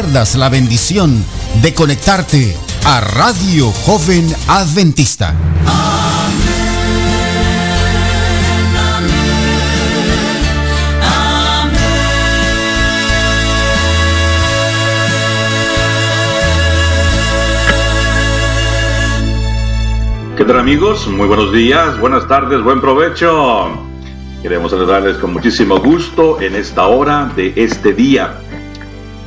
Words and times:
Pierdas 0.00 0.36
la 0.36 0.48
bendición 0.48 1.24
de 1.60 1.74
conectarte 1.74 2.56
a 2.84 3.00
Radio 3.00 3.72
Joven 3.72 4.32
Adventista. 4.46 5.34
¿Qué 20.36 20.44
tal 20.44 20.60
amigos? 20.60 21.08
Muy 21.08 21.26
buenos 21.26 21.52
días, 21.52 21.98
buenas 21.98 22.28
tardes, 22.28 22.62
buen 22.62 22.80
provecho. 22.80 23.84
Queremos 24.42 24.70
saludarles 24.70 25.16
con 25.16 25.32
muchísimo 25.32 25.80
gusto 25.80 26.40
en 26.40 26.54
esta 26.54 26.86
hora 26.86 27.32
de 27.34 27.52
este 27.56 27.92
día. 27.92 28.38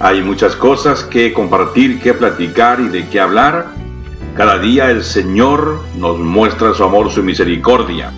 Hay 0.03 0.23
muchas 0.23 0.55
cosas 0.55 1.03
que 1.03 1.31
compartir, 1.31 1.99
que 1.99 2.15
platicar 2.15 2.79
y 2.79 2.87
de 2.87 3.07
qué 3.07 3.19
hablar. 3.19 3.67
Cada 4.35 4.57
día 4.57 4.89
el 4.89 5.03
Señor 5.03 5.79
nos 5.95 6.17
muestra 6.17 6.73
su 6.73 6.83
amor, 6.83 7.11
su 7.11 7.21
misericordia. 7.21 8.11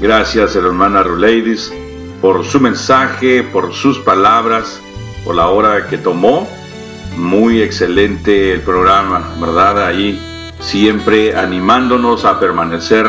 Gracias 0.00 0.56
hermana 0.56 1.04
Ruleidis 1.04 1.72
por 2.20 2.44
su 2.44 2.58
mensaje, 2.58 3.44
por 3.44 3.72
sus 3.72 4.00
palabras, 4.00 4.80
por 5.24 5.36
la 5.36 5.46
hora 5.46 5.86
que 5.86 5.98
tomó. 5.98 6.48
Muy 7.16 7.62
excelente 7.62 8.52
el 8.52 8.62
programa, 8.62 9.22
¿verdad? 9.40 9.86
Ahí 9.86 10.20
siempre 10.58 11.36
animándonos 11.36 12.24
a 12.24 12.40
permanecer 12.40 13.06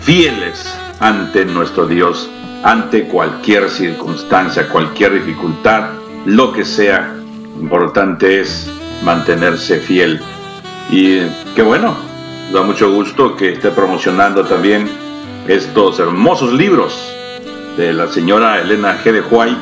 fieles 0.00 0.66
ante 0.98 1.44
nuestro 1.44 1.86
Dios, 1.86 2.28
ante 2.64 3.04
cualquier 3.04 3.70
circunstancia, 3.70 4.68
cualquier 4.68 5.14
dificultad, 5.14 5.90
lo 6.26 6.52
que 6.52 6.64
sea. 6.64 7.21
Importante 7.60 8.40
es 8.40 8.70
mantenerse 9.04 9.80
fiel. 9.80 10.20
Y 10.90 11.20
qué 11.54 11.62
bueno, 11.62 11.96
da 12.52 12.62
mucho 12.62 12.92
gusto 12.92 13.36
que 13.36 13.52
esté 13.52 13.70
promocionando 13.70 14.44
también 14.44 14.88
estos 15.48 15.98
hermosos 15.98 16.52
libros 16.52 17.12
de 17.76 17.92
la 17.92 18.08
señora 18.08 18.60
Elena 18.60 18.98
G. 19.02 19.12
de 19.12 19.20
White, 19.22 19.56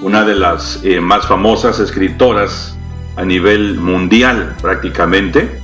una 0.00 0.24
de 0.24 0.34
las 0.34 0.80
eh, 0.84 1.00
más 1.00 1.26
famosas 1.26 1.78
escritoras 1.78 2.76
a 3.16 3.24
nivel 3.24 3.78
mundial 3.78 4.56
prácticamente. 4.60 5.60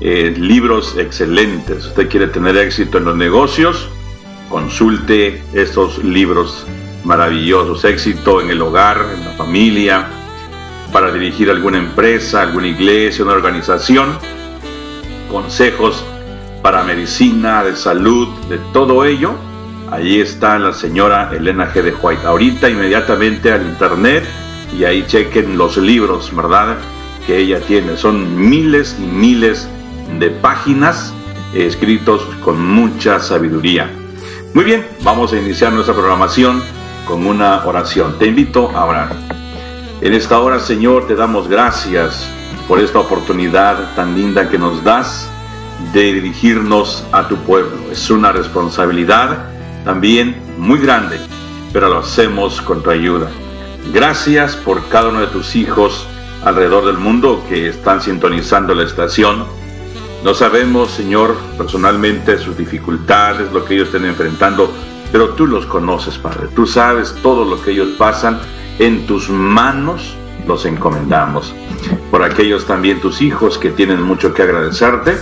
Eh, 0.00 0.34
libros 0.36 0.96
excelentes. 0.98 1.86
Usted 1.86 2.08
quiere 2.08 2.26
tener 2.26 2.56
éxito 2.56 2.98
en 2.98 3.04
los 3.04 3.16
negocios, 3.16 3.88
consulte 4.48 5.40
estos 5.52 6.02
libros 6.02 6.66
maravillosos. 7.04 7.84
Éxito 7.84 8.40
en 8.40 8.50
el 8.50 8.60
hogar, 8.60 8.98
en 9.14 9.24
la 9.24 9.30
familia, 9.32 10.08
para 10.92 11.10
dirigir 11.10 11.50
alguna 11.50 11.78
empresa, 11.78 12.42
alguna 12.42 12.68
iglesia, 12.68 13.24
una 13.24 13.34
organización. 13.34 14.18
Consejos 15.30 16.04
para 16.62 16.84
medicina, 16.84 17.64
de 17.64 17.74
salud, 17.74 18.28
de 18.48 18.58
todo 18.72 19.04
ello. 19.04 19.34
Allí 19.90 20.20
está 20.20 20.58
la 20.58 20.72
señora 20.72 21.30
Elena 21.32 21.72
G. 21.72 21.82
de 21.82 21.92
White. 21.92 22.26
Ahorita 22.26 22.68
inmediatamente 22.68 23.52
al 23.52 23.62
internet 23.62 24.24
y 24.78 24.84
ahí 24.84 25.04
chequen 25.06 25.58
los 25.58 25.76
libros, 25.76 26.34
¿verdad? 26.34 26.76
Que 27.26 27.38
ella 27.38 27.60
tiene. 27.60 27.96
Son 27.96 28.48
miles 28.48 28.96
y 28.98 29.02
miles 29.02 29.68
de 30.18 30.30
páginas 30.30 31.12
escritos 31.54 32.22
con 32.44 32.64
mucha 32.64 33.20
sabiduría. 33.20 33.90
Muy 34.54 34.64
bien, 34.64 34.86
vamos 35.02 35.32
a 35.32 35.38
iniciar 35.38 35.72
nuestra 35.72 35.94
programación 35.94 36.62
con 37.06 37.26
una 37.26 37.64
oración. 37.64 38.18
Te 38.18 38.26
invito 38.26 38.70
a 38.70 38.84
orar. 38.84 39.41
En 40.02 40.14
esta 40.14 40.40
hora, 40.40 40.58
Señor, 40.58 41.06
te 41.06 41.14
damos 41.14 41.46
gracias 41.46 42.28
por 42.66 42.80
esta 42.80 42.98
oportunidad 42.98 43.94
tan 43.94 44.16
linda 44.16 44.50
que 44.50 44.58
nos 44.58 44.82
das 44.82 45.30
de 45.92 46.12
dirigirnos 46.14 47.04
a 47.12 47.28
tu 47.28 47.36
pueblo. 47.36 47.76
Es 47.92 48.10
una 48.10 48.32
responsabilidad 48.32 49.44
también 49.84 50.42
muy 50.58 50.80
grande, 50.80 51.20
pero 51.72 51.88
lo 51.88 51.98
hacemos 51.98 52.60
con 52.62 52.82
tu 52.82 52.90
ayuda. 52.90 53.30
Gracias 53.94 54.56
por 54.56 54.88
cada 54.88 55.10
uno 55.10 55.20
de 55.20 55.28
tus 55.28 55.54
hijos 55.54 56.04
alrededor 56.44 56.84
del 56.84 56.98
mundo 56.98 57.44
que 57.48 57.68
están 57.68 58.02
sintonizando 58.02 58.74
la 58.74 58.82
estación. 58.82 59.44
No 60.24 60.34
sabemos, 60.34 60.90
Señor, 60.90 61.36
personalmente 61.56 62.38
sus 62.38 62.56
dificultades, 62.56 63.52
lo 63.52 63.64
que 63.64 63.74
ellos 63.74 63.86
estén 63.86 64.06
enfrentando, 64.06 64.68
pero 65.12 65.28
tú 65.34 65.46
los 65.46 65.64
conoces, 65.66 66.18
Padre. 66.18 66.48
Tú 66.56 66.66
sabes 66.66 67.14
todo 67.22 67.44
lo 67.44 67.62
que 67.62 67.70
ellos 67.70 67.90
pasan. 67.96 68.40
En 68.78 69.06
tus 69.06 69.28
manos 69.28 70.16
los 70.46 70.64
encomendamos. 70.66 71.54
Por 72.10 72.22
aquellos 72.22 72.66
también 72.66 73.00
tus 73.00 73.20
hijos 73.22 73.58
que 73.58 73.70
tienen 73.70 74.02
mucho 74.02 74.34
que 74.34 74.42
agradecerte, 74.42 75.16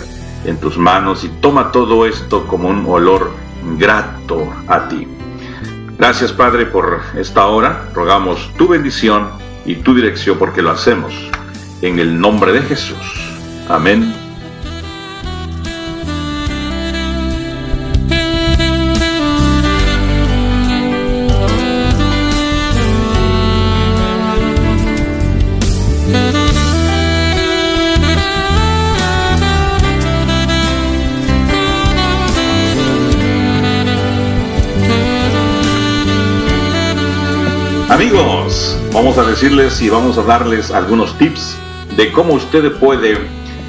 en 0.44 0.58
tus 0.58 0.78
manos 0.78 1.24
y 1.24 1.28
toma 1.28 1.70
todo 1.70 2.06
esto 2.06 2.46
como 2.46 2.68
un 2.68 2.86
olor 2.86 3.30
grato 3.78 4.52
a 4.66 4.88
ti. 4.88 5.06
Gracias, 5.98 6.32
Padre, 6.32 6.66
por 6.66 7.00
esta 7.16 7.46
hora. 7.46 7.90
Rogamos 7.94 8.50
tu 8.56 8.68
bendición 8.68 9.28
y 9.66 9.76
tu 9.76 9.94
dirección 9.94 10.38
porque 10.38 10.62
lo 10.62 10.70
hacemos 10.70 11.12
en 11.82 11.98
el 11.98 12.18
nombre 12.18 12.52
de 12.52 12.62
Jesús. 12.62 12.96
Amén. 13.68 14.19
Vamos 39.10 39.27
a 39.27 39.30
decirles 39.30 39.83
y 39.83 39.91
vamos 39.91 40.16
a 40.18 40.22
darles 40.22 40.71
algunos 40.71 41.18
tips 41.18 41.57
de 41.97 42.12
cómo 42.12 42.34
usted 42.34 42.71
puede 42.78 43.18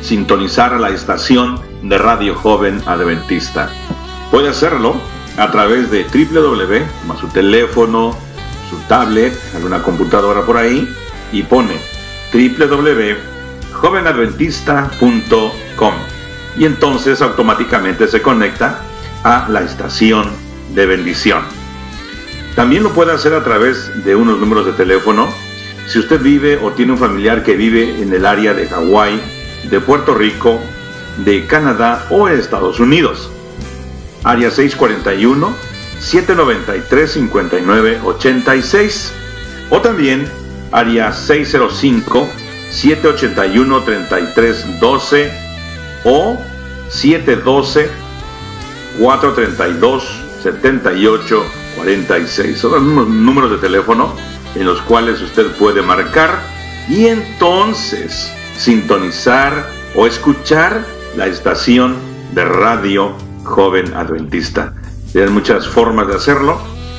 sintonizar 0.04 0.80
la 0.80 0.90
estación 0.90 1.60
de 1.82 1.98
Radio 1.98 2.36
Joven 2.36 2.80
Adventista. 2.86 3.72
Puede 4.30 4.50
hacerlo 4.50 4.94
a 5.38 5.50
través 5.50 5.90
de 5.90 6.04
www, 6.04 6.86
más 7.08 7.18
su 7.18 7.28
teléfono, 7.30 8.16
su 8.70 8.78
tablet, 8.88 9.36
alguna 9.56 9.82
computadora 9.82 10.46
por 10.46 10.58
ahí, 10.58 10.88
y 11.32 11.42
pone 11.42 11.80
jovenadventista.com 13.74 15.94
y 16.56 16.66
entonces 16.66 17.20
automáticamente 17.20 18.08
se 18.08 18.22
conecta 18.22 18.84
a 19.24 19.48
la 19.50 19.62
estación 19.62 20.30
de 20.76 20.86
bendición. 20.86 21.61
También 22.56 22.84
lo 22.84 22.92
puede 22.92 23.14
hacer 23.14 23.34
a 23.34 23.44
través 23.44 24.04
de 24.04 24.16
unos 24.16 24.40
números 24.40 24.66
de 24.66 24.74
teléfono. 24.74 25.30
Si 25.88 26.00
usted 26.00 26.22
vive 26.22 26.58
o 26.58 26.72
tiene 26.72 26.94
un 26.94 26.98
familiar 26.98 27.44
que 27.44 27.56
vive 27.56 28.02
en 28.02 28.14
el 28.14 28.26
área 28.26 28.54
de 28.54 28.68
Hawái, 28.68 29.22
de 29.70 29.80
Puerto 29.80 30.14
Rico, 30.14 30.60
de 31.18 31.46
Canadá 31.46 32.06
o 32.10 32.28
Estados 32.28 32.80
Unidos. 32.80 33.30
Área 34.24 34.52
641 34.52 35.56
793 36.00 37.12
5986 37.12 39.14
o 39.70 39.82
también 39.82 40.28
área 40.72 41.12
605 41.12 42.28
781 42.72 43.84
3312 43.84 45.32
o 46.04 46.40
712 46.90 47.90
432 49.00 50.04
78 50.44 51.61
46. 51.82 52.58
Son 52.58 52.96
los 52.96 53.08
números 53.08 53.52
de 53.52 53.58
teléfono 53.58 54.14
en 54.56 54.66
los 54.66 54.82
cuales 54.82 55.22
usted 55.22 55.48
puede 55.58 55.82
marcar 55.82 56.42
y 56.88 57.08
entonces 57.08 58.32
sintonizar 58.58 59.68
o 59.96 60.06
escuchar 60.06 60.86
la 61.16 61.26
estación 61.28 61.96
de 62.34 62.44
radio 62.46 63.14
joven 63.44 63.94
adventista. 63.96 64.74
Tiene 65.12 65.32
muchas 65.32 65.68
formas 65.68 66.08
de 66.08 66.16
hacerlo. 66.16 66.58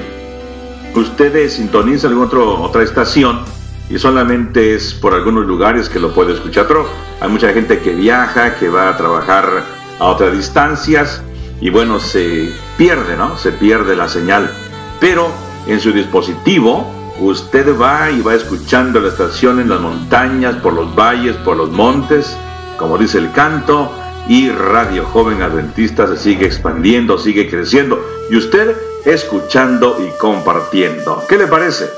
ustedes 0.95 1.53
sintonizan 1.53 2.13
en 2.13 2.19
otro, 2.19 2.61
otra 2.61 2.83
estación 2.83 3.41
y 3.89 3.99
solamente 3.99 4.75
es 4.75 4.93
por 4.93 5.13
algunos 5.13 5.45
lugares 5.45 5.89
que 5.89 5.99
lo 5.99 6.13
puede 6.13 6.33
escuchar, 6.33 6.67
pero 6.67 6.87
hay 7.19 7.29
mucha 7.29 7.53
gente 7.53 7.79
que 7.79 7.93
viaja, 7.93 8.55
que 8.55 8.69
va 8.69 8.89
a 8.89 8.97
trabajar 8.97 9.63
a 9.99 10.05
otras 10.05 10.35
distancias 10.35 11.21
y 11.61 11.69
bueno, 11.69 11.99
se 11.99 12.49
pierde, 12.77 13.15
¿no? 13.15 13.37
Se 13.37 13.51
pierde 13.51 13.95
la 13.95 14.09
señal. 14.09 14.51
Pero 14.99 15.29
en 15.67 15.79
su 15.79 15.91
dispositivo 15.91 16.91
usted 17.19 17.79
va 17.79 18.11
y 18.11 18.21
va 18.21 18.35
escuchando 18.35 18.99
la 18.99 19.09
estación 19.09 19.59
en 19.59 19.69
las 19.69 19.79
montañas, 19.79 20.55
por 20.55 20.73
los 20.73 20.93
valles, 20.95 21.35
por 21.37 21.55
los 21.55 21.71
montes, 21.71 22.35
como 22.77 22.97
dice 22.97 23.17
el 23.17 23.31
canto, 23.31 23.91
y 24.27 24.49
Radio 24.49 25.05
Joven 25.05 25.41
Adventista 25.41 26.07
se 26.07 26.17
sigue 26.17 26.45
expandiendo, 26.45 27.17
sigue 27.17 27.49
creciendo, 27.49 28.03
y 28.29 28.37
usted 28.37 28.75
escuchando 29.05 29.97
y 29.99 30.17
compartiendo. 30.17 31.23
¿Qué 31.29 31.37
le 31.37 31.47
parece? 31.47 31.89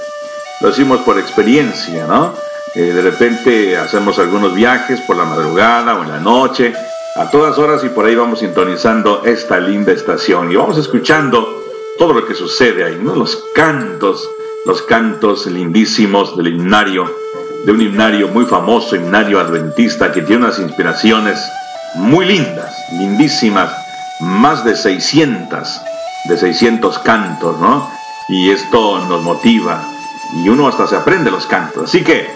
Lo 0.61 0.69
decimos 0.69 0.99
por 1.01 1.17
experiencia, 1.17 2.05
¿no? 2.05 2.33
Eh, 2.75 2.93
de 2.93 3.01
repente 3.01 3.77
hacemos 3.77 4.19
algunos 4.19 4.53
viajes 4.53 5.01
por 5.01 5.15
la 5.15 5.23
madrugada 5.23 5.95
o 5.95 6.03
en 6.03 6.09
la 6.09 6.19
noche, 6.19 6.73
a 7.15 7.29
todas 7.31 7.57
horas 7.57 7.83
y 7.83 7.89
por 7.89 8.05
ahí 8.05 8.15
vamos 8.15 8.39
sintonizando 8.39 9.23
esta 9.25 9.59
linda 9.59 9.91
estación 9.91 10.51
y 10.51 10.55
vamos 10.55 10.77
escuchando 10.77 11.63
todo 11.97 12.13
lo 12.13 12.25
que 12.27 12.35
sucede 12.35 12.83
ahí, 12.83 12.99
¿no? 13.01 13.15
Los 13.15 13.43
cantos, 13.55 14.29
los 14.65 14.83
cantos 14.83 15.47
lindísimos 15.47 16.37
del 16.37 16.49
himnario, 16.49 17.11
de 17.67 17.73
un 17.73 17.81
himnario 17.81 18.29
muy 18.29 18.45
famoso, 18.45 18.95
himnario 18.95 19.41
adventista, 19.41 20.13
que 20.13 20.21
tiene 20.21 20.45
unas 20.45 20.57
inspiraciones 20.57 21.51
muy 21.95 22.25
lindas, 22.25 22.73
lindísimas, 22.93 23.69
más 24.21 24.63
de 24.63 24.73
600, 24.73 25.81
de 26.29 26.37
600 26.37 26.97
cantos, 26.99 27.59
¿no? 27.59 27.91
Y 28.29 28.51
esto 28.51 29.05
nos 29.09 29.21
motiva 29.21 29.83
y 30.33 30.47
uno 30.47 30.69
hasta 30.69 30.87
se 30.87 30.95
aprende 30.95 31.29
los 31.29 31.45
cantos. 31.45 31.89
Así 31.89 32.05
que, 32.05 32.33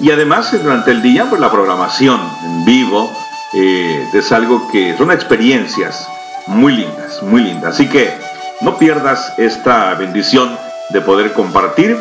y 0.00 0.10
además 0.10 0.50
durante 0.60 0.90
el 0.90 1.00
día, 1.00 1.26
pues 1.30 1.40
la 1.40 1.52
programación 1.52 2.20
en 2.44 2.64
vivo 2.64 3.08
eh, 3.52 4.04
es 4.12 4.32
algo 4.32 4.68
que 4.72 4.96
son 4.98 5.12
experiencias 5.12 6.08
muy 6.48 6.72
lindas, 6.72 7.22
muy 7.22 7.42
lindas. 7.42 7.76
Así 7.76 7.88
que 7.88 8.12
no 8.62 8.76
pierdas 8.78 9.32
esta 9.38 9.94
bendición 9.94 10.58
de 10.90 11.00
poder 11.02 11.32
compartir 11.34 11.96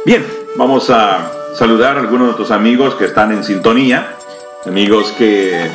Bien, 0.05 0.25
vamos 0.57 0.91
a 0.91 1.33
saludar 1.55 1.97
a 1.97 2.01
algunos 2.01 2.21
de 2.21 2.27
nuestros 2.27 2.51
amigos 2.51 2.95
que 2.95 3.07
están 3.07 3.33
en 3.33 3.43
sintonía, 3.45 4.15
amigos 4.65 5.13
que 5.19 5.71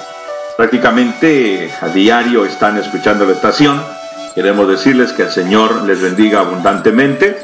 prácticamente 0.58 1.72
a 1.81 1.88
diario 1.90 2.46
están 2.46 2.78
escuchando 2.78 3.25
la 3.25 3.34
estación. 3.34 3.81
Queremos 4.36 4.68
decirles 4.68 5.12
que 5.12 5.24
el 5.24 5.31
Señor 5.31 5.81
les 5.84 6.02
bendiga 6.02 6.42
abundantemente. 6.42 7.38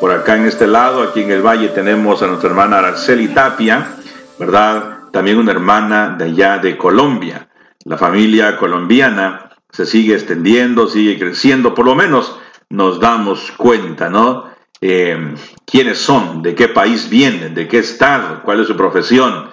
Por 0.00 0.10
acá 0.10 0.36
en 0.36 0.46
este 0.46 0.66
lado, 0.66 1.02
aquí 1.02 1.20
en 1.22 1.30
el 1.30 1.42
valle, 1.42 1.68
tenemos 1.68 2.22
a 2.22 2.26
nuestra 2.26 2.50
hermana 2.50 2.78
Araceli 2.78 3.28
Tapia, 3.28 3.94
¿verdad? 4.38 5.02
también 5.12 5.38
una 5.38 5.52
hermana 5.52 6.16
de 6.18 6.24
allá 6.24 6.58
de 6.58 6.76
Colombia. 6.76 7.46
La 7.84 7.98
familia 7.98 8.56
colombiana 8.56 9.50
se 9.70 9.86
sigue 9.86 10.14
extendiendo, 10.14 10.86
sigue 10.86 11.18
creciendo, 11.18 11.74
por 11.74 11.86
lo 11.86 11.94
menos 11.94 12.38
nos 12.68 13.00
damos 13.00 13.52
cuenta, 13.52 14.08
¿no? 14.08 14.50
Eh, 14.80 15.34
quiénes 15.64 15.98
son, 15.98 16.42
de 16.42 16.54
qué 16.54 16.68
país 16.68 17.08
vienen, 17.08 17.54
de 17.54 17.68
qué 17.68 17.78
estado, 17.78 18.42
cuál 18.42 18.60
es 18.60 18.66
su 18.66 18.76
profesión. 18.76 19.50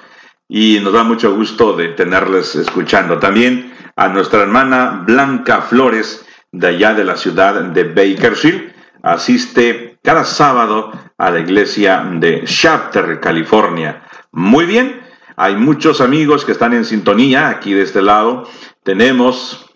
Y 0.47 0.79
nos 0.81 0.93
da 0.93 1.03
mucho 1.03 1.35
gusto 1.35 1.73
de 1.73 1.89
tenerles 1.89 2.55
escuchando. 2.55 3.19
También 3.19 3.73
a 3.95 4.07
nuestra 4.07 4.41
hermana 4.41 5.03
Blanca 5.05 5.61
Flores, 5.61 6.25
de 6.51 6.67
allá 6.67 6.93
de 6.93 7.03
la 7.03 7.15
ciudad 7.15 7.61
de 7.61 7.83
Bakersfield, 7.83 8.73
asiste 9.03 9.99
cada 10.03 10.23
sábado 10.23 10.91
a 11.17 11.29
la 11.29 11.39
iglesia 11.39 12.03
de 12.13 12.43
Shafter, 12.45 13.19
California. 13.19 14.03
Muy 14.31 14.65
bien, 14.65 14.99
hay 15.41 15.55
muchos 15.55 16.01
amigos 16.01 16.43
que 16.43 16.51
están 16.51 16.73
en 16.73 16.83
sintonía 16.83 17.47
aquí 17.47 17.73
de 17.73 17.83
este 17.83 18.01
lado. 18.01 18.43
Tenemos, 18.83 19.73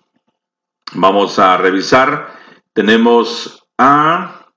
vamos 0.91 1.39
a 1.39 1.55
revisar, 1.55 2.33
tenemos 2.73 3.65
a 3.77 4.49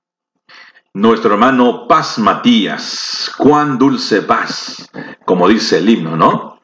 nuestro 0.93 1.31
hermano 1.31 1.87
Paz 1.87 2.19
Matías. 2.19 3.31
Cuán 3.37 3.77
dulce 3.77 4.21
paz, 4.23 4.91
como 5.23 5.47
dice 5.47 5.77
el 5.77 5.89
himno, 5.89 6.17
¿no? 6.17 6.59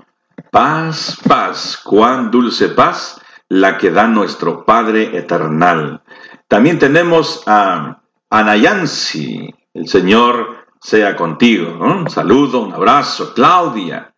Paz, 0.52 1.18
paz, 1.26 1.80
cuán 1.82 2.30
dulce 2.30 2.68
paz, 2.68 3.22
la 3.48 3.78
que 3.78 3.92
da 3.92 4.08
nuestro 4.08 4.66
Padre 4.66 5.18
eternal. 5.18 6.04
También 6.50 6.80
tenemos 6.80 7.44
a 7.48 8.02
Anayansi, 8.30 9.56
el 9.74 9.88
Señor 9.88 10.68
sea 10.82 11.16
contigo. 11.16 11.78
Un 11.80 12.10
saludo, 12.10 12.60
un 12.60 12.74
abrazo. 12.74 13.34
Claudia, 13.34 14.13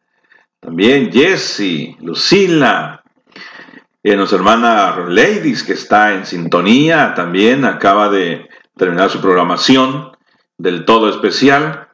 también 0.65 1.11
Jessie, 1.11 1.95
Lucila, 2.01 3.03
y 4.03 4.15
nuestra 4.15 4.39
hermana 4.39 4.97
Ladies, 5.07 5.63
que 5.63 5.73
está 5.73 6.15
en 6.15 6.25
sintonía, 6.25 7.13
también 7.13 7.65
acaba 7.65 8.09
de 8.09 8.49
terminar 8.75 9.11
su 9.11 9.21
programación 9.21 10.11
del 10.57 10.85
todo 10.85 11.09
especial. 11.09 11.89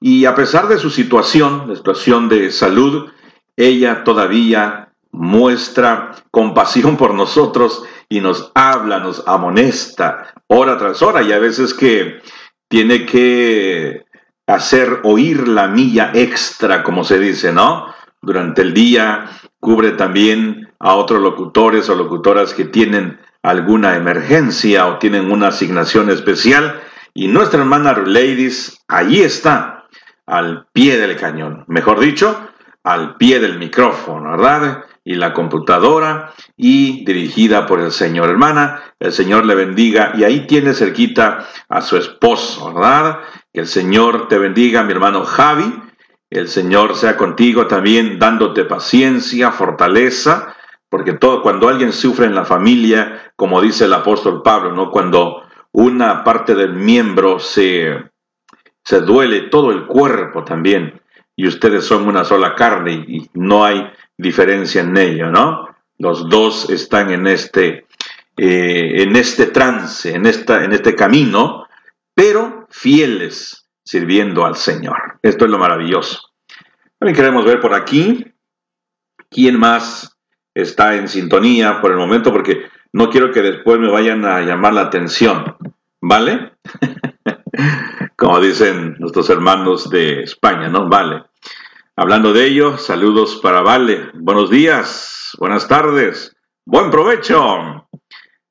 Y 0.00 0.24
a 0.24 0.34
pesar 0.34 0.68
de 0.68 0.78
su 0.78 0.88
situación, 0.88 1.68
la 1.68 1.76
situación 1.76 2.30
de 2.30 2.50
salud, 2.50 3.10
ella 3.56 4.04
todavía 4.04 4.88
muestra 5.12 6.12
compasión 6.30 6.96
por 6.96 7.12
nosotros 7.12 7.84
y 8.08 8.20
nos 8.20 8.52
habla, 8.54 9.00
nos 9.00 9.22
amonesta 9.26 10.32
hora 10.46 10.78
tras 10.78 11.02
hora 11.02 11.22
y 11.22 11.32
a 11.32 11.38
veces 11.38 11.74
que 11.74 12.22
tiene 12.68 13.04
que 13.04 14.06
hacer 14.46 15.00
oír 15.04 15.46
la 15.46 15.68
milla 15.68 16.10
extra, 16.14 16.82
como 16.82 17.04
se 17.04 17.18
dice, 17.18 17.52
¿no? 17.52 17.92
Durante 18.24 18.62
el 18.62 18.74
día, 18.74 19.30
cubre 19.60 19.92
también 19.92 20.72
a 20.78 20.94
otros 20.94 21.20
locutores 21.20 21.88
o 21.88 21.94
locutoras 21.94 22.54
que 22.54 22.64
tienen 22.64 23.20
alguna 23.42 23.96
emergencia 23.96 24.86
o 24.86 24.98
tienen 24.98 25.30
una 25.30 25.48
asignación 25.48 26.10
especial. 26.10 26.80
Y 27.14 27.28
nuestra 27.28 27.60
hermana 27.60 27.92
Ladies, 27.92 28.84
allí 28.88 29.22
está, 29.22 29.84
al 30.26 30.66
pie 30.72 30.98
del 30.98 31.16
cañón, 31.16 31.64
mejor 31.68 32.00
dicho, 32.00 32.48
al 32.82 33.16
pie 33.16 33.40
del 33.40 33.58
micrófono, 33.58 34.32
¿verdad? 34.32 34.84
Y 35.04 35.14
la 35.14 35.32
computadora 35.32 36.32
y 36.56 37.04
dirigida 37.04 37.66
por 37.66 37.80
el 37.80 37.92
Señor. 37.92 38.30
Hermana, 38.30 38.82
el 38.98 39.12
Señor 39.12 39.44
le 39.46 39.54
bendiga 39.54 40.12
y 40.14 40.24
ahí 40.24 40.46
tiene 40.46 40.74
cerquita 40.74 41.46
a 41.68 41.82
su 41.82 41.96
esposo, 41.96 42.72
¿verdad? 42.72 43.20
Que 43.52 43.60
el 43.60 43.66
Señor 43.66 44.28
te 44.28 44.38
bendiga, 44.38 44.82
mi 44.82 44.92
hermano 44.92 45.24
Javi, 45.24 45.83
El 46.34 46.48
Señor 46.48 46.96
sea 46.96 47.16
contigo 47.16 47.68
también 47.68 48.18
dándote 48.18 48.64
paciencia, 48.64 49.52
fortaleza, 49.52 50.56
porque 50.88 51.12
todo, 51.12 51.40
cuando 51.42 51.68
alguien 51.68 51.92
sufre 51.92 52.26
en 52.26 52.34
la 52.34 52.44
familia, 52.44 53.32
como 53.36 53.62
dice 53.62 53.84
el 53.84 53.92
apóstol 53.92 54.42
Pablo, 54.42 54.72
¿no? 54.72 54.90
Cuando 54.90 55.44
una 55.70 56.24
parte 56.24 56.56
del 56.56 56.74
miembro 56.74 57.38
se, 57.38 58.10
se 58.82 59.00
duele, 59.02 59.42
todo 59.42 59.70
el 59.70 59.86
cuerpo 59.86 60.42
también, 60.42 61.00
y 61.36 61.46
ustedes 61.46 61.84
son 61.84 62.08
una 62.08 62.24
sola 62.24 62.56
carne 62.56 63.04
y 63.06 63.30
no 63.34 63.64
hay 63.64 63.88
diferencia 64.18 64.80
en 64.80 64.96
ello, 64.96 65.30
¿no? 65.30 65.68
Los 65.98 66.28
dos 66.28 66.68
están 66.68 67.12
en 67.12 67.28
este, 67.28 67.86
eh, 68.36 69.02
en 69.02 69.14
este 69.14 69.46
trance, 69.46 70.12
en, 70.12 70.26
esta, 70.26 70.64
en 70.64 70.72
este 70.72 70.96
camino, 70.96 71.68
pero 72.12 72.66
fieles 72.70 73.63
sirviendo 73.84 74.44
al 74.44 74.56
Señor. 74.56 75.18
Esto 75.22 75.44
es 75.44 75.50
lo 75.50 75.58
maravilloso. 75.58 76.20
También 76.98 77.16
queremos 77.16 77.44
ver 77.44 77.60
por 77.60 77.74
aquí 77.74 78.24
quién 79.28 79.58
más 79.58 80.16
está 80.54 80.94
en 80.94 81.08
sintonía 81.08 81.80
por 81.80 81.90
el 81.90 81.98
momento, 81.98 82.32
porque 82.32 82.68
no 82.92 83.10
quiero 83.10 83.32
que 83.32 83.42
después 83.42 83.78
me 83.78 83.90
vayan 83.90 84.24
a 84.24 84.40
llamar 84.40 84.72
la 84.72 84.82
atención, 84.82 85.56
¿vale? 86.00 86.52
Como 88.16 88.40
dicen 88.40 88.96
nuestros 89.00 89.28
hermanos 89.30 89.90
de 89.90 90.22
España, 90.22 90.68
¿no? 90.68 90.88
Vale. 90.88 91.24
Hablando 91.96 92.32
de 92.32 92.46
ello, 92.46 92.78
saludos 92.78 93.40
para 93.42 93.62
Vale. 93.62 94.10
Buenos 94.14 94.48
días, 94.48 95.36
buenas 95.38 95.68
tardes, 95.68 96.36
buen 96.64 96.90
provecho. 96.90 97.88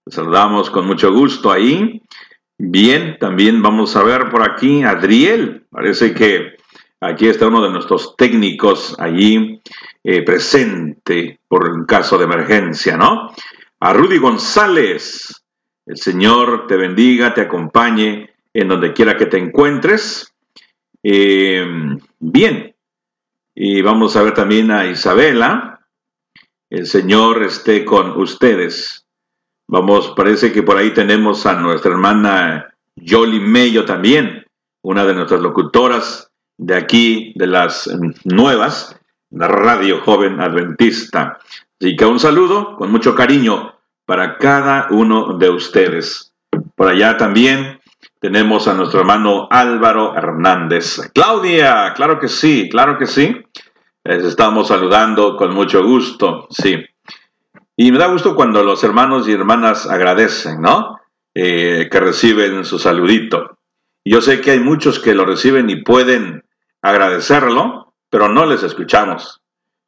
saludamos 0.08 0.70
con 0.70 0.86
mucho 0.86 1.12
gusto 1.12 1.52
ahí. 1.52 2.02
Bien, 2.65 3.17
también 3.20 3.62
vamos 3.62 3.93
a 3.98 4.03
ver 4.03 4.29
por 4.29 4.41
aquí 4.41 4.84
Adriel. 4.84 5.65
Parece 5.70 6.13
que 6.13 6.55
aquí 7.01 7.27
está 7.27 7.48
uno 7.48 7.62
de 7.62 7.70
nuestros 7.70 8.15
técnicos 8.15 8.96
allí 9.00 9.62
eh, 10.01 10.22
presente 10.22 11.41
por 11.50 11.70
un 11.70 11.86
caso 11.86 12.17
de 12.17 12.24
emergencia, 12.24 12.96
¿no? 12.96 13.32
A 13.82 13.91
Rudy 13.91 14.17
González. 14.17 15.43
El 15.86 15.98
Señor 15.98 16.65
te 16.65 16.77
bendiga, 16.77 17.34
te 17.34 17.41
acompañe 17.41 18.29
en 18.53 18.70
donde 18.70 18.93
quiera 18.93 19.17
que 19.17 19.25
te 19.25 19.38
encuentres. 19.38 20.34
Eh, 21.03 21.65
bien, 22.20 22.75
y 23.53 23.82
vamos 23.82 24.15
a 24.15 24.24
ver 24.24 24.34
también 24.34 24.72
a 24.72 24.86
Isabela. 24.86 25.86
El 26.70 26.88
Señor 26.88 27.43
esté 27.43 27.84
con 27.84 28.12
ustedes. 28.12 29.02
Vamos, 29.74 30.13
parece 30.15 30.51
que 30.51 30.62
por 30.62 30.77
ahí 30.77 30.92
tenemos 30.94 31.48
a 31.48 31.56
nuestra 31.56 31.94
hermana 31.94 32.75
Yoli 32.96 33.39
Mello 33.39 33.86
también, 33.86 34.46
una 34.84 35.03
de 35.03 35.15
nuestras 35.15 35.42
locutoras 35.42 36.32
de 36.60 36.75
aquí, 36.75 37.34
de 37.36 37.48
las 37.48 37.89
nuevas, 38.24 38.96
la 39.32 39.48
Radio 39.48 40.00
Joven 40.01 40.39
Adventista. 40.42 41.39
Así 41.82 41.96
que 41.96 42.06
un 42.06 42.20
saludo 42.20 42.75
con 42.75 42.92
mucho 42.92 43.15
cariño 43.15 43.74
para 44.06 44.38
cada 44.38 44.89
uno 44.92 45.39
de 45.39 45.50
ustedes. 45.50 46.36
Por 46.75 46.89
allá 46.89 47.18
también 47.18 47.80
tenemos 48.20 48.68
a 48.68 48.75
nuestro 48.75 49.00
hermano 49.00 49.48
Álvaro 49.50 50.15
Hernández. 50.15 51.10
Claudia, 51.15 51.94
claro 51.96 52.20
que 52.20 52.27
sí, 52.27 52.70
claro 52.70 53.00
que 53.00 53.08
sí. 53.08 53.42
Les 54.03 54.24
estamos 54.24 54.68
saludando 54.68 55.36
con 55.36 55.51
mucho 55.51 55.84
gusto, 55.84 56.46
sí. 56.51 56.75
Y 57.75 57.92
me 57.92 57.98
da 57.98 58.08
gusto 58.08 58.36
cuando 58.36 58.63
los 58.63 58.84
hermanos 58.84 59.27
y 59.27 59.34
hermanas 59.34 59.89
agradecen, 59.89 60.62
¿no? 60.62 61.00
Eh, 61.34 61.89
que 61.92 62.00
reciben 62.00 62.65
su 62.65 62.77
saludito. 62.77 63.58
Yo 64.06 64.22
sé 64.22 64.42
que 64.42 64.51
hay 64.51 64.60
muchos 64.60 65.00
que 65.00 65.15
lo 65.15 65.25
reciben 65.25 65.70
y 65.70 65.82
pueden 65.84 66.44
agradecerlo, 66.82 67.94
pero 68.10 68.30
no 68.30 68.46
les 68.46 68.62
escuchamos. 68.62 69.42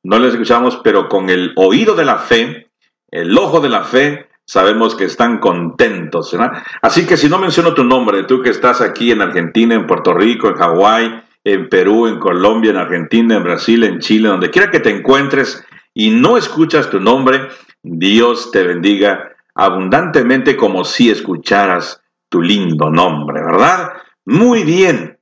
No 0.04 0.18
les 0.20 0.34
escuchamos, 0.34 0.80
pero 0.84 1.10
con 1.10 1.30
el 1.30 1.54
oído 1.56 1.96
de 1.96 2.06
la 2.06 2.18
fe, 2.18 2.72
el 3.12 3.38
ojo 3.38 3.60
de 3.60 3.70
la 3.70 3.84
fe, 3.84 4.30
sabemos 4.46 4.96
que 4.96 5.06
están 5.06 5.40
contentos. 5.40 6.36
Así 6.82 7.06
que 7.06 7.18
si 7.18 7.30
no 7.30 7.38
menciono 7.38 7.74
tu 7.74 7.84
nombre, 7.84 8.24
tú 8.24 8.42
que 8.42 8.50
estás 8.50 8.82
aquí 8.82 9.12
en 9.12 9.22
Argentina, 9.22 9.76
en 9.76 9.86
Puerto 9.86 10.14
Rico, 10.14 10.48
en 10.48 10.56
Hawái, 10.56 11.24
en 11.44 11.70
Perú, 11.70 12.08
en 12.08 12.20
Colombia, 12.20 12.72
en 12.72 12.78
Argentina, 12.78 13.36
en 13.36 13.44
Brasil, 13.44 13.84
en 13.84 14.00
Chile, 14.00 14.30
donde 14.30 14.50
quiera 14.50 14.72
que 14.72 14.80
te 14.80 14.90
encuentres 14.90 15.64
y 15.94 16.10
no 16.12 16.38
escuchas 16.38 16.90
tu 16.90 17.00
nombre, 17.00 17.48
Dios 17.88 18.50
te 18.52 18.64
bendiga 18.64 19.36
abundantemente 19.54 20.58
como 20.58 20.84
si 20.84 21.12
escucharas 21.12 22.02
tu 22.30 22.42
lindo 22.42 22.90
nombre, 22.90 23.44
¿verdad? 23.44 23.94
Muy 24.26 24.64
bien. 24.64 25.20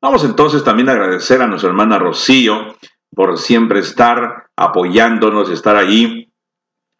Vamos 0.00 0.24
entonces 0.24 0.62
también 0.62 0.90
a 0.90 0.92
agradecer 0.92 1.40
a 1.40 1.46
nuestra 1.46 1.70
hermana 1.70 1.98
Rocío 1.98 2.76
por 3.14 3.38
siempre 3.38 3.80
estar 3.80 4.50
apoyándonos, 4.56 5.48
estar 5.50 5.76
allí 5.76 6.30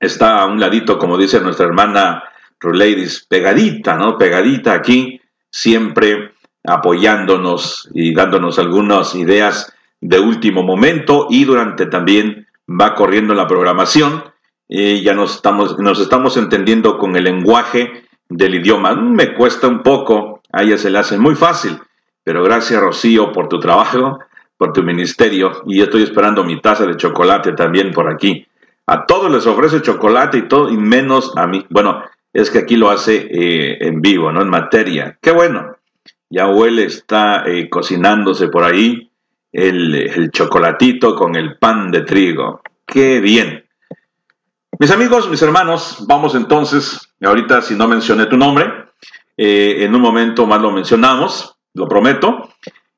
está 0.01 0.41
a 0.41 0.47
un 0.47 0.59
ladito, 0.59 0.99
como 0.99 1.19
dice 1.19 1.41
nuestra 1.41 1.67
hermana 1.67 2.25
Ruleidis, 2.59 3.27
pegadita, 3.29 3.97
¿no? 3.97 4.17
Pegadita 4.17 4.73
aquí, 4.73 5.21
siempre 5.51 6.33
apoyándonos 6.65 7.91
y 7.93 8.15
dándonos 8.15 8.59
algunas 8.59 9.15
ideas 9.15 9.73
de 10.01 10.19
último 10.19 10.63
momento 10.63 11.27
y 11.29 11.45
durante 11.45 11.87
también 11.87 12.49
va 12.69 12.95
corriendo 12.95 13.35
la 13.35 13.47
programación. 13.47 14.32
Y 14.69 15.03
ya 15.03 15.15
nos 15.15 15.37
estamos, 15.37 15.79
nos 15.79 16.01
estamos 16.01 16.37
entendiendo 16.37 16.99
con 16.99 17.17
el 17.17 17.25
lenguaje 17.25 18.05
del 18.29 18.55
idioma. 18.55 18.95
Me 18.95 19.35
cuesta 19.35 19.69
un 19.69 19.83
poco, 19.83 20.41
a 20.53 20.63
ella 20.63 20.79
se 20.79 20.91
le 20.91 20.99
hace 20.99 21.19
muy 21.19 21.35
fácil, 21.35 21.79
pero 22.25 22.43
gracias 22.43 22.81
Rocío 22.81 23.33
por 23.33 23.49
tu 23.49 23.59
trabajo, 23.59 24.19
por 24.57 24.73
tu 24.73 24.83
ministerio 24.83 25.63
y 25.67 25.83
estoy 25.83 26.03
esperando 26.03 26.45
mi 26.45 26.61
taza 26.61 26.87
de 26.87 26.97
chocolate 26.97 27.53
también 27.53 27.91
por 27.93 28.09
aquí. 28.09 28.47
A 28.87 29.07
todos 29.07 29.31
les 29.31 29.47
ofrece 29.47 29.83
chocolate 29.83 30.39
y 30.39 30.49
todo, 30.49 30.69
y 30.69 30.77
menos 30.77 31.37
a 31.37 31.47
mí. 31.47 31.65
Bueno, 31.71 32.03
es 32.33 32.51
que 32.51 32.59
aquí 32.59 32.77
lo 32.77 32.91
hace 32.91 33.29
eh, 33.31 33.79
en 33.81 34.01
vivo, 34.01 34.33
¿no? 34.33 34.43
En 34.43 34.49
materia. 34.49 35.19
Qué 35.21 35.31
bueno. 35.31 35.77
Ya 36.31 36.49
huele, 36.49 36.85
está 36.85 37.45
eh, 37.47 37.69
cocinándose 37.69 38.49
por 38.49 38.65
ahí 38.65 39.11
el, 39.53 39.95
el, 39.95 40.31
chocolatito 40.31 41.15
con 41.15 41.37
el 41.37 41.59
pan 41.59 41.91
de 41.91 42.03
trigo. 42.03 42.63
Qué 42.87 43.21
bien. 43.21 43.65
Mis 44.83 44.91
amigos, 44.91 45.31
mis 45.31 45.41
hermanos, 45.41 45.99
vamos 46.09 46.35
entonces, 46.35 47.15
ahorita 47.23 47.63
si 47.63 47.77
no 47.77 47.87
mencioné 47.87 48.27
tu 48.27 48.37
nombre, 48.37 48.67
eh, 49.37 49.77
en 49.85 49.95
un 49.95 50.01
momento 50.01 50.45
más 50.45 50.61
lo 50.61 50.73
mencionamos, 50.73 51.57
lo 51.73 51.87
prometo. 51.87 52.49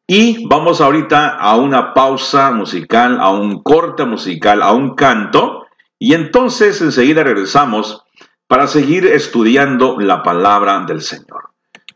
Y 0.07 0.47
vamos 0.49 0.81
ahorita 0.81 1.37
a 1.37 1.57
una 1.57 1.93
pausa 1.93 2.53
musical, 2.53 3.19
a 3.21 3.29
un 3.29 3.63
corte 3.63 4.07
musical, 4.07 4.63
a 4.63 4.73
un 4.73 4.95
canto 4.95 5.67
y 5.99 6.15
entonces 6.15 6.81
enseguida 6.81 7.23
regresamos 7.23 8.03
para 8.47 8.67
seguir 8.67 9.05
estudiando 9.05 10.01
la 10.01 10.23
palabra 10.23 10.87
del 10.87 11.03
Señor. 11.03 11.51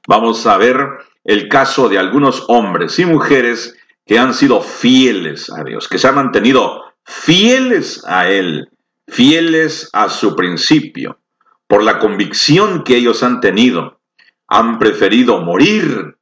Vamos 0.06 0.46
a 0.46 0.58
ver 0.58 0.86
el 1.24 1.48
caso 1.48 1.88
de 1.88 1.96
algunos 1.96 2.44
hombres 2.48 2.98
y 2.98 3.06
mujeres 3.06 3.74
que 4.04 4.18
han 4.18 4.34
sido 4.34 4.60
fieles 4.60 5.50
a 5.50 5.64
Dios, 5.64 5.88
que 5.88 5.96
se 5.96 6.08
han 6.08 6.16
mantenido 6.16 6.82
fieles 7.06 8.04
a 8.06 8.28
Él, 8.28 8.68
fieles 9.08 9.90
a 9.92 10.08
su 10.08 10.36
principio, 10.36 11.18
por 11.66 11.82
la 11.82 11.98
convicción 11.98 12.84
que 12.84 12.96
ellos 12.96 13.22
han 13.22 13.40
tenido, 13.40 14.00
han 14.46 14.78
preferido 14.78 15.40
morir 15.40 16.16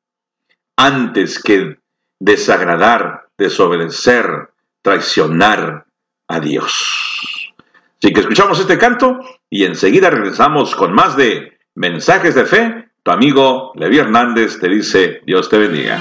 antes 0.77 1.43
que 1.43 1.79
desagradar, 2.19 3.29
desobedecer, 3.39 4.51
traicionar 4.83 5.87
a 6.29 6.41
Dios. 6.41 7.53
Así 8.03 8.13
que 8.13 8.21
escuchamos 8.21 8.59
este 8.61 8.79
canto 8.79 9.19
y 9.51 9.65
enseguida 9.65 10.11
regresamos 10.11 10.75
con 10.75 10.93
más 10.93 11.17
de 11.17 11.59
mensajes 11.75 12.35
de 12.35 12.45
fe. 12.45 12.89
Tu 13.03 13.11
amigo 13.11 13.73
Levi 13.77 13.99
Hernández 13.99 14.59
te 14.59 14.69
dice, 14.69 15.23
Dios 15.25 15.49
te 15.49 15.59
bendiga. 15.59 16.01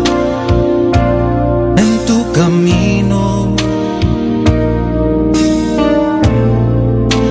camino, 2.33 3.55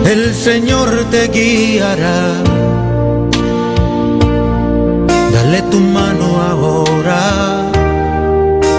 el 0.04 0.34
Señor 0.34 0.90
te 1.10 1.28
guiará. 1.28 2.34
Dale 5.32 5.62
tu 5.70 5.80
mano 5.80 6.40
ahora, 6.50 7.70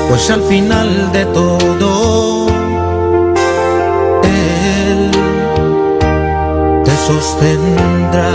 pues 0.10 0.30
al 0.30 0.44
final 0.44 1.12
de 1.12 1.26
todo, 1.26 2.48
Él 4.24 5.12
te 6.86 6.96
sostendrá. 7.08 8.32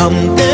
Aunque 0.00 0.53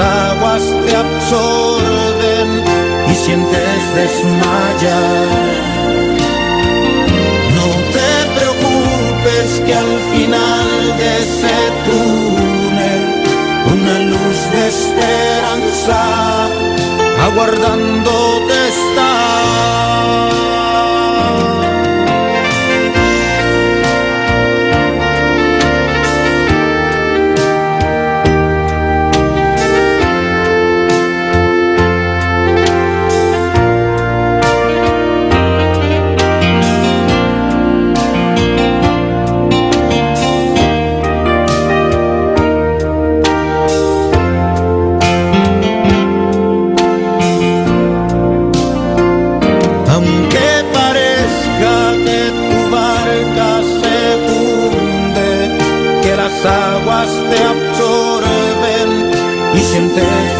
Aguas 0.00 0.62
te 0.86 0.96
absorben 0.96 2.48
y 3.10 3.14
sientes 3.14 3.94
desmayar. 3.94 5.28
No 7.56 7.68
te 7.96 8.10
preocupes 8.38 9.48
que 9.66 9.74
al 9.74 9.98
final 10.12 10.98
de 10.98 11.08
ese 11.24 11.56
túnel 11.86 13.02
una 13.74 13.98
luz 14.12 14.38
de 14.52 14.68
esperanza 14.68 16.00
aguardándote 17.26 18.68
está. 18.68 20.57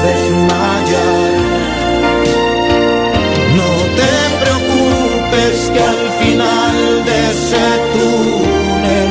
Desmayar. 0.06 1.32
No 3.58 3.70
te 3.98 4.14
preocupes 4.42 5.56
que 5.72 5.80
al 5.80 6.02
final 6.20 6.76
de 7.06 7.16
ese 7.32 7.66
túnel 7.92 9.10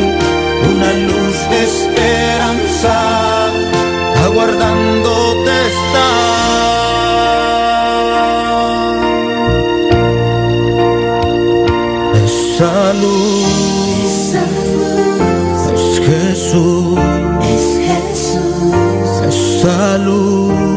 una 0.74 0.92
luz 0.94 1.38
de 1.52 1.60
esperanza 1.72 2.96
aguardándote 4.26 5.54
está. 5.74 6.10
Esa 12.26 12.94
luz 12.94 13.68
es 15.78 16.06
Jesús, 16.08 17.00
esa 19.28 19.98
luz 19.98 20.77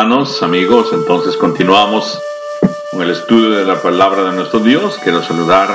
hermanos, 0.00 0.42
amigos, 0.42 0.94
entonces 0.94 1.36
continuamos 1.36 2.18
con 2.90 3.02
el 3.02 3.10
estudio 3.10 3.50
de 3.50 3.66
la 3.66 3.82
palabra 3.82 4.22
de 4.22 4.32
nuestro 4.32 4.60
Dios. 4.60 4.98
Quiero 5.04 5.22
saludar 5.22 5.68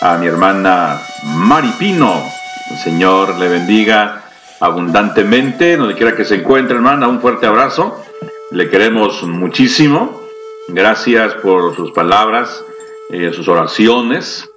a 0.00 0.16
mi 0.18 0.26
hermana 0.26 1.00
Maripino. 1.22 2.24
El 2.72 2.78
Señor 2.78 3.38
le 3.38 3.46
bendiga 3.46 4.24
abundantemente, 4.58 5.76
donde 5.76 5.94
quiera 5.94 6.16
que 6.16 6.24
se 6.24 6.34
encuentre, 6.40 6.74
hermana. 6.74 7.06
Un 7.06 7.20
fuerte 7.20 7.46
abrazo. 7.46 8.02
Le 8.50 8.68
queremos 8.68 9.22
muchísimo. 9.22 10.20
Gracias 10.66 11.34
por 11.34 11.76
sus 11.76 11.92
palabras, 11.92 12.64
eh, 13.10 13.30
sus 13.32 13.46
oraciones, 13.46 14.50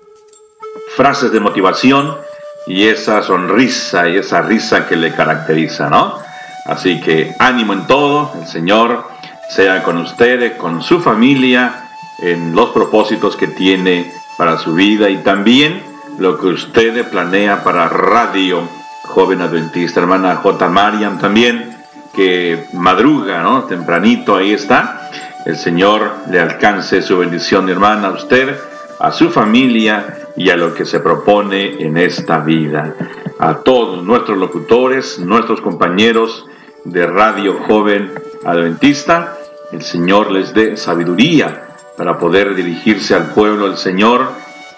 frases 0.95 1.31
de 1.31 1.39
motivación 1.39 2.17
y 2.65 2.87
esa 2.87 3.21
sonrisa 3.21 4.09
y 4.09 4.17
esa 4.17 4.41
risa 4.41 4.87
que 4.87 4.95
le 4.95 5.13
caracteriza, 5.13 5.91
¿no? 5.91 6.24
Así 6.65 6.99
que 6.99 7.35
ánimo 7.39 7.73
en 7.73 7.85
todo, 7.85 8.33
el 8.39 8.47
Señor 8.47 9.07
sea 9.49 9.83
con 9.83 9.97
ustedes, 9.97 10.53
con 10.53 10.81
su 10.81 10.99
familia, 10.99 11.89
en 12.19 12.55
los 12.55 12.71
propósitos 12.71 13.35
que 13.35 13.47
tiene 13.47 14.11
para 14.37 14.57
su 14.57 14.73
vida 14.73 15.09
y 15.09 15.17
también 15.17 15.83
lo 16.17 16.39
que 16.39 16.47
usted 16.47 17.07
planea 17.09 17.63
para 17.63 17.87
Radio 17.87 18.67
Joven 19.03 19.41
Adventista, 19.41 19.99
hermana 19.99 20.37
J. 20.37 20.67
Mariam 20.69 21.19
también, 21.19 21.75
que 22.13 22.65
madruga, 22.73 23.43
¿no? 23.43 23.63
Tempranito, 23.65 24.35
ahí 24.35 24.53
está. 24.53 25.09
El 25.45 25.57
Señor 25.57 26.15
le 26.31 26.39
alcance 26.39 27.01
su 27.01 27.19
bendición, 27.19 27.69
hermana, 27.69 28.07
a 28.07 28.11
usted, 28.11 28.57
a 28.99 29.11
su 29.11 29.29
familia 29.29 30.17
y 30.35 30.49
a 30.49 30.57
lo 30.57 30.73
que 30.73 30.85
se 30.85 30.99
propone 30.99 31.83
en 31.83 31.97
esta 31.97 32.39
vida. 32.39 32.95
A 33.37 33.55
todos 33.57 34.03
nuestros 34.03 34.37
locutores, 34.37 35.19
nuestros 35.19 35.61
compañeros 35.61 36.45
de 36.85 37.05
Radio 37.07 37.59
Joven 37.67 38.13
Adventista, 38.45 39.37
el 39.71 39.81
Señor 39.81 40.31
les 40.31 40.53
dé 40.53 40.77
sabiduría 40.77 41.67
para 41.97 42.17
poder 42.19 42.55
dirigirse 42.55 43.15
al 43.15 43.31
pueblo 43.31 43.67
del 43.67 43.77
Señor, 43.77 44.29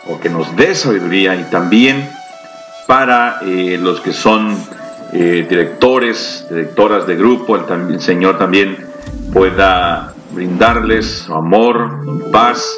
o 0.07 0.19
que 0.19 0.29
nos 0.29 0.55
dé 0.55 0.73
sabiduría 0.73 1.35
y 1.35 1.43
también 1.43 2.09
para 2.87 3.39
eh, 3.41 3.77
los 3.79 3.99
que 3.99 4.13
son 4.13 4.57
eh, 5.11 5.45
directores, 5.49 6.45
directoras 6.49 7.05
de 7.05 7.15
grupo, 7.17 7.57
el, 7.57 7.91
el, 7.91 8.01
Señor 8.01 8.37
también 8.37 8.77
pueda 9.33 10.13
brindarles 10.31 11.29
amor, 11.29 12.31
paz, 12.31 12.73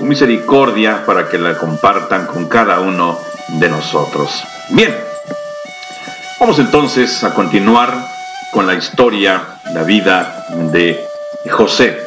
misericordia 0.00 1.04
para 1.04 1.28
que 1.28 1.38
la 1.38 1.58
compartan 1.58 2.26
con 2.26 2.48
cada 2.48 2.78
uno 2.80 3.18
de 3.58 3.68
nosotros. 3.68 4.44
Bien, 4.70 4.94
vamos 6.38 6.60
entonces 6.60 7.24
a 7.24 7.34
continuar 7.34 8.17
con 8.52 8.66
la 8.66 8.74
historia, 8.74 9.60
la 9.72 9.82
vida 9.82 10.46
de 10.72 11.04
José. 11.50 11.98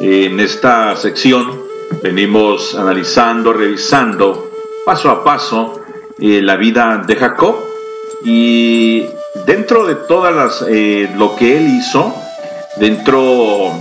En 0.00 0.40
esta 0.40 0.96
sección 0.96 1.60
venimos 2.02 2.74
analizando, 2.74 3.52
revisando 3.52 4.50
paso 4.84 5.10
a 5.10 5.24
paso 5.24 5.80
eh, 6.18 6.40
la 6.42 6.56
vida 6.56 7.02
de 7.06 7.16
Jacob 7.16 7.56
y 8.24 9.06
dentro 9.46 9.86
de 9.86 9.94
todas 9.94 10.34
las 10.34 10.64
eh, 10.68 11.10
lo 11.16 11.36
que 11.36 11.56
él 11.58 11.68
hizo, 11.78 12.14
dentro 12.76 13.72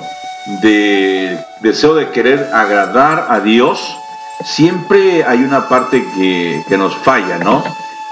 de 0.62 1.38
deseo 1.62 1.96
de 1.96 2.10
querer 2.10 2.50
agradar 2.54 3.28
a 3.30 3.39
Dios, 3.39 3.80
siempre 4.46 5.24
hay 5.24 5.43
una 5.43 5.67
parte 5.67 6.06
que, 6.15 6.63
que 6.67 6.78
nos 6.78 6.96
falla, 6.96 7.38
¿no? 7.38 7.63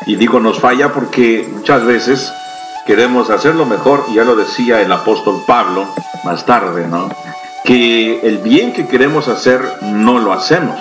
Y 0.06 0.16
digo 0.16 0.40
nos 0.40 0.60
falla 0.60 0.94
porque 0.94 1.48
muchas 1.52 1.86
veces 1.86 2.32
queremos 2.86 3.30
hacerlo 3.30 3.66
mejor, 3.66 4.06
y 4.10 4.16
ya 4.16 4.24
lo 4.24 4.36
decía 4.36 4.82
el 4.82 4.92
apóstol 4.92 5.44
Pablo 5.46 5.88
más 6.24 6.46
tarde, 6.46 6.88
¿no? 6.88 7.10
que 7.66 8.20
el 8.22 8.38
bien 8.38 8.74
que 8.74 8.88
queremos 8.88 9.28
hacer 9.28 9.62
no 9.82 10.20
lo 10.20 10.32
hacemos. 10.32 10.80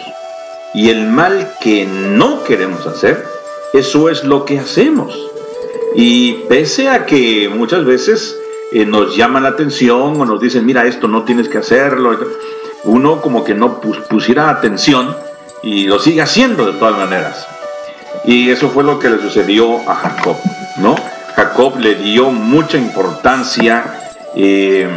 Y 0.75 0.91
el 0.91 1.07
mal 1.07 1.55
que 1.61 1.87
no 1.87 2.45
queremos 2.45 2.87
hacer, 2.87 3.25
eso 3.73 4.11
es 4.11 4.23
lo 4.25 4.45
que 4.45 4.59
hacemos. 4.59 5.17
Y 5.95 6.33
pese 6.49 6.89
a 6.89 7.07
que 7.07 7.49
muchas 7.49 7.85
veces 7.85 8.37
eh, 8.73 8.85
nos 8.85 9.17
llama 9.17 9.41
la 9.41 9.51
atención 9.51 10.21
o 10.21 10.25
nos 10.27 10.41
dicen, 10.41 10.67
mira, 10.67 10.85
esto 10.85 11.09
no 11.09 11.23
tienes 11.23 11.49
que 11.49 11.59
hacerlo, 11.59 12.19
uno 12.85 13.21
como 13.21 13.45
que 13.45 13.55
no 13.55 13.81
pusiera 13.81 14.51
atención 14.51 15.17
y 15.63 15.87
lo 15.87 15.99
sigue 15.99 16.21
haciendo 16.21 16.67
de 16.67 16.79
todas 16.79 16.99
maneras. 16.99 17.47
Y 18.25 18.51
eso 18.51 18.69
fue 18.69 18.85
lo 18.85 18.99
que 18.99 19.09
le 19.09 19.19
sucedió 19.21 19.89
a 19.89 19.95
Jacob, 19.95 20.37
¿no? 20.79 20.97
Jacob 21.37 21.79
le 21.79 21.97
dio 21.97 22.31
mucha 22.31 22.79
importancia 22.79 23.85
eh, 24.35 24.89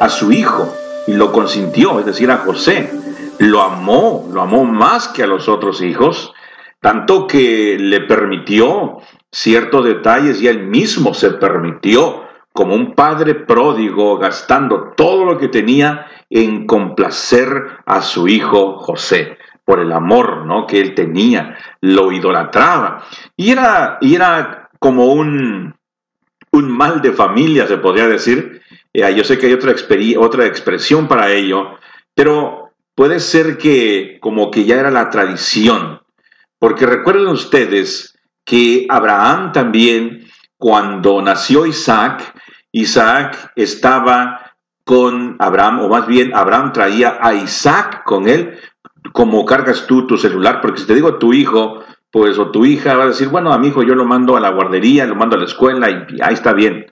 a 0.00 0.08
su 0.08 0.32
hijo, 0.32 0.72
y 1.06 1.14
lo 1.14 1.32
consintió, 1.32 2.00
es 2.00 2.06
decir, 2.06 2.30
a 2.30 2.38
José. 2.38 2.90
Lo 3.38 3.62
amó, 3.62 4.28
lo 4.32 4.42
amó 4.42 4.64
más 4.64 5.08
que 5.08 5.22
a 5.22 5.26
los 5.26 5.48
otros 5.48 5.82
hijos, 5.82 6.32
tanto 6.80 7.26
que 7.26 7.76
le 7.78 8.00
permitió 8.00 8.98
ciertos 9.30 9.84
detalles 9.84 10.40
y 10.40 10.48
él 10.48 10.66
mismo 10.66 11.14
se 11.14 11.30
permitió, 11.32 12.24
como 12.52 12.74
un 12.74 12.94
padre 12.94 13.34
pródigo, 13.34 14.16
gastando 14.16 14.94
todo 14.96 15.26
lo 15.26 15.36
que 15.36 15.48
tenía 15.48 16.06
en 16.30 16.66
complacer 16.66 17.50
a 17.84 18.00
su 18.00 18.28
hijo 18.28 18.78
José 18.78 19.36
por 19.64 19.80
el 19.80 19.92
amor 19.92 20.46
¿no? 20.46 20.66
que 20.66 20.80
él 20.80 20.94
tenía, 20.94 21.58
lo 21.82 22.12
idolatraba. 22.12 23.04
Y 23.36 23.50
era, 23.50 23.98
y 24.00 24.14
era 24.14 24.70
como 24.78 25.06
un, 25.06 25.75
un 26.56 26.70
mal 26.70 27.00
de 27.02 27.12
familia, 27.12 27.66
se 27.66 27.78
podría 27.78 28.08
decir, 28.08 28.62
eh, 28.92 29.14
yo 29.14 29.24
sé 29.24 29.38
que 29.38 29.46
hay 29.46 29.52
otra, 29.52 29.74
otra 30.18 30.46
expresión 30.46 31.08
para 31.08 31.30
ello, 31.32 31.78
pero 32.14 32.72
puede 32.94 33.20
ser 33.20 33.58
que 33.58 34.18
como 34.20 34.50
que 34.50 34.64
ya 34.64 34.80
era 34.80 34.90
la 34.90 35.10
tradición, 35.10 36.00
porque 36.58 36.86
recuerden 36.86 37.28
ustedes 37.28 38.16
que 38.44 38.86
Abraham 38.88 39.52
también, 39.52 40.26
cuando 40.56 41.20
nació 41.20 41.66
Isaac, 41.66 42.34
Isaac 42.72 43.52
estaba 43.56 44.54
con 44.84 45.36
Abraham, 45.40 45.80
o 45.80 45.88
más 45.88 46.06
bien 46.06 46.34
Abraham 46.34 46.72
traía 46.72 47.18
a 47.20 47.34
Isaac 47.34 48.04
con 48.04 48.28
él, 48.28 48.58
como 49.12 49.44
cargas 49.44 49.86
tú 49.86 50.06
tu 50.06 50.16
celular, 50.16 50.60
porque 50.60 50.80
si 50.80 50.86
te 50.86 50.94
digo 50.94 51.18
tu 51.18 51.32
hijo, 51.32 51.82
pues 52.16 52.38
o 52.38 52.50
tu 52.50 52.64
hija 52.64 52.96
va 52.96 53.04
a 53.04 53.08
decir, 53.08 53.28
bueno, 53.28 53.52
a 53.52 53.58
mi 53.58 53.68
hijo 53.68 53.82
yo 53.82 53.94
lo 53.94 54.06
mando 54.06 54.38
a 54.38 54.40
la 54.40 54.48
guardería, 54.48 55.04
lo 55.04 55.16
mando 55.16 55.36
a 55.36 55.38
la 55.38 55.44
escuela 55.44 55.90
y 55.90 56.22
ahí 56.22 56.32
está 56.32 56.54
bien. 56.54 56.86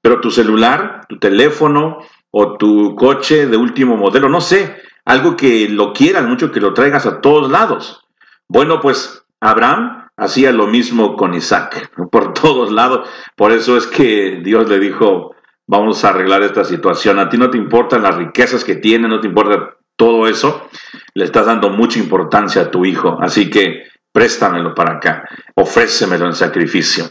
Pero 0.00 0.20
tu 0.20 0.32
celular, 0.32 1.02
tu 1.08 1.20
teléfono 1.20 1.98
o 2.32 2.56
tu 2.56 2.96
coche 2.96 3.46
de 3.46 3.56
último 3.56 3.96
modelo, 3.96 4.28
no 4.28 4.40
sé, 4.40 4.82
algo 5.04 5.36
que 5.36 5.68
lo 5.68 5.92
quieran 5.92 6.28
mucho, 6.28 6.50
que 6.50 6.58
lo 6.58 6.74
traigas 6.74 7.06
a 7.06 7.20
todos 7.20 7.52
lados. 7.52 8.04
Bueno, 8.48 8.80
pues 8.80 9.24
Abraham 9.38 10.08
hacía 10.16 10.50
lo 10.50 10.66
mismo 10.66 11.14
con 11.14 11.34
Isaac, 11.34 11.92
por 12.10 12.32
todos 12.32 12.72
lados. 12.72 13.08
Por 13.36 13.52
eso 13.52 13.76
es 13.76 13.86
que 13.86 14.40
Dios 14.42 14.68
le 14.68 14.80
dijo, 14.80 15.36
vamos 15.68 16.04
a 16.04 16.08
arreglar 16.08 16.42
esta 16.42 16.64
situación. 16.64 17.20
A 17.20 17.28
ti 17.28 17.38
no 17.38 17.48
te 17.48 17.58
importan 17.58 18.02
las 18.02 18.16
riquezas 18.16 18.64
que 18.64 18.74
tiene, 18.74 19.06
no 19.06 19.20
te 19.20 19.28
importa 19.28 19.76
todo 19.94 20.26
eso. 20.26 20.68
Le 21.14 21.26
estás 21.26 21.46
dando 21.46 21.70
mucha 21.70 22.00
importancia 22.00 22.62
a 22.62 22.70
tu 22.72 22.84
hijo. 22.84 23.18
Así 23.20 23.50
que 23.50 23.93
préstamelo 24.14 24.76
para 24.76 24.94
acá, 24.94 25.28
ofrécemelo 25.56 26.26
en 26.26 26.34
sacrificio. 26.34 27.10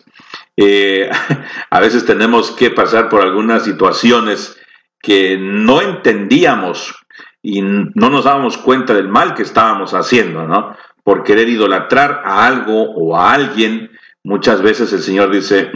Eh, 0.56 1.10
a 1.70 1.80
veces 1.82 2.06
tenemos 2.06 2.52
que 2.52 2.72
pasar 2.72 3.10
por 3.10 3.22
algunas 3.22 3.66
situaciones 3.66 4.58
que 5.02 5.38
no 5.38 5.82
entendíamos 5.82 6.96
y 7.42 7.62
no 7.62 8.10
nos 8.10 8.24
dábamos 8.24 8.58
cuenta 8.58 8.94
del 8.94 9.10
mal 9.10 9.34
que 9.34 9.44
estábamos 9.44 9.94
haciendo, 9.94 10.48
¿no? 10.48 10.78
Por 11.04 11.24
querer 11.24 11.50
idolatrar 11.50 12.22
a 12.24 12.48
algo 12.48 12.92
o 12.96 13.18
a 13.18 13.34
alguien, 13.34 13.92
muchas 14.24 14.62
veces 14.62 14.94
el 14.94 15.02
Señor 15.02 15.30
dice, 15.30 15.70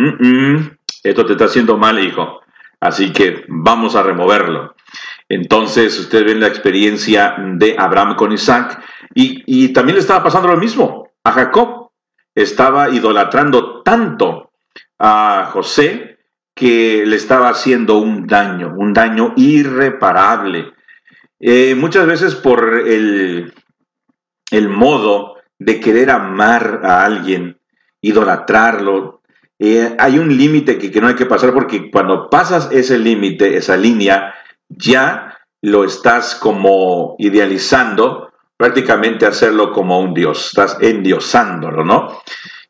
esto 1.03 1.25
te 1.25 1.33
está 1.33 1.45
haciendo 1.45 1.77
mal, 1.77 1.99
hijo, 1.99 2.39
así 2.79 3.11
que 3.11 3.43
vamos 3.49 3.97
a 3.97 4.03
removerlo. 4.03 4.75
Entonces, 5.27 5.99
ustedes 5.99 6.23
ven 6.23 6.39
la 6.39 6.47
experiencia 6.47 7.35
de 7.37 7.75
Abraham 7.77 8.15
con 8.15 8.31
Isaac 8.31 8.81
y 9.13 9.73
también 9.73 9.95
le 9.95 10.01
estaba 10.01 10.23
pasando 10.23 10.47
lo 10.47 10.55
mismo 10.55 11.06
a 11.27 11.31
Jacob. 11.31 11.91
Estaba 12.35 12.89
idolatrando 12.89 13.81
tanto 13.81 14.51
a 14.99 15.49
José 15.51 16.17
que 16.53 17.05
le 17.05 17.15
estaba 17.15 17.49
haciendo 17.49 17.97
un 17.97 18.27
daño, 18.27 18.73
un 18.75 18.93
daño 18.93 19.33
irreparable. 19.35 20.73
Eh, 21.39 21.75
muchas 21.75 22.07
veces 22.07 22.35
por 22.35 22.79
el, 22.87 23.53
el, 24.49 24.69
modo 24.69 25.35
de 25.59 25.79
querer 25.79 26.09
amar 26.09 26.81
a 26.83 27.05
alguien, 27.05 27.59
idolatrarlo, 28.01 29.21
eh, 29.59 29.95
hay 29.99 30.17
un 30.17 30.35
límite 30.35 30.77
que, 30.77 30.91
que 30.91 31.01
no 31.01 31.07
hay 31.07 31.15
que 31.15 31.25
pasar 31.25 31.53
porque 31.53 31.91
cuando 31.91 32.29
pasas 32.29 32.69
ese 32.71 32.97
límite, 32.97 33.57
esa 33.57 33.77
línea, 33.77 34.33
ya 34.67 35.37
lo 35.61 35.83
estás 35.83 36.35
como 36.35 37.15
idealizando, 37.19 38.26
prácticamente 38.57 39.25
hacerlo 39.25 39.71
como 39.71 39.99
un 39.99 40.13
Dios, 40.13 40.47
estás 40.47 40.77
endiosándolo, 40.81 41.85
¿no? 41.85 42.21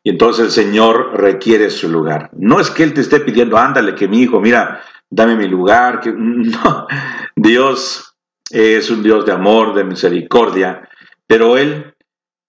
Y 0.02 0.10
entonces 0.10 0.46
el 0.46 0.50
Señor 0.52 1.12
requiere 1.14 1.70
su 1.70 1.88
lugar. 1.88 2.30
No 2.34 2.60
es 2.60 2.70
que 2.70 2.82
Él 2.82 2.94
te 2.94 3.00
esté 3.00 3.20
pidiendo, 3.20 3.58
ándale, 3.58 3.94
que 3.94 4.06
mi 4.06 4.20
hijo, 4.20 4.40
mira, 4.40 4.82
dame 5.10 5.36
mi 5.36 5.48
lugar. 5.48 6.00
Que... 6.00 6.12
No, 6.16 6.86
Dios 7.34 8.14
es 8.50 8.90
un 8.90 9.02
Dios 9.02 9.26
de 9.26 9.32
amor, 9.32 9.74
de 9.74 9.84
misericordia, 9.84 10.88
pero 11.26 11.56
Él 11.56 11.94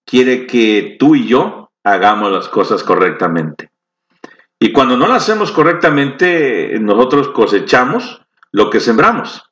quiere 0.04 0.46
que 0.46 0.96
tú 0.98 1.14
y 1.14 1.26
yo 1.26 1.70
hagamos 1.84 2.30
las 2.32 2.48
cosas 2.48 2.82
correctamente. 2.82 3.70
Y 4.58 4.72
cuando 4.72 4.96
no 4.96 5.06
las 5.06 5.22
hacemos 5.22 5.52
correctamente, 5.52 6.78
nosotros 6.80 7.28
cosechamos 7.28 8.22
lo 8.52 8.68
que 8.68 8.80
sembramos. 8.80 9.42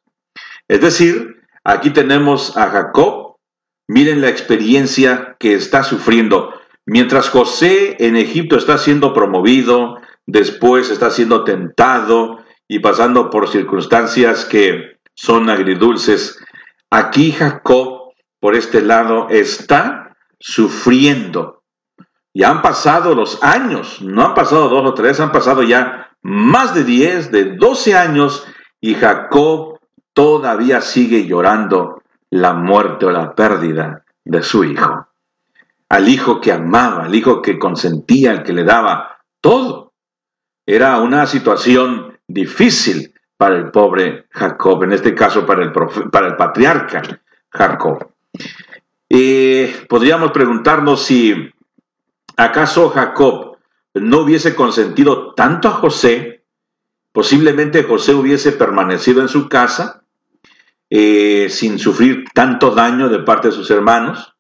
Es 0.67 0.81
decir, 0.83 1.43
aquí 1.65 1.91
tenemos 1.91 2.57
a 2.57 2.71
Jacob, 2.71 3.28
miren 3.89 4.21
la 4.21 4.29
experiencia 4.29 5.37
que 5.41 5.55
está 5.55 5.83
sufriendo. 5.83 6.55
Mientras 6.87 7.31
José 7.31 7.97
en 7.99 8.17
Egipto 8.17 8.57
está 8.57 8.79
siendo 8.79 9.13
promovido, 9.13 9.97
después 10.27 10.91
está 10.91 11.11
siendo 11.11 11.43
tentado 11.43 12.45
y 12.69 12.79
pasando 12.79 13.31
por 13.31 13.49
circunstancias 13.49 14.45
que 14.45 14.99
son 15.15 15.51
agridulces, 15.51 16.39
aquí 16.91 17.33
Jacob, 17.33 18.13
por 18.41 18.55
este 18.55 18.83
lado, 18.83 19.27
está 19.31 20.17
sufriendo. 20.39 21.63
Ya 22.35 22.51
han 22.51 22.63
pasado 22.63 23.15
los 23.15 23.43
años, 23.43 24.01
no 24.03 24.25
han 24.25 24.35
pasado 24.35 24.69
dos 24.69 24.87
o 24.87 24.95
tres, 24.95 25.19
han 25.19 25.33
pasado 25.33 25.63
ya 25.63 26.11
más 26.23 26.75
de 26.75 26.85
diez, 26.85 27.33
de 27.33 27.57
doce 27.57 27.97
años, 27.97 28.47
y 28.81 28.95
Jacob 28.95 29.81
todavía 30.13 30.81
sigue 30.81 31.27
llorando 31.27 31.98
la 32.31 32.53
muerte 32.53 33.07
o 33.07 33.11
la 33.11 33.35
pérdida 33.35 34.05
de 34.25 34.43
su 34.43 34.65
hijo 34.65 35.09
al 35.89 36.09
hijo 36.09 36.41
que 36.41 36.53
amaba, 36.53 37.05
al 37.05 37.15
hijo 37.15 37.41
que 37.41 37.59
consentía, 37.59 38.33
al 38.33 38.43
que 38.43 38.53
le 38.53 38.65
daba 38.65 39.23
todo. 39.41 39.93
Era 40.67 41.01
una 41.01 41.27
situación 41.27 42.19
difícil 42.27 43.15
para 43.37 43.57
el 43.57 43.71
pobre 43.71 44.27
Jacob, 44.31 44.83
en 44.83 44.93
este 44.93 45.15
caso 45.15 45.47
para 45.47 45.63
el, 45.63 45.73
para 45.73 46.27
el 46.27 46.37
patriarca, 46.37 47.03
Jacob. 47.51 48.11
Podríamos 49.89 50.33
preguntarnos 50.33 51.03
si 51.03 51.51
acaso 52.37 52.91
Jacob 52.91 53.57
no 53.95 54.19
hubiese 54.19 54.55
consentido 54.55 55.33
tanto 55.35 55.69
a 55.69 55.73
José, 55.73 56.45
posiblemente 57.13 57.85
José 57.85 58.13
hubiese 58.13 58.53
permanecido 58.53 59.23
en 59.23 59.29
su 59.29 59.49
casa 59.49 60.05
eh, 60.91 61.49
sin 61.51 61.79
sufrir 61.79 62.25
tanto 62.35 62.71
daño 62.71 63.09
de 63.09 63.21
parte 63.21 63.49
de 63.49 63.55
sus 63.55 63.71
hermanos, 63.71 64.35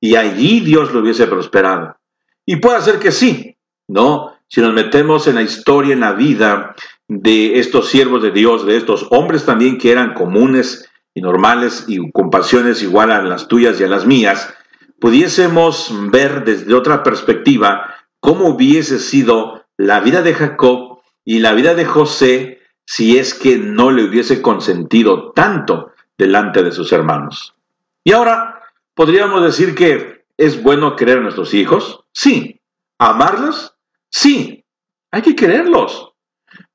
y 0.00 0.16
allí 0.16 0.60
Dios 0.60 0.92
lo 0.92 1.00
hubiese 1.00 1.26
prosperado. 1.26 1.96
Y 2.44 2.56
puede 2.56 2.80
ser 2.82 2.98
que 2.98 3.12
sí, 3.12 3.56
¿no? 3.88 4.34
Si 4.48 4.60
nos 4.60 4.74
metemos 4.74 5.26
en 5.28 5.36
la 5.36 5.42
historia, 5.42 5.94
en 5.94 6.00
la 6.00 6.12
vida 6.12 6.74
de 7.08 7.58
estos 7.58 7.88
siervos 7.88 8.22
de 8.22 8.32
Dios, 8.32 8.66
de 8.66 8.76
estos 8.76 9.06
hombres 9.10 9.44
también 9.44 9.78
que 9.78 9.92
eran 9.92 10.14
comunes 10.14 10.90
y 11.14 11.20
normales 11.20 11.84
y 11.88 12.10
con 12.10 12.30
pasiones 12.30 12.82
igual 12.82 13.10
a 13.10 13.22
las 13.22 13.48
tuyas 13.48 13.80
y 13.80 13.84
a 13.84 13.88
las 13.88 14.06
mías, 14.06 14.52
pudiésemos 15.00 15.92
ver 16.10 16.44
desde 16.44 16.74
otra 16.74 17.02
perspectiva 17.02 17.94
cómo 18.20 18.48
hubiese 18.48 18.98
sido 18.98 19.64
la 19.76 20.00
vida 20.00 20.22
de 20.22 20.34
Jacob 20.34 21.00
y 21.24 21.40
la 21.40 21.52
vida 21.52 21.74
de 21.74 21.84
José 21.84 22.61
si 22.94 23.16
es 23.16 23.32
que 23.32 23.56
no 23.56 23.90
le 23.90 24.04
hubiese 24.04 24.42
consentido 24.42 25.32
tanto 25.32 25.92
delante 26.18 26.62
de 26.62 26.72
sus 26.72 26.92
hermanos. 26.92 27.54
Y 28.04 28.12
ahora, 28.12 28.60
¿podríamos 28.92 29.42
decir 29.42 29.74
que 29.74 30.26
es 30.36 30.62
bueno 30.62 30.94
querer 30.94 31.16
a 31.16 31.20
nuestros 31.22 31.54
hijos? 31.54 32.04
Sí. 32.12 32.60
¿Amarlos? 32.98 33.74
Sí. 34.10 34.66
Hay 35.10 35.22
que 35.22 35.34
quererlos. 35.34 36.12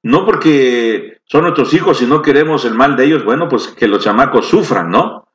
No 0.01 0.25
porque 0.25 1.21
son 1.25 1.43
nuestros 1.43 1.71
hijos 1.75 2.01
y 2.01 2.07
no 2.07 2.23
queremos 2.23 2.65
el 2.65 2.73
mal 2.73 2.97
de 2.97 3.05
ellos, 3.05 3.23
bueno, 3.23 3.47
pues 3.47 3.67
que 3.67 3.87
los 3.87 4.03
chamacos 4.03 4.47
sufran, 4.47 4.89
¿no? 4.89 5.27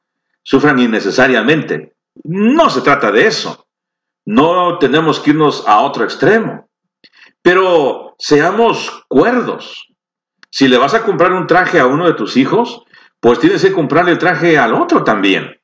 Sufran 0.43 0.81
innecesariamente. 0.81 1.95
No 2.25 2.71
se 2.71 2.81
trata 2.81 3.13
de 3.13 3.29
eso. 3.29 3.69
No 4.25 4.79
tenemos 4.79 5.21
que 5.21 5.31
irnos 5.31 5.63
a 5.65 5.83
otro 5.83 6.03
extremo. 6.03 6.69
Pero 7.41 8.17
seamos 8.19 9.05
cuerdos. 9.07 9.92
Si 10.53 10.69
le 10.69 10.77
vas 10.77 10.93
a 10.93 11.03
comprar 11.03 11.33
un 11.33 11.47
traje 11.47 11.81
a 11.81 11.87
uno 11.87 12.07
de 12.07 12.13
tus 12.13 12.37
hijos, 12.37 12.85
pues 13.21 13.39
tienes 13.39 13.63
que 13.63 13.73
comprarle 13.73 14.13
el 14.13 14.19
traje 14.19 14.59
al 14.59 14.75
otro 14.75 15.03
también. 15.03 15.63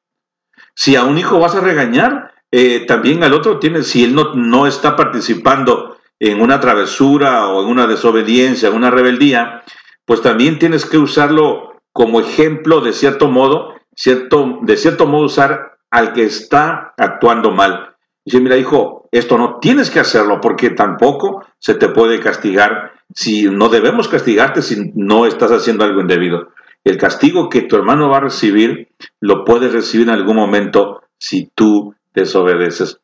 Si 0.74 0.96
a 0.96 1.04
un 1.04 1.18
hijo 1.18 1.38
vas 1.38 1.54
a 1.54 1.60
regañar, 1.60 2.32
eh, 2.50 2.86
también 2.86 3.22
al 3.22 3.34
otro 3.34 3.58
tienes, 3.58 3.88
si 3.88 4.02
él 4.02 4.14
no, 4.14 4.34
no 4.34 4.66
está 4.66 4.96
participando 4.96 5.98
en 6.18 6.40
una 6.40 6.58
travesura 6.58 7.48
o 7.48 7.62
en 7.62 7.68
una 7.68 7.86
desobediencia, 7.86 8.70
en 8.70 8.76
una 8.76 8.90
rebeldía, 8.90 9.62
pues 10.06 10.22
también 10.22 10.58
tienes 10.58 10.86
que 10.86 10.96
usarlo 10.96 11.82
como 11.92 12.20
ejemplo 12.20 12.80
de 12.80 12.94
cierto 12.94 13.28
modo, 13.28 13.74
cierto, 13.94 14.60
de 14.62 14.76
cierto 14.78 15.06
modo 15.06 15.26
usar 15.26 15.78
al 15.90 16.14
que 16.14 16.22
está 16.22 16.94
actuando 16.96 17.50
mal. 17.50 17.94
Dice, 18.24 18.40
mira 18.40 18.56
hijo, 18.56 19.06
esto 19.12 19.36
no 19.36 19.58
tienes 19.60 19.90
que 19.90 20.00
hacerlo 20.00 20.40
porque 20.40 20.70
tampoco 20.70 21.44
se 21.58 21.74
te 21.74 21.88
puede 21.88 22.20
castigar 22.20 22.97
si 23.14 23.44
no 23.44 23.68
debemos 23.68 24.08
castigarte 24.08 24.62
si 24.62 24.92
no 24.94 25.26
estás 25.26 25.50
haciendo 25.50 25.84
algo 25.84 26.00
indebido. 26.00 26.48
El 26.84 26.96
castigo 26.96 27.48
que 27.48 27.62
tu 27.62 27.76
hermano 27.76 28.08
va 28.08 28.18
a 28.18 28.22
recibir 28.22 28.88
lo 29.20 29.44
puedes 29.44 29.72
recibir 29.72 30.08
en 30.08 30.14
algún 30.14 30.36
momento 30.36 31.02
si 31.18 31.50
tú 31.54 31.94
desobedeces. 32.14 33.00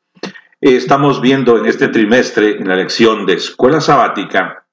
Estamos 0.61 1.21
viendo 1.21 1.59
en 1.59 1.67
este 1.67 1.89
trimestre, 1.89 2.57
en 2.57 2.69
la 2.69 2.77
lección 2.77 3.27
de 3.27 3.35
escuela 3.35 3.81
sabática, 3.81 4.65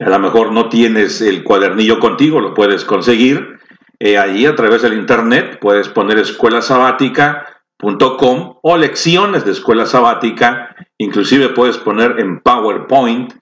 a 0.00 0.10
lo 0.10 0.18
mejor 0.18 0.52
no 0.52 0.68
tienes 0.68 1.20
el 1.20 1.44
cuadernillo 1.44 2.00
contigo, 2.00 2.40
lo 2.40 2.52
puedes 2.52 2.84
conseguir. 2.84 3.60
Eh, 4.00 4.18
allí 4.18 4.44
a 4.44 4.56
través 4.56 4.82
del 4.82 4.94
internet 4.94 5.58
puedes 5.60 5.88
poner 5.88 6.18
escuela 6.18 6.60
sabática.com 6.62 8.58
o 8.60 8.76
lecciones 8.76 9.44
de 9.44 9.52
escuela 9.52 9.86
sabática. 9.86 10.74
Inclusive 10.98 11.50
puedes 11.50 11.78
poner 11.78 12.18
en 12.18 12.40
PowerPoint 12.40 13.32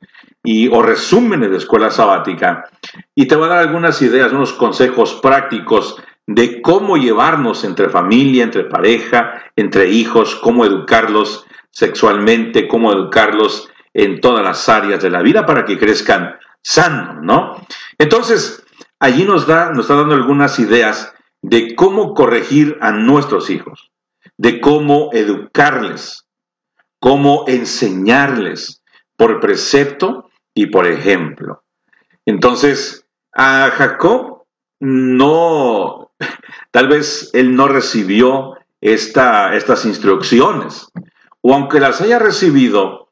y, 0.43 0.69
o 0.69 0.83
resúmenes 0.83 1.51
de 1.51 1.59
escuela 1.59 1.91
sabática. 1.91 2.65
Y 3.15 3.27
te 3.27 3.37
voy 3.37 3.47
a 3.47 3.51
dar 3.51 3.59
algunas 3.59 4.01
ideas, 4.03 4.33
unos 4.33 4.53
consejos 4.53 5.15
prácticos 5.23 5.97
de 6.27 6.63
cómo 6.63 6.97
llevarnos 6.97 7.65
entre 7.65 7.89
familia, 7.89 8.45
entre 8.45 8.65
pareja, 8.65 9.43
entre 9.57 9.91
hijos, 9.91 10.37
cómo 10.37 10.65
educarlos 10.65 11.47
sexualmente, 11.71 12.69
cómo 12.69 12.93
educarlos 12.93 13.69
en 13.95 14.21
todas 14.21 14.45
las 14.45 14.69
áreas 14.69 15.03
de 15.03 15.11
la 15.11 15.23
vida 15.23 15.47
para 15.47 15.65
que 15.65 15.79
crezcan 15.79 16.37
sanos, 16.63 17.23
¿no? 17.23 17.57
Entonces, 17.99 18.65
allí 18.99 19.25
nos 19.25 19.47
da, 19.47 19.71
nos 19.71 19.81
está 19.81 19.97
dando 19.97 20.15
algunas 20.15 20.59
ideas 20.59 21.13
de 21.43 21.75
cómo 21.75 22.15
corregir 22.15 22.79
a 22.81 22.93
nuestros 22.93 23.51
hijos, 23.51 23.91
de 24.37 24.61
cómo 24.61 25.11
educarles, 25.13 26.27
cómo 27.01 27.45
enseñarles 27.49 28.83
por 29.17 29.41
precepto 29.41 30.31
y 30.55 30.67
por 30.67 30.87
ejemplo. 30.87 31.63
Entonces, 32.27 33.07
a 33.33 33.71
Jacob 33.71 34.45
no, 34.81 36.11
tal 36.71 36.89
vez 36.89 37.31
él 37.33 37.55
no 37.55 37.69
recibió 37.69 38.57
esta, 38.81 39.55
estas 39.55 39.85
instrucciones, 39.85 40.91
o 41.41 41.55
aunque 41.55 41.81
las 41.81 42.01
haya 42.01 42.19
recibido, 42.19 43.09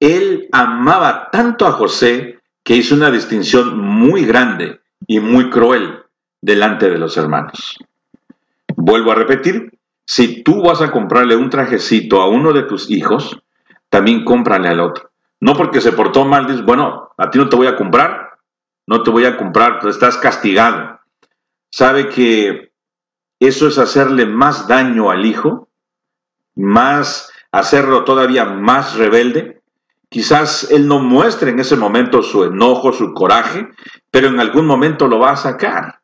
él 0.00 0.48
amaba 0.52 1.30
tanto 1.30 1.66
a 1.66 1.72
José 1.72 2.40
que 2.62 2.76
hizo 2.76 2.94
una 2.94 3.10
distinción 3.10 3.78
muy 3.78 4.24
grande 4.24 4.80
y 5.06 5.20
muy 5.20 5.50
cruel 5.50 6.02
delante 6.40 6.90
de 6.90 6.98
los 6.98 7.16
hermanos. 7.16 7.78
Vuelvo 8.76 9.12
a 9.12 9.14
repetir, 9.14 9.78
si 10.04 10.42
tú 10.42 10.62
vas 10.62 10.82
a 10.82 10.90
comprarle 10.90 11.36
un 11.36 11.50
trajecito 11.50 12.20
a 12.20 12.28
uno 12.28 12.52
de 12.52 12.62
tus 12.64 12.90
hijos, 12.90 13.40
también 13.88 14.24
cómprale 14.24 14.68
al 14.68 14.80
otro. 14.80 15.10
No 15.40 15.54
porque 15.54 15.80
se 15.80 15.92
portó 15.92 16.24
mal, 16.24 16.46
dices, 16.46 16.64
bueno, 16.64 17.10
a 17.16 17.30
ti 17.30 17.38
no 17.38 17.48
te 17.48 17.56
voy 17.56 17.66
a 17.66 17.76
comprar, 17.76 18.38
no 18.86 19.02
te 19.02 19.10
voy 19.10 19.24
a 19.24 19.36
comprar, 19.36 19.80
tú 19.80 19.88
estás 19.88 20.16
castigado. 20.16 21.00
Sabe 21.70 22.08
que 22.08 22.72
eso 23.40 23.68
es 23.68 23.78
hacerle 23.78 24.26
más 24.26 24.66
daño 24.66 25.10
al 25.10 25.26
hijo, 25.26 25.68
más 26.54 27.30
hacerlo 27.52 28.04
todavía 28.04 28.44
más 28.44 28.96
rebelde. 28.96 29.62
Quizás 30.08 30.70
él 30.70 30.88
no 30.88 31.00
muestre 31.00 31.50
en 31.50 31.58
ese 31.58 31.76
momento 31.76 32.22
su 32.22 32.44
enojo, 32.44 32.92
su 32.92 33.12
coraje, 33.12 33.68
pero 34.10 34.28
en 34.28 34.40
algún 34.40 34.66
momento 34.66 35.08
lo 35.08 35.18
va 35.18 35.32
a 35.32 35.36
sacar. 35.36 36.00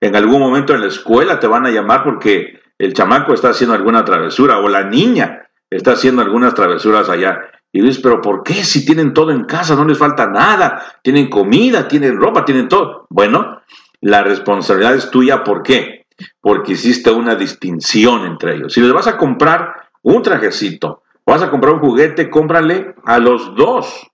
En 0.00 0.16
algún 0.16 0.40
momento 0.40 0.74
en 0.74 0.80
la 0.80 0.88
escuela 0.88 1.38
te 1.38 1.46
van 1.46 1.66
a 1.66 1.70
llamar 1.70 2.02
porque 2.02 2.60
el 2.78 2.92
chamaco 2.94 3.34
está 3.34 3.50
haciendo 3.50 3.74
alguna 3.74 4.04
travesura 4.04 4.58
o 4.58 4.68
la 4.68 4.84
niña 4.84 5.48
está 5.70 5.92
haciendo 5.92 6.22
algunas 6.22 6.54
travesuras 6.54 7.08
allá. 7.08 7.40
Y 7.72 7.80
dices, 7.80 8.02
pero 8.02 8.20
¿por 8.20 8.42
qué? 8.42 8.64
Si 8.64 8.84
tienen 8.84 9.14
todo 9.14 9.30
en 9.30 9.44
casa, 9.44 9.74
no 9.74 9.84
les 9.84 9.96
falta 9.96 10.26
nada, 10.26 10.82
tienen 11.02 11.30
comida, 11.30 11.88
tienen 11.88 12.18
ropa, 12.18 12.44
tienen 12.44 12.68
todo. 12.68 13.06
Bueno, 13.08 13.62
la 14.02 14.22
responsabilidad 14.22 14.94
es 14.94 15.10
tuya, 15.10 15.42
¿por 15.42 15.62
qué? 15.62 16.06
Porque 16.40 16.72
hiciste 16.72 17.10
una 17.10 17.34
distinción 17.34 18.26
entre 18.26 18.56
ellos. 18.56 18.74
Si 18.74 18.80
les 18.80 18.92
vas 18.92 19.06
a 19.06 19.16
comprar 19.16 19.88
un 20.02 20.22
trajecito, 20.22 21.02
vas 21.24 21.42
a 21.42 21.50
comprar 21.50 21.74
un 21.74 21.80
juguete, 21.80 22.28
cómprale 22.28 22.94
a 23.04 23.18
los 23.18 23.54
dos. 23.54 24.06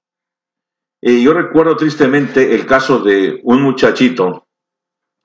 Y 1.00 1.22
yo 1.22 1.32
recuerdo 1.32 1.76
tristemente 1.76 2.54
el 2.54 2.64
caso 2.64 3.00
de 3.00 3.40
un 3.42 3.62
muchachito 3.62 4.46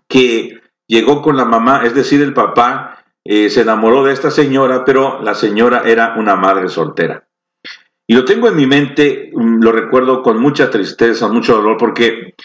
que 0.07 0.59
llegó 0.87 1.21
con 1.21 1.37
la 1.37 1.45
mamá, 1.45 1.83
es 1.85 1.93
decir, 1.93 2.21
el 2.21 2.33
papá 2.33 3.03
eh, 3.23 3.49
se 3.49 3.61
enamoró 3.61 4.03
de 4.03 4.13
esta 4.13 4.31
señora, 4.31 4.85
pero 4.85 5.21
la 5.21 5.33
señora 5.33 5.83
era 5.85 6.15
una 6.17 6.35
madre 6.35 6.67
soltera. 6.67 7.22
Y 8.05 8.15
lo 8.15 8.25
tengo 8.25 8.49
en 8.49 8.55
mi 8.55 8.67
mente, 8.67 9.31
mm, 9.33 9.63
lo 9.63 9.71
recuerdo 9.71 10.21
con 10.21 10.39
mucha 10.39 10.69
tristeza, 10.69 11.27
mucho 11.29 11.55
dolor, 11.55 11.77
porque 11.77 12.35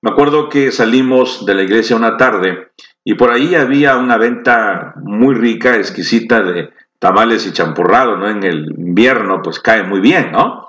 me 0.00 0.10
acuerdo 0.10 0.48
que 0.48 0.72
salimos 0.72 1.44
de 1.44 1.54
la 1.54 1.62
iglesia 1.62 1.96
una 1.96 2.16
tarde 2.16 2.72
y 3.04 3.14
por 3.14 3.30
ahí 3.30 3.54
había 3.54 3.96
una 3.96 4.16
venta 4.16 4.94
muy 4.96 5.34
rica, 5.34 5.76
exquisita 5.76 6.42
de 6.42 6.70
tamales 6.98 7.46
y 7.46 7.52
champurrado, 7.52 8.16
¿no? 8.16 8.28
En 8.28 8.42
el 8.42 8.74
invierno, 8.78 9.42
pues 9.42 9.60
cae 9.60 9.82
muy 9.82 10.00
bien, 10.00 10.32
¿no? 10.32 10.68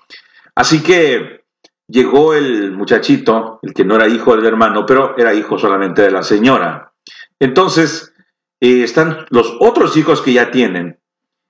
Así 0.55 0.83
que 0.83 1.43
llegó 1.87 2.33
el 2.33 2.71
muchachito, 2.73 3.59
el 3.61 3.73
que 3.73 3.85
no 3.85 3.95
era 3.95 4.07
hijo 4.07 4.35
del 4.35 4.45
hermano, 4.45 4.85
pero 4.85 5.17
era 5.17 5.33
hijo 5.33 5.57
solamente 5.57 6.01
de 6.01 6.11
la 6.11 6.23
señora. 6.23 6.91
Entonces, 7.39 8.13
eh, 8.59 8.83
están 8.83 9.25
los 9.29 9.55
otros 9.59 9.95
hijos 9.95 10.21
que 10.21 10.33
ya 10.33 10.51
tienen 10.51 10.99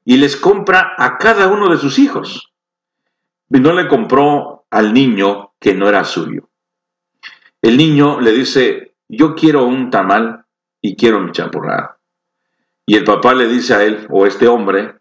y 0.05 0.17
les 0.17 0.35
compra 0.35 0.93
a 0.97 1.17
cada 1.17 1.47
uno 1.47 1.69
de 1.69 1.77
sus 1.77 1.97
hijos 1.97 2.52
y 3.49 3.59
no 3.59 3.73
le 3.73 3.87
compró 3.87 4.65
al 4.69 4.93
niño 4.93 5.53
que 5.59 5.73
no 5.73 5.87
era 5.87 6.03
suyo. 6.03 6.49
El 7.61 7.77
niño 7.77 8.19
le 8.19 8.31
dice, 8.31 8.95
yo 9.07 9.35
quiero 9.35 9.65
un 9.65 9.89
tamal 9.89 10.45
y 10.81 10.95
quiero 10.95 11.19
mi 11.19 11.31
champurrada. 11.31 11.99
Y 12.85 12.95
el 12.95 13.03
papá 13.03 13.33
le 13.33 13.47
dice 13.47 13.73
a 13.73 13.83
él, 13.83 14.07
o 14.09 14.25
este 14.25 14.47
hombre, 14.47 14.95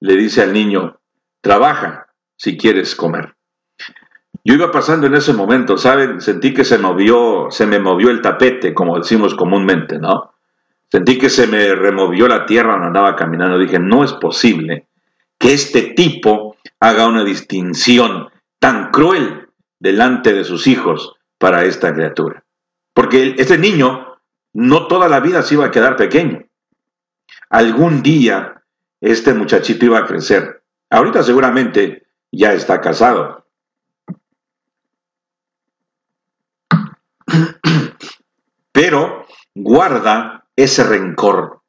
le 0.00 0.16
dice 0.16 0.42
al 0.42 0.52
niño, 0.52 0.98
trabaja 1.40 2.08
si 2.36 2.56
quieres 2.56 2.96
comer. 2.96 3.36
Yo 4.42 4.54
iba 4.54 4.72
pasando 4.72 5.06
en 5.06 5.14
ese 5.14 5.32
momento, 5.32 5.76
¿saben? 5.76 6.20
Sentí 6.20 6.54
que 6.54 6.64
se 6.64 6.78
movió, 6.78 7.48
se 7.50 7.66
me 7.66 7.78
movió 7.78 8.10
el 8.10 8.22
tapete, 8.22 8.72
como 8.72 8.98
decimos 8.98 9.34
comúnmente, 9.34 9.98
¿no? 9.98 10.32
Sentí 10.90 11.18
que 11.18 11.28
se 11.28 11.46
me 11.46 11.74
removió 11.74 12.26
la 12.26 12.46
tierra 12.46 12.70
cuando 12.70 12.86
andaba 12.88 13.14
caminando. 13.14 13.58
Dije, 13.58 13.78
no 13.78 14.02
es 14.02 14.12
posible 14.14 14.88
que 15.38 15.52
este 15.52 15.82
tipo 15.94 16.56
haga 16.80 17.06
una 17.06 17.24
distinción 17.24 18.30
tan 18.58 18.90
cruel 18.90 19.48
delante 19.78 20.32
de 20.32 20.44
sus 20.44 20.66
hijos 20.66 21.14
para 21.38 21.64
esta 21.64 21.94
criatura. 21.94 22.44
Porque 22.92 23.34
este 23.38 23.58
niño 23.58 24.18
no 24.52 24.88
toda 24.88 25.08
la 25.08 25.20
vida 25.20 25.42
se 25.42 25.54
iba 25.54 25.66
a 25.66 25.70
quedar 25.70 25.96
pequeño. 25.96 26.44
Algún 27.48 28.02
día 28.02 28.62
este 29.00 29.32
muchachito 29.34 29.86
iba 29.86 29.98
a 29.98 30.06
crecer. 30.06 30.62
Ahorita 30.90 31.22
seguramente 31.22 32.06
ya 32.32 32.52
está 32.52 32.80
casado. 32.80 33.46
Pero 38.72 39.26
guarda 39.54 40.46
ese 40.56 40.84
rencor, 40.84 41.60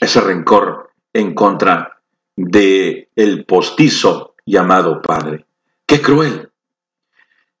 ese 0.00 0.20
rencor 0.20 0.90
en 1.12 1.34
contra 1.34 2.00
de 2.36 3.08
el 3.16 3.44
postizo 3.46 4.35
llamado 4.46 5.02
padre. 5.02 5.44
Qué 5.86 6.00
cruel. 6.00 6.50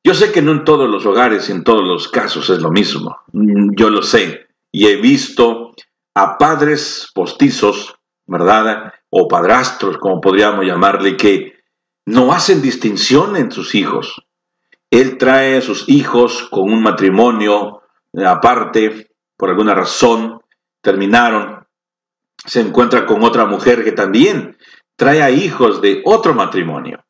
Yo 0.02 0.14
sé 0.14 0.30
que 0.30 0.40
no 0.40 0.52
en 0.52 0.64
todos 0.64 0.88
los 0.88 1.04
hogares 1.04 1.48
y 1.48 1.52
en 1.52 1.64
todos 1.64 1.84
los 1.84 2.08
casos 2.08 2.48
es 2.48 2.60
lo 2.60 2.70
mismo. 2.70 3.18
Yo 3.32 3.90
lo 3.90 4.02
sé 4.02 4.46
y 4.70 4.86
he 4.86 4.96
visto 4.96 5.72
a 6.14 6.38
padres 6.38 7.10
postizos, 7.12 7.96
¿verdad? 8.26 8.94
O 9.10 9.26
padrastros, 9.26 9.98
como 9.98 10.20
podríamos 10.20 10.64
llamarle, 10.64 11.16
que 11.16 11.56
no 12.06 12.32
hacen 12.32 12.62
distinción 12.62 13.36
en 13.36 13.50
sus 13.50 13.74
hijos. 13.74 14.22
Él 14.90 15.18
trae 15.18 15.58
a 15.58 15.62
sus 15.62 15.88
hijos 15.88 16.48
con 16.50 16.72
un 16.72 16.82
matrimonio 16.82 17.82
aparte, 18.24 19.10
por 19.36 19.50
alguna 19.50 19.74
razón, 19.74 20.40
terminaron. 20.80 21.66
Se 22.36 22.60
encuentra 22.60 23.06
con 23.06 23.24
otra 23.24 23.44
mujer 23.46 23.82
que 23.82 23.92
también 23.92 24.56
trae 24.96 25.22
a 25.22 25.30
hijos 25.30 25.80
de 25.80 26.02
otro 26.04 26.34
matrimonio. 26.34 27.04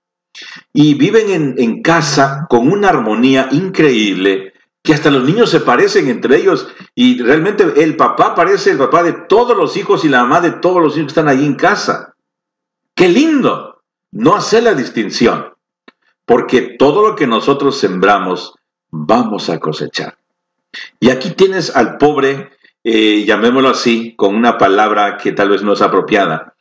Y 0.72 0.94
viven 0.94 1.54
en, 1.56 1.82
casa 1.82 2.46
con 2.50 2.70
una 2.70 2.90
armonía 2.90 3.48
increíble, 3.52 4.52
que 4.82 4.92
hasta 4.92 5.10
los 5.10 5.24
niños 5.24 5.50
se 5.50 5.60
parecen 5.60 6.08
entre 6.08 6.36
ellos 6.36 6.68
y 6.94 7.20
realmente 7.22 7.82
el 7.82 7.96
papá 7.96 8.34
parece 8.34 8.70
el 8.70 8.78
papá 8.78 9.02
de 9.02 9.14
todos 9.28 9.56
los 9.56 9.76
hijos 9.76 10.04
y 10.04 10.08
la 10.08 10.22
mamá 10.22 10.40
de 10.40 10.52
todos 10.52 10.82
los 10.82 10.96
hijos 10.96 11.06
que 11.06 11.20
están 11.20 11.28
allí 11.28 11.46
en 11.46 11.56
casa. 11.56 12.14
¡Qué 12.94 13.08
lindo! 13.08 13.82
No 14.12 14.36
hacer 14.36 14.62
la 14.62 14.74
distinción, 14.74 15.54
porque 16.24 16.76
todo 16.78 17.08
lo 17.08 17.16
que 17.16 17.26
nosotros 17.26 17.78
sembramos 17.78 18.54
vamos 18.90 19.50
a 19.50 19.58
cosechar. 19.58 20.18
Y 21.00 21.10
aquí 21.10 21.30
tienes 21.30 21.74
al 21.74 21.96
pobre, 21.96 22.50
eh, 22.84 23.24
llamémoslo 23.26 23.70
así, 23.70 24.14
con 24.16 24.34
una 24.34 24.58
palabra 24.58 25.16
que 25.16 25.32
tal 25.32 25.48
vez 25.48 25.62
no 25.62 25.72
es 25.72 25.82
apropiada, 25.82 26.55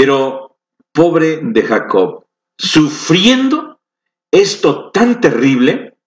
pero 0.00 0.56
pobre 0.94 1.40
de 1.42 1.62
Jacob, 1.62 2.24
sufriendo 2.56 3.82
esto 4.30 4.90
tan 4.92 5.20
terrible, 5.20 5.98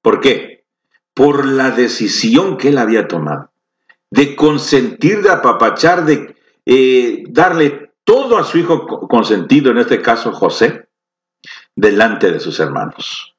¿por 0.00 0.20
qué? 0.20 0.64
por 1.12 1.44
la 1.44 1.70
decisión 1.70 2.56
que 2.56 2.70
él 2.70 2.78
había 2.78 3.06
tomado, 3.08 3.52
de 4.10 4.34
consentir, 4.36 5.20
de 5.20 5.28
apapachar, 5.28 6.06
de 6.06 6.34
eh, 6.64 7.24
darle 7.28 7.92
todo 8.04 8.38
a 8.38 8.44
su 8.44 8.56
hijo 8.56 8.86
consentido, 9.06 9.70
en 9.70 9.76
este 9.76 10.00
caso 10.00 10.32
José, 10.32 10.88
delante 11.76 12.32
de 12.32 12.40
sus 12.40 12.58
hermanos. 12.58 13.36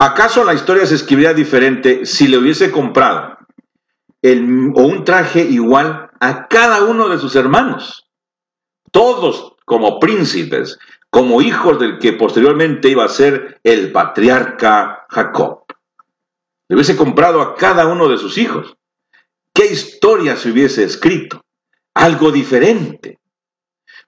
¿Acaso 0.00 0.42
la 0.42 0.54
historia 0.54 0.84
se 0.84 0.96
escribiría 0.96 1.32
diferente 1.32 2.06
si 2.06 2.26
le 2.26 2.38
hubiese 2.38 2.72
comprado 2.72 3.38
el, 4.20 4.72
o 4.74 4.82
un 4.82 5.04
traje 5.04 5.42
igual 5.44 6.10
a 6.18 6.48
cada 6.48 6.82
uno 6.82 7.08
de 7.08 7.18
sus 7.20 7.36
hermanos? 7.36 8.09
Todos 8.90 9.54
como 9.64 10.00
príncipes, 10.00 10.78
como 11.10 11.42
hijos 11.42 11.78
del 11.78 11.98
que 11.98 12.12
posteriormente 12.12 12.88
iba 12.88 13.04
a 13.04 13.08
ser 13.08 13.60
el 13.64 13.92
patriarca 13.92 15.06
Jacob. 15.08 15.64
Le 16.68 16.76
hubiese 16.76 16.96
comprado 16.96 17.42
a 17.42 17.56
cada 17.56 17.86
uno 17.86 18.08
de 18.08 18.18
sus 18.18 18.38
hijos. 18.38 18.76
¿Qué 19.52 19.66
historia 19.66 20.36
se 20.36 20.50
hubiese 20.50 20.84
escrito? 20.84 21.44
Algo 21.94 22.30
diferente. 22.30 23.18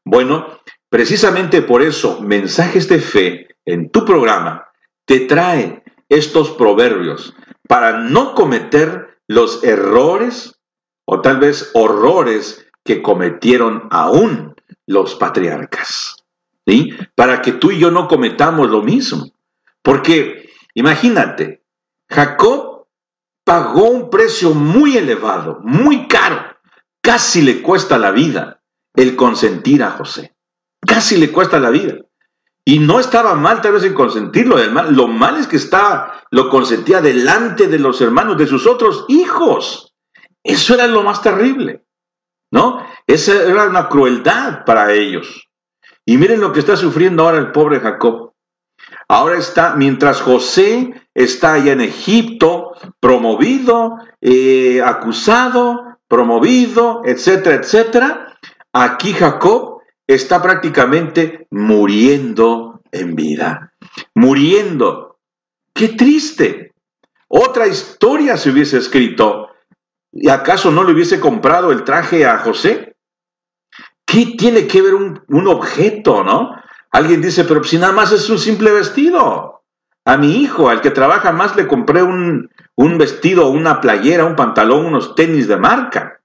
Bueno, 0.05 0.61
precisamente 0.89 1.63
por 1.63 1.83
eso, 1.83 2.21
mensajes 2.21 2.89
de 2.89 3.01
fe 3.01 3.49
en 3.65 3.91
tu 3.91 4.05
programa 4.05 4.69
te 5.05 5.21
trae 5.21 5.83
estos 6.09 6.51
proverbios 6.51 7.35
para 7.69 7.99
no 7.99 8.35
cometer 8.35 9.19
los 9.27 9.65
errores 9.65 10.59
o 11.05 11.21
tal 11.21 11.39
vez 11.39 11.71
horrores 11.75 12.67
que 12.85 13.03
cometieron 13.03 13.89
aún 13.91 14.52
los 14.93 15.15
patriarcas. 15.15 16.17
Para 17.15 17.43
que 17.43 17.53
tú 17.53 17.71
y 17.71 17.79
yo 17.79 17.91
no 17.91 18.07
cometamos 18.09 18.71
lo 18.71 18.83
mismo. 18.83 19.33
Porque 19.83 20.51
imagínate, 20.75 21.65
Jacob 22.09 22.87
pagó 23.45 23.89
un 23.91 24.11
precio 24.11 24.55
muy 24.55 24.97
elevado, 24.97 25.59
muy 25.63 26.07
caro. 26.07 26.41
Casi 27.01 27.43
le 27.43 27.63
cuesta 27.63 27.99
la 27.99 28.13
vida 28.13 28.63
el 28.95 29.17
consentir 29.17 29.83
a 29.83 29.91
José. 29.91 30.35
Casi 30.81 31.17
le 31.17 31.33
cuesta 31.33 31.59
la 31.59 31.71
vida. 31.71 31.97
Y 32.65 32.79
no 32.79 33.01
estaba 33.01 33.35
mal 33.35 33.61
tal 33.61 33.73
vez 33.73 33.83
en 33.83 33.95
consentirlo. 33.95 34.57
Lo 34.91 35.09
mal 35.09 35.39
es 35.39 35.49
que 35.49 35.57
está, 35.57 36.25
lo 36.31 36.49
consentía 36.49 37.01
delante 37.01 37.67
de 37.67 37.79
los 37.81 38.01
hermanos, 38.01 38.39
de 38.39 38.47
sus 38.47 38.67
otros 38.69 39.05
hijos. 39.09 39.95
Eso 40.45 40.75
era 40.75 40.87
lo 40.87 41.03
más 41.03 41.23
terrible. 41.23 41.85
¿No? 42.53 42.87
Esa 43.07 43.43
era 43.43 43.65
una 43.65 43.89
crueldad 43.89 44.65
para 44.65 44.93
ellos. 44.93 45.49
Y 46.05 46.17
miren 46.19 46.41
lo 46.41 46.53
que 46.53 46.61
está 46.61 46.77
sufriendo 46.77 47.25
ahora 47.25 47.39
el 47.39 47.51
pobre 47.51 47.81
Jacob. 47.81 48.33
Ahora 49.09 49.37
está, 49.37 49.75
mientras 49.75 50.21
José 50.21 50.95
está 51.15 51.55
allá 51.55 51.73
en 51.73 51.81
Egipto, 51.81 52.73
promovido, 53.01 53.99
eh, 54.21 54.81
acusado, 54.83 55.99
promovido, 56.09 57.03
etcétera, 57.05 57.57
etcétera, 57.57 58.39
aquí 58.73 59.13
Jacob 59.13 59.81
está 60.07 60.43
prácticamente 60.43 61.47
muriendo 61.51 62.83
en 62.91 63.15
vida. 63.15 63.73
Muriendo. 64.15 65.19
Qué 65.75 65.89
triste. 65.89 66.73
Otra 67.29 67.67
historia 67.67 68.37
se 68.37 68.51
hubiese 68.51 68.79
escrito. 68.79 69.42
¿Y 70.13 70.29
acaso 70.29 70.71
no 70.71 70.85
le 70.85 70.93
hubiese 70.93 71.19
comprado 71.19 71.73
el 71.73 71.85
traje 71.85 72.27
a 72.27 72.39
José? 72.39 72.97
¿Qué 74.05 74.35
tiene 74.37 74.67
que 74.67 74.83
ver 74.83 74.95
un, 74.95 75.49
objeto, 75.49 76.23
no? 76.23 76.55
Alguien 76.91 77.23
dice, 77.23 77.45
pero 77.45 77.65
si 77.65 77.79
nada 77.79 77.95
más 77.95 78.13
es 78.13 78.29
un 78.29 78.39
simple 78.39 78.71
vestido. 78.73 79.63
A 80.05 80.17
mi 80.19 80.43
hijo, 80.43 80.69
al 80.69 80.83
que 80.83 80.91
trabaja 80.91 81.33
más, 81.33 81.57
le 81.57 81.67
compré 81.67 82.03
un, 82.03 82.51
un 82.75 82.99
vestido, 82.99 83.49
una 83.49 83.81
playera, 83.81 84.27
un 84.27 84.37
pantalón, 84.37 84.85
unos 84.85 85.15
tenis 85.15 85.49
de 85.49 85.57
marca. 85.57 86.21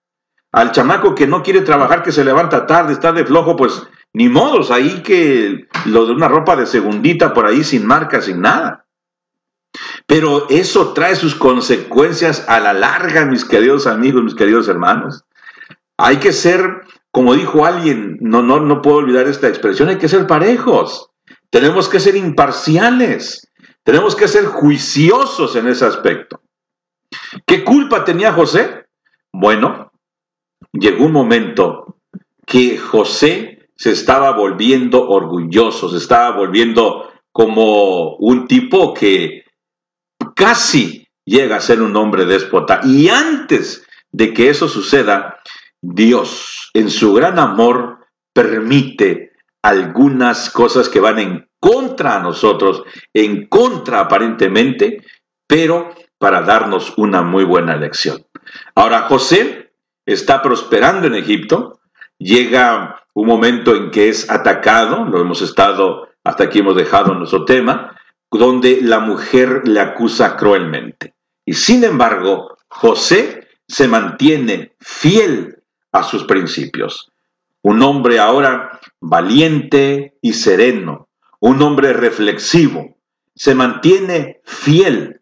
Al 0.52 0.71
chamaco 0.71 1.15
que 1.15 1.28
no 1.28 1.43
quiere 1.43 1.62
trabajar, 1.62 2.04
que 2.04 2.12
se 2.12 2.26
levanta 2.26 2.65
tarde, 2.65 2.91
está 2.91 3.13
de 3.13 3.23
flojo, 3.26 3.56
pues 3.56 3.88
ni 4.13 4.28
modos, 4.28 4.71
ahí 4.71 5.04
que 5.04 5.67
lo 5.86 6.08
de 6.08 6.13
una 6.13 6.28
ropa 6.28 6.56
de 6.56 6.65
segundita 6.65 7.34
por 7.34 7.45
ahí 7.45 7.63
sin 7.63 7.86
marca, 7.86 8.19
sin 8.19 8.41
nada. 8.41 8.87
Pero 10.06 10.47
eso 10.49 10.93
trae 10.93 11.15
sus 11.15 11.36
consecuencias 11.36 12.45
a 12.47 12.60
la 12.60 12.73
larga, 12.73 13.25
mis 13.25 13.45
queridos 13.45 13.88
amigos, 13.88 14.23
mis 14.23 14.36
queridos 14.36 14.67
hermanos. 14.67 15.23
Hay 15.97 16.17
que 16.17 16.32
ser 16.32 16.84
como 17.17 17.34
dijo 17.34 17.65
alguien, 17.65 18.19
no, 18.21 18.43
no, 18.43 18.60
no 18.60 18.80
puedo 18.84 18.97
olvidar 18.97 19.25
esta 19.25 19.47
expresión, 19.47 19.89
hay 19.89 19.97
que 19.97 20.08
ser 20.08 20.27
parejos, 20.27 21.10
tenemos 21.49 21.89
que 21.89 21.99
ser 21.99 22.15
imparciales, 22.15 23.51
tenemos 23.84 24.15
que 24.15 24.27
ser 24.27 24.45
juiciosos 24.45 25.56
en 25.56 25.67
ese 25.67 25.86
aspecto. 25.86 26.41
¿Qué 27.43 27.63
culpa 27.63 28.03
tenía 28.03 28.34
José? 28.34 28.86
Bueno, 29.34 29.91
llegó 30.73 31.06
un 31.06 31.13
momento 31.13 31.97
que 32.45 32.78
José 32.78 33.68
se 33.76 33.93
estaba 33.93 34.34
volviendo 34.34 35.09
orgulloso, 35.09 35.89
se 35.89 35.97
estaba 35.97 36.38
volviendo 36.38 37.09
como 37.32 38.15
un 38.18 38.47
tipo 38.47 38.93
que 38.93 39.43
casi 40.38 41.08
llega 41.26 41.58
a 41.58 41.62
ser 41.62 41.82
un 41.82 41.96
hombre 41.96 42.26
déspota. 42.26 42.80
Y 42.84 43.10
antes 43.10 43.86
de 44.12 44.34
que 44.34 44.50
eso 44.50 44.70
suceda, 44.70 45.40
Dios, 45.82 46.70
en 46.74 46.90
su 46.90 47.14
gran 47.14 47.40
amor, 47.40 48.06
permite 48.34 49.34
algunas 49.64 50.52
cosas 50.52 50.90
que 50.90 51.00
van 51.00 51.20
en 51.20 51.50
contra 51.60 52.18
a 52.18 52.20
nosotros, 52.22 52.84
en 53.14 53.48
contra 53.48 54.02
aparentemente, 54.02 55.04
pero 55.48 55.90
para 56.20 56.42
darnos 56.42 56.94
una 56.98 57.24
muy 57.24 57.44
buena 57.44 57.76
lección. 57.76 58.26
Ahora, 58.76 59.02
José 59.04 59.74
está 60.06 60.42
prosperando 60.42 61.08
en 61.08 61.16
Egipto, 61.16 61.80
llega 62.20 63.04
un 63.14 63.28
momento 63.28 63.76
en 63.76 63.90
que 63.90 64.10
es 64.10 64.30
atacado, 64.30 65.04
lo 65.06 65.20
hemos 65.20 65.42
estado, 65.42 66.10
hasta 66.24 66.46
aquí 66.46 66.60
hemos 66.60 66.76
dejado 66.76 67.16
nuestro 67.16 67.44
tema, 67.44 67.97
donde 68.32 68.82
la 68.82 68.99
mujer 68.99 69.67
le 69.67 69.80
acusa 69.80 70.36
cruelmente. 70.36 71.13
Y 71.45 71.53
sin 71.53 71.84
embargo, 71.84 72.57
José 72.67 73.47
se 73.67 73.88
mantiene 73.88 74.73
fiel 74.80 75.63
a 75.91 76.03
sus 76.03 76.25
principios. 76.25 77.11
Un 77.61 77.82
hombre 77.82 78.19
ahora 78.19 78.80
valiente 78.99 80.17
y 80.21 80.34
sereno, 80.34 81.07
un 81.39 81.61
hombre 81.61 81.93
reflexivo, 81.93 82.97
se 83.36 83.55
mantiene 83.55 84.41
fiel, 84.45 85.21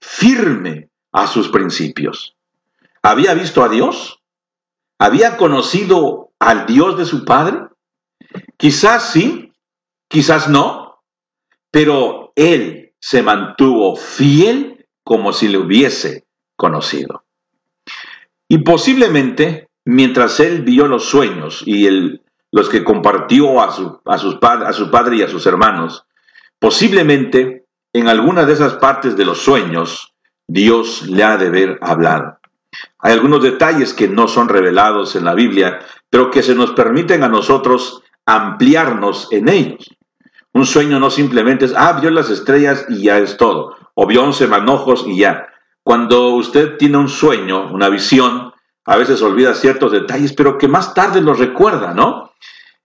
firme 0.00 0.88
a 1.12 1.26
sus 1.26 1.48
principios. 1.48 2.36
¿Había 3.02 3.34
visto 3.34 3.64
a 3.64 3.68
Dios? 3.68 4.20
¿Había 4.98 5.36
conocido 5.36 6.30
al 6.38 6.66
Dios 6.66 6.96
de 6.98 7.06
su 7.06 7.24
padre? 7.24 7.58
Quizás 8.56 9.10
sí, 9.10 9.52
quizás 10.08 10.48
no, 10.48 11.02
pero 11.70 12.29
él 12.40 12.92
se 12.98 13.22
mantuvo 13.22 13.96
fiel 13.96 14.86
como 15.04 15.32
si 15.32 15.48
le 15.48 15.58
hubiese 15.58 16.24
conocido. 16.56 17.24
Y 18.48 18.58
posiblemente, 18.58 19.68
mientras 19.84 20.40
él 20.40 20.62
vio 20.62 20.86
los 20.86 21.04
sueños 21.04 21.62
y 21.66 21.88
los 22.50 22.68
que 22.68 22.82
compartió 22.82 23.60
a 23.60 23.70
su, 23.72 24.00
padre 24.90 25.16
y 25.16 25.22
a 25.22 25.28
sus 25.28 25.46
hermanos, 25.46 26.06
posiblemente 26.58 27.66
en 27.92 28.08
alguna 28.08 28.44
de 28.44 28.54
esas 28.54 28.74
partes 28.74 29.16
de 29.16 29.24
los 29.24 29.38
sueños, 29.38 30.14
Dios 30.48 31.02
le 31.08 31.22
ha 31.22 31.36
de 31.36 31.48
haber 31.48 31.78
hablado. 31.82 32.38
Hay 32.98 33.12
algunos 33.12 33.42
detalles 33.42 33.92
que 33.92 34.08
no 34.08 34.28
son 34.28 34.48
revelados 34.48 35.14
en 35.14 35.24
la 35.24 35.34
Biblia, 35.34 35.80
pero 36.08 36.30
que 36.30 36.42
se 36.42 36.54
nos 36.54 36.72
permiten 36.72 37.22
a 37.22 37.28
nosotros 37.28 38.02
ampliarnos 38.26 39.28
en 39.30 39.48
ellos. 39.48 39.90
Un 40.52 40.66
sueño 40.66 40.98
no 40.98 41.10
simplemente 41.10 41.64
es, 41.64 41.74
ah, 41.76 41.98
vio 42.00 42.10
las 42.10 42.30
estrellas 42.30 42.86
y 42.88 43.02
ya 43.04 43.18
es 43.18 43.36
todo, 43.36 43.76
o 43.94 44.06
vio 44.06 44.24
once 44.24 44.46
manojos 44.46 45.04
y 45.06 45.18
ya. 45.18 45.46
Cuando 45.82 46.30
usted 46.30 46.76
tiene 46.76 46.98
un 46.98 47.08
sueño, 47.08 47.72
una 47.72 47.88
visión, 47.88 48.52
a 48.84 48.96
veces 48.96 49.22
olvida 49.22 49.54
ciertos 49.54 49.92
detalles, 49.92 50.32
pero 50.32 50.58
que 50.58 50.68
más 50.68 50.94
tarde 50.94 51.20
los 51.20 51.38
recuerda, 51.38 51.94
¿no? 51.94 52.32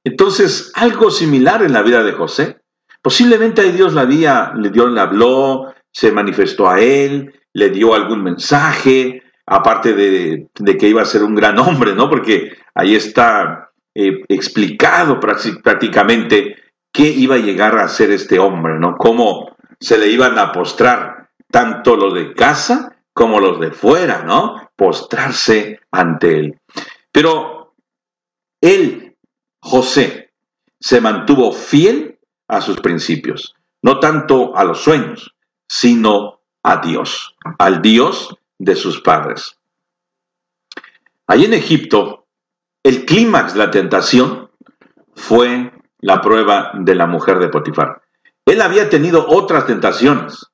Entonces, 0.03 0.72
algo 0.76 1.09
similar 1.09 1.63
en 1.63 1.74
la 1.74 1.82
vida 1.82 2.03
de 2.03 2.11
José. 2.13 2.61
Posiblemente 3.01 3.72
Dios 3.72 3.93
la 3.93 4.01
había, 4.01 4.53
Dios 4.72 4.91
le 4.91 4.99
habló, 4.99 5.74
se 5.91 6.11
manifestó 6.11 6.70
a 6.70 6.80
él, 6.80 7.34
le 7.53 7.70
dio 7.70 7.95
algún 7.95 8.24
mensaje, 8.24 9.24
aparte 9.45 9.93
de, 9.93 10.49
que 10.78 10.88
iba 10.88 11.01
a 11.01 11.05
ser 11.05 11.24
un 11.24 11.36
gran 11.36 11.57
hombre, 11.59 11.95
¿no? 11.95 12.09
Porque 12.09 12.53
ahí 12.74 12.95
está 12.95 13.72
eh, 13.95 14.24
explicado 14.28 15.20
prácticamente 15.20 16.57
qué 16.95 17.03
iba 17.03 17.35
a 17.35 17.39
llegar 17.39 17.77
a 17.77 17.89
ser 17.89 18.11
este 18.11 18.39
hombre, 18.39 18.79
¿no? 18.79 18.95
Cómo 18.95 19.57
se 19.81 19.97
le 19.97 20.07
iban 20.07 20.39
a 20.39 20.53
postrar 20.53 21.29
tanto 21.51 21.97
los 21.97 22.13
de 22.13 22.33
casa 22.33 22.95
como 23.11 23.41
los 23.41 23.59
de 23.59 23.71
fuera, 23.71 24.23
¿no? 24.23 24.69
Postrarse 24.77 25.81
ante 25.91 26.39
él. 26.39 26.59
Pero 27.11 27.75
él, 28.61 29.17
José, 29.59 30.31
se 30.79 31.01
mantuvo 31.01 31.51
fiel 31.51 32.17
a 32.47 32.61
sus 32.61 32.79
principios, 32.79 33.55
no 33.81 33.99
tanto 33.99 34.55
a 34.55 34.63
los 34.63 34.79
sueños, 34.81 35.35
sino 35.67 36.39
a 36.63 36.77
Dios, 36.77 37.35
al 37.59 37.81
Dios 37.81 38.37
de 38.57 38.75
sus 38.75 39.01
padres. 39.01 39.59
Allí 41.27 41.43
en 41.43 41.55
Egipto, 41.55 42.25
el 42.83 43.05
clímax 43.05 43.53
de 43.53 43.59
la 43.59 43.71
tentación 43.71 44.49
fue 45.13 45.74
la 46.05 46.21
prueba 46.21 46.71
de 46.75 46.93
la 46.93 47.07
mujer 47.07 47.39
de 47.39 47.49
Potifar. 47.49 47.99
Él 48.45 48.61
había 48.61 48.89
tenido 48.89 49.25
otras 49.27 49.65
tentaciones, 49.65 50.45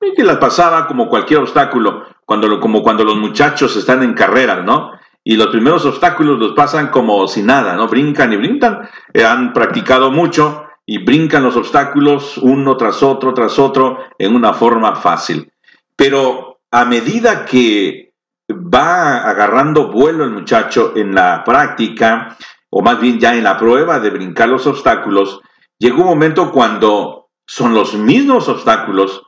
y 0.00 0.14
que 0.14 0.24
las 0.24 0.38
pasaba 0.38 0.86
como 0.86 1.10
cualquier 1.10 1.40
obstáculo, 1.40 2.04
cuando, 2.24 2.58
como 2.58 2.82
cuando 2.82 3.04
los 3.04 3.16
muchachos 3.16 3.76
están 3.76 4.02
en 4.02 4.14
carrera, 4.14 4.62
¿no? 4.62 4.92
Y 5.22 5.36
los 5.36 5.48
primeros 5.48 5.84
obstáculos 5.84 6.38
los 6.38 6.52
pasan 6.52 6.88
como 6.88 7.28
si 7.28 7.42
nada, 7.42 7.76
¿no? 7.76 7.86
Brincan 7.86 8.32
y 8.32 8.36
brincan, 8.36 8.88
eh, 9.12 9.24
han 9.24 9.52
practicado 9.52 10.10
mucho 10.10 10.64
y 10.86 11.04
brincan 11.04 11.42
los 11.42 11.56
obstáculos 11.56 12.38
uno 12.38 12.74
tras 12.78 13.02
otro, 13.02 13.34
tras 13.34 13.58
otro, 13.58 13.98
en 14.18 14.34
una 14.34 14.54
forma 14.54 14.96
fácil. 14.96 15.52
Pero 15.96 16.60
a 16.70 16.86
medida 16.86 17.44
que 17.44 18.14
va 18.50 19.18
agarrando 19.18 19.90
vuelo 19.90 20.24
el 20.24 20.30
muchacho 20.30 20.92
en 20.96 21.14
la 21.14 21.44
práctica, 21.44 22.36
o 22.76 22.82
más 22.82 23.00
bien 23.00 23.20
ya 23.20 23.36
en 23.36 23.44
la 23.44 23.56
prueba 23.56 24.00
de 24.00 24.10
brincar 24.10 24.48
los 24.48 24.66
obstáculos, 24.66 25.40
llegó 25.78 26.00
un 26.00 26.08
momento 26.08 26.50
cuando 26.50 27.30
son 27.46 27.72
los 27.72 27.94
mismos 27.94 28.48
obstáculos 28.48 29.22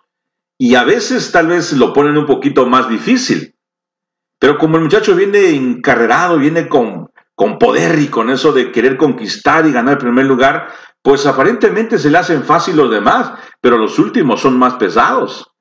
y 0.58 0.74
a 0.74 0.82
veces 0.82 1.30
tal 1.30 1.46
vez 1.46 1.72
lo 1.74 1.92
ponen 1.92 2.18
un 2.18 2.26
poquito 2.26 2.66
más 2.66 2.88
difícil. 2.88 3.54
Pero 4.40 4.58
como 4.58 4.78
el 4.78 4.82
muchacho 4.82 5.14
viene 5.14 5.50
encarrerado, 5.50 6.38
viene 6.38 6.66
con, 6.66 7.12
con 7.36 7.60
poder 7.60 8.00
y 8.00 8.08
con 8.08 8.30
eso 8.30 8.50
de 8.50 8.72
querer 8.72 8.96
conquistar 8.96 9.64
y 9.64 9.70
ganar 9.70 9.92
el 9.92 9.98
primer 9.98 10.26
lugar, 10.26 10.66
pues 11.00 11.24
aparentemente 11.24 12.00
se 12.00 12.10
le 12.10 12.18
hacen 12.18 12.42
fácil 12.42 12.74
los 12.74 12.90
demás, 12.90 13.30
pero 13.60 13.78
los 13.78 14.00
últimos 14.00 14.40
son 14.40 14.58
más 14.58 14.74
pesados. 14.74 15.52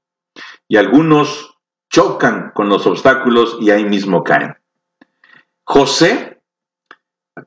Y 0.68 0.78
algunos 0.78 1.56
chocan 1.92 2.52
con 2.56 2.68
los 2.68 2.88
obstáculos 2.88 3.58
y 3.62 3.70
ahí 3.70 3.86
mismo 3.86 4.24
caen. 4.24 4.56
José, 5.64 6.35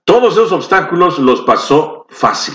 todos 0.05 0.35
esos 0.35 0.53
obstáculos 0.53 1.19
los 1.19 1.43
pasó 1.43 2.07
fácil. 2.09 2.55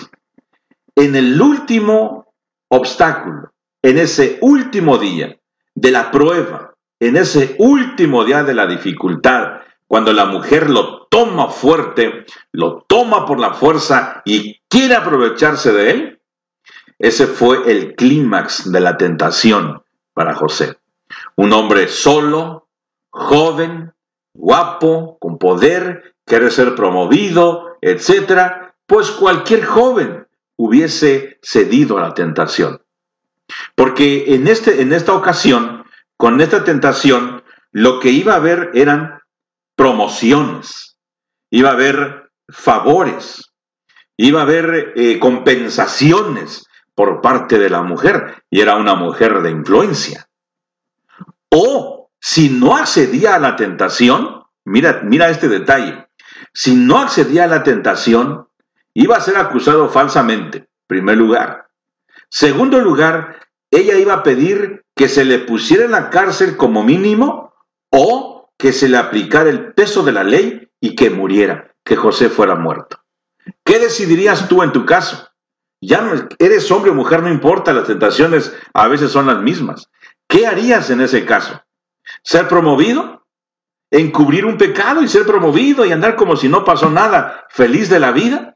En 0.95 1.15
el 1.15 1.41
último 1.41 2.33
obstáculo, 2.67 3.51
en 3.81 3.97
ese 3.97 4.37
último 4.41 4.97
día 4.97 5.39
de 5.75 5.91
la 5.91 6.11
prueba, 6.11 6.75
en 6.99 7.17
ese 7.17 7.55
último 7.59 8.23
día 8.23 8.43
de 8.43 8.53
la 8.53 8.67
dificultad, 8.67 9.61
cuando 9.87 10.13
la 10.13 10.25
mujer 10.25 10.69
lo 10.69 11.07
toma 11.07 11.49
fuerte, 11.49 12.25
lo 12.51 12.85
toma 12.87 13.25
por 13.25 13.39
la 13.39 13.53
fuerza 13.53 14.21
y 14.25 14.59
quiere 14.67 14.95
aprovecharse 14.95 15.71
de 15.71 15.91
él, 15.91 16.21
ese 16.99 17.27
fue 17.27 17.69
el 17.71 17.95
clímax 17.95 18.71
de 18.71 18.79
la 18.79 18.97
tentación 18.97 19.83
para 20.13 20.35
José. 20.35 20.77
Un 21.35 21.51
hombre 21.53 21.87
solo, 21.87 22.67
joven, 23.09 23.93
guapo, 24.33 25.17
con 25.19 25.37
poder, 25.37 26.12
quiere 26.25 26.49
ser 26.51 26.75
promovido, 26.75 27.77
etc., 27.81 28.71
pues 28.85 29.11
cualquier 29.11 29.65
joven 29.65 30.27
hubiese 30.55 31.39
cedido 31.41 31.97
a 31.97 32.01
la 32.01 32.13
tentación. 32.13 32.81
Porque 33.75 34.35
en, 34.35 34.47
este, 34.47 34.81
en 34.81 34.93
esta 34.93 35.13
ocasión, 35.13 35.85
con 36.17 36.41
esta 36.41 36.63
tentación, 36.63 37.43
lo 37.71 37.99
que 37.99 38.09
iba 38.09 38.33
a 38.33 38.37
haber 38.37 38.71
eran 38.73 39.19
promociones, 39.75 40.97
iba 41.49 41.69
a 41.69 41.73
haber 41.73 42.31
favores, 42.49 43.51
iba 44.17 44.41
a 44.41 44.43
haber 44.43 44.93
eh, 44.95 45.19
compensaciones 45.19 46.67
por 46.95 47.21
parte 47.21 47.57
de 47.57 47.69
la 47.69 47.81
mujer, 47.81 48.43
y 48.49 48.61
era 48.61 48.75
una 48.75 48.95
mujer 48.95 49.41
de 49.41 49.49
influencia. 49.49 50.29
O 51.49 52.11
si 52.19 52.49
no 52.49 52.77
accedía 52.77 53.35
a 53.35 53.39
la 53.39 53.55
tentación, 53.55 54.43
mira, 54.63 55.01
mira 55.03 55.29
este 55.29 55.47
detalle, 55.47 56.07
si 56.53 56.75
no 56.75 56.99
accedía 56.99 57.45
a 57.45 57.47
la 57.47 57.63
tentación, 57.63 58.47
iba 58.93 59.17
a 59.17 59.21
ser 59.21 59.37
acusado 59.37 59.89
falsamente, 59.89 60.69
primer 60.87 61.17
lugar. 61.17 61.67
Segundo 62.29 62.79
lugar, 62.79 63.39
ella 63.71 63.97
iba 63.97 64.13
a 64.13 64.23
pedir 64.23 64.85
que 64.95 65.09
se 65.09 65.25
le 65.25 65.39
pusiera 65.39 65.85
en 65.85 65.91
la 65.91 66.09
cárcel 66.09 66.57
como 66.57 66.83
mínimo 66.83 67.53
o 67.89 68.51
que 68.57 68.71
se 68.71 68.87
le 68.87 68.97
aplicara 68.97 69.49
el 69.49 69.73
peso 69.73 70.03
de 70.03 70.11
la 70.11 70.23
ley 70.23 70.69
y 70.79 70.95
que 70.95 71.09
muriera, 71.09 71.73
que 71.83 71.95
José 71.95 72.29
fuera 72.29 72.55
muerto. 72.55 72.99
¿Qué 73.63 73.79
decidirías 73.79 74.47
tú 74.47 74.61
en 74.63 74.71
tu 74.71 74.85
caso? 74.85 75.29
Ya 75.81 76.27
eres 76.39 76.71
hombre 76.71 76.91
o 76.91 76.95
mujer, 76.95 77.23
no 77.23 77.29
importa, 77.29 77.73
las 77.73 77.87
tentaciones 77.87 78.55
a 78.73 78.87
veces 78.87 79.11
son 79.11 79.27
las 79.27 79.41
mismas. 79.41 79.89
¿Qué 80.27 80.47
harías 80.47 80.89
en 80.89 81.01
ese 81.01 81.25
caso? 81.25 81.61
¿Ser 82.23 82.47
promovido? 82.47 83.22
¿Encubrir 83.93 84.43
un 84.43 84.57
pecado 84.57 85.03
y 85.03 85.07
ser 85.07 85.23
promovido 85.23 85.85
y 85.85 85.91
andar 85.91 86.15
como 86.15 86.35
si 86.35 86.49
no 86.49 86.65
pasó 86.65 86.89
nada, 86.89 87.45
feliz 87.51 87.89
de 87.89 87.99
la 87.99 88.11
vida? 88.11 88.55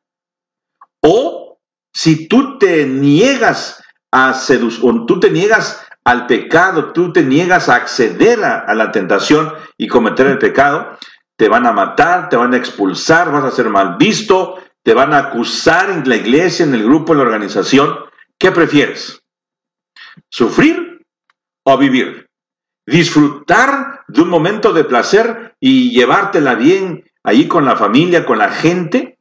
¿O 1.00 1.60
si 1.94 2.28
tú 2.28 2.58
te 2.58 2.88
niegas 2.88 3.84
a 4.12 4.34
seducir, 4.34 4.82
tú 5.06 5.20
te 5.20 5.30
niegas 5.30 5.86
al 6.04 6.26
pecado, 6.26 6.92
tú 6.92 7.14
te 7.14 7.22
niegas 7.22 7.70
a 7.70 7.76
acceder 7.76 8.44
a, 8.44 8.62
a 8.62 8.74
la 8.74 8.92
tentación 8.92 9.54
y 9.78 9.88
cometer 9.88 10.26
el 10.26 10.40
pecado, 10.40 10.98
te 11.36 11.48
van 11.50 11.68
a 11.68 11.72
matar, 11.72 12.30
te 12.30 12.36
van 12.36 12.56
a 12.56 12.58
expulsar, 12.58 13.32
vas 13.32 13.44
a 13.44 13.52
ser 13.52 13.70
mal 13.70 13.98
visto, 14.00 14.56
te 14.82 14.96
van 14.96 15.14
a 15.14 15.20
acusar 15.20 15.92
en 15.92 16.10
la 16.10 16.16
iglesia, 16.16 16.66
en 16.66 16.74
el 16.74 16.84
grupo, 16.84 17.14
en 17.14 17.20
la 17.20 17.26
organización. 17.26 17.96
¿Qué 18.40 18.52
prefieres? 18.52 19.22
¿Sufrir 20.30 21.06
o 21.64 21.78
vivir. 21.78 22.27
Disfrutar 22.88 24.06
de 24.08 24.22
un 24.22 24.30
momento 24.30 24.74
de 24.74 24.86
placer 24.86 25.56
y 25.60 25.92
llevártela 25.92 26.56
bien 26.56 27.04
ahí 27.22 27.48
con 27.48 27.66
la 27.66 27.76
familia, 27.76 28.26
con 28.26 28.40
la 28.40 28.50
gente, 28.50 29.20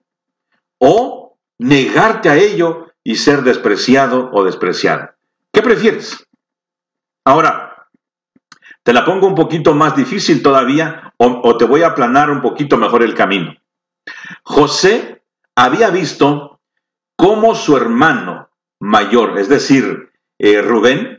o 0.79 1.37
negarte 1.59 2.29
a 2.29 2.37
ello 2.37 2.87
y 3.03 3.17
ser 3.17 3.43
despreciado 3.43 4.31
o 4.33 4.45
despreciada. 4.45 5.17
¿Qué 5.53 5.62
prefieres? 5.62 6.27
Ahora, 7.25 7.89
te 8.87 8.93
la 8.93 9.05
pongo 9.05 9.27
un 9.27 9.35
poquito 9.35 9.75
más 9.75 9.97
difícil 9.97 10.43
todavía 10.43 11.12
o, 11.17 11.57
te 11.57 11.64
voy 11.64 11.83
a 11.83 11.89
aplanar 11.89 12.31
un 12.31 12.41
poquito 12.41 12.77
mejor 12.77 13.03
el 13.03 13.14
camino. 13.14 13.53
José 14.45 15.25
había 15.57 15.91
visto 15.91 16.61
cómo 17.17 17.57
su 17.57 17.77
hermano 17.77 18.49
mayor, 18.79 19.39
es 19.39 19.49
decir, 19.49 20.12
eh, 20.39 20.62
Rubén, 20.62 21.16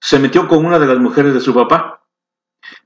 se 0.00 0.18
metió 0.18 0.48
con 0.48 0.64
una 0.64 0.78
de 0.78 0.86
las 0.86 0.98
mujeres 0.98 1.34
de 1.34 1.40
su 1.40 1.54
papá. 1.54 2.04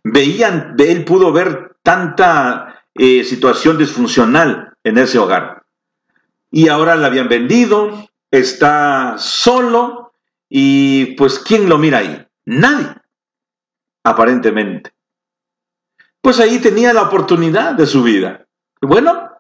Veían, 0.05 0.75
él 0.79 1.05
pudo 1.05 1.33
ver 1.33 1.77
tanta 1.83 2.85
eh, 2.95 3.25
situación 3.25 3.79
disfuncional 3.79 4.75
en 4.85 4.99
ese 4.99 5.19
hogar. 5.19 5.65
Y 6.51 6.69
ahora 6.69 6.97
la 6.97 7.07
habían 7.07 7.29
vendido, 7.29 8.09
está 8.31 9.17
solo 9.19 10.13
y 10.49 11.15
pues 11.17 11.39
¿quién 11.39 11.69
lo 11.69 11.79
mira 11.79 11.99
ahí? 11.99 12.27
Nadie, 12.45 12.95
aparentemente. 14.05 14.93
Pues 16.21 16.39
ahí 16.41 16.59
tenía 16.59 16.93
la 16.93 17.03
oportunidad 17.03 17.75
de 17.75 17.87
su 17.87 18.03
vida. 18.03 18.47
Bueno, 18.81 19.31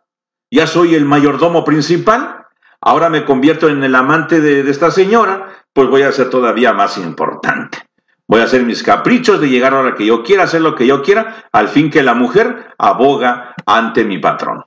ya 0.51 0.67
soy 0.67 0.95
el 0.95 1.05
mayordomo 1.05 1.65
principal, 1.65 2.47
ahora 2.81 3.09
me 3.11 3.25
convierto 3.25 3.69
en 3.69 3.85
el 3.85 3.95
amante 3.95 4.41
de, 4.41 4.63
de 4.63 4.71
esta 4.71 4.91
señora, 4.91 5.62
pues 5.73 5.89
voy 5.89 6.03
a 6.03 6.13
ser 6.13 6.31
todavía 6.31 6.73
más 6.73 6.99
importante. 6.99 7.79
Voy 8.27 8.41
a 8.41 8.45
hacer 8.45 8.63
mis 8.63 8.83
caprichos 8.83 9.41
de 9.41 9.49
llegar 9.51 9.75
a 9.75 9.83
la 9.83 9.95
que 9.95 10.07
yo 10.07 10.23
quiera, 10.23 10.45
hacer 10.45 10.61
lo 10.63 10.75
que 10.75 10.87
yo 10.87 11.03
quiera, 11.03 11.45
al 11.53 11.69
fin 11.69 11.91
que 11.91 12.03
la 12.03 12.15
mujer 12.15 12.69
aboga 12.79 13.55
ante 13.67 14.05
mi 14.05 14.19
patrón. 14.19 14.65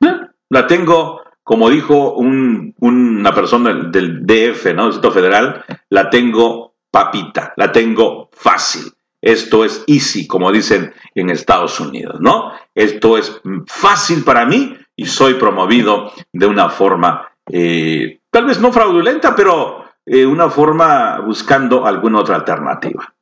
¿Eh? 0.00 0.16
La 0.48 0.66
tengo, 0.66 1.22
como 1.42 1.70
dijo 1.70 2.14
un- 2.14 2.74
una 2.80 3.34
persona 3.34 3.72
del, 3.90 4.26
DF, 4.26 4.74
¿no? 4.74 4.86
Distrito 4.86 5.12
Federal, 5.12 5.64
la 5.90 6.10
tengo 6.10 6.74
papita, 6.90 7.52
la 7.56 7.70
tengo 7.70 8.30
fácil. 8.32 8.92
Esto 9.20 9.64
es 9.64 9.84
easy, 9.86 10.26
como 10.26 10.50
dicen 10.52 10.92
en 11.14 11.30
Estados 11.30 11.78
Unidos, 11.80 12.20
¿no? 12.20 12.52
Esto 12.74 13.16
es 13.16 13.40
fácil 13.66 14.22
para 14.24 14.44
mí 14.44 14.76
y 14.96 15.06
soy 15.06 15.34
promovido 15.34 16.12
de 16.32 16.46
una 16.46 16.68
forma, 16.68 17.28
eh, 17.50 18.18
tal 18.30 18.44
vez 18.46 18.60
no 18.60 18.70
fraudulenta, 18.72 19.34
pero 19.34 19.83
eh, 20.06 20.26
una 20.26 20.50
forma 20.50 21.20
buscando 21.20 21.86
alguna 21.86 22.20
otra 22.20 22.36
alternativa. 22.36 23.14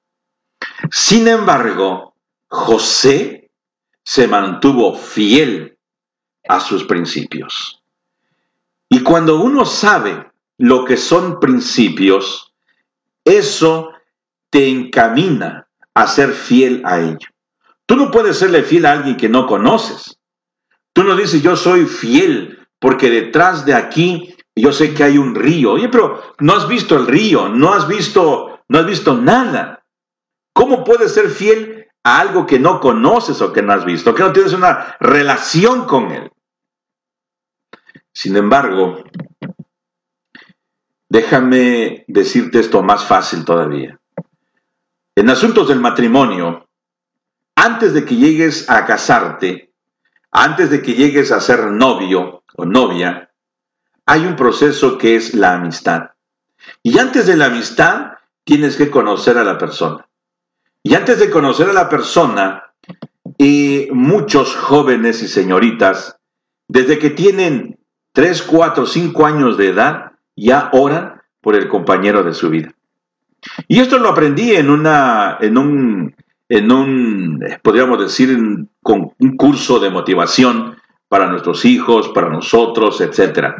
Sin 0.90 1.28
embargo, 1.28 2.14
José 2.48 3.50
se 4.02 4.26
mantuvo 4.26 4.94
fiel 4.96 5.78
a 6.48 6.60
sus 6.60 6.84
principios. 6.84 7.82
Y 8.88 9.02
cuando 9.02 9.40
uno 9.40 9.64
sabe 9.64 10.30
lo 10.58 10.84
que 10.84 10.96
son 10.96 11.40
principios, 11.40 12.52
eso 13.24 13.90
te 14.50 14.68
encamina 14.68 15.68
a 15.94 16.06
ser 16.06 16.32
fiel 16.32 16.82
a 16.84 17.00
ello. 17.00 17.28
Tú 17.86 17.96
no 17.96 18.10
puedes 18.10 18.38
serle 18.38 18.62
fiel 18.62 18.86
a 18.86 18.92
alguien 18.92 19.16
que 19.16 19.28
no 19.28 19.46
conoces. 19.46 20.18
Tú 20.92 21.04
no 21.04 21.16
dices, 21.16 21.42
yo 21.42 21.56
soy 21.56 21.86
fiel 21.86 22.66
porque 22.78 23.08
detrás 23.08 23.64
de 23.64 23.74
aquí 23.74 24.31
yo 24.54 24.72
sé 24.72 24.94
que 24.94 25.04
hay 25.04 25.18
un 25.18 25.34
río. 25.34 25.76
Pero 25.90 26.22
no 26.40 26.54
has 26.54 26.68
visto 26.68 26.96
el 26.96 27.06
río, 27.06 27.48
no 27.48 27.72
has 27.72 27.88
visto, 27.88 28.60
no 28.68 28.78
has 28.78 28.86
visto 28.86 29.16
nada. 29.16 29.84
¿Cómo 30.52 30.84
puedes 30.84 31.12
ser 31.14 31.30
fiel 31.30 31.88
a 32.04 32.20
algo 32.20 32.46
que 32.46 32.58
no 32.58 32.80
conoces 32.80 33.40
o 33.40 33.52
que 33.52 33.62
no 33.62 33.72
has 33.72 33.84
visto? 33.84 34.14
Que 34.14 34.22
no 34.22 34.32
tienes 34.32 34.52
una 34.52 34.96
relación 35.00 35.86
con 35.86 36.10
él. 36.12 36.30
Sin 38.12 38.36
embargo, 38.36 39.02
déjame 41.08 42.04
decirte 42.08 42.60
esto 42.60 42.82
más 42.82 43.04
fácil 43.04 43.44
todavía. 43.44 43.98
En 45.14 45.30
asuntos 45.30 45.68
del 45.68 45.80
matrimonio, 45.80 46.68
antes 47.54 47.94
de 47.94 48.04
que 48.04 48.16
llegues 48.16 48.68
a 48.68 48.84
casarte, 48.86 49.72
antes 50.30 50.70
de 50.70 50.82
que 50.82 50.94
llegues 50.94 51.32
a 51.32 51.40
ser 51.40 51.70
novio 51.70 52.44
o 52.54 52.64
novia, 52.64 53.31
hay 54.06 54.26
un 54.26 54.36
proceso 54.36 54.98
que 54.98 55.16
es 55.16 55.34
la 55.34 55.54
amistad. 55.54 56.10
Y 56.82 56.98
antes 56.98 57.26
de 57.26 57.36
la 57.36 57.46
amistad, 57.46 58.12
tienes 58.44 58.76
que 58.76 58.90
conocer 58.90 59.38
a 59.38 59.44
la 59.44 59.58
persona. 59.58 60.06
Y 60.82 60.94
antes 60.94 61.18
de 61.20 61.30
conocer 61.30 61.68
a 61.70 61.72
la 61.72 61.88
persona, 61.88 62.64
eh, 63.38 63.88
muchos 63.92 64.54
jóvenes 64.56 65.22
y 65.22 65.28
señoritas, 65.28 66.16
desde 66.68 66.98
que 66.98 67.10
tienen 67.10 67.78
3, 68.12 68.42
4, 68.42 68.86
5 68.86 69.26
años 69.26 69.56
de 69.56 69.68
edad, 69.68 70.12
ya 70.36 70.70
oran 70.72 71.20
por 71.40 71.54
el 71.56 71.68
compañero 71.68 72.22
de 72.22 72.34
su 72.34 72.50
vida. 72.50 72.72
Y 73.68 73.80
esto 73.80 73.98
lo 73.98 74.08
aprendí 74.08 74.54
en, 74.54 74.70
una, 74.70 75.36
en 75.40 75.58
un, 75.58 76.14
en 76.48 76.72
un, 76.72 77.40
podríamos 77.62 77.98
decir, 78.00 78.30
en- 78.30 78.68
con 78.80 79.12
un 79.18 79.36
curso 79.36 79.78
de 79.80 79.90
motivación 79.90 80.76
para 81.08 81.26
nuestros 81.28 81.64
hijos, 81.64 82.08
para 82.10 82.28
nosotros, 82.28 83.00
etc. 83.00 83.54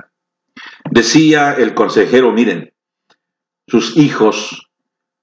Decía 0.95 1.55
el 1.55 1.73
consejero, 1.73 2.33
miren, 2.33 2.75
sus 3.67 3.97
hijos 3.97 4.69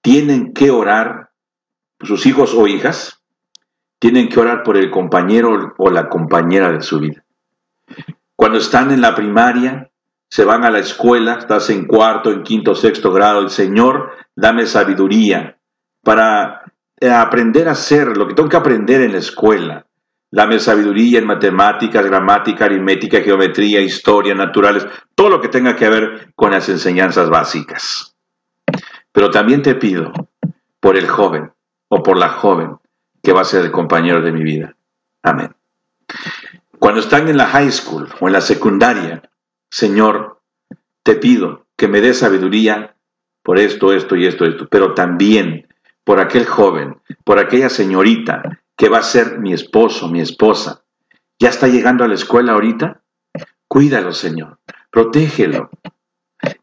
tienen 0.01 0.51
que 0.51 0.72
orar, 0.72 1.30
sus 2.01 2.26
hijos 2.26 2.55
o 2.55 2.65
hijas, 2.65 3.22
tienen 3.99 4.30
que 4.30 4.39
orar 4.39 4.63
por 4.63 4.78
el 4.78 4.89
compañero 4.89 5.76
o 5.78 5.91
la 5.91 6.09
compañera 6.09 6.72
de 6.72 6.82
su 6.82 6.99
vida. 6.99 7.24
Cuando 8.36 8.57
están 8.57 8.89
en 8.89 9.01
la 9.01 9.13
primaria, 9.13 9.91
se 10.28 10.43
van 10.43 10.63
a 10.63 10.72
la 10.72 10.80
escuela, 10.80 11.36
estás 11.36 11.70
en 11.70 11.86
cuarto, 11.86 12.32
en 12.32 12.41
quinto, 12.41 12.74
sexto 12.74 13.13
grado, 13.13 13.39
el 13.39 13.51
Señor, 13.51 14.13
dame 14.36 14.65
sabiduría 14.65 15.59
para 16.01 16.63
aprender 16.99 17.67
a 17.67 17.74
hacer 17.74 18.17
lo 18.17 18.28
que 18.28 18.34
tengo 18.34 18.49
que 18.49 18.57
aprender 18.57 19.01
en 19.01 19.11
la 19.11 19.20
escuela. 19.20 19.86
Dame 20.32 20.60
sabiduría 20.60 21.20
en 21.20 21.26
matemáticas, 21.26 22.06
gramática, 22.06 22.66
aritmética, 22.66 23.22
geometría, 23.22 23.82
historia, 23.82 24.36
naturales, 24.36 24.86
todo 25.16 25.30
lo 25.30 25.42
que 25.42 25.48
tenga 25.48 25.76
que 25.76 25.90
ver 25.90 26.34
con 26.36 26.52
las 26.52 26.70
enseñanzas 26.70 27.30
básicas. 27.30 28.16
Pero 29.12 29.32
también 29.32 29.64
te 29.64 29.76
pido 29.76 30.14
por 30.80 30.98
el 30.98 31.08
joven 31.08 31.52
o 31.88 32.04
por 32.04 32.18
la 32.18 32.30
joven 32.30 32.78
que 33.24 33.34
va 33.34 33.42
a 33.42 33.46
ser 33.46 33.66
el 33.66 33.72
compañero 33.72 34.22
de 34.22 34.32
mi 34.32 34.44
vida. 34.44 34.76
Amén. 35.24 35.56
Cuando 36.78 37.02
están 37.02 37.28
en 37.28 37.38
la 37.38 37.48
high 37.48 37.72
school 37.72 38.08
o 38.20 38.28
en 38.28 38.34
la 38.34 38.42
secundaria, 38.42 39.30
Señor, 39.70 40.42
te 41.04 41.16
pido 41.16 41.66
que 41.76 41.88
me 41.88 42.02
des 42.02 42.20
sabiduría 42.20 42.96
por 43.44 43.58
esto, 43.58 43.94
esto 43.94 44.16
y 44.16 44.28
esto, 44.28 44.46
esto, 44.46 44.68
pero 44.70 44.94
también 44.94 45.68
por 46.04 46.20
aquel 46.20 46.46
joven, 46.46 47.02
por 47.24 47.40
aquella 47.40 47.70
señorita 47.70 48.62
que 48.80 48.88
va 48.88 49.00
a 49.00 49.04
ser 49.04 49.40
mi 49.40 49.52
esposo, 49.52 50.08
mi 50.08 50.22
esposa. 50.22 50.86
¿Ya 51.38 51.50
está 51.50 51.68
llegando 51.68 52.06
a 52.06 52.08
la 52.08 52.14
escuela 52.14 52.54
ahorita? 52.54 53.02
Cuídalo, 53.68 54.14
Señor, 54.14 54.60
protégelo. 54.90 55.70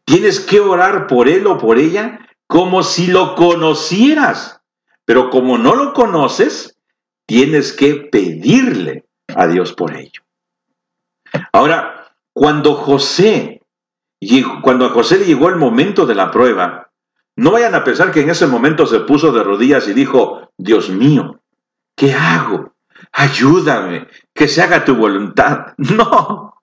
Tienes 0.03 0.39
que 0.39 0.59
orar 0.59 1.05
por 1.05 1.27
él 1.27 1.45
o 1.45 1.59
por 1.59 1.77
ella 1.77 2.27
como 2.47 2.81
si 2.81 3.05
lo 3.05 3.35
conocieras, 3.35 4.61
pero 5.05 5.29
como 5.29 5.59
no 5.59 5.75
lo 5.75 5.93
conoces, 5.93 6.79
tienes 7.27 7.71
que 7.71 7.93
pedirle 8.11 9.05
a 9.35 9.45
Dios 9.45 9.73
por 9.73 9.95
ello. 9.95 10.23
Ahora, 11.53 12.15
cuando 12.33 12.73
José, 12.73 13.61
cuando 14.63 14.87
a 14.87 14.89
José 14.89 15.19
le 15.19 15.25
llegó 15.25 15.49
el 15.49 15.57
momento 15.57 16.07
de 16.07 16.15
la 16.15 16.31
prueba, 16.31 16.89
no 17.35 17.51
vayan 17.51 17.75
a 17.75 17.83
pensar 17.83 18.11
que 18.11 18.21
en 18.21 18.31
ese 18.31 18.47
momento 18.47 18.87
se 18.87 19.01
puso 19.01 19.31
de 19.31 19.43
rodillas 19.43 19.87
y 19.87 19.93
dijo, 19.93 20.49
Dios 20.57 20.89
mío, 20.89 21.41
¿qué 21.97 22.13
hago? 22.13 22.73
Ayúdame, 23.11 24.07
que 24.33 24.47
se 24.47 24.61
haga 24.61 24.85
tu 24.85 24.95
voluntad. 24.95 25.73
No, 25.77 26.53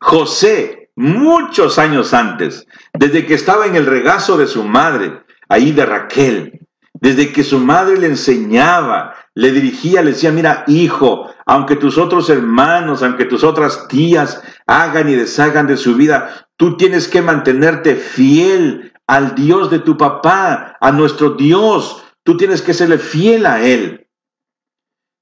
José, 0.00 0.90
muchos 0.96 1.78
años 1.78 2.14
antes, 2.14 2.66
desde 2.92 3.26
que 3.26 3.34
estaba 3.34 3.66
en 3.66 3.76
el 3.76 3.86
regazo 3.86 4.36
de 4.36 4.46
su 4.46 4.64
madre, 4.64 5.22
ahí 5.48 5.72
de 5.72 5.86
Raquel, 5.86 6.66
desde 6.94 7.32
que 7.32 7.44
su 7.44 7.58
madre 7.58 7.98
le 7.98 8.06
enseñaba, 8.06 9.14
le 9.34 9.52
dirigía, 9.52 10.02
le 10.02 10.12
decía, 10.12 10.32
mira, 10.32 10.64
hijo, 10.66 11.30
aunque 11.46 11.76
tus 11.76 11.98
otros 11.98 12.28
hermanos, 12.30 13.02
aunque 13.02 13.24
tus 13.24 13.44
otras 13.44 13.86
tías 13.88 14.42
hagan 14.66 15.08
y 15.08 15.14
deshagan 15.14 15.66
de 15.66 15.76
su 15.76 15.94
vida, 15.94 16.48
tú 16.56 16.76
tienes 16.76 17.06
que 17.08 17.22
mantenerte 17.22 17.94
fiel 17.94 18.92
al 19.06 19.34
Dios 19.34 19.70
de 19.70 19.78
tu 19.78 19.96
papá, 19.96 20.76
a 20.80 20.92
nuestro 20.92 21.30
Dios. 21.30 22.02
Tú 22.24 22.36
tienes 22.36 22.62
que 22.62 22.74
serle 22.74 22.98
fiel 22.98 23.46
a 23.46 23.62
Él. 23.62 24.07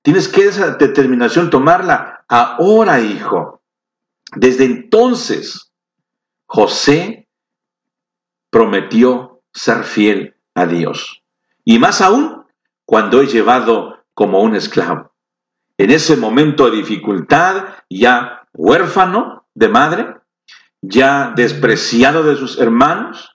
Tienes 0.07 0.29
que 0.29 0.47
esa 0.47 0.77
determinación 0.77 1.51
tomarla 1.51 2.25
ahora, 2.29 3.01
hijo. 3.01 3.61
Desde 4.37 4.65
entonces, 4.65 5.73
José 6.47 7.29
prometió 8.49 9.43
ser 9.53 9.83
fiel 9.83 10.37
a 10.55 10.67
Dios. 10.67 11.25
Y 11.65 11.81
más 11.81 12.03
aún 12.03 12.45
cuando 12.85 13.21
es 13.21 13.33
llevado 13.33 14.05
como 14.15 14.43
un 14.43 14.55
esclavo. 14.55 15.13
En 15.77 15.91
ese 15.91 16.17
momento 16.17 16.71
de 16.71 16.77
dificultad, 16.77 17.65
ya 17.91 18.47
huérfano 18.53 19.49
de 19.55 19.69
madre, 19.69 20.15
ya 20.83 21.33
despreciado 21.35 22.23
de 22.23 22.37
sus 22.37 22.61
hermanos, 22.61 23.33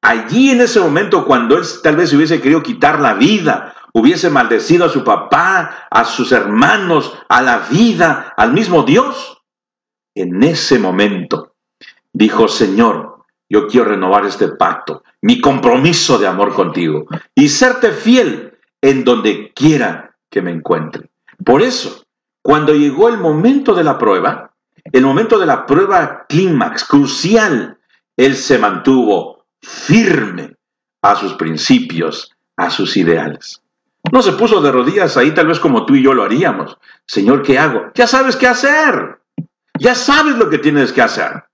allí 0.00 0.52
en 0.52 0.60
ese 0.60 0.78
momento 0.78 1.26
cuando 1.26 1.58
él 1.58 1.64
tal 1.82 1.96
vez 1.96 2.10
se 2.10 2.16
hubiese 2.16 2.40
querido 2.40 2.62
quitar 2.62 3.00
la 3.00 3.14
vida 3.14 3.74
hubiese 3.92 4.30
maldecido 4.30 4.86
a 4.86 4.88
su 4.88 5.04
papá, 5.04 5.86
a 5.90 6.04
sus 6.04 6.32
hermanos, 6.32 7.12
a 7.28 7.42
la 7.42 7.58
vida, 7.70 8.32
al 8.36 8.52
mismo 8.52 8.82
Dios. 8.82 9.42
En 10.14 10.42
ese 10.42 10.78
momento 10.78 11.54
dijo, 12.12 12.48
Señor, 12.48 13.24
yo 13.48 13.66
quiero 13.66 13.90
renovar 13.90 14.26
este 14.26 14.48
pacto, 14.48 15.02
mi 15.22 15.40
compromiso 15.40 16.18
de 16.18 16.26
amor 16.26 16.54
contigo 16.54 17.06
y 17.34 17.48
serte 17.48 17.92
fiel 17.92 18.58
en 18.82 19.04
donde 19.04 19.52
quiera 19.54 20.16
que 20.30 20.42
me 20.42 20.50
encuentre. 20.50 21.08
Por 21.44 21.62
eso, 21.62 22.04
cuando 22.42 22.74
llegó 22.74 23.08
el 23.08 23.18
momento 23.18 23.74
de 23.74 23.84
la 23.84 23.98
prueba, 23.98 24.52
el 24.92 25.04
momento 25.04 25.38
de 25.38 25.46
la 25.46 25.66
prueba 25.66 26.26
clímax, 26.28 26.84
crucial, 26.84 27.78
él 28.16 28.36
se 28.36 28.58
mantuvo 28.58 29.44
firme 29.60 30.56
a 31.02 31.14
sus 31.14 31.34
principios, 31.34 32.34
a 32.56 32.70
sus 32.70 32.96
ideales. 32.96 33.62
No 34.12 34.22
se 34.22 34.32
puso 34.32 34.60
de 34.60 34.72
rodillas 34.72 35.16
ahí 35.16 35.32
tal 35.32 35.46
vez 35.46 35.60
como 35.60 35.86
tú 35.86 35.94
y 35.94 36.02
yo 36.02 36.14
lo 36.14 36.24
haríamos. 36.24 36.78
Señor, 37.06 37.42
¿qué 37.42 37.58
hago? 37.58 37.90
Ya 37.94 38.06
sabes 38.06 38.36
qué 38.36 38.46
hacer. 38.46 39.20
Ya 39.78 39.94
sabes 39.94 40.36
lo 40.36 40.48
que 40.48 40.58
tienes 40.58 40.92
que 40.92 41.02
hacer. 41.02 41.44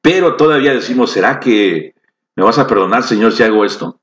Pero 0.00 0.36
todavía 0.36 0.72
decimos, 0.72 1.10
¿será 1.10 1.40
que 1.40 1.94
me 2.36 2.44
vas 2.44 2.58
a 2.58 2.66
perdonar, 2.66 3.02
Señor, 3.02 3.32
si 3.32 3.42
hago 3.42 3.64
esto? 3.64 4.00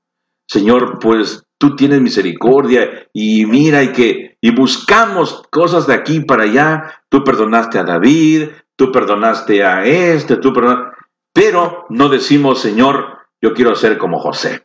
Señor, 0.47 0.99
pues 0.99 1.45
tú 1.57 1.75
tienes 1.75 2.01
misericordia 2.01 3.07
y 3.13 3.45
mira 3.45 3.83
y 3.83 3.93
que 3.93 4.37
y 4.41 4.51
buscamos 4.53 5.43
cosas 5.49 5.87
de 5.87 5.93
aquí 5.93 6.19
para 6.19 6.43
allá. 6.43 7.03
Tú 7.07 7.23
perdonaste 7.23 7.79
a 7.79 7.83
David, 7.83 8.49
tú 8.75 8.91
perdonaste 8.91 9.63
a 9.63 9.85
este, 9.85 10.35
tú 10.35 10.51
perdonaste, 10.51 10.97
pero 11.31 11.85
no 11.89 12.09
decimos, 12.09 12.59
Señor, 12.59 13.19
yo 13.41 13.53
quiero 13.53 13.75
ser 13.75 13.97
como 13.97 14.19
José. 14.19 14.61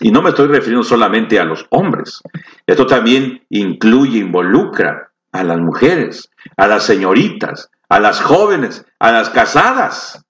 Y 0.00 0.10
no 0.10 0.22
me 0.22 0.30
estoy 0.30 0.48
refiriendo 0.48 0.82
solamente 0.82 1.38
a 1.38 1.44
los 1.44 1.66
hombres. 1.70 2.20
Esto 2.66 2.86
también 2.86 3.44
incluye, 3.48 4.18
involucra 4.18 5.12
a 5.32 5.44
las 5.44 5.58
mujeres, 5.58 6.30
a 6.56 6.66
las 6.66 6.84
señoritas, 6.84 7.70
a 7.88 8.00
las 8.00 8.20
jóvenes, 8.20 8.84
a 8.98 9.12
las 9.12 9.30
casadas. 9.30 10.24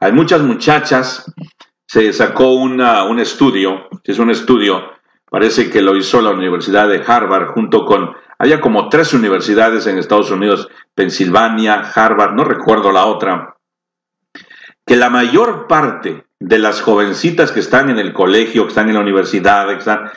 Hay 0.00 0.12
muchas 0.12 0.42
muchachas, 0.42 1.32
se 1.86 2.12
sacó 2.12 2.52
un 2.54 3.18
estudio, 3.18 3.88
es 4.04 4.18
un 4.18 4.30
estudio, 4.30 4.92
parece 5.30 5.70
que 5.70 5.82
lo 5.82 5.96
hizo 5.96 6.20
la 6.20 6.30
Universidad 6.30 6.88
de 6.88 7.02
Harvard 7.06 7.48
junto 7.48 7.84
con, 7.86 8.14
había 8.38 8.60
como 8.60 8.88
tres 8.88 9.14
universidades 9.14 9.86
en 9.86 9.98
Estados 9.98 10.30
Unidos, 10.30 10.68
Pensilvania, 10.94 11.90
Harvard, 11.94 12.34
no 12.34 12.44
recuerdo 12.44 12.92
la 12.92 13.06
otra, 13.06 13.56
que 14.84 14.96
la 14.96 15.10
mayor 15.10 15.66
parte 15.66 16.27
de 16.40 16.58
las 16.58 16.80
jovencitas 16.80 17.52
que 17.52 17.60
están 17.60 17.90
en 17.90 17.98
el 17.98 18.12
colegio, 18.12 18.64
que 18.64 18.68
están 18.68 18.88
en 18.88 18.94
la 18.94 19.00
universidad, 19.00 19.68
que 19.68 19.78
están 19.78 20.10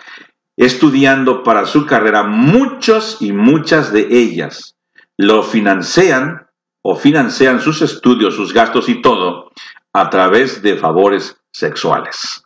estudiando 0.58 1.44
para 1.44 1.66
su 1.66 1.86
carrera, 1.86 2.24
muchos 2.24 3.18
y 3.22 3.32
muchas 3.32 3.92
de 3.92 4.08
ellas 4.10 4.76
lo 5.18 5.44
financian 5.44 6.48
o 6.84 6.96
financian 6.96 7.62
sus 7.62 7.82
estudios, 7.82 8.36
sus 8.36 8.54
gastos 8.54 8.90
y 8.90 9.02
todo 9.02 9.52
a 9.94 10.10
través 10.10 10.62
de 10.62 10.78
favores 10.78 11.38
sexuales. 11.52 12.44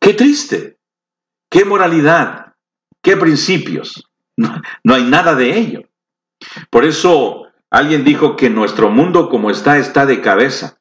Qué 0.00 0.14
triste, 0.14 0.78
qué 1.50 1.64
moralidad, 1.64 2.54
qué 3.02 3.16
principios. 3.16 4.04
No, 4.40 4.62
no, 4.84 4.94
hay 4.94 5.02
nada 5.02 5.34
de 5.34 5.58
ello. 5.58 5.80
Por 6.70 6.84
eso 6.84 7.48
alguien 7.70 8.04
dijo 8.04 8.36
que 8.36 8.50
nuestro 8.50 8.88
mundo 8.88 9.30
como 9.30 9.50
está 9.50 9.78
está 9.78 10.06
de 10.06 10.20
cabeza. 10.20 10.77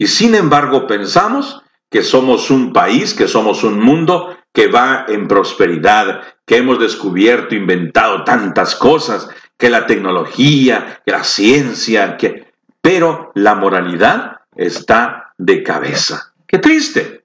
Y 0.00 0.06
sin 0.06 0.34
embargo 0.34 0.86
pensamos 0.86 1.62
que 1.90 2.02
somos 2.02 2.50
un 2.50 2.72
país, 2.72 3.12
que 3.12 3.28
somos 3.28 3.64
un 3.64 3.78
mundo 3.78 4.34
que 4.50 4.66
va 4.66 5.04
en 5.06 5.28
prosperidad, 5.28 6.22
que 6.46 6.56
hemos 6.56 6.80
descubierto, 6.80 7.54
inventado 7.54 8.24
tantas 8.24 8.74
cosas, 8.76 9.28
que 9.58 9.68
la 9.68 9.86
tecnología, 9.86 11.02
que 11.04 11.12
la 11.12 11.22
ciencia, 11.22 12.16
que... 12.16 12.46
pero 12.80 13.30
la 13.34 13.54
moralidad 13.56 14.38
está 14.56 15.34
de 15.36 15.62
cabeza. 15.62 16.32
Qué 16.46 16.56
triste. 16.56 17.24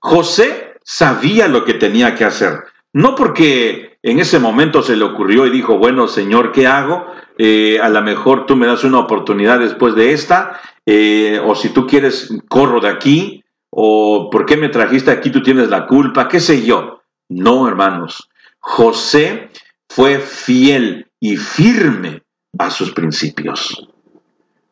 José 0.00 0.74
sabía 0.82 1.46
lo 1.46 1.64
que 1.64 1.74
tenía 1.74 2.16
que 2.16 2.24
hacer. 2.24 2.64
No 2.92 3.14
porque 3.14 3.98
en 4.02 4.18
ese 4.18 4.40
momento 4.40 4.82
se 4.82 4.96
le 4.96 5.04
ocurrió 5.04 5.46
y 5.46 5.50
dijo, 5.50 5.78
bueno, 5.78 6.08
Señor, 6.08 6.50
¿qué 6.50 6.66
hago? 6.66 7.06
Eh, 7.38 7.78
a 7.80 7.88
lo 7.88 8.02
mejor 8.02 8.44
tú 8.46 8.56
me 8.56 8.66
das 8.66 8.82
una 8.82 8.98
oportunidad 8.98 9.60
después 9.60 9.94
de 9.94 10.12
esta, 10.12 10.60
eh, 10.86 11.40
o 11.44 11.54
si 11.54 11.70
tú 11.70 11.86
quieres, 11.86 12.30
corro 12.48 12.80
de 12.80 12.88
aquí, 12.88 13.44
o 13.70 14.28
¿por 14.30 14.46
qué 14.46 14.56
me 14.56 14.68
trajiste 14.68 15.10
aquí? 15.10 15.30
Tú 15.30 15.42
tienes 15.42 15.68
la 15.68 15.86
culpa, 15.86 16.28
qué 16.28 16.40
sé 16.40 16.64
yo. 16.64 17.02
No, 17.28 17.66
hermanos. 17.66 18.28
José 18.58 19.50
fue 19.88 20.18
fiel 20.18 21.10
y 21.20 21.36
firme 21.36 22.22
a 22.58 22.70
sus 22.70 22.92
principios. 22.92 23.88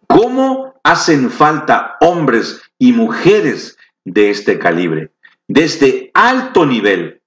¿Cómo 0.07 0.75
hacen 0.83 1.31
falta 1.31 1.97
hombres 2.01 2.63
y 2.79 2.93
mujeres 2.93 3.79
de 4.05 4.31
este 4.31 4.59
calibre, 4.59 5.13
de 5.49 5.65
este 5.65 6.11
alto 6.15 6.67
nivel? 6.67 7.23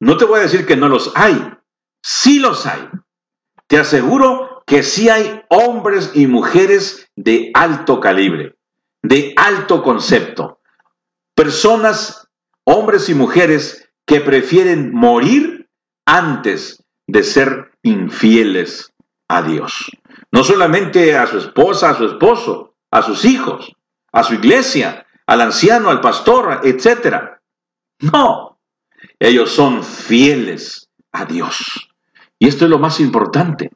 No 0.00 0.16
te 0.16 0.24
voy 0.24 0.40
a 0.40 0.42
decir 0.42 0.66
que 0.66 0.76
no 0.76 0.88
los 0.88 1.12
hay, 1.14 1.52
sí 2.02 2.38
los 2.38 2.66
hay. 2.66 2.88
Te 3.66 3.78
aseguro 3.78 4.49
que 4.70 4.84
sí 4.84 5.08
hay 5.08 5.42
hombres 5.48 6.12
y 6.14 6.28
mujeres 6.28 7.10
de 7.16 7.50
alto 7.54 7.98
calibre, 7.98 8.54
de 9.02 9.34
alto 9.36 9.82
concepto. 9.82 10.60
Personas, 11.34 12.28
hombres 12.62 13.08
y 13.08 13.14
mujeres 13.14 13.90
que 14.06 14.20
prefieren 14.20 14.94
morir 14.94 15.68
antes 16.06 16.84
de 17.08 17.24
ser 17.24 17.72
infieles 17.82 18.92
a 19.26 19.42
Dios. 19.42 19.90
No 20.30 20.44
solamente 20.44 21.16
a 21.16 21.26
su 21.26 21.38
esposa, 21.38 21.90
a 21.90 21.96
su 21.96 22.06
esposo, 22.06 22.76
a 22.92 23.02
sus 23.02 23.24
hijos, 23.24 23.74
a 24.12 24.22
su 24.22 24.34
iglesia, 24.34 25.04
al 25.26 25.40
anciano, 25.40 25.90
al 25.90 26.00
pastor, 26.00 26.60
etc. 26.62 27.40
No, 28.12 28.60
ellos 29.18 29.50
son 29.50 29.82
fieles 29.82 30.88
a 31.10 31.24
Dios. 31.24 31.90
Y 32.38 32.46
esto 32.46 32.66
es 32.66 32.70
lo 32.70 32.78
más 32.78 33.00
importante, 33.00 33.72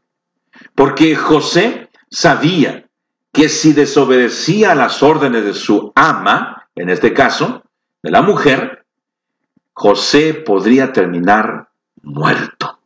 porque 0.74 1.14
José 1.16 1.90
sabía 2.10 2.86
que 3.32 3.48
si 3.48 3.72
desobedecía 3.72 4.74
las 4.74 5.02
órdenes 5.02 5.44
de 5.44 5.54
su 5.54 5.92
ama, 5.94 6.68
en 6.74 6.88
este 6.88 7.12
caso, 7.12 7.64
de 8.02 8.10
la 8.10 8.22
mujer, 8.22 8.84
José 9.72 10.34
podría 10.34 10.92
terminar 10.92 11.68
muerto. 12.02 12.78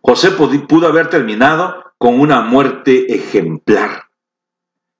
José 0.00 0.32
pudo 0.32 0.88
haber 0.88 1.08
terminado 1.08 1.84
con 1.98 2.20
una 2.20 2.40
muerte 2.40 3.14
ejemplar. 3.14 4.04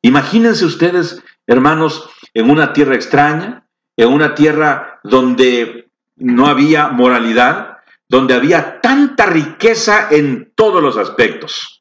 Imagínense 0.02 0.64
ustedes, 0.64 1.22
hermanos, 1.46 2.08
en 2.34 2.50
una 2.50 2.72
tierra 2.72 2.94
extraña, 2.94 3.66
en 3.96 4.12
una 4.12 4.34
tierra 4.34 5.00
donde 5.02 5.88
no 6.16 6.46
había 6.46 6.88
moralidad, 6.88 7.78
donde 8.08 8.34
había 8.34 8.80
tanta 8.80 9.26
riqueza 9.26 10.08
en 10.10 10.52
todos 10.54 10.82
los 10.82 10.96
aspectos, 10.96 11.75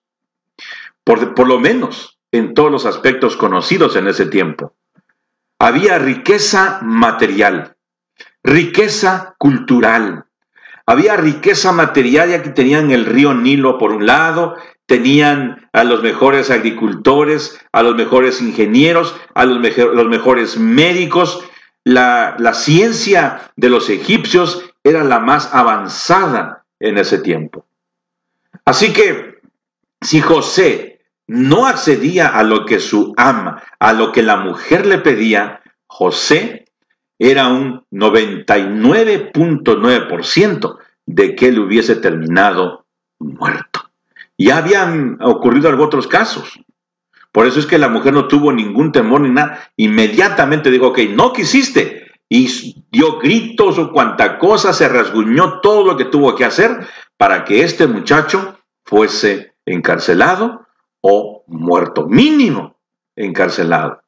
por, 1.06 1.34
por, 1.34 1.48
lo 1.48 1.60
menos 1.60 2.20
en 2.34 2.54
todos 2.54 2.70
los 2.70 2.86
aspectos 2.86 3.38
conocidos 3.38 3.96
en 3.96 4.08
ese 4.10 4.26
tiempo. 4.26 4.74
Había 5.58 5.98
riqueza 6.00 6.80
material, 6.82 7.78
riqueza 8.44 9.36
cultural, 9.38 10.26
había 10.86 11.16
riqueza 11.16 11.72
material 11.72 12.30
ya 12.30 12.44
que 12.44 12.50
tenían 12.50 12.92
el 12.92 13.06
río 13.06 13.34
Nilo 13.34 13.78
por 13.78 13.92
un 13.92 14.06
lado, 14.06 14.56
tenían 14.86 15.68
a 15.74 15.84
los 15.84 16.04
mejores 16.04 16.52
agricultores, 16.52 17.60
a 17.72 17.82
los 17.82 17.96
mejores 17.96 18.42
ingenieros, 18.42 19.16
a 19.34 19.46
los, 19.46 19.78
los 19.78 20.08
mejores 20.08 20.58
médicos. 20.58 21.44
La, 21.84 22.36
la 22.38 22.54
ciencia 22.54 23.52
de 23.56 23.70
los 23.70 23.90
egipcios 23.90 24.74
era 24.84 25.04
la 25.04 25.20
más 25.20 25.54
avanzada 25.54 26.66
en 26.80 26.98
ese 26.98 27.18
tiempo. 27.18 27.66
Así 28.64 28.94
que 28.94 29.40
si 30.02 30.22
José 30.22 30.95
no 31.28 31.68
accedía 31.68 32.28
a 32.28 32.44
lo 32.44 32.66
que 32.66 32.80
su 32.80 33.14
ama, 33.18 33.62
a 33.80 33.94
lo 33.94 34.12
que 34.12 34.24
la 34.24 34.36
mujer 34.38 34.86
le 34.86 35.00
pedía, 35.00 35.62
José 35.88 36.66
era 37.18 37.48
un 37.48 37.84
99.9% 37.92 40.78
de 41.06 41.36
que 41.36 41.48
él 41.48 41.60
hubiese 41.60 41.96
terminado 41.96 42.86
muerto. 43.20 43.90
Ya 44.38 44.58
habían 44.58 45.18
ocurrido 45.22 45.70
otros 45.82 46.08
casos. 46.08 46.60
Por 47.32 47.48
eso 47.48 47.60
es 47.60 47.66
que 47.66 47.78
la 47.78 47.88
mujer 47.90 48.14
no 48.14 48.28
tuvo 48.28 48.52
ningún 48.52 48.92
temor 48.92 49.22
ni 49.22 49.30
nada. 49.30 49.72
Inmediatamente 49.78 50.70
dijo, 50.72 50.88
ok, 50.88 51.00
no 51.10 51.32
quisiste. 51.34 52.12
Y 52.28 52.84
dio 52.92 53.20
gritos 53.20 53.78
o 53.78 53.92
cuanta 53.92 54.40
cosa, 54.40 54.74
se 54.74 54.90
rasguñó 54.90 55.62
todo 55.62 55.86
lo 55.86 55.96
que 55.96 56.06
tuvo 56.06 56.36
que 56.36 56.44
hacer 56.44 56.88
para 57.18 57.46
que 57.46 57.64
este 57.64 57.86
muchacho 57.88 58.58
fuese 58.84 59.54
encarcelado 59.66 60.65
o 61.08 61.44
muerto. 61.46 62.08
Mínimo 62.08 62.78
encarcelado. 63.16 64.02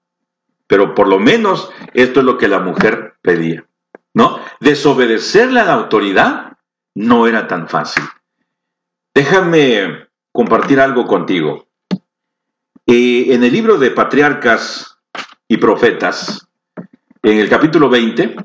Pero 0.66 0.96
por 0.96 1.08
lo 1.08 1.20
menos 1.20 1.72
esto 1.94 2.22
es 2.22 2.26
lo 2.26 2.40
que 2.40 2.48
la 2.48 2.60
mujer 2.60 3.18
pedía. 3.22 3.68
¿no? 4.16 4.40
Desobedecerle 4.60 5.60
a 5.60 5.66
la 5.66 5.74
autoridad 5.74 6.58
no 6.96 7.28
era 7.28 7.48
tan 7.48 7.70
fácil. 7.70 8.04
Déjame 9.14 10.08
compartir 10.32 10.80
algo 10.80 11.06
contigo. 11.06 11.68
Eh, 12.88 13.28
en 13.30 13.44
el 13.44 13.54
libro 13.54 13.78
de 13.78 13.92
Patriarcas 13.92 14.98
y 15.48 15.58
Profetas, 15.58 16.48
en 17.22 17.38
el 17.38 17.48
capítulo 17.48 17.90
20, 17.90 18.38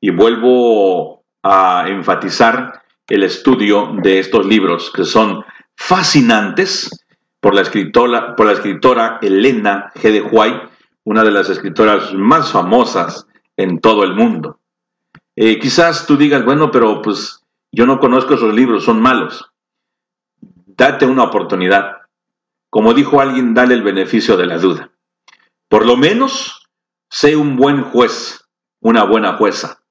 y 0.00 0.10
vuelvo 0.10 1.24
a 1.44 1.84
enfatizar 1.86 2.82
el 3.06 3.22
estudio 3.22 3.92
de 4.02 4.18
estos 4.18 4.44
libros 4.44 4.90
que 4.92 5.04
son 5.04 5.44
fascinantes 5.76 6.90
por 7.40 7.54
la 7.54 7.62
escritora, 7.62 8.36
por 8.36 8.46
la 8.46 8.52
escritora 8.52 9.18
Elena 9.22 9.92
G. 9.94 10.12
de 10.12 10.22
White, 10.22 10.68
una 11.04 11.24
de 11.24 11.30
las 11.30 11.48
escritoras 11.48 12.12
más 12.14 12.52
famosas 12.52 13.26
en 13.56 13.80
todo 13.80 14.04
el 14.04 14.14
mundo. 14.14 14.58
Eh, 15.36 15.58
quizás 15.58 16.06
tú 16.06 16.16
digas, 16.16 16.44
bueno, 16.44 16.70
pero 16.70 17.00
pues 17.02 17.44
yo 17.72 17.86
no 17.86 17.98
conozco 17.98 18.34
esos 18.34 18.54
libros, 18.54 18.84
son 18.84 19.00
malos. 19.00 19.50
Date 20.40 21.06
una 21.06 21.24
oportunidad. 21.24 21.98
Como 22.68 22.94
dijo 22.94 23.20
alguien, 23.20 23.54
dale 23.54 23.74
el 23.74 23.82
beneficio 23.82 24.36
de 24.36 24.46
la 24.46 24.58
duda. 24.58 24.90
Por 25.68 25.86
lo 25.86 25.96
menos, 25.96 26.68
sé 27.08 27.36
un 27.36 27.56
buen 27.56 27.82
juez, 27.82 28.44
una 28.80 29.04
buena 29.04 29.36
jueza. 29.36 29.82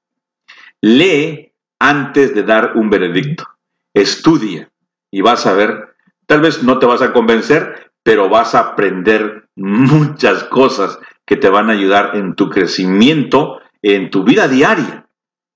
Lee 0.80 1.52
antes 1.78 2.34
de 2.34 2.42
dar 2.42 2.72
un 2.76 2.90
veredicto. 2.90 3.48
Estudia 3.92 4.70
y 5.10 5.20
vas 5.20 5.46
a 5.46 5.54
ver, 5.54 5.89
tal 6.30 6.42
vez 6.42 6.62
no 6.62 6.78
te 6.78 6.86
vas 6.86 7.02
a 7.02 7.12
convencer, 7.12 7.90
pero 8.04 8.28
vas 8.28 8.54
a 8.54 8.60
aprender 8.60 9.48
muchas 9.56 10.44
cosas 10.44 11.00
que 11.26 11.34
te 11.34 11.48
van 11.48 11.68
a 11.68 11.72
ayudar 11.72 12.12
en 12.14 12.36
tu 12.36 12.48
crecimiento, 12.48 13.58
en 13.82 14.10
tu 14.10 14.22
vida 14.22 14.46
diaria. 14.46 15.08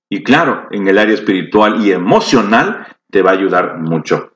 Y 0.09 0.21
claro, 0.21 0.67
en 0.71 0.85
el 0.89 0.97
área 0.97 1.13
espiritual 1.13 1.81
y 1.81 1.93
emocional 1.93 2.87
te 3.09 3.21
va 3.21 3.31
a 3.31 3.35
ayudar 3.35 3.77
mucho. 3.77 4.33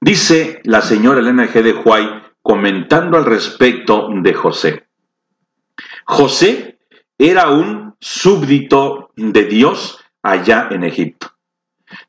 Dice 0.00 0.60
la 0.64 0.82
señora 0.82 1.20
Elena 1.20 1.46
G. 1.46 1.62
de 1.62 1.74
Huay 1.74 2.20
comentando 2.42 3.16
al 3.16 3.24
respecto 3.24 4.08
de 4.12 4.34
José. 4.34 4.88
José 6.04 6.80
era 7.16 7.50
un 7.50 7.94
súbdito 8.00 9.12
de 9.14 9.44
Dios 9.44 10.00
allá 10.20 10.66
en 10.72 10.82
Egipto. 10.82 11.30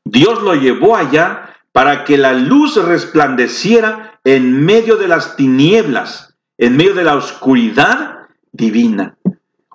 Dios 0.04 0.42
lo 0.42 0.56
llevó 0.56 0.96
allá 0.96 1.47
para 1.78 2.06
que 2.06 2.18
la 2.18 2.34
luz 2.34 2.84
resplandeciera 2.84 4.20
en 4.24 4.66
medio 4.66 4.96
de 4.98 5.08
las 5.08 5.36
tinieblas, 5.36 6.36
en 6.58 6.76
medio 6.76 6.96
de 6.96 7.04
la 7.04 7.16
oscuridad 7.16 8.30
divina. 8.52 9.16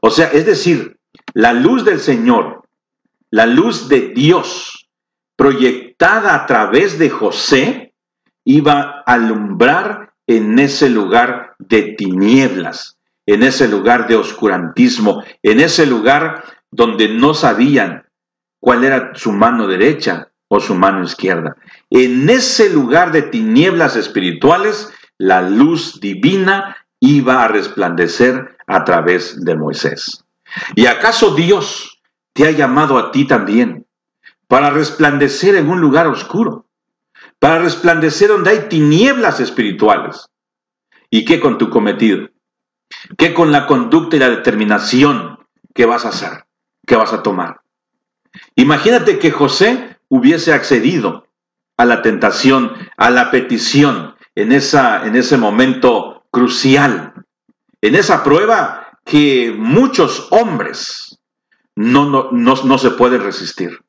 O 0.00 0.10
sea, 0.10 0.26
es 0.32 0.44
decir, 0.44 0.98
la 1.32 1.52
luz 1.52 1.84
del 1.84 2.00
Señor, 2.00 2.66
la 3.30 3.46
luz 3.46 3.88
de 3.88 4.08
Dios, 4.08 4.88
proyectada 5.36 6.34
a 6.34 6.44
través 6.46 6.98
de 6.98 7.08
José, 7.08 7.94
iba 8.42 9.04
a 9.06 9.12
alumbrar 9.12 10.12
en 10.26 10.58
ese 10.58 10.90
lugar 10.90 11.54
de 11.60 11.94
tinieblas, 11.96 12.98
en 13.26 13.44
ese 13.44 13.68
lugar 13.68 14.08
de 14.08 14.16
oscurantismo, 14.16 15.22
en 15.44 15.60
ese 15.60 15.86
lugar 15.86 16.42
donde 16.68 17.10
no 17.10 17.32
sabían 17.32 18.08
cuál 18.58 18.82
era 18.82 19.12
su 19.14 19.30
mano 19.30 19.68
derecha 19.68 20.31
o 20.54 20.60
su 20.60 20.74
mano 20.74 21.02
izquierda. 21.02 21.56
En 21.88 22.28
ese 22.28 22.68
lugar 22.68 23.10
de 23.10 23.22
tinieblas 23.22 23.96
espirituales, 23.96 24.92
la 25.16 25.40
luz 25.40 25.98
divina 25.98 26.76
iba 27.00 27.42
a 27.42 27.48
resplandecer 27.48 28.58
a 28.66 28.84
través 28.84 29.42
de 29.42 29.56
Moisés. 29.56 30.26
¿Y 30.74 30.84
acaso 30.84 31.34
Dios 31.34 32.02
te 32.34 32.46
ha 32.46 32.50
llamado 32.50 32.98
a 32.98 33.12
ti 33.12 33.26
también 33.26 33.86
para 34.46 34.68
resplandecer 34.68 35.54
en 35.54 35.70
un 35.70 35.80
lugar 35.80 36.06
oscuro? 36.06 36.66
Para 37.38 37.58
resplandecer 37.58 38.28
donde 38.28 38.50
hay 38.50 38.68
tinieblas 38.68 39.40
espirituales. 39.40 40.28
¿Y 41.08 41.24
qué 41.24 41.40
con 41.40 41.56
tu 41.56 41.70
cometido? 41.70 42.28
¿Qué 43.16 43.32
con 43.32 43.52
la 43.52 43.66
conducta 43.66 44.16
y 44.16 44.18
la 44.18 44.28
determinación 44.28 45.38
que 45.72 45.86
vas 45.86 46.04
a 46.04 46.10
hacer? 46.10 46.44
¿Qué 46.86 46.94
vas 46.94 47.14
a 47.14 47.22
tomar? 47.22 47.62
Imagínate 48.54 49.18
que 49.18 49.30
José 49.30 49.91
hubiese 50.12 50.52
accedido 50.52 51.26
a 51.78 51.86
la 51.86 52.02
tentación, 52.02 52.70
a 52.98 53.08
la 53.08 53.30
petición 53.30 54.14
en, 54.34 54.52
esa, 54.52 55.06
en 55.06 55.16
ese 55.16 55.38
momento 55.38 56.26
crucial, 56.30 57.14
en 57.80 57.94
esa 57.94 58.22
prueba 58.22 58.98
que 59.06 59.54
muchos 59.56 60.28
hombres 60.30 61.18
no, 61.74 62.04
no, 62.30 62.30
no, 62.30 62.78
se 62.78 62.90
pueden 62.90 63.22
resistir. 63.22 63.80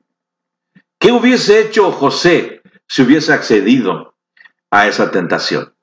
¿Qué 0.97 1.11
hubiese 1.11 1.59
hecho 1.59 1.91
José 1.91 2.61
si 2.87 3.01
hubiese 3.01 3.33
accedido 3.33 4.15
a 4.71 4.87
esa 4.87 5.11
tentación? 5.11 5.73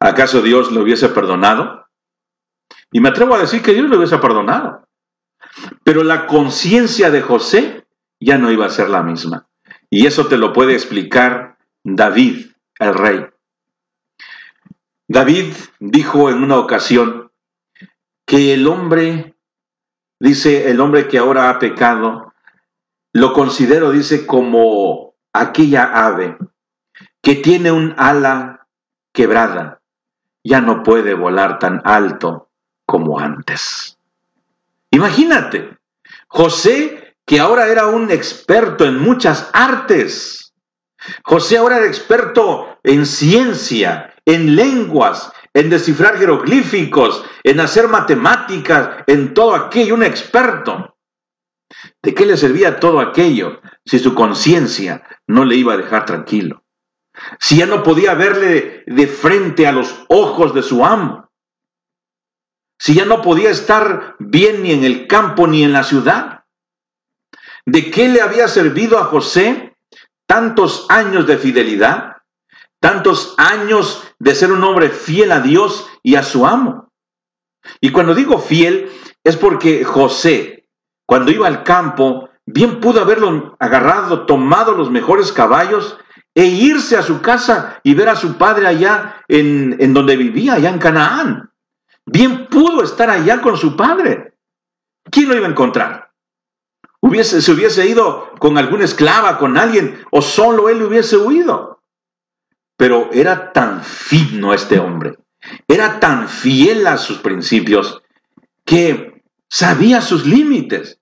¿Acaso 0.00 0.40
Dios 0.40 0.72
le 0.72 0.80
hubiese 0.80 1.10
perdonado? 1.10 1.84
Y 2.90 3.00
me 3.00 3.10
atrevo 3.10 3.34
a 3.34 3.40
decir 3.40 3.60
que 3.60 3.74
Dios 3.74 3.90
le 3.90 3.98
hubiese 3.98 4.16
perdonado. 4.16 4.88
Pero 5.82 6.02
la 6.02 6.26
conciencia 6.26 7.10
de 7.10 7.20
José 7.20 7.83
ya 8.24 8.38
no 8.38 8.50
iba 8.50 8.66
a 8.66 8.70
ser 8.70 8.88
la 8.88 9.02
misma. 9.02 9.46
Y 9.90 10.06
eso 10.06 10.26
te 10.26 10.36
lo 10.36 10.52
puede 10.52 10.72
explicar 10.72 11.58
David, 11.84 12.46
el 12.78 12.94
rey. 12.94 13.26
David 15.06 15.52
dijo 15.78 16.30
en 16.30 16.42
una 16.42 16.58
ocasión 16.58 17.30
que 18.26 18.54
el 18.54 18.66
hombre, 18.66 19.34
dice, 20.18 20.70
el 20.70 20.80
hombre 20.80 21.08
que 21.08 21.18
ahora 21.18 21.50
ha 21.50 21.58
pecado, 21.58 22.32
lo 23.12 23.32
considero, 23.32 23.90
dice, 23.90 24.26
como 24.26 25.14
aquella 25.32 26.06
ave 26.06 26.38
que 27.20 27.34
tiene 27.36 27.70
un 27.70 27.94
ala 27.98 28.66
quebrada, 29.12 29.80
ya 30.42 30.60
no 30.60 30.82
puede 30.82 31.14
volar 31.14 31.58
tan 31.58 31.80
alto 31.84 32.48
como 32.86 33.18
antes. 33.18 33.98
Imagínate, 34.90 35.78
José, 36.28 37.03
que 37.26 37.40
ahora 37.40 37.68
era 37.68 37.86
un 37.86 38.10
experto 38.10 38.84
en 38.84 38.98
muchas 38.98 39.50
artes. 39.52 40.54
José 41.22 41.58
ahora 41.58 41.78
era 41.78 41.86
experto 41.86 42.78
en 42.82 43.06
ciencia, 43.06 44.14
en 44.24 44.56
lenguas, 44.56 45.32
en 45.52 45.70
descifrar 45.70 46.18
jeroglíficos, 46.18 47.24
en 47.42 47.60
hacer 47.60 47.88
matemáticas, 47.88 49.04
en 49.06 49.34
todo 49.34 49.54
aquello, 49.54 49.94
un 49.94 50.02
experto. 50.02 50.96
¿De 52.02 52.14
qué 52.14 52.26
le 52.26 52.36
servía 52.36 52.78
todo 52.80 53.00
aquello 53.00 53.60
si 53.84 53.98
su 53.98 54.14
conciencia 54.14 55.02
no 55.26 55.44
le 55.44 55.56
iba 55.56 55.74
a 55.74 55.78
dejar 55.78 56.06
tranquilo? 56.06 56.64
Si 57.38 57.58
ya 57.58 57.66
no 57.66 57.82
podía 57.82 58.14
verle 58.14 58.84
de 58.86 59.06
frente 59.06 59.66
a 59.66 59.72
los 59.72 60.04
ojos 60.08 60.54
de 60.54 60.62
su 60.62 60.84
amo 60.84 61.24
si 62.78 62.94
ya 62.94 63.04
no 63.04 63.22
podía 63.22 63.50
estar 63.50 64.16
bien 64.18 64.62
ni 64.62 64.72
en 64.72 64.84
el 64.84 65.06
campo 65.06 65.46
ni 65.46 65.64
en 65.64 65.72
la 65.72 65.84
ciudad? 65.84 66.43
¿De 67.66 67.90
qué 67.90 68.08
le 68.08 68.20
había 68.20 68.48
servido 68.48 68.98
a 68.98 69.04
José 69.04 69.74
tantos 70.26 70.86
años 70.88 71.26
de 71.26 71.38
fidelidad? 71.38 72.16
Tantos 72.80 73.34
años 73.38 74.02
de 74.18 74.34
ser 74.34 74.52
un 74.52 74.62
hombre 74.62 74.90
fiel 74.90 75.32
a 75.32 75.40
Dios 75.40 75.88
y 76.02 76.16
a 76.16 76.22
su 76.22 76.46
amo. 76.46 76.92
Y 77.80 77.90
cuando 77.90 78.14
digo 78.14 78.38
fiel 78.38 78.90
es 79.22 79.36
porque 79.36 79.84
José, 79.84 80.68
cuando 81.06 81.30
iba 81.30 81.46
al 81.46 81.64
campo, 81.64 82.28
bien 82.44 82.80
pudo 82.80 83.00
haberlo 83.00 83.56
agarrado, 83.58 84.26
tomado 84.26 84.72
los 84.72 84.90
mejores 84.90 85.32
caballos 85.32 85.98
e 86.34 86.44
irse 86.44 86.96
a 86.96 87.02
su 87.02 87.22
casa 87.22 87.80
y 87.82 87.94
ver 87.94 88.08
a 88.08 88.16
su 88.16 88.36
padre 88.36 88.66
allá 88.66 89.22
en, 89.28 89.94
donde 89.94 90.16
vivía, 90.16 90.54
allá 90.54 90.68
en 90.68 90.78
Canaán. 90.78 91.50
Bien 92.04 92.46
pudo 92.48 92.82
estar 92.82 93.08
allá 93.08 93.40
con 93.40 93.56
su 93.56 93.76
padre. 93.76 94.34
¿Quién 95.10 95.28
lo 95.28 95.36
iba 95.36 95.46
a 95.46 95.50
encontrar? 95.50 96.10
Se 97.12 97.52
hubiese 97.52 97.86
ido 97.86 98.32
con 98.38 98.56
alguna 98.56 98.84
esclava, 98.84 99.38
con 99.38 99.58
alguien, 99.58 100.02
o 100.10 100.22
solo 100.22 100.68
él 100.68 100.82
hubiese 100.82 101.16
huido. 101.16 101.82
Pero 102.76 103.10
era 103.12 103.52
tan 103.52 103.84
fino 103.84 104.52
este 104.54 104.78
hombre, 104.78 105.18
era 105.68 106.00
tan 106.00 106.28
fiel 106.28 106.86
a 106.86 106.96
sus 106.96 107.18
principios, 107.18 108.02
que 108.64 109.22
sabía 109.48 110.00
sus 110.00 110.26
límites. 110.26 110.98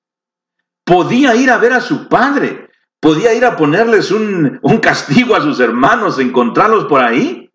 Podía 0.84 1.34
ir 1.36 1.50
a 1.50 1.58
ver 1.58 1.72
a 1.72 1.80
su 1.80 2.08
padre, 2.08 2.68
podía 3.00 3.32
ir 3.32 3.44
a 3.44 3.56
ponerles 3.56 4.10
un, 4.10 4.58
un 4.60 4.78
castigo 4.78 5.36
a 5.36 5.40
sus 5.40 5.60
hermanos, 5.60 6.18
encontrarlos 6.18 6.86
por 6.86 7.02
ahí, 7.02 7.50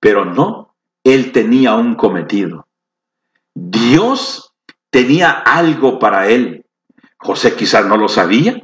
pero 0.00 0.24
no, 0.24 0.74
él 1.04 1.32
tenía 1.32 1.74
un 1.76 1.94
cometido. 1.94 2.66
Dios 3.54 4.52
tenía 4.90 5.30
algo 5.30 5.98
para 5.98 6.28
él. 6.28 6.59
José 7.20 7.54
quizás 7.54 7.86
no 7.86 7.96
lo 7.96 8.08
sabía. 8.08 8.62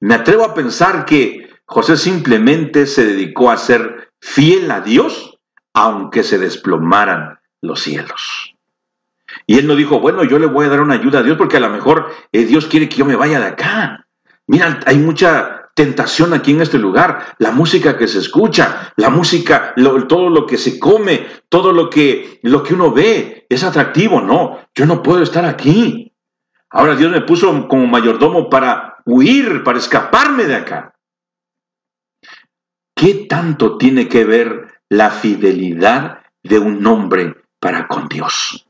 Me 0.00 0.14
atrevo 0.14 0.44
a 0.44 0.54
pensar 0.54 1.04
que 1.04 1.50
José 1.66 1.96
simplemente 1.96 2.86
se 2.86 3.04
dedicó 3.04 3.50
a 3.50 3.56
ser 3.56 4.12
fiel 4.20 4.70
a 4.70 4.80
Dios, 4.80 5.38
aunque 5.74 6.22
se 6.22 6.38
desplomaran 6.38 7.38
los 7.60 7.80
cielos. 7.80 8.54
Y 9.46 9.58
él 9.58 9.66
no 9.66 9.76
dijo, 9.76 10.00
bueno, 10.00 10.24
yo 10.24 10.38
le 10.38 10.46
voy 10.46 10.66
a 10.66 10.70
dar 10.70 10.80
una 10.80 10.94
ayuda 10.94 11.20
a 11.20 11.22
Dios 11.22 11.36
porque 11.36 11.58
a 11.58 11.60
lo 11.60 11.70
mejor 11.70 12.10
eh, 12.32 12.44
Dios 12.44 12.66
quiere 12.66 12.88
que 12.88 12.96
yo 12.96 13.04
me 13.04 13.16
vaya 13.16 13.40
de 13.40 13.46
acá. 13.46 14.06
Mira, 14.46 14.80
hay 14.86 14.98
mucha 14.98 15.70
tentación 15.74 16.34
aquí 16.34 16.52
en 16.52 16.62
este 16.62 16.78
lugar. 16.78 17.34
La 17.38 17.50
música 17.50 17.96
que 17.96 18.08
se 18.08 18.18
escucha, 18.18 18.92
la 18.96 19.10
música, 19.10 19.74
todo 20.08 20.30
lo 20.30 20.46
que 20.46 20.58
se 20.58 20.78
come, 20.78 21.26
todo 21.48 21.72
lo 21.72 21.88
que, 21.88 22.40
lo 22.42 22.62
que 22.62 22.74
uno 22.74 22.92
ve 22.92 23.46
es 23.48 23.64
atractivo. 23.64 24.20
No, 24.20 24.58
yo 24.74 24.86
no 24.86 25.02
puedo 25.02 25.22
estar 25.22 25.44
aquí. 25.44 26.11
Ahora 26.72 26.96
Dios 26.96 27.10
me 27.12 27.20
puso 27.20 27.68
como 27.68 27.86
mayordomo 27.86 28.48
para 28.48 28.96
huir, 29.04 29.62
para 29.62 29.78
escaparme 29.78 30.44
de 30.44 30.56
acá. 30.56 30.94
¿Qué 32.94 33.26
tanto 33.28 33.76
tiene 33.76 34.08
que 34.08 34.24
ver 34.24 34.80
la 34.88 35.10
fidelidad 35.10 36.22
de 36.42 36.58
un 36.58 36.84
hombre 36.86 37.36
para 37.58 37.86
con 37.88 38.08
Dios? 38.08 38.66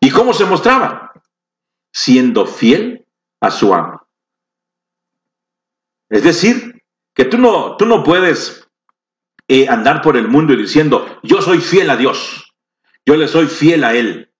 ¿Y 0.00 0.10
cómo 0.10 0.32
se 0.32 0.44
mostraba? 0.44 1.12
Siendo 1.92 2.46
fiel 2.46 3.06
a 3.40 3.50
su 3.50 3.72
amo. 3.72 4.06
Es 6.08 6.24
decir, 6.24 6.82
que 7.14 7.24
tú 7.26 7.38
no, 7.38 7.76
tú 7.76 7.86
no 7.86 8.02
puedes 8.02 8.68
eh, 9.46 9.68
andar 9.68 10.02
por 10.02 10.16
el 10.16 10.26
mundo 10.26 10.56
diciendo, 10.56 11.20
yo 11.22 11.42
soy 11.42 11.58
fiel 11.58 11.90
a 11.90 11.96
Dios, 11.96 12.52
yo 13.06 13.16
le 13.16 13.28
soy 13.28 13.46
fiel 13.46 13.84
a 13.84 13.94
Él, 13.94 14.32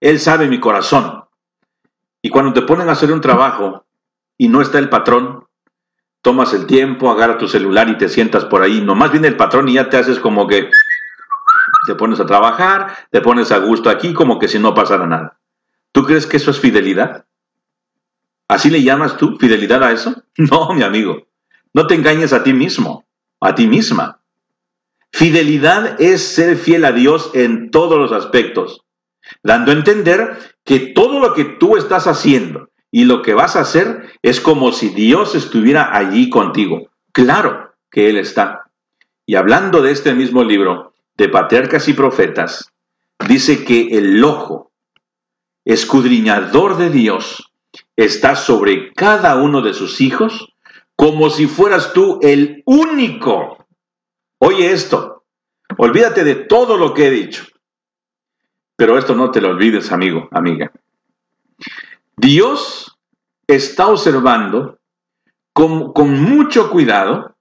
Él 0.00 0.20
sabe 0.20 0.46
mi 0.46 0.60
corazón. 0.60 1.25
Y 2.26 2.28
cuando 2.28 2.52
te 2.52 2.62
ponen 2.62 2.88
a 2.88 2.92
hacer 2.92 3.12
un 3.12 3.20
trabajo 3.20 3.86
y 4.36 4.48
no 4.48 4.60
está 4.60 4.80
el 4.80 4.88
patrón, 4.88 5.44
tomas 6.22 6.52
el 6.54 6.66
tiempo, 6.66 7.08
agarra 7.08 7.38
tu 7.38 7.46
celular 7.46 7.88
y 7.88 7.98
te 7.98 8.08
sientas 8.08 8.44
por 8.44 8.64
ahí, 8.64 8.80
nomás 8.80 9.12
viene 9.12 9.28
el 9.28 9.36
patrón 9.36 9.68
y 9.68 9.74
ya 9.74 9.88
te 9.88 9.96
haces 9.96 10.18
como 10.18 10.48
que 10.48 10.68
te 11.86 11.94
pones 11.94 12.18
a 12.18 12.26
trabajar, 12.26 12.96
te 13.12 13.20
pones 13.20 13.52
a 13.52 13.58
gusto 13.58 13.90
aquí 13.90 14.12
como 14.12 14.40
que 14.40 14.48
si 14.48 14.58
no 14.58 14.74
pasara 14.74 15.06
nada. 15.06 15.38
¿Tú 15.92 16.02
crees 16.02 16.26
que 16.26 16.38
eso 16.38 16.50
es 16.50 16.58
fidelidad? 16.58 17.26
¿Así 18.48 18.70
le 18.70 18.82
llamas 18.82 19.16
tú 19.18 19.36
fidelidad 19.38 19.84
a 19.84 19.92
eso? 19.92 20.24
No, 20.36 20.74
mi 20.74 20.82
amigo. 20.82 21.28
No 21.74 21.86
te 21.86 21.94
engañes 21.94 22.32
a 22.32 22.42
ti 22.42 22.52
mismo, 22.52 23.06
a 23.40 23.54
ti 23.54 23.68
misma. 23.68 24.18
Fidelidad 25.12 26.00
es 26.00 26.26
ser 26.26 26.56
fiel 26.56 26.86
a 26.86 26.90
Dios 26.90 27.30
en 27.34 27.70
todos 27.70 28.00
los 28.00 28.10
aspectos, 28.10 28.84
dando 29.42 29.70
a 29.70 29.74
entender 29.74 30.38
que 30.64 30.78
todo 30.78 31.20
lo 31.20 31.34
que 31.34 31.44
tú 31.44 31.76
estás 31.76 32.06
haciendo 32.06 32.70
y 32.90 33.04
lo 33.04 33.22
que 33.22 33.34
vas 33.34 33.56
a 33.56 33.60
hacer 33.60 34.10
es 34.22 34.40
como 34.40 34.72
si 34.72 34.88
Dios 34.90 35.34
estuviera 35.34 35.96
allí 35.96 36.30
contigo. 36.30 36.88
Claro 37.12 37.74
que 37.90 38.08
Él 38.08 38.16
está. 38.16 38.70
Y 39.26 39.34
hablando 39.34 39.82
de 39.82 39.90
este 39.90 40.14
mismo 40.14 40.44
libro, 40.44 40.94
de 41.16 41.28
Patriarcas 41.28 41.88
y 41.88 41.94
Profetas, 41.94 42.72
dice 43.26 43.64
que 43.64 43.88
el 43.98 44.22
ojo 44.22 44.70
escudriñador 45.64 46.76
de 46.76 46.90
Dios 46.90 47.52
está 47.96 48.36
sobre 48.36 48.92
cada 48.92 49.36
uno 49.36 49.62
de 49.62 49.74
sus 49.74 50.00
hijos 50.00 50.54
como 50.94 51.30
si 51.30 51.46
fueras 51.46 51.92
tú 51.92 52.18
el 52.22 52.62
único. 52.64 53.66
Oye 54.38 54.72
esto, 54.72 55.24
olvídate 55.76 56.24
de 56.24 56.34
todo 56.34 56.76
lo 56.76 56.94
que 56.94 57.06
he 57.06 57.10
dicho. 57.10 57.44
Pero 58.76 58.98
esto 58.98 59.14
no 59.14 59.30
te 59.30 59.40
lo 59.40 59.50
olvides, 59.50 59.90
amigo, 59.90 60.28
amiga. 60.30 60.70
Dios 62.16 62.98
está 63.46 63.88
observando 63.88 64.78
con, 65.52 65.92
con 65.92 66.20
mucho 66.22 66.70
cuidado, 66.70 67.34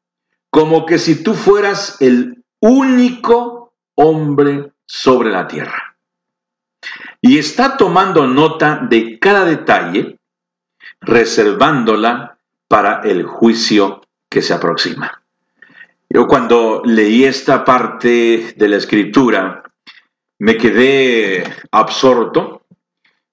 como 0.49 0.85
que 0.85 0.97
si 0.97 1.21
tú 1.21 1.33
fueras 1.33 2.01
el 2.01 2.43
único 2.59 3.73
hombre 3.95 4.71
sobre 4.85 5.29
la 5.31 5.47
tierra. 5.47 5.97
Y 7.21 7.37
está 7.37 7.75
tomando 7.77 8.27
nota 8.27 8.79
de 8.89 9.19
cada 9.19 9.45
detalle 9.45 10.19
reservándola 11.01 12.37
para 12.67 13.01
el 13.01 13.23
juicio 13.23 14.01
que 14.29 14.41
se 14.41 14.53
aproxima. 14.53 15.21
Yo 16.09 16.27
cuando 16.27 16.81
leí 16.85 17.25
esta 17.25 17.65
parte 17.65 18.53
de 18.55 18.69
la 18.69 18.77
escritura, 18.77 19.63
me 20.39 20.57
quedé 20.57 21.43
absorto, 21.71 22.63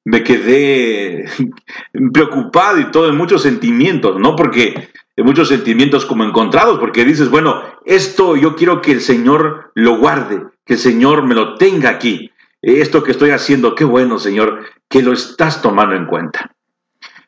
me 0.04 0.22
quedé 0.22 1.26
preocupado 2.12 2.80
y 2.80 2.90
todo 2.90 3.08
en 3.08 3.16
muchos 3.16 3.42
sentimientos, 3.42 4.18
¿no? 4.18 4.36
Porque 4.36 4.88
en 5.16 5.26
muchos 5.26 5.48
sentimientos 5.48 6.06
como 6.06 6.24
encontrados, 6.24 6.78
porque 6.78 7.04
dices, 7.04 7.28
bueno, 7.28 7.62
esto 7.84 8.36
yo 8.36 8.56
quiero 8.56 8.80
que 8.80 8.92
el 8.92 9.00
Señor 9.00 9.70
lo 9.74 9.98
guarde, 9.98 10.42
que 10.64 10.74
el 10.74 10.78
Señor 10.78 11.24
me 11.24 11.34
lo 11.34 11.56
tenga 11.56 11.90
aquí. 11.90 12.30
Esto 12.62 13.02
que 13.02 13.10
estoy 13.10 13.30
haciendo, 13.30 13.74
qué 13.74 13.84
bueno, 13.84 14.18
Señor, 14.18 14.64
que 14.88 15.02
lo 15.02 15.12
estás 15.12 15.62
tomando 15.62 15.96
en 15.96 16.06
cuenta. 16.06 16.54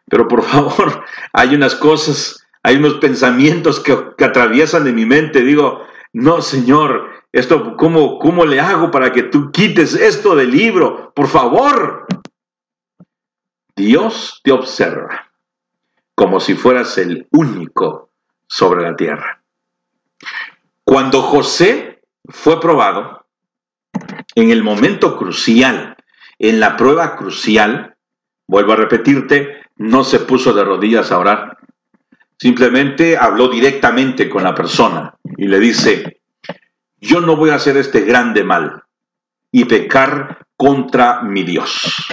Pero 0.09 0.29
por 0.29 0.43
favor, 0.45 1.05
hay 1.33 1.55
unas 1.55 1.75
cosas, 1.75 2.47
hay 2.63 2.77
unos 2.77 2.95
pensamientos 2.95 3.81
que, 3.81 3.93
atraviesan 4.25 4.85
de 4.85 4.93
mi 4.93 5.07
mente. 5.07 5.43
Digo, 5.43 5.85
no, 6.13 6.41
Señor, 6.41 7.11
esto, 7.35 7.77
¿cómo, 7.77 8.21
¿cómo 8.21 8.47
le 8.47 8.61
hago 8.61 8.93
para 8.93 9.11
que 9.11 9.25
tú 9.25 9.51
quites 9.51 9.95
esto 9.95 10.37
del 10.37 10.53
libro? 10.53 11.13
Por 11.17 11.27
favor. 11.27 12.07
Dios 13.75 14.41
te 14.45 14.53
observa 14.53 15.33
como 16.15 16.39
si 16.39 16.55
fueras 16.55 16.97
el 16.97 17.27
único 17.33 18.11
sobre 18.47 18.85
la 18.85 18.95
tierra. 18.95 19.43
Cuando 20.85 21.23
José 21.23 22.03
fue 22.27 22.61
probado, 22.61 23.27
en 24.37 24.53
el 24.53 24.63
momento 24.63 25.17
crucial, 25.17 25.97
en 26.39 26.61
la 26.61 26.77
prueba 26.77 27.17
crucial, 27.17 27.97
vuelvo 28.47 28.75
a 28.75 28.77
repetirte, 28.77 29.61
no 29.75 30.05
se 30.05 30.21
puso 30.21 30.53
de 30.53 30.63
rodillas 30.63 31.11
a 31.11 31.19
orar. 31.19 31.59
Simplemente 32.39 33.17
habló 33.17 33.49
directamente 33.49 34.31
con 34.31 34.45
la 34.45 34.55
persona 34.55 35.17
y 35.37 35.49
le 35.49 35.59
dice, 35.59 36.21
yo 37.05 37.21
no 37.21 37.37
voy 37.37 37.51
a 37.51 37.57
hacer 37.57 37.77
este 37.77 38.01
grande 38.01 38.43
mal 38.43 38.83
y 39.53 39.65
pecar 39.67 40.47
contra 40.57 41.23
mi 41.23 41.45
Dios. 41.45 42.07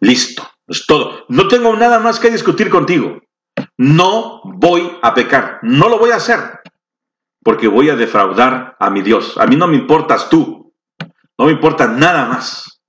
Listo, 0.00 0.48
es 0.66 0.86
todo. 0.86 1.24
No 1.28 1.48
tengo 1.48 1.74
nada 1.76 1.98
más 1.98 2.18
que 2.18 2.30
discutir 2.30 2.70
contigo. 2.70 3.20
No 3.76 4.40
voy 4.44 4.90
a 5.02 5.12
pecar, 5.14 5.58
no 5.62 5.88
lo 5.88 5.98
voy 5.98 6.10
a 6.10 6.16
hacer, 6.16 6.60
porque 7.42 7.68
voy 7.68 7.90
a 7.90 7.96
defraudar 7.96 8.76
a 8.78 8.90
mi 8.90 9.02
Dios. 9.02 9.36
A 9.38 9.46
mí 9.46 9.56
no 9.56 9.66
me 9.66 9.76
importas 9.76 10.28
tú, 10.28 10.72
no 11.38 11.46
me 11.46 11.52
importa 11.52 11.86
nada 11.86 12.26
más. 12.26 12.80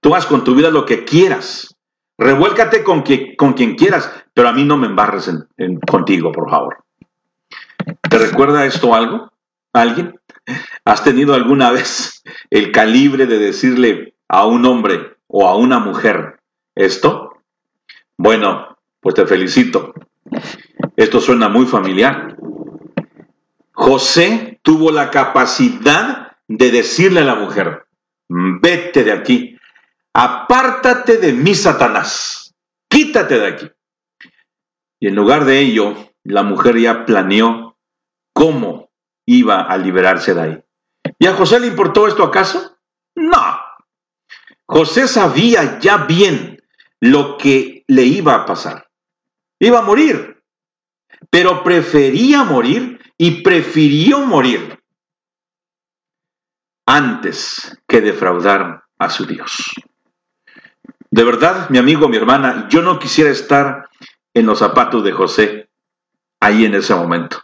Tú 0.00 0.14
haz 0.14 0.26
con 0.26 0.44
tu 0.44 0.54
vida 0.54 0.70
lo 0.70 0.86
que 0.86 1.04
quieras. 1.04 1.76
Revuélcate 2.16 2.82
con, 2.82 3.02
quien 3.02 3.76
quieras, 3.76 4.12
pero 4.34 4.48
a 4.48 4.52
mí 4.52 4.64
no 4.64 4.76
me 4.76 4.88
embarres 4.88 5.30
contigo, 5.88 6.32
por 6.32 6.50
favor. 6.50 6.84
¿Te 8.08 8.18
recuerda 8.18 8.66
esto 8.66 8.94
algo? 8.94 9.32
¿Alguien? 9.72 10.17
¿Has 10.84 11.04
tenido 11.04 11.34
alguna 11.34 11.70
vez 11.70 12.22
el 12.50 12.72
calibre 12.72 13.26
de 13.26 13.38
decirle 13.38 14.14
a 14.28 14.46
un 14.46 14.64
hombre 14.64 15.16
o 15.26 15.46
a 15.46 15.56
una 15.56 15.78
mujer 15.78 16.40
esto? 16.74 17.42
Bueno, 18.16 18.78
pues 19.00 19.14
te 19.14 19.26
felicito. 19.26 19.94
Esto 20.96 21.20
suena 21.20 21.48
muy 21.48 21.66
familiar. 21.66 22.36
José 23.72 24.58
tuvo 24.62 24.90
la 24.90 25.10
capacidad 25.10 26.36
de 26.48 26.70
decirle 26.70 27.20
a 27.20 27.24
la 27.24 27.36
mujer, 27.36 27.86
vete 28.28 29.04
de 29.04 29.12
aquí, 29.12 29.56
apártate 30.12 31.18
de 31.18 31.32
mí, 31.32 31.54
Satanás, 31.54 32.54
quítate 32.88 33.38
de 33.38 33.46
aquí. 33.46 33.70
Y 34.98 35.08
en 35.08 35.14
lugar 35.14 35.44
de 35.44 35.60
ello, 35.60 35.94
la 36.24 36.42
mujer 36.42 36.78
ya 36.78 37.04
planeó 37.04 37.76
cómo 38.32 38.87
iba 39.28 39.60
a 39.60 39.76
liberarse 39.76 40.32
de 40.32 40.40
ahí. 40.40 40.64
¿Y 41.18 41.26
a 41.26 41.34
José 41.34 41.60
le 41.60 41.66
importó 41.66 42.08
esto 42.08 42.24
acaso? 42.24 42.78
No. 43.14 43.60
José 44.64 45.06
sabía 45.06 45.78
ya 45.78 45.98
bien 45.98 46.62
lo 47.00 47.36
que 47.36 47.84
le 47.86 48.04
iba 48.04 48.34
a 48.34 48.46
pasar. 48.46 48.88
Iba 49.60 49.80
a 49.80 49.82
morir, 49.82 50.42
pero 51.30 51.62
prefería 51.62 52.42
morir 52.42 53.00
y 53.18 53.42
prefirió 53.42 54.20
morir 54.20 54.82
antes 56.86 57.78
que 57.86 58.00
defraudar 58.00 58.84
a 58.98 59.10
su 59.10 59.26
Dios. 59.26 59.74
De 61.10 61.24
verdad, 61.24 61.68
mi 61.68 61.76
amigo, 61.76 62.08
mi 62.08 62.16
hermana, 62.16 62.66
yo 62.70 62.80
no 62.80 62.98
quisiera 62.98 63.30
estar 63.30 63.90
en 64.32 64.46
los 64.46 64.60
zapatos 64.60 65.04
de 65.04 65.12
José 65.12 65.68
ahí 66.40 66.64
en 66.64 66.74
ese 66.74 66.94
momento. 66.94 67.42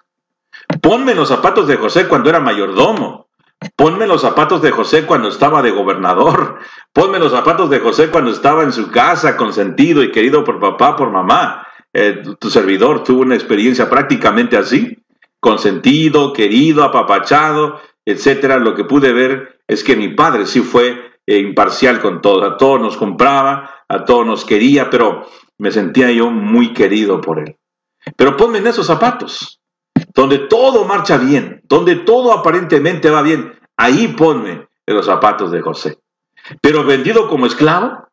Ponme 0.84 1.14
los 1.14 1.28
zapatos 1.28 1.66
de 1.66 1.76
José 1.76 2.06
cuando 2.08 2.28
era 2.28 2.40
mayordomo. 2.40 3.28
Ponme 3.74 4.06
los 4.06 4.20
zapatos 4.20 4.60
de 4.60 4.70
José 4.70 5.06
cuando 5.06 5.28
estaba 5.28 5.62
de 5.62 5.70
gobernador. 5.70 6.58
Ponme 6.92 7.18
los 7.18 7.32
zapatos 7.32 7.70
de 7.70 7.80
José 7.80 8.10
cuando 8.10 8.30
estaba 8.30 8.64
en 8.64 8.70
su 8.70 8.90
casa, 8.90 9.34
consentido 9.38 10.02
y 10.02 10.12
querido 10.12 10.44
por 10.44 10.60
papá, 10.60 10.94
por 10.94 11.10
mamá. 11.10 11.66
Eh, 11.94 12.22
tu 12.38 12.50
servidor 12.50 13.02
tuvo 13.02 13.22
una 13.22 13.34
experiencia 13.34 13.88
prácticamente 13.88 14.58
así. 14.58 14.98
Consentido, 15.40 16.34
querido, 16.34 16.84
apapachado, 16.84 17.80
etcétera. 18.04 18.58
Lo 18.58 18.74
que 18.74 18.84
pude 18.84 19.14
ver 19.14 19.60
es 19.66 19.84
que 19.84 19.96
mi 19.96 20.08
padre 20.08 20.44
sí 20.44 20.60
fue 20.60 21.12
eh, 21.26 21.38
imparcial 21.38 22.02
con 22.02 22.20
todos, 22.20 22.44
a 22.44 22.58
todos 22.58 22.78
nos 22.78 22.98
compraba, 22.98 23.70
a 23.88 24.04
todos 24.04 24.26
nos 24.26 24.44
quería, 24.44 24.90
pero 24.90 25.26
me 25.56 25.70
sentía 25.70 26.10
yo 26.10 26.30
muy 26.30 26.74
querido 26.74 27.22
por 27.22 27.38
él. 27.38 27.56
Pero 28.18 28.36
ponme 28.36 28.58
en 28.58 28.66
esos 28.66 28.86
zapatos, 28.86 29.62
donde 30.14 30.38
todo 30.38 30.84
marcha 30.84 31.18
bien, 31.18 31.60
donde 31.64 31.96
todo 31.96 32.32
aparentemente 32.32 33.10
va 33.10 33.22
bien, 33.22 33.58
ahí 33.76 34.08
ponme 34.08 34.68
en 34.86 34.94
los 34.96 35.06
zapatos 35.06 35.50
de 35.50 35.60
José. 35.60 35.98
Pero 36.60 36.84
vendido 36.84 37.28
como 37.28 37.46
esclavo, 37.46 38.08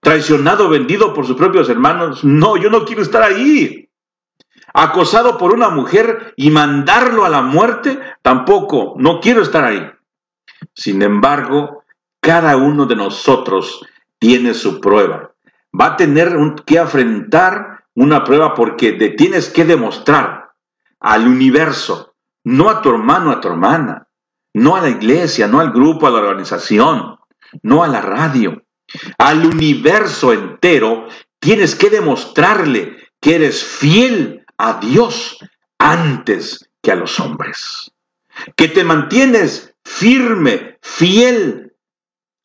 traicionado, 0.00 0.68
vendido 0.68 1.14
por 1.14 1.26
sus 1.26 1.36
propios 1.36 1.68
hermanos, 1.68 2.24
no, 2.24 2.56
yo 2.56 2.70
no 2.70 2.84
quiero 2.84 3.02
estar 3.02 3.22
ahí. 3.22 3.88
Acosado 4.72 5.38
por 5.38 5.54
una 5.54 5.68
mujer 5.68 6.34
y 6.36 6.50
mandarlo 6.50 7.24
a 7.24 7.28
la 7.28 7.42
muerte, 7.42 8.00
tampoco, 8.22 8.94
no 8.96 9.20
quiero 9.20 9.42
estar 9.42 9.64
ahí. 9.64 9.88
Sin 10.74 11.02
embargo, 11.02 11.84
cada 12.20 12.56
uno 12.56 12.86
de 12.86 12.96
nosotros 12.96 13.86
tiene 14.18 14.54
su 14.54 14.80
prueba. 14.80 15.32
Va 15.78 15.86
a 15.86 15.96
tener 15.96 16.34
que 16.66 16.78
afrontar 16.78 17.84
una 17.94 18.24
prueba 18.24 18.54
porque 18.54 18.92
tienes 18.92 19.50
que 19.50 19.64
demostrar 19.64 20.43
al 21.04 21.28
universo, 21.28 22.14
no 22.44 22.70
a 22.70 22.80
tu 22.80 22.88
hermano, 22.88 23.30
a 23.30 23.38
tu 23.38 23.48
hermana, 23.48 24.08
no 24.54 24.74
a 24.74 24.80
la 24.80 24.88
iglesia, 24.88 25.46
no 25.46 25.60
al 25.60 25.70
grupo, 25.70 26.06
a 26.06 26.10
la 26.10 26.20
organización, 26.20 27.18
no 27.62 27.84
a 27.84 27.88
la 27.88 28.00
radio, 28.00 28.64
al 29.18 29.44
universo 29.44 30.32
entero, 30.32 31.06
tienes 31.38 31.74
que 31.74 31.90
demostrarle 31.90 32.96
que 33.20 33.34
eres 33.34 33.62
fiel 33.62 34.46
a 34.56 34.80
Dios 34.80 35.36
antes 35.78 36.70
que 36.82 36.92
a 36.92 36.96
los 36.96 37.20
hombres. 37.20 37.92
Que 38.56 38.68
te 38.68 38.82
mantienes 38.82 39.74
firme, 39.84 40.78
fiel, 40.80 41.74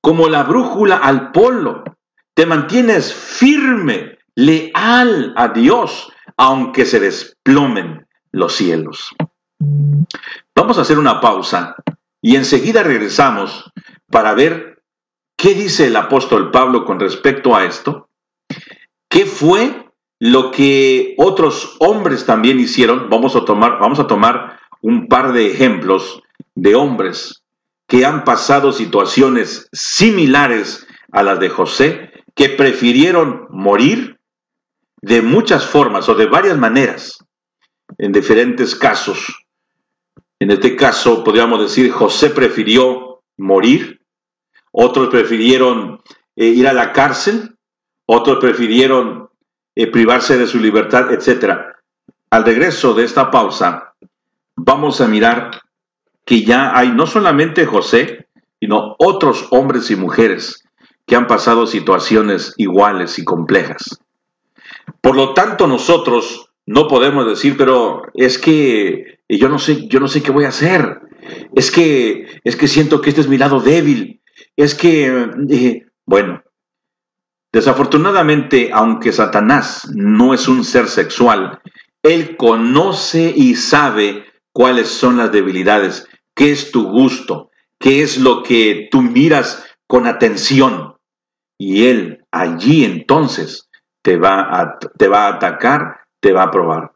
como 0.02 0.28
la 0.28 0.44
brújula 0.44 0.98
al 0.98 1.32
polo. 1.32 1.86
Te 2.34 2.46
mantienes 2.46 3.14
firme, 3.14 4.18
leal 4.36 5.34
a 5.38 5.48
Dios, 5.48 6.12
aunque 6.36 6.86
se 6.86 7.00
desplomen 7.00 8.09
los 8.32 8.54
cielos. 8.54 9.16
Vamos 10.56 10.78
a 10.78 10.82
hacer 10.82 11.00
una 11.00 11.22
pausa 11.22 11.76
y 12.22 12.36
enseguida 12.36 12.84
regresamos 12.84 13.72
para 14.10 14.34
ver 14.34 14.82
qué 15.38 15.54
dice 15.54 15.88
el 15.88 15.96
apóstol 15.96 16.52
Pablo 16.52 16.86
con 16.86 17.00
respecto 17.00 17.56
a 17.56 17.66
esto. 17.66 18.10
¿Qué 19.10 19.26
fue 19.26 19.90
lo 20.20 20.52
que 20.52 21.16
otros 21.18 21.78
hombres 21.80 22.26
también 22.26 22.60
hicieron? 22.60 23.10
Vamos 23.10 23.36
a 23.36 23.46
tomar, 23.46 23.80
vamos 23.80 24.00
a 24.00 24.08
tomar 24.08 24.60
un 24.82 25.08
par 25.08 25.34
de 25.34 25.52
ejemplos 25.52 26.22
de 26.56 26.76
hombres 26.76 27.44
que 27.88 28.06
han 28.06 28.24
pasado 28.24 28.72
situaciones 28.72 29.68
similares 29.72 30.88
a 31.12 31.24
las 31.24 31.40
de 31.40 31.50
José, 31.50 32.12
que 32.36 32.50
prefirieron 32.50 33.48
morir 33.50 34.20
de 35.02 35.22
muchas 35.22 35.66
formas 35.66 36.08
o 36.08 36.16
de 36.16 36.28
varias 36.28 36.58
maneras, 36.58 37.26
en 37.98 38.12
diferentes 38.12 38.76
casos. 38.76 39.46
En 40.40 40.52
este 40.52 40.76
caso, 40.76 41.24
podríamos 41.24 41.60
decir, 41.62 41.92
José 41.92 42.30
prefirió 42.30 43.22
morir, 43.38 44.02
otros 44.72 45.10
prefirieron 45.10 46.02
eh, 46.36 46.46
ir 46.46 46.68
a 46.68 46.74
la 46.74 46.94
cárcel, 46.94 47.58
otros 48.06 48.40
prefirieron 48.40 49.30
eh, 49.76 49.88
privarse 49.88 50.38
de 50.38 50.48
su 50.48 50.60
libertad, 50.60 51.12
etc. 51.12 51.60
Al 52.30 52.46
regreso 52.46 52.94
de 52.94 53.04
esta 53.04 53.32
pausa, 53.32 53.94
vamos 54.56 55.02
a 55.02 55.08
mirar 55.08 55.52
que 56.26 56.44
ya 56.44 56.78
hay 56.78 56.92
no 56.92 57.08
solamente 57.08 57.66
José, 57.66 58.28
sino 58.60 58.96
otros 59.00 59.48
hombres 59.52 59.90
y 59.90 59.96
mujeres 59.96 60.64
que 61.06 61.16
han 61.16 61.28
pasado 61.28 61.66
situaciones 61.66 62.54
iguales 62.58 63.18
y 63.18 63.26
complejas. 63.26 64.00
Por 65.02 65.16
lo 65.16 65.34
tanto, 65.34 65.66
nosotros 65.66 66.49
no 66.70 66.88
podemos 66.88 67.26
decir, 67.26 67.58
pero 67.58 68.04
es 68.14 68.38
que 68.38 69.22
yo 69.28 69.50
no 69.50 69.58
sé, 69.58 69.88
yo 69.88 70.00
no 70.00 70.08
sé 70.08 70.22
qué 70.22 70.32
voy 70.32 70.46
a 70.46 70.50
hacer. 70.50 71.02
Es 71.56 71.72
que 71.72 72.28
es 72.44 72.56
que 72.56 72.68
siento 72.68 73.02
que 73.02 73.10
este 73.10 73.22
es 73.22 73.28
mi 73.28 73.40
lado 73.40 73.60
débil. 73.60 74.22
Es 74.56 74.76
que 74.76 75.08
eh, 75.50 75.86
bueno, 76.06 76.44
desafortunadamente, 77.52 78.70
aunque 78.72 79.12
Satanás 79.12 79.90
no 79.96 80.36
es 80.36 80.48
un 80.48 80.64
ser 80.64 80.88
sexual, 80.88 81.60
él 82.04 82.38
conoce 82.38 83.34
y 83.36 83.56
sabe 83.56 84.26
cuáles 84.52 84.90
son 84.90 85.18
las 85.18 85.32
debilidades 85.32 86.08
qué 86.36 86.52
es 86.52 86.72
tu 86.72 86.90
gusto, 86.90 87.52
qué 87.80 88.02
es 88.02 88.18
lo 88.18 88.44
que 88.44 88.88
tú 88.90 89.02
miras 89.02 89.66
con 89.88 90.08
atención. 90.08 90.96
Y 91.58 91.88
Él 91.88 92.24
allí 92.32 92.86
entonces 92.86 93.70
te 94.02 94.16
va 94.16 94.40
a, 94.40 94.80
te 94.80 95.10
va 95.10 95.26
a 95.26 95.34
atacar, 95.34 95.99
te 96.20 96.34
va 96.34 96.44
a 96.44 96.52
probar. 96.52 96.92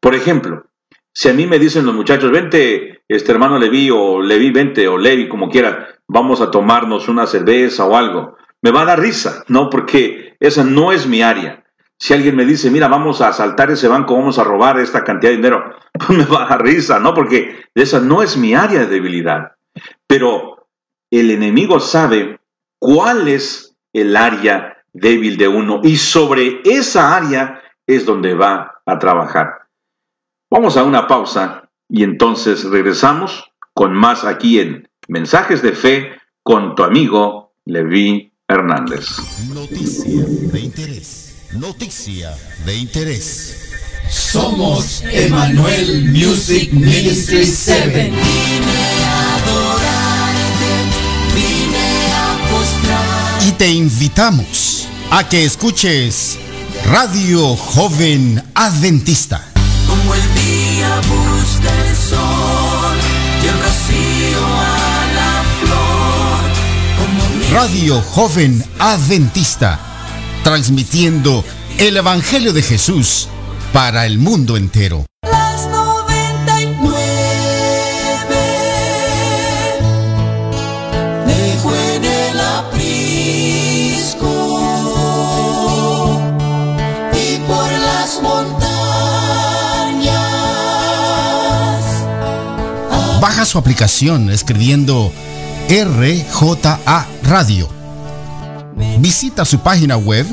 Por 0.00 0.14
ejemplo, 0.14 0.64
si 1.12 1.28
a 1.28 1.32
mí 1.32 1.46
me 1.46 1.58
dicen 1.58 1.86
los 1.86 1.94
muchachos, 1.94 2.30
vente, 2.30 3.02
este 3.08 3.32
hermano 3.32 3.58
Levi 3.58 3.90
o 3.90 4.20
Levi, 4.20 4.50
vente 4.50 4.88
o 4.88 4.96
Levi, 4.96 5.28
como 5.28 5.50
quiera, 5.50 5.88
vamos 6.08 6.40
a 6.40 6.50
tomarnos 6.50 7.08
una 7.08 7.26
cerveza 7.26 7.84
o 7.84 7.96
algo, 7.96 8.36
me 8.62 8.70
va 8.70 8.82
a 8.82 8.86
dar 8.86 9.00
risa, 9.00 9.44
¿no? 9.48 9.68
Porque 9.68 10.36
esa 10.40 10.64
no 10.64 10.92
es 10.92 11.06
mi 11.06 11.22
área. 11.22 11.64
Si 11.98 12.14
alguien 12.14 12.34
me 12.34 12.44
dice, 12.44 12.70
mira, 12.70 12.88
vamos 12.88 13.20
a 13.20 13.28
asaltar 13.28 13.70
ese 13.70 13.88
banco, 13.88 14.16
vamos 14.16 14.38
a 14.38 14.44
robar 14.44 14.80
esta 14.80 15.04
cantidad 15.04 15.30
de 15.30 15.36
dinero, 15.36 15.76
pues 15.92 16.18
me 16.18 16.24
va 16.24 16.44
a 16.44 16.48
dar 16.48 16.62
risa, 16.62 16.98
¿no? 16.98 17.14
Porque 17.14 17.64
esa 17.74 18.00
no 18.00 18.22
es 18.22 18.36
mi 18.36 18.54
área 18.54 18.80
de 18.80 18.86
debilidad. 18.86 19.52
Pero 20.06 20.66
el 21.10 21.30
enemigo 21.30 21.78
sabe 21.78 22.40
cuál 22.78 23.28
es 23.28 23.76
el 23.92 24.16
área 24.16 24.78
débil 24.92 25.36
de 25.36 25.48
uno 25.48 25.80
y 25.82 25.96
sobre 25.96 26.60
esa 26.64 27.16
área 27.16 27.61
es 27.86 28.06
donde 28.06 28.34
va 28.34 28.82
a 28.86 28.98
trabajar. 28.98 29.68
Vamos 30.50 30.76
a 30.76 30.84
una 30.84 31.06
pausa 31.06 31.70
y 31.88 32.04
entonces 32.04 32.64
regresamos 32.64 33.52
con 33.74 33.94
más 33.94 34.24
aquí 34.24 34.60
en 34.60 34.88
Mensajes 35.08 35.62
de 35.62 35.72
Fe 35.72 36.10
con 36.42 36.74
tu 36.74 36.84
amigo 36.84 37.54
Levi 37.64 38.32
Hernández. 38.48 39.06
Noticia 39.52 40.24
de 40.52 40.60
interés. 40.60 41.48
Noticia 41.54 42.34
de 42.64 42.76
interés. 42.76 43.72
Somos 44.08 45.02
Emmanuel 45.10 46.10
Music 46.12 46.72
Ministry 46.72 47.44
7. 47.46 48.10
Vine 48.10 48.14
a 49.06 49.36
adorarte, 49.36 50.72
vine 51.34 52.12
a 52.12 52.50
postrar. 52.50 53.48
Y 53.48 53.52
te 53.52 53.70
invitamos 53.70 54.88
a 55.10 55.28
que 55.28 55.44
escuches 55.44 56.38
Radio 56.90 57.56
Joven 57.56 58.42
Adventista. 58.54 59.48
Como 59.86 60.14
el 60.14 60.34
día 60.34 61.00
busca 61.00 61.88
el 61.88 61.96
sol 61.96 62.96
y 63.42 63.46
el 63.46 63.54
rocío 63.62 64.46
a 64.46 65.06
la 65.14 65.44
flor. 65.60 66.48
Como 66.98 67.54
Radio 67.54 68.00
Joven 68.02 68.64
Adventista. 68.78 69.78
Transmitiendo 70.44 71.44
el 71.78 71.96
Evangelio 71.96 72.52
de 72.52 72.62
Jesús 72.62 73.28
para 73.72 74.04
el 74.06 74.18
mundo 74.18 74.56
entero. 74.56 75.06
Baja 93.22 93.44
su 93.44 93.56
aplicación 93.56 94.30
escribiendo 94.30 95.12
RJA 95.68 97.06
Radio. 97.22 97.68
Visita 98.98 99.44
su 99.44 99.60
página 99.60 99.96
web 99.96 100.26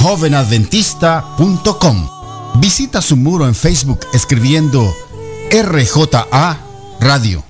jovenadventista.com. 0.00 2.10
Visita 2.56 3.00
su 3.02 3.16
muro 3.16 3.46
en 3.46 3.54
Facebook 3.54 4.00
escribiendo 4.12 4.92
RJA 5.52 6.58
Radio. 6.98 7.44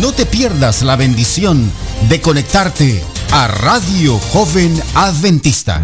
No 0.00 0.12
te 0.12 0.24
pierdas 0.24 0.80
la 0.80 0.96
bendición 0.96 1.70
de 2.08 2.22
conectarte 2.22 3.04
a 3.32 3.48
Radio 3.48 4.18
Joven 4.18 4.82
Adventista. 4.94 5.82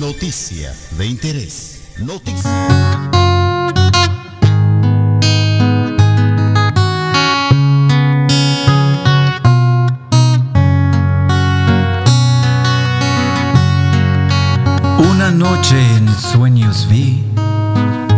Noticia 0.00 0.74
de 0.98 1.06
interés. 1.06 1.80
Noticia. 1.98 2.83
vi 16.88 17.22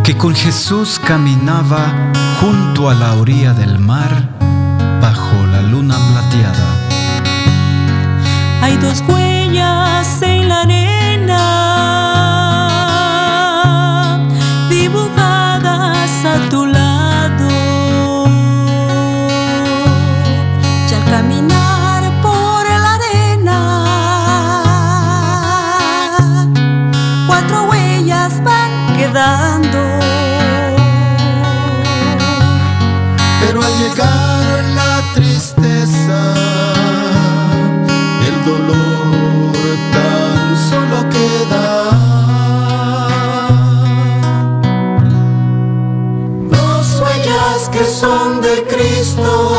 que 0.03 0.17
con 0.17 0.35
Jesús 0.35 0.99
caminaba 1.05 2.13
junto 2.41 2.89
a 2.89 2.95
la 2.95 3.15
orilla 3.15 3.53
del 3.53 3.79
mar 3.79 4.31
bajo 5.01 5.47
la 5.53 5.63
luna 5.63 5.97
plateada. 6.11 6.69
Hay 8.63 8.77
dos 8.79 9.03
huellas 9.09 10.23
en 10.23 10.49
la 10.49 10.63
arena 10.63 11.76
son 48.07 48.41
de 48.41 48.63
Cristo. 48.65 49.56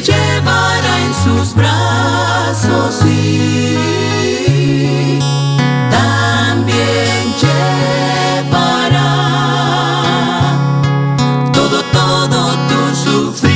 llevará 0.00 1.00
en 1.06 1.14
sus 1.14 1.54
brazos 1.54 3.04
y 3.06 3.78
también 5.90 7.34
llevará 7.40 9.12
todo, 11.52 11.82
todo 11.92 12.56
tu 12.68 12.94
sufrir. 12.96 13.54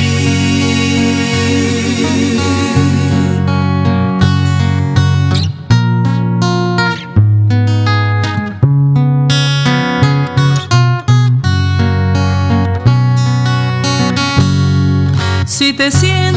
Si 15.45 15.73
te 15.73 15.91
sientes 15.91 16.28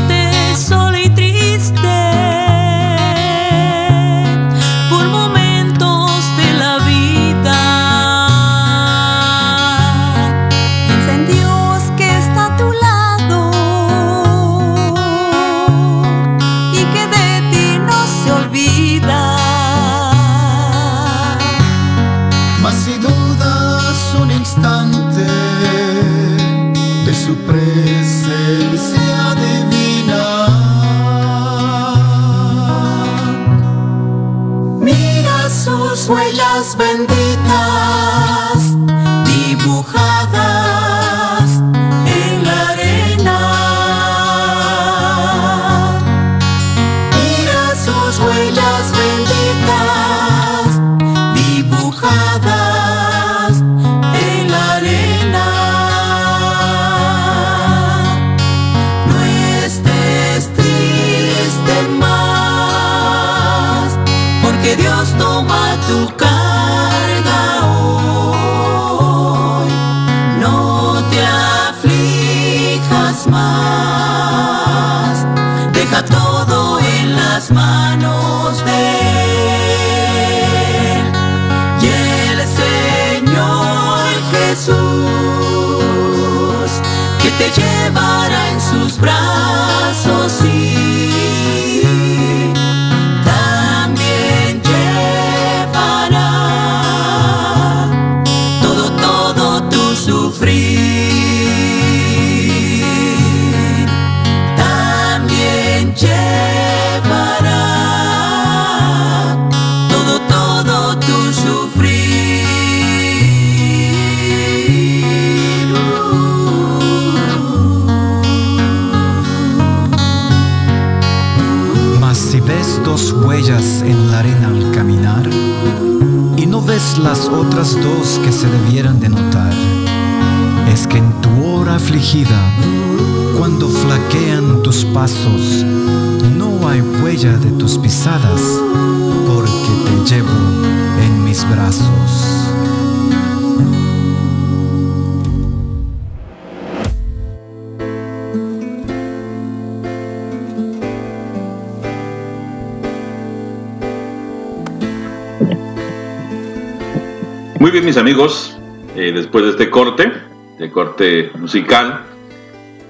amigos, 158.02 158.58
eh, 158.96 159.12
después 159.14 159.44
de 159.44 159.50
este 159.52 159.70
corte, 159.70 160.12
de 160.58 160.72
corte 160.72 161.30
musical, 161.38 162.02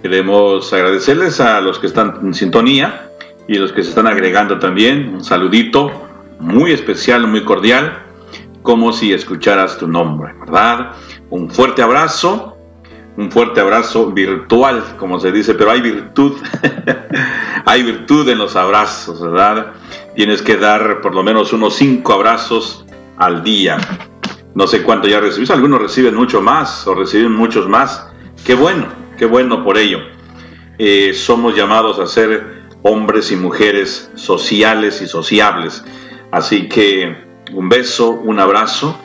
queremos 0.01 0.73
agradecerles 0.73 1.39
a 1.39 1.61
los 1.61 1.79
que 1.79 1.87
están 1.87 2.21
en 2.23 2.33
sintonía 2.33 3.11
y 3.47 3.59
a 3.59 3.61
los 3.61 3.73
que 3.75 3.83
se 3.83 3.91
están 3.91 4.07
agregando 4.07 4.59
también. 4.59 5.13
Un 5.13 5.23
saludito 5.23 6.09
muy 6.41 6.73
especial, 6.73 7.27
muy 7.27 7.45
cordial, 7.45 8.05
como 8.63 8.95
si 8.95 9.13
escucharas 9.13 9.77
tu 9.77 9.87
nombre, 9.87 10.33
¿verdad? 10.41 10.93
Un 11.29 11.51
fuerte 11.51 11.83
abrazo, 11.83 12.57
un 13.19 13.31
fuerte 13.31 13.61
abrazo 13.61 14.13
virtual, 14.13 14.97
como 14.97 15.21
se 15.21 15.31
dice, 15.31 15.53
pero 15.53 15.73
hay 15.73 15.83
virtud, 15.83 16.39
hay 17.67 17.83
virtud 17.83 18.27
en 18.31 18.39
los 18.39 18.57
abrazos, 18.57 19.21
¿verdad? 19.21 19.75
Tienes 20.17 20.41
que 20.41 20.57
dar 20.57 21.03
por 21.03 21.15
lo 21.15 21.23
menos 21.23 21.53
unos 21.53 21.75
cinco 21.75 22.15
abrazos 22.15 22.87
al 23.19 23.45
día. 23.45 23.77
No 24.63 24.69
sé 24.69 24.85
cuánto 24.85 25.09
ya 25.09 25.19
recibís, 25.19 25.51
algunos 25.51 25.83
reciben 25.83 26.15
mucho 26.15 26.41
más 26.41 26.87
o 26.87 26.95
reciben 26.95 27.33
muchos 27.33 27.69
más. 27.69 28.07
Qué 28.47 28.55
bueno, 28.55 28.87
qué 29.19 29.27
bueno 29.27 29.65
por 29.65 29.77
ello. 29.77 29.99
Eh, 30.79 31.15
somos 31.15 31.57
llamados 31.57 31.99
a 31.99 32.07
ser 32.07 32.63
hombres 32.83 33.33
y 33.33 33.37
mujeres 33.37 34.13
sociales 34.15 35.03
y 35.03 35.09
sociables. 35.09 35.85
Así 36.31 36.69
que 36.69 37.25
un 37.53 37.69
beso, 37.69 38.13
un 38.13 38.39
abrazo 38.39 38.97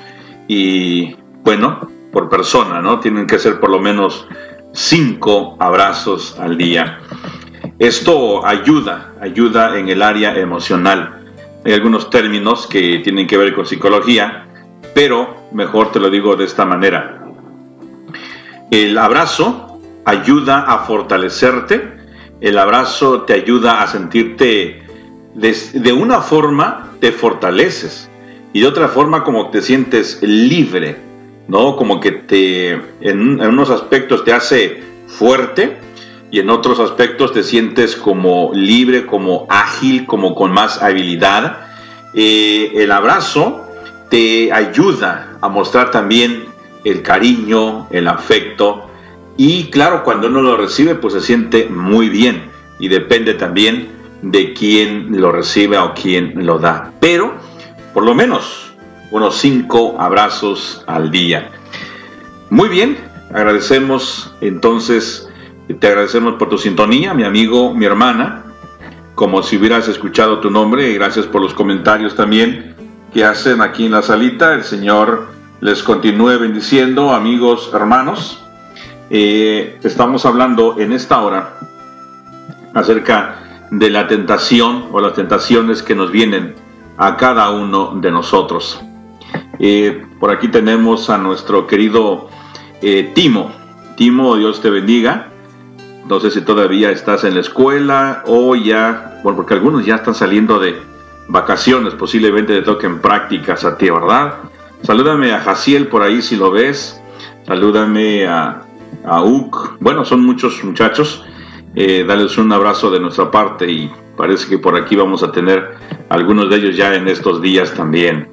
y 0.48 1.16
bueno, 1.42 1.90
por 2.12 2.30
persona, 2.30 2.80
¿no? 2.80 3.00
Tienen 3.00 3.26
que 3.26 3.40
ser 3.40 3.60
por 3.60 3.72
lo 3.72 3.80
menos 3.80 4.28
cinco 4.74 5.58
abrazos 5.60 6.38
al 6.40 6.56
día. 6.56 7.00
Esto 7.80 8.46
ayuda, 8.46 9.16
ayuda 9.20 9.80
en 9.80 9.90
el 9.90 10.04
área 10.04 10.38
emocional. 10.38 11.26
Hay 11.66 11.74
algunos 11.74 12.12
términos 12.12 12.68
que 12.68 13.00
tienen 13.00 13.26
que 13.26 13.38
ver 13.38 13.56
con 13.56 13.66
psicología, 13.66 14.47
pero 14.98 15.44
mejor 15.52 15.92
te 15.92 16.00
lo 16.00 16.10
digo 16.10 16.36
de 16.36 16.46
esta 16.46 16.66
manera. 16.66 17.24
El 18.72 18.98
abrazo 18.98 19.80
ayuda 20.06 20.62
a 20.62 20.80
fortalecerte, 20.88 22.00
el 22.42 22.58
abrazo 22.58 23.22
te 23.22 23.34
ayuda 23.34 23.84
a 23.84 23.86
sentirte 23.86 24.82
de, 25.36 25.94
una 25.94 26.22
forma 26.22 26.94
te 27.00 27.12
fortaleces 27.12 28.10
y 28.54 28.62
de 28.62 28.66
otra 28.66 28.88
forma 28.88 29.24
como 29.24 29.52
te 29.52 29.62
sientes 29.62 30.18
libre, 30.24 30.98
¿no? 31.48 31.76
Como 31.76 32.00
que 32.00 32.12
te 32.14 32.72
en, 33.00 33.40
unos 33.40 33.70
aspectos 33.70 34.26
te 34.26 34.34
hace 34.34 34.82
fuerte 35.06 35.78
y 36.32 36.40
en 36.40 36.50
otros 36.50 36.80
aspectos 36.80 37.34
te 37.34 37.44
sientes 37.44 37.96
como 37.96 38.50
libre, 38.52 39.06
como 39.06 39.46
ágil, 39.48 40.08
como 40.08 40.34
con 40.34 40.52
más 40.52 40.82
habilidad. 40.82 41.68
Eh, 42.16 42.72
el 42.78 42.92
abrazo 42.92 43.67
te 44.10 44.52
ayuda 44.52 45.38
a 45.42 45.50
mostrar 45.50 45.92
también 45.92 46.46
el 46.84 47.02
cariño, 47.02 47.88
el 47.90 48.08
afecto 48.08 48.90
y 49.36 49.66
claro, 49.66 50.04
cuando 50.04 50.28
uno 50.28 50.42
lo 50.42 50.58
recibe 50.58 50.96
pues 50.96 51.14
se 51.14 51.22
siente 51.22 51.68
muy 51.70 52.10
bien 52.10 52.50
y 52.80 52.88
depende 52.88 53.34
también 53.34 53.90
de 54.22 54.54
quién 54.54 55.20
lo 55.20 55.32
recibe 55.32 55.78
o 55.78 55.94
quién 55.94 56.46
lo 56.46 56.60
da. 56.60 56.92
Pero 57.00 57.36
por 57.94 58.04
lo 58.04 58.16
menos 58.16 58.72
unos 59.12 59.38
cinco 59.38 59.96
abrazos 60.00 60.84
al 60.88 61.12
día. 61.12 61.50
Muy 62.50 62.70
bien, 62.70 62.98
agradecemos 63.34 64.34
entonces, 64.42 65.30
te 65.80 65.88
agradecemos 65.88 66.36
por 66.36 66.50
tu 66.50 66.58
sintonía, 66.58 67.14
mi 67.14 67.24
amigo, 67.24 67.74
mi 67.74 67.86
hermana, 67.86 68.46
como 69.16 69.44
si 69.44 69.58
hubieras 69.58 69.88
escuchado 69.88 70.40
tu 70.40 70.50
nombre, 70.50 70.90
y 70.90 70.94
gracias 70.94 71.26
por 71.26 71.42
los 71.42 71.54
comentarios 71.54 72.16
también 72.16 72.77
que 73.18 73.26
hacen 73.26 73.62
aquí 73.62 73.88
en 73.88 73.94
la 73.94 74.04
salita. 74.04 74.54
El 74.54 74.64
Señor 74.64 75.30
les 75.60 75.82
continúe 75.82 76.38
bendiciendo, 76.38 77.16
amigos, 77.16 77.72
hermanos. 77.74 78.44
Eh, 79.10 79.80
estamos 79.82 80.24
hablando 80.28 80.76
en 80.78 80.94
esta 80.94 81.20
hora 81.22 81.58
acerca 82.76 83.66
de 83.72 83.90
la 83.90 84.08
tentación 84.08 84.90
o 84.92 85.02
las 85.02 85.16
tentaciones 85.16 85.82
que 85.82 85.96
nos 85.96 86.12
vienen 86.12 86.54
a 87.00 87.18
cada 87.18 87.50
uno 87.50 87.98
de 88.00 88.12
nosotros. 88.12 88.80
Eh, 89.58 90.06
por 90.20 90.30
aquí 90.30 90.50
tenemos 90.50 91.10
a 91.10 91.18
nuestro 91.18 91.66
querido 91.66 92.30
eh, 92.84 93.14
Timo. 93.16 93.52
Timo, 93.96 94.36
Dios 94.36 94.62
te 94.62 94.70
bendiga. 94.70 95.30
No 96.08 96.20
sé 96.20 96.30
si 96.30 96.42
todavía 96.42 96.92
estás 96.92 97.24
en 97.24 97.34
la 97.34 97.40
escuela 97.40 98.22
o 98.28 98.56
ya, 98.56 99.20
bueno, 99.24 99.38
porque 99.38 99.56
algunos 99.56 99.88
ya 99.88 99.96
están 99.96 100.14
saliendo 100.14 100.60
de 100.60 100.80
vacaciones, 101.28 101.94
posiblemente 101.94 102.54
te 102.56 102.62
toquen 102.62 103.00
prácticas 103.00 103.66
a 103.66 103.78
ti, 103.78 103.90
¿verdad? 103.90 104.36
Salúdame 104.82 105.34
a 105.34 105.40
Jaciel 105.40 105.88
por 105.88 106.04
ahí 106.04 106.22
si 106.22 106.36
lo 106.36 106.52
ves. 106.52 107.02
Salúdame 107.46 108.28
a, 108.28 108.62
a 109.06 109.24
Uk. 109.24 109.78
Bueno, 109.80 110.06
son 110.06 110.26
muchos 110.26 110.64
muchachos 110.64 111.24
eh, 111.76 112.04
darles 112.08 112.38
un 112.38 112.52
abrazo 112.52 112.90
de 112.90 113.00
nuestra 113.00 113.30
parte 113.30 113.70
y 113.70 113.92
parece 114.16 114.50
que 114.50 114.58
por 114.58 114.76
aquí 114.76 114.96
vamos 114.96 115.22
a 115.22 115.32
tener 115.32 115.76
algunos 116.10 116.50
de 116.50 116.56
ellos 116.56 116.76
ya 116.76 116.96
en 116.96 117.08
estos 117.08 117.42
días 117.42 117.74
también. 117.74 118.30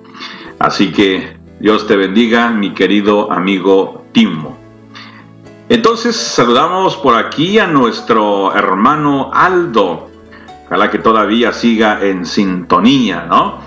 Así 0.58 0.92
que 0.92 1.36
Dios 1.60 1.86
te 1.86 1.96
bendiga, 1.96 2.50
mi 2.50 2.72
querido 2.72 3.30
amigo 3.30 4.06
Timo. 4.12 4.56
Entonces 5.68 6.16
saludamos 6.16 6.96
por 6.96 7.16
aquí 7.16 7.58
a 7.58 7.66
nuestro 7.66 8.54
hermano 8.54 9.30
Aldo. 9.32 10.10
Ojalá 10.74 10.90
que 10.90 10.98
todavía 10.98 11.52
siga 11.52 12.00
en 12.02 12.26
sintonía, 12.26 13.26
¿no? 13.28 13.60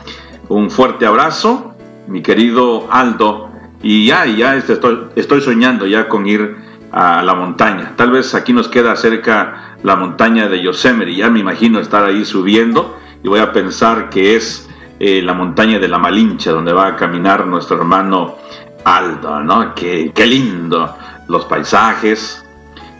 Un 0.49 0.69
fuerte 0.69 1.05
abrazo, 1.05 1.73
mi 2.07 2.21
querido 2.21 2.89
Aldo. 2.91 3.49
Y 3.81 4.07
ya, 4.07 4.25
ya 4.25 4.57
estoy, 4.57 5.07
estoy 5.15 5.39
soñando 5.39 5.87
ya 5.87 6.09
con 6.09 6.27
ir 6.27 6.57
a 6.91 7.21
la 7.23 7.33
montaña. 7.33 7.93
Tal 7.95 8.11
vez 8.11 8.35
aquí 8.35 8.51
nos 8.51 8.67
queda 8.67 8.93
cerca 8.97 9.77
la 9.83 9.95
montaña 9.95 10.49
de 10.49 10.61
Yosemite. 10.61 11.15
Ya 11.15 11.29
me 11.29 11.39
imagino 11.39 11.79
estar 11.79 12.03
ahí 12.03 12.25
subiendo 12.25 12.97
y 13.23 13.29
voy 13.29 13.39
a 13.39 13.53
pensar 13.53 14.09
que 14.09 14.35
es 14.35 14.69
eh, 14.99 15.21
la 15.21 15.33
montaña 15.33 15.79
de 15.79 15.87
la 15.87 15.99
Malinche, 15.99 16.49
donde 16.49 16.73
va 16.73 16.87
a 16.87 16.95
caminar 16.97 17.47
nuestro 17.47 17.77
hermano 17.77 18.35
Aldo, 18.83 19.39
¿no? 19.39 19.73
Qué, 19.73 20.11
qué 20.13 20.25
lindo 20.25 20.93
los 21.29 21.45
paisajes. 21.45 22.45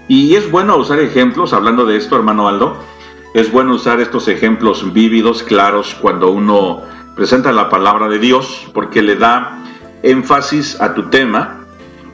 Y 0.08 0.34
es 0.36 0.50
bueno 0.50 0.78
usar 0.78 1.00
ejemplos, 1.00 1.52
hablando 1.52 1.86
de 1.86 1.98
esto, 1.98 2.16
hermano 2.16 2.48
Aldo, 2.48 2.78
es 3.38 3.52
bueno 3.52 3.76
usar 3.76 4.00
estos 4.00 4.28
ejemplos 4.30 4.94
vívidos, 4.94 5.44
claros, 5.44 5.96
cuando 6.02 6.32
uno 6.32 6.82
presenta 7.16 7.52
la 7.52 7.70
palabra 7.70 8.08
de 8.08 8.18
Dios, 8.18 8.68
porque 8.74 9.04
le 9.04 9.16
da 9.16 9.60
énfasis 10.02 10.82
a 10.82 10.96
tu 10.96 11.12
tema. 11.12 11.60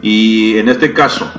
Y 0.02 0.58
en 0.58 0.68
este 0.68 0.91
caso, 0.91 1.32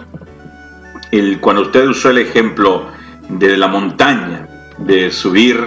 cuando 1.43 1.62
usted 1.62 1.86
usó 1.86 2.09
el 2.09 2.16
ejemplo 2.16 2.86
de 3.28 3.59
la 3.59 3.69
montaña, 3.69 4.48
de 4.78 5.11
subir 5.11 5.62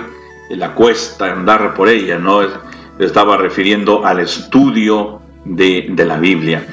la 0.49 0.73
cuesta, 0.73 1.31
andar 1.31 1.75
por 1.75 1.87
ella, 1.87 2.17
¿no? 2.17 2.39
Estaba 2.97 3.37
refiriendo 3.37 4.03
al 4.03 4.19
estudio 4.19 5.21
de, 5.45 5.89
de 5.91 6.05
la 6.05 6.17
Biblia. 6.17 6.65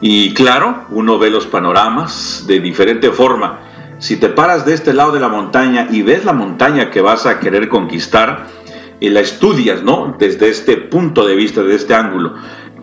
Y 0.00 0.34
claro, 0.34 0.86
uno 0.90 1.16
ve 1.16 1.30
los 1.30 1.46
panoramas 1.46 2.44
de 2.48 2.58
diferente 2.58 3.12
forma. 3.12 3.67
Si 3.98 4.16
te 4.16 4.28
paras 4.28 4.64
de 4.64 4.74
este 4.74 4.92
lado 4.92 5.12
de 5.12 5.20
la 5.20 5.28
montaña 5.28 5.88
y 5.90 6.02
ves 6.02 6.24
la 6.24 6.32
montaña 6.32 6.90
que 6.90 7.00
vas 7.00 7.26
a 7.26 7.40
querer 7.40 7.68
conquistar, 7.68 8.46
y 9.00 9.10
la 9.10 9.20
estudias, 9.20 9.82
¿no? 9.84 10.16
Desde 10.18 10.48
este 10.48 10.76
punto 10.76 11.24
de 11.24 11.36
vista, 11.36 11.62
desde 11.62 11.76
este 11.76 11.94
ángulo. 11.94 12.34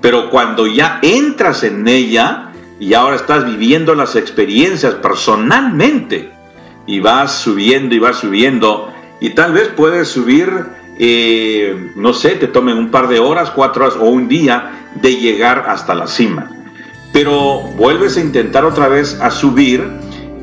Pero 0.02 0.30
cuando 0.30 0.66
ya 0.66 1.00
entras 1.02 1.64
en 1.64 1.86
ella, 1.90 2.52
y 2.80 2.94
ahora 2.94 3.16
estás 3.16 3.46
viviendo 3.46 3.96
las 3.96 4.16
experiencias 4.16 4.96
personalmente 4.96 6.32
y 6.86 7.00
vas 7.00 7.32
subiendo 7.34 7.96
y 7.96 8.00
vas 8.00 8.18
subiendo 8.18 8.92
y 9.22 9.30
tal 9.30 9.54
vez 9.54 9.70
puedes 9.70 10.10
subir, 10.10 10.50
eh, 11.00 11.92
no 11.96 12.14
sé, 12.14 12.32
te 12.32 12.48
tomen 12.48 12.78
un 12.78 12.92
par 12.92 13.08
de 13.08 13.20
horas, 13.20 13.50
cuatro 13.52 13.86
horas 13.86 13.98
o 13.98 14.06
un 14.06 14.28
día 14.28 14.90
de 14.96 15.16
llegar 15.16 15.66
hasta 15.70 15.96
la 15.96 16.08
cima. 16.08 16.52
Pero 17.14 17.62
vuelves 17.78 18.18
a 18.18 18.22
intentar 18.22 18.66
otra 18.66 18.90
vez 18.90 19.20
a 19.22 19.32
subir, 19.32 19.90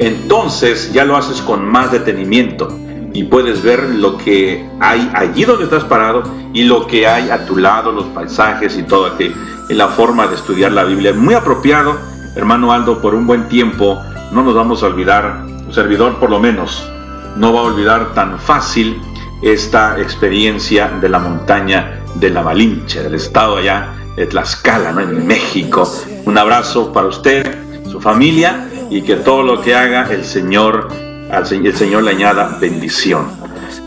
entonces 0.06 0.92
ya 0.92 1.04
lo 1.04 1.16
haces 1.16 1.40
con 1.40 1.64
más 1.64 1.92
detenimiento 1.92 2.68
y 3.12 3.24
puedes 3.24 3.62
ver 3.62 3.82
lo 3.90 4.16
que 4.16 4.66
hay 4.80 5.10
allí 5.14 5.44
donde 5.44 5.64
estás 5.64 5.84
parado 5.84 6.22
y 6.52 6.64
lo 6.64 6.86
que 6.86 7.06
hay 7.06 7.30
a 7.30 7.44
tu 7.46 7.56
lado, 7.56 7.92
los 7.92 8.06
paisajes 8.06 8.76
y 8.76 8.82
todo 8.82 9.06
aquello. 9.06 9.34
la 9.68 9.88
forma 9.88 10.26
de 10.26 10.34
estudiar 10.34 10.72
la 10.72 10.84
Biblia 10.84 11.12
muy 11.12 11.34
apropiado 11.34 11.98
hermano 12.34 12.72
Aldo, 12.72 13.00
por 13.00 13.14
un 13.14 13.26
buen 13.26 13.48
tiempo 13.48 14.02
no 14.32 14.42
nos 14.42 14.54
vamos 14.54 14.82
a 14.82 14.86
olvidar, 14.86 15.44
un 15.44 15.72
servidor 15.72 16.18
por 16.18 16.30
lo 16.30 16.40
menos, 16.40 16.88
no 17.36 17.52
va 17.52 17.60
a 17.60 17.64
olvidar 17.64 18.14
tan 18.14 18.38
fácil 18.38 19.00
esta 19.42 20.00
experiencia 20.00 20.88
de 21.00 21.08
la 21.08 21.18
montaña 21.18 22.00
de 22.14 22.30
la 22.30 22.42
Malinche, 22.42 23.02
del 23.02 23.14
estado 23.14 23.56
allá 23.56 23.92
de 24.16 24.26
Tlaxcala, 24.26 24.92
¿no? 24.92 25.00
en 25.00 25.26
México. 25.26 25.90
Un 26.24 26.38
abrazo 26.38 26.92
para 26.92 27.08
usted, 27.08 27.58
su 27.90 28.00
familia 28.00 28.68
y 28.90 29.02
que 29.02 29.16
todo 29.16 29.42
lo 29.42 29.60
que 29.60 29.74
haga 29.74 30.08
el 30.10 30.24
Señor, 30.24 30.88
el 31.30 31.76
Señor 31.76 32.02
le 32.02 32.10
añada 32.10 32.58
bendición. 32.60 33.26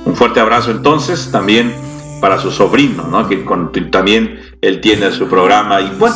Un 0.05 0.15
fuerte 0.15 0.39
abrazo 0.39 0.71
entonces 0.71 1.29
también 1.31 1.73
para 2.21 2.39
su 2.39 2.51
sobrino, 2.51 3.03
¿no? 3.03 3.27
que 3.27 3.37
también 3.91 4.39
él 4.61 4.81
tiene 4.81 5.11
su 5.11 5.27
programa 5.27 5.81
y 5.81 5.89
bueno, 5.97 6.15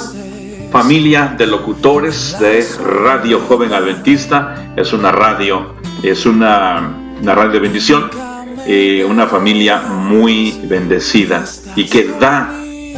familia 0.72 1.36
de 1.38 1.48
locutores 1.48 2.38
de 2.40 2.66
Radio 2.84 3.42
Joven 3.48 3.74
Adventista. 3.74 4.74
Es 4.76 4.94
una 4.94 5.12
radio 5.12 5.80
es 6.04 6.26
una, 6.26 6.96
una 7.22 7.36
radio 7.36 7.52
de 7.52 7.60
bendición, 7.60 8.10
eh, 8.66 9.06
una 9.08 9.28
familia 9.28 9.82
muy 9.82 10.62
bendecida 10.64 11.44
y 11.76 11.86
que 11.86 12.10
da 12.20 12.52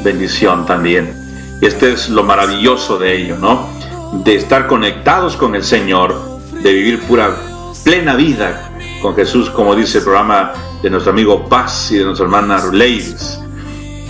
bendición 0.03 0.65
también. 0.65 1.13
Este 1.61 1.93
es 1.93 2.09
lo 2.09 2.23
maravilloso 2.23 2.97
de 2.97 3.15
ello, 3.15 3.37
¿no? 3.37 3.69
De 4.13 4.35
estar 4.35 4.67
conectados 4.67 5.37
con 5.37 5.55
el 5.55 5.63
Señor, 5.63 6.13
de 6.61 6.73
vivir 6.73 7.01
pura, 7.01 7.35
plena 7.83 8.15
vida 8.15 8.71
con 9.01 9.15
Jesús, 9.15 9.49
como 9.49 9.75
dice 9.75 9.99
el 9.99 10.03
programa 10.03 10.53
de 10.81 10.89
nuestro 10.89 11.11
amigo 11.11 11.47
Paz 11.47 11.91
y 11.91 11.97
de 11.97 12.05
nuestra 12.05 12.25
hermana 12.25 12.57
Ruleis. 12.57 13.39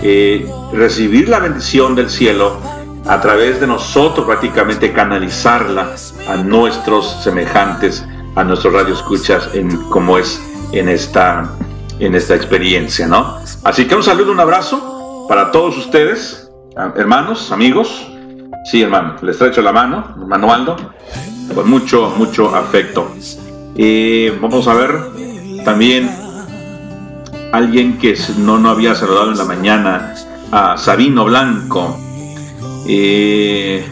Eh, 0.02 0.50
recibir 0.72 1.28
la 1.28 1.38
bendición 1.38 1.94
del 1.94 2.10
cielo 2.10 2.58
a 3.06 3.20
través 3.20 3.60
de 3.60 3.66
nosotros 3.66 4.26
prácticamente 4.26 4.92
canalizarla 4.92 5.94
a 6.28 6.36
nuestros 6.36 7.22
semejantes, 7.22 8.04
a 8.34 8.44
nuestros 8.44 8.72
radioescuchas 8.72 9.50
en 9.54 9.76
como 9.88 10.18
es 10.18 10.40
en 10.72 10.88
esta 10.88 11.56
en 11.98 12.14
esta 12.14 12.34
experiencia, 12.34 13.06
¿no? 13.06 13.38
Así 13.62 13.86
que 13.86 13.94
un 13.94 14.02
saludo, 14.02 14.32
un 14.32 14.40
abrazo 14.40 15.26
para 15.28 15.52
todos 15.52 15.78
ustedes, 15.78 16.50
hermanos, 16.96 17.52
amigos. 17.52 18.11
Sí, 18.64 18.82
hermano, 18.82 19.16
les 19.22 19.34
estrecho 19.34 19.60
la 19.60 19.72
mano, 19.72 20.14
hermano 20.20 20.52
Aldo, 20.52 20.76
con 21.54 21.68
mucho, 21.68 22.14
mucho 22.16 22.54
afecto. 22.54 23.12
Y 23.74 24.28
vamos 24.30 24.68
a 24.68 24.74
ver 24.74 25.62
también 25.64 26.10
alguien 27.52 27.98
que 27.98 28.16
no, 28.38 28.58
no 28.58 28.70
había 28.70 28.94
saludado 28.94 29.30
en 29.30 29.38
la 29.38 29.44
mañana, 29.44 30.14
a 30.50 30.76
Sabino 30.76 31.24
Blanco. 31.24 31.98
Eh, 32.86 33.84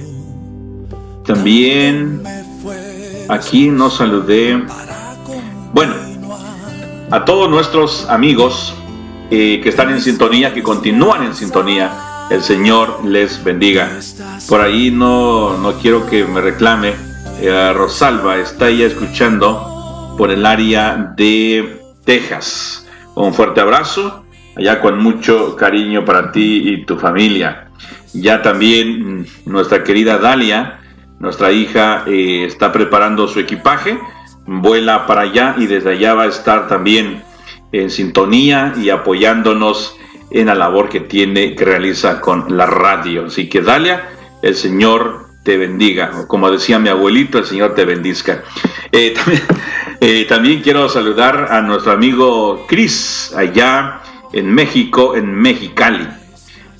también 1.26 2.22
aquí 3.28 3.68
nos 3.68 3.96
saludé. 3.96 4.62
Bueno, 5.72 5.94
a 7.10 7.24
todos 7.24 7.50
nuestros 7.50 8.08
amigos 8.08 8.74
eh, 9.30 9.60
que 9.62 9.68
están 9.68 9.90
en 9.90 10.00
sintonía, 10.00 10.52
que 10.54 10.62
continúan 10.62 11.24
en 11.24 11.34
sintonía, 11.34 12.09
el 12.30 12.42
Señor 12.42 13.04
les 13.04 13.42
bendiga. 13.42 13.90
Por 14.48 14.60
ahí 14.60 14.90
no, 14.90 15.58
no 15.58 15.74
quiero 15.74 16.06
que 16.06 16.24
me 16.24 16.40
reclame. 16.40 16.94
Eh, 17.40 17.72
Rosalba 17.74 18.38
está 18.38 18.68
ella 18.68 18.86
escuchando 18.86 20.14
por 20.16 20.30
el 20.30 20.46
área 20.46 21.12
de 21.16 21.80
Texas. 22.04 22.86
Un 23.16 23.34
fuerte 23.34 23.60
abrazo, 23.60 24.24
allá 24.56 24.80
con 24.80 25.02
mucho 25.02 25.56
cariño 25.56 26.04
para 26.04 26.30
ti 26.30 26.62
y 26.68 26.84
tu 26.84 26.96
familia. 26.96 27.68
Ya 28.12 28.42
también 28.42 29.20
mm, 29.20 29.26
nuestra 29.46 29.82
querida 29.82 30.18
Dalia, 30.18 30.80
nuestra 31.18 31.50
hija, 31.50 32.04
eh, 32.06 32.44
está 32.46 32.72
preparando 32.72 33.26
su 33.26 33.40
equipaje, 33.40 33.98
vuela 34.46 35.06
para 35.06 35.22
allá 35.22 35.56
y 35.58 35.66
desde 35.66 35.92
allá 35.92 36.14
va 36.14 36.22
a 36.24 36.28
estar 36.28 36.68
también 36.68 37.22
en 37.72 37.90
sintonía 37.90 38.72
y 38.80 38.90
apoyándonos 38.90 39.96
en 40.30 40.46
la 40.46 40.54
labor 40.54 40.88
que 40.88 41.00
tiene, 41.00 41.54
que 41.54 41.64
realiza 41.64 42.20
con 42.20 42.56
la 42.56 42.66
radio. 42.66 43.26
Así 43.26 43.48
que 43.48 43.62
Dalia, 43.62 44.08
el 44.42 44.54
Señor 44.54 45.26
te 45.42 45.56
bendiga. 45.56 46.26
Como 46.26 46.50
decía 46.50 46.78
mi 46.78 46.88
abuelito, 46.88 47.38
el 47.38 47.46
Señor 47.46 47.74
te 47.74 47.84
bendizca. 47.84 48.42
Eh, 48.92 49.14
también, 49.16 49.42
eh, 50.00 50.26
también 50.28 50.62
quiero 50.62 50.88
saludar 50.88 51.48
a 51.50 51.60
nuestro 51.62 51.92
amigo 51.92 52.66
Cris, 52.66 53.32
allá 53.36 54.00
en 54.32 54.52
México, 54.52 55.16
en 55.16 55.34
Mexicali. 55.34 56.06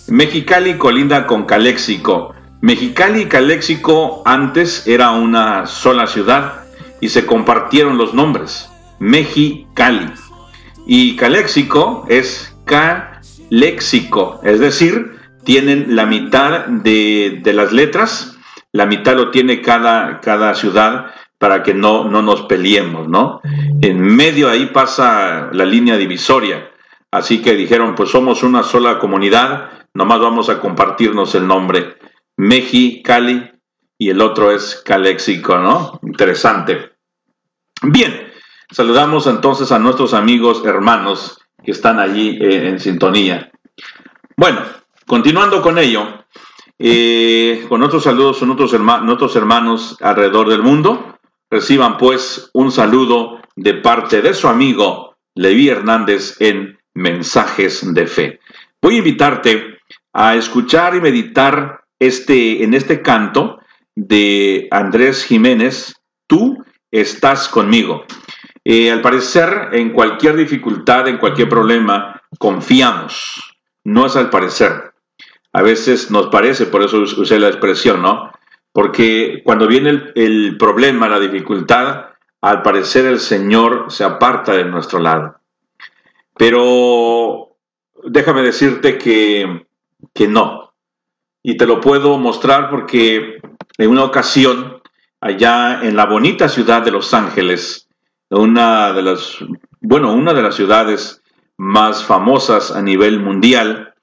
Mexicali 0.08 0.74
colinda 0.74 1.26
con 1.26 1.44
Caléxico. 1.44 2.34
Mexicali 2.60 3.22
y 3.22 3.26
Caléxico 3.26 4.22
antes 4.26 4.86
era 4.86 5.12
una 5.12 5.66
sola 5.66 6.06
ciudad 6.06 6.64
y 7.00 7.08
se 7.08 7.24
compartieron 7.26 7.96
los 7.96 8.12
nombres. 8.12 8.68
Mexicali. 8.98 10.12
Y 10.86 11.16
Caléxico 11.16 12.04
es 12.08 12.54
Caléxico, 13.50 14.40
es 14.44 14.60
decir, 14.60 15.18
tienen 15.44 15.96
la 15.96 16.06
mitad 16.06 16.66
de, 16.66 17.40
de 17.42 17.52
las 17.52 17.72
letras 17.72 18.38
la 18.72 18.86
mitad 18.86 19.16
lo 19.16 19.30
tiene 19.30 19.62
cada, 19.62 20.20
cada 20.20 20.54
ciudad 20.54 21.06
para 21.38 21.62
que 21.62 21.74
no, 21.74 22.04
no 22.04 22.22
nos 22.22 22.42
peleemos, 22.42 23.08
¿no? 23.08 23.40
En 23.80 24.00
medio 24.00 24.48
ahí 24.48 24.66
pasa 24.66 25.48
la 25.52 25.64
línea 25.64 25.96
divisoria. 25.96 26.70
Así 27.10 27.42
que 27.42 27.54
dijeron, 27.54 27.94
pues 27.94 28.10
somos 28.10 28.42
una 28.42 28.62
sola 28.62 28.98
comunidad, 28.98 29.70
nomás 29.94 30.20
vamos 30.20 30.48
a 30.48 30.60
compartirnos 30.60 31.34
el 31.34 31.46
nombre. 31.46 31.96
Meji, 32.36 33.02
Cali 33.02 33.50
y 33.98 34.10
el 34.10 34.20
otro 34.20 34.52
es 34.52 34.80
Caléxico, 34.84 35.58
¿no? 35.58 35.98
Interesante. 36.02 36.92
Bien, 37.82 38.30
saludamos 38.70 39.26
entonces 39.26 39.72
a 39.72 39.78
nuestros 39.78 40.14
amigos 40.14 40.62
hermanos 40.64 41.39
que 41.64 41.72
están 41.72 41.98
allí 41.98 42.38
eh, 42.40 42.68
en 42.68 42.80
sintonía. 42.80 43.50
Bueno, 44.36 44.60
continuando 45.06 45.62
con 45.62 45.78
ello, 45.78 46.24
eh, 46.78 47.66
con 47.68 47.82
otros 47.82 48.04
saludos 48.04 48.38
son 48.38 48.50
otros, 48.50 48.72
hermanos, 48.72 49.36
hermanos 49.36 49.96
alrededor 50.00 50.48
del 50.48 50.62
mundo. 50.62 51.18
Reciban 51.50 51.98
pues 51.98 52.50
un 52.54 52.70
saludo 52.70 53.40
de 53.56 53.74
parte 53.74 54.22
de 54.22 54.34
su 54.34 54.48
amigo 54.48 55.16
Levi 55.34 55.68
Hernández 55.68 56.40
en 56.40 56.78
Mensajes 56.94 57.92
de 57.92 58.06
Fe. 58.06 58.40
Voy 58.80 58.94
a 58.94 58.98
invitarte 58.98 59.78
a 60.12 60.36
escuchar 60.36 60.94
y 60.94 61.00
meditar 61.00 61.82
este, 61.98 62.64
en 62.64 62.74
este 62.74 63.02
canto 63.02 63.58
de 63.94 64.68
Andrés 64.70 65.24
Jiménez, 65.24 66.00
Tú 66.30 66.64
estás 66.92 67.48
conmigo. 67.48 68.04
Eh, 68.72 68.90
al 68.90 69.00
parecer, 69.00 69.70
en 69.72 69.90
cualquier 69.90 70.36
dificultad, 70.36 71.08
en 71.08 71.18
cualquier 71.18 71.48
problema, 71.48 72.22
confiamos. 72.38 73.56
No 73.82 74.06
es 74.06 74.14
al 74.14 74.30
parecer 74.30 74.90
a 75.52 75.62
veces 75.62 76.10
nos 76.10 76.28
parece, 76.28 76.66
por 76.66 76.82
eso 76.82 76.98
usé 76.98 77.38
la 77.38 77.48
expresión, 77.48 78.02
¿no? 78.02 78.30
Porque 78.72 79.42
cuando 79.44 79.66
viene 79.66 80.12
el, 80.14 80.56
problema, 80.58 81.08
la 81.08 81.18
dificultad, 81.18 82.10
al 82.40 82.62
parecer 82.62 83.06
el 83.06 83.18
Señor 83.18 83.86
se 83.88 84.04
aparta 84.04 84.52
de 84.52 84.64
nuestro 84.64 85.00
lado. 85.00 85.40
Pero 86.36 87.56
déjame 88.04 88.42
decirte 88.42 88.96
que, 88.96 89.66
que 90.14 90.28
no. 90.28 90.72
Y 91.42 91.56
te 91.56 91.66
lo 91.66 91.80
puedo 91.80 92.16
mostrar 92.18 92.70
porque 92.70 93.40
en 93.76 93.90
una 93.90 94.04
ocasión, 94.04 94.80
allá 95.20 95.80
en 95.82 95.96
la 95.96 96.06
bonita 96.06 96.48
ciudad 96.48 96.82
de 96.82 96.92
Los 96.92 97.12
Ángeles, 97.12 97.88
una 98.30 98.92
de 98.92 99.02
las, 99.02 99.38
bueno, 99.80 100.12
una 100.12 100.32
de 100.32 100.42
las 100.42 100.54
ciudades 100.54 101.22
más 101.56 102.04
famosas 102.04 102.70
a 102.70 102.80
nivel 102.80 103.20
mundial, 103.20 103.94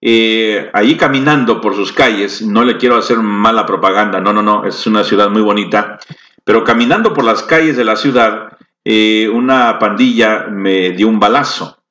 eh, 0.00 0.70
ahí 0.72 0.96
caminando 0.96 1.60
por 1.60 1.74
sus 1.74 1.92
calles, 1.92 2.42
no 2.42 2.64
le 2.64 2.76
quiero 2.76 2.96
hacer 2.96 3.18
mala 3.18 3.64
propaganda, 3.66 4.20
no, 4.20 4.32
no, 4.32 4.42
no, 4.42 4.64
es 4.64 4.86
una 4.86 5.04
ciudad 5.04 5.30
muy 5.30 5.42
bonita, 5.42 5.98
pero 6.44 6.64
caminando 6.64 7.12
por 7.12 7.24
las 7.24 7.42
calles 7.42 7.76
de 7.76 7.84
la 7.84 7.96
ciudad, 7.96 8.56
eh, 8.84 9.28
una 9.28 9.78
pandilla 9.78 10.46
me 10.48 10.90
dio 10.92 11.08
un 11.08 11.18
balazo. 11.18 11.82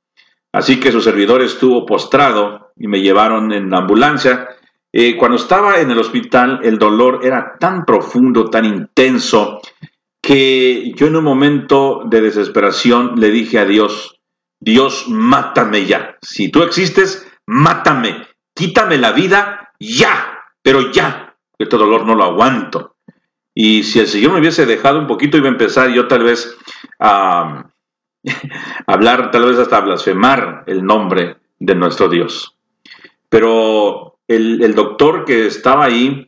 Así 0.53 0.79
que 0.79 0.93
su 0.93 1.01
servidor 1.01 1.41
estuvo 1.41 1.85
postrado 1.85 2.71
y 2.77 2.87
me 2.87 3.01
llevaron 3.01 3.51
en 3.51 3.69
la 3.69 3.79
ambulancia. 3.79 4.47
Eh, 4.93 5.17
cuando 5.17 5.35
estaba 5.35 5.81
en 5.81 5.91
el 5.91 5.99
hospital, 5.99 6.61
el 6.63 6.77
dolor 6.77 7.19
era 7.23 7.57
tan 7.59 7.83
profundo, 7.83 8.49
tan 8.49 8.63
intenso, 8.63 9.59
que 10.25 10.91
yo 10.95 11.05
en 11.05 11.17
un 11.17 11.23
momento 11.23 12.01
de 12.05 12.19
desesperación 12.19 13.19
le 13.19 13.29
dije 13.29 13.59
a 13.59 13.65
Dios, 13.65 14.19
Dios, 14.59 15.05
mátame 15.07 15.85
ya. 15.85 16.17
Si 16.23 16.49
tú 16.49 16.63
existes, 16.63 17.31
mátame, 17.45 18.27
quítame 18.55 18.97
la 18.97 19.11
vida 19.11 19.71
ya, 19.79 20.39
pero 20.63 20.91
ya, 20.91 21.37
este 21.59 21.77
dolor 21.77 22.07
no 22.07 22.15
lo 22.15 22.23
aguanto. 22.23 22.95
Y 23.53 23.83
si 23.83 23.99
el 23.99 24.07
Señor 24.07 24.31
me 24.31 24.39
hubiese 24.39 24.65
dejado 24.65 24.97
un 24.97 25.05
poquito, 25.05 25.37
iba 25.37 25.45
a 25.45 25.51
empezar 25.51 25.91
yo 25.91 26.07
tal 26.07 26.23
vez 26.23 26.57
a 26.99 27.69
hablar, 28.87 29.29
tal 29.29 29.45
vez 29.45 29.59
hasta 29.59 29.79
blasfemar 29.81 30.63
el 30.65 30.83
nombre 30.83 31.37
de 31.59 31.75
nuestro 31.75 32.09
Dios. 32.09 32.57
Pero 33.29 34.17
el, 34.27 34.63
el 34.63 34.73
doctor 34.73 35.23
que 35.23 35.45
estaba 35.45 35.85
ahí, 35.85 36.27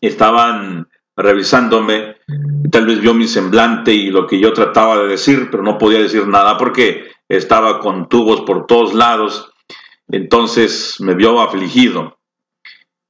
estaban 0.00 0.88
revisándome, 1.16 2.16
tal 2.70 2.86
vez 2.86 3.00
vio 3.00 3.14
mi 3.14 3.26
semblante 3.28 3.92
y 3.92 4.10
lo 4.10 4.26
que 4.26 4.40
yo 4.40 4.52
trataba 4.52 4.98
de 4.98 5.08
decir, 5.08 5.48
pero 5.50 5.62
no 5.62 5.78
podía 5.78 6.00
decir 6.00 6.26
nada 6.26 6.56
porque 6.58 7.04
estaba 7.28 7.80
con 7.80 8.08
tubos 8.08 8.42
por 8.42 8.66
todos 8.66 8.94
lados 8.94 9.50
entonces 10.08 11.00
me 11.00 11.14
vio 11.14 11.40
afligido. 11.40 12.18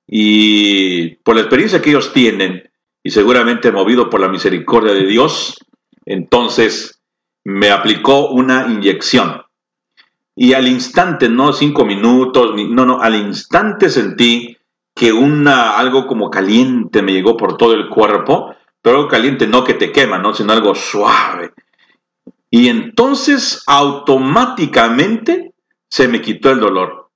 Y 0.06 1.16
por 1.16 1.34
la 1.34 1.42
experiencia 1.42 1.80
que 1.80 1.90
ellos 1.90 2.12
tienen, 2.12 2.70
y 3.02 3.10
seguramente 3.10 3.72
movido 3.72 4.10
por 4.10 4.20
la 4.20 4.28
misericordia 4.28 4.94
de 4.94 5.06
Dios, 5.06 5.58
entonces 6.06 7.00
me 7.44 7.70
aplicó 7.70 8.28
una 8.30 8.66
inyección. 8.68 9.42
Y 10.36 10.52
al 10.54 10.66
instante, 10.66 11.28
no 11.28 11.52
cinco 11.52 11.84
minutos, 11.84 12.54
no, 12.56 12.86
no, 12.86 13.00
al 13.00 13.14
instante 13.14 13.88
sentí 13.88 14.56
que 14.94 15.12
una, 15.12 15.76
algo 15.76 16.06
como 16.06 16.30
caliente 16.30 17.02
me 17.02 17.12
llegó 17.12 17.36
por 17.36 17.56
todo 17.56 17.72
el 17.72 17.88
cuerpo, 17.88 18.54
pero 18.80 18.96
algo 18.96 19.08
caliente 19.08 19.46
no 19.46 19.64
que 19.64 19.74
te 19.74 19.90
quema, 19.90 20.18
¿no? 20.18 20.32
Sino 20.34 20.52
algo 20.52 20.74
suave. 20.74 21.52
Y 22.50 22.68
entonces 22.68 23.62
automáticamente 23.66 25.52
se 25.88 26.06
me 26.06 26.20
quitó 26.20 26.50
el 26.50 26.60
dolor. 26.60 27.10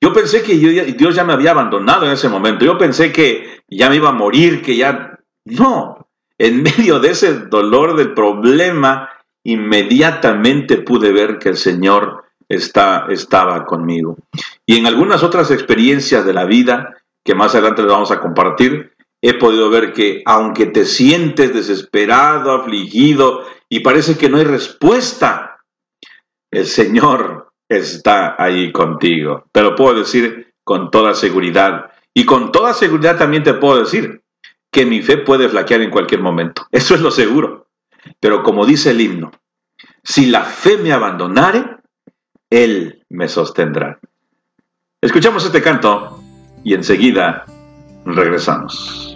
Yo 0.00 0.12
pensé 0.12 0.42
que 0.42 0.54
Dios 0.54 1.14
ya 1.14 1.24
me 1.24 1.32
había 1.32 1.52
abandonado 1.52 2.06
en 2.06 2.12
ese 2.12 2.28
momento. 2.28 2.64
Yo 2.64 2.76
pensé 2.76 3.12
que 3.12 3.62
ya 3.68 3.88
me 3.88 3.96
iba 3.96 4.10
a 4.10 4.12
morir, 4.12 4.60
que 4.60 4.76
ya... 4.76 5.18
No, 5.44 6.08
en 6.36 6.62
medio 6.62 7.00
de 7.00 7.10
ese 7.10 7.38
dolor 7.46 7.96
del 7.96 8.12
problema, 8.12 9.08
inmediatamente 9.44 10.78
pude 10.78 11.12
ver 11.12 11.38
que 11.38 11.50
el 11.50 11.56
Señor 11.56 12.21
está, 12.54 13.06
estaba 13.08 13.64
conmigo. 13.64 14.16
Y 14.66 14.78
en 14.78 14.86
algunas 14.86 15.22
otras 15.22 15.50
experiencias 15.50 16.24
de 16.24 16.32
la 16.32 16.44
vida, 16.44 16.96
que 17.24 17.34
más 17.34 17.54
adelante 17.54 17.82
les 17.82 17.90
vamos 17.90 18.10
a 18.10 18.20
compartir, 18.20 18.92
he 19.22 19.34
podido 19.34 19.70
ver 19.70 19.92
que 19.92 20.22
aunque 20.26 20.66
te 20.66 20.84
sientes 20.84 21.54
desesperado, 21.54 22.52
afligido 22.52 23.44
y 23.68 23.80
parece 23.80 24.18
que 24.18 24.28
no 24.28 24.38
hay 24.38 24.44
respuesta, 24.44 25.60
el 26.50 26.66
Señor 26.66 27.52
está 27.68 28.36
ahí 28.38 28.72
contigo. 28.72 29.46
Te 29.52 29.62
lo 29.62 29.74
puedo 29.74 29.98
decir 30.00 30.52
con 30.64 30.90
toda 30.90 31.14
seguridad. 31.14 31.90
Y 32.14 32.26
con 32.26 32.52
toda 32.52 32.74
seguridad 32.74 33.16
también 33.16 33.42
te 33.42 33.54
puedo 33.54 33.80
decir 33.80 34.22
que 34.70 34.84
mi 34.84 35.02
fe 35.02 35.18
puede 35.18 35.48
flaquear 35.48 35.80
en 35.82 35.90
cualquier 35.90 36.20
momento. 36.20 36.66
Eso 36.70 36.94
es 36.94 37.00
lo 37.00 37.10
seguro. 37.10 37.68
Pero 38.20 38.42
como 38.42 38.66
dice 38.66 38.90
el 38.90 39.00
himno, 39.00 39.30
si 40.02 40.26
la 40.26 40.42
fe 40.42 40.78
me 40.78 40.92
abandonare, 40.92 41.76
Él 42.52 43.02
me 43.08 43.28
sostendrá. 43.28 43.98
Escuchamos 45.00 45.42
este 45.46 45.62
canto 45.62 46.22
y 46.62 46.74
enseguida 46.74 47.46
regresamos. 48.04 49.14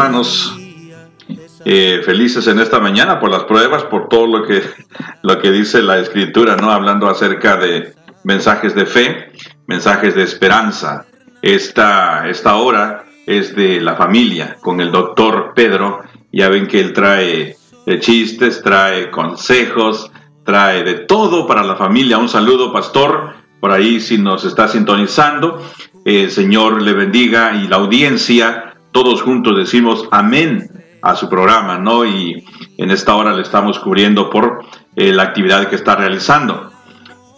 Hermanos, 0.00 0.56
eh, 1.66 2.00
felices 2.02 2.46
en 2.46 2.58
esta 2.58 2.80
mañana 2.80 3.20
por 3.20 3.30
las 3.30 3.44
pruebas, 3.44 3.84
por 3.84 4.08
todo 4.08 4.26
lo 4.26 4.46
que, 4.46 4.62
lo 5.22 5.38
que 5.38 5.50
dice 5.50 5.82
la 5.82 5.98
escritura, 5.98 6.56
¿no? 6.56 6.70
Hablando 6.70 7.06
acerca 7.06 7.56
de 7.56 7.92
mensajes 8.24 8.74
de 8.74 8.86
fe, 8.86 9.32
mensajes 9.66 10.14
de 10.14 10.22
esperanza. 10.22 11.04
Esta, 11.42 12.28
esta 12.30 12.56
hora 12.56 13.04
es 13.26 13.54
de 13.54 13.78
la 13.82 13.94
familia 13.94 14.56
con 14.62 14.80
el 14.80 14.90
doctor 14.90 15.52
Pedro. 15.54 16.00
Ya 16.32 16.48
ven 16.48 16.66
que 16.66 16.80
él 16.80 16.94
trae 16.94 17.56
eh, 17.84 18.00
chistes, 18.00 18.62
trae 18.62 19.10
consejos, 19.10 20.10
trae 20.44 20.82
de 20.82 20.94
todo 21.00 21.46
para 21.46 21.62
la 21.62 21.76
familia. 21.76 22.16
Un 22.16 22.30
saludo, 22.30 22.72
pastor, 22.72 23.34
por 23.60 23.70
ahí 23.70 24.00
si 24.00 24.16
nos 24.16 24.46
está 24.46 24.66
sintonizando. 24.66 25.62
El 26.06 26.30
Señor 26.30 26.80
le 26.80 26.94
bendiga 26.94 27.54
y 27.54 27.68
la 27.68 27.76
audiencia, 27.76 28.69
todos 29.02 29.22
juntos 29.22 29.56
decimos 29.56 30.06
amén 30.10 30.68
a 31.00 31.16
su 31.16 31.30
programa, 31.30 31.78
¿no? 31.78 32.04
Y 32.04 32.44
en 32.76 32.90
esta 32.90 33.14
hora 33.14 33.32
le 33.32 33.40
estamos 33.40 33.78
cubriendo 33.78 34.28
por 34.28 34.62
eh, 34.94 35.14
la 35.14 35.22
actividad 35.22 35.70
que 35.70 35.76
está 35.76 35.96
realizando. 35.96 36.70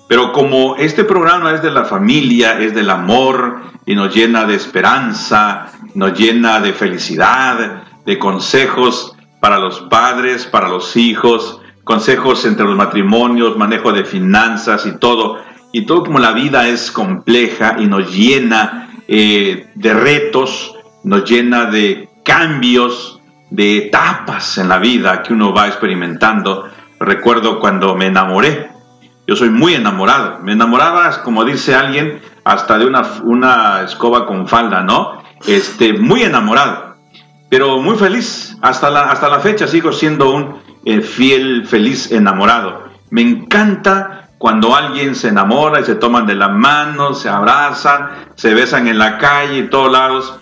Pero 0.08 0.32
como 0.32 0.74
este 0.74 1.04
programa 1.04 1.52
es 1.52 1.62
de 1.62 1.70
la 1.70 1.84
familia, 1.84 2.58
es 2.58 2.74
del 2.74 2.90
amor 2.90 3.60
y 3.86 3.94
nos 3.94 4.12
llena 4.12 4.44
de 4.44 4.56
esperanza, 4.56 5.68
nos 5.94 6.18
llena 6.18 6.58
de 6.58 6.72
felicidad, 6.72 7.84
de 8.04 8.18
consejos 8.18 9.14
para 9.38 9.60
los 9.60 9.82
padres, 9.82 10.46
para 10.46 10.68
los 10.68 10.96
hijos, 10.96 11.60
consejos 11.84 12.44
entre 12.44 12.66
los 12.66 12.74
matrimonios, 12.74 13.56
manejo 13.56 13.92
de 13.92 14.04
finanzas 14.04 14.84
y 14.84 14.98
todo. 14.98 15.38
Y 15.70 15.86
todo 15.86 16.02
como 16.02 16.18
la 16.18 16.32
vida 16.32 16.66
es 16.66 16.90
compleja 16.90 17.76
y 17.78 17.86
nos 17.86 18.12
llena 18.12 18.88
eh, 19.06 19.70
de 19.76 19.94
retos, 19.94 20.74
nos 21.04 21.28
llena 21.28 21.66
de 21.66 22.08
cambios, 22.24 23.20
de 23.50 23.76
etapas 23.86 24.58
en 24.58 24.68
la 24.68 24.78
vida 24.78 25.22
que 25.22 25.32
uno 25.32 25.52
va 25.52 25.66
experimentando. 25.66 26.68
Recuerdo 26.98 27.60
cuando 27.60 27.94
me 27.94 28.06
enamoré. 28.06 28.70
Yo 29.26 29.36
soy 29.36 29.50
muy 29.50 29.74
enamorado. 29.74 30.38
Me 30.42 30.52
enamoraba, 30.52 31.22
como 31.22 31.44
dice 31.44 31.74
alguien, 31.74 32.20
hasta 32.44 32.78
de 32.78 32.86
una, 32.86 33.02
una 33.24 33.82
escoba 33.82 34.26
con 34.26 34.48
falda, 34.48 34.82
¿no? 34.82 35.22
Este, 35.46 35.92
muy 35.92 36.22
enamorado. 36.22 36.96
Pero 37.48 37.80
muy 37.80 37.96
feliz. 37.96 38.56
Hasta 38.62 38.90
la, 38.90 39.10
hasta 39.10 39.28
la 39.28 39.40
fecha 39.40 39.66
sigo 39.66 39.92
siendo 39.92 40.32
un 40.32 40.62
eh, 40.84 41.02
fiel, 41.02 41.66
feliz 41.66 42.10
enamorado. 42.10 42.84
Me 43.10 43.22
encanta 43.22 44.30
cuando 44.38 44.74
alguien 44.74 45.14
se 45.14 45.28
enamora 45.28 45.80
y 45.80 45.84
se 45.84 45.94
toman 45.94 46.26
de 46.26 46.34
la 46.34 46.48
mano, 46.48 47.14
se 47.14 47.28
abrazan, 47.28 48.08
se 48.34 48.54
besan 48.54 48.88
en 48.88 48.98
la 48.98 49.18
calle 49.18 49.58
y 49.58 49.68
todos 49.68 49.92
lados. 49.92 50.34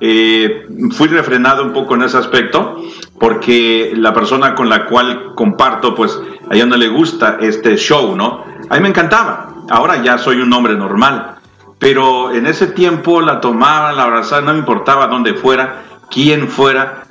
Eh, 0.00 0.66
fui 0.92 1.08
refrenado 1.08 1.62
un 1.64 1.72
poco 1.72 1.94
en 1.94 2.02
ese 2.02 2.18
aspecto 2.18 2.82
porque 3.18 3.92
la 3.96 4.12
persona 4.12 4.54
con 4.54 4.68
la 4.68 4.86
cual 4.86 5.32
comparto, 5.34 5.94
pues 5.94 6.20
a 6.50 6.54
ella 6.54 6.66
no 6.66 6.76
le 6.76 6.88
gusta 6.88 7.38
este 7.40 7.76
show, 7.76 8.16
¿no? 8.16 8.44
A 8.68 8.74
mí 8.74 8.80
me 8.80 8.88
encantaba. 8.88 9.54
Ahora 9.70 10.02
ya 10.02 10.18
soy 10.18 10.40
un 10.40 10.52
hombre 10.52 10.74
normal. 10.74 11.36
Pero 11.78 12.32
en 12.32 12.46
ese 12.46 12.68
tiempo 12.68 13.20
la 13.20 13.40
tomaba, 13.40 13.92
la 13.92 14.04
abrazaba, 14.04 14.42
no 14.42 14.52
me 14.52 14.60
importaba 14.60 15.06
dónde 15.06 15.34
fuera, 15.34 15.82
quién 16.10 16.48
fuera, 16.48 17.04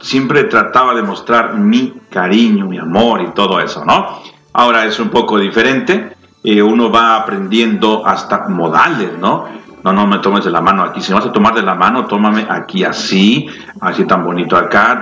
siempre 0.00 0.44
trataba 0.44 0.94
de 0.94 1.02
mostrar 1.02 1.54
mi 1.54 1.94
cariño, 2.10 2.66
mi 2.66 2.78
amor 2.78 3.22
y 3.22 3.34
todo 3.34 3.60
eso, 3.60 3.84
¿no? 3.84 4.20
Ahora 4.52 4.86
es 4.86 4.98
un 4.98 5.10
poco 5.10 5.38
diferente, 5.38 6.16
eh, 6.42 6.62
uno 6.62 6.90
va 6.90 7.16
aprendiendo 7.16 8.06
hasta 8.06 8.48
modales, 8.48 9.18
¿no? 9.18 9.46
No, 9.88 10.02
no 10.02 10.06
me 10.06 10.18
tomes 10.18 10.44
de 10.44 10.50
la 10.50 10.60
mano 10.60 10.82
aquí. 10.82 11.00
Si 11.00 11.12
vas 11.12 11.24
a 11.24 11.32
tomar 11.32 11.54
de 11.54 11.62
la 11.62 11.74
mano, 11.74 12.06
tómame 12.06 12.46
aquí 12.48 12.84
así, 12.84 13.46
así 13.80 14.04
tan 14.04 14.22
bonito 14.22 14.56
acá. 14.56 15.00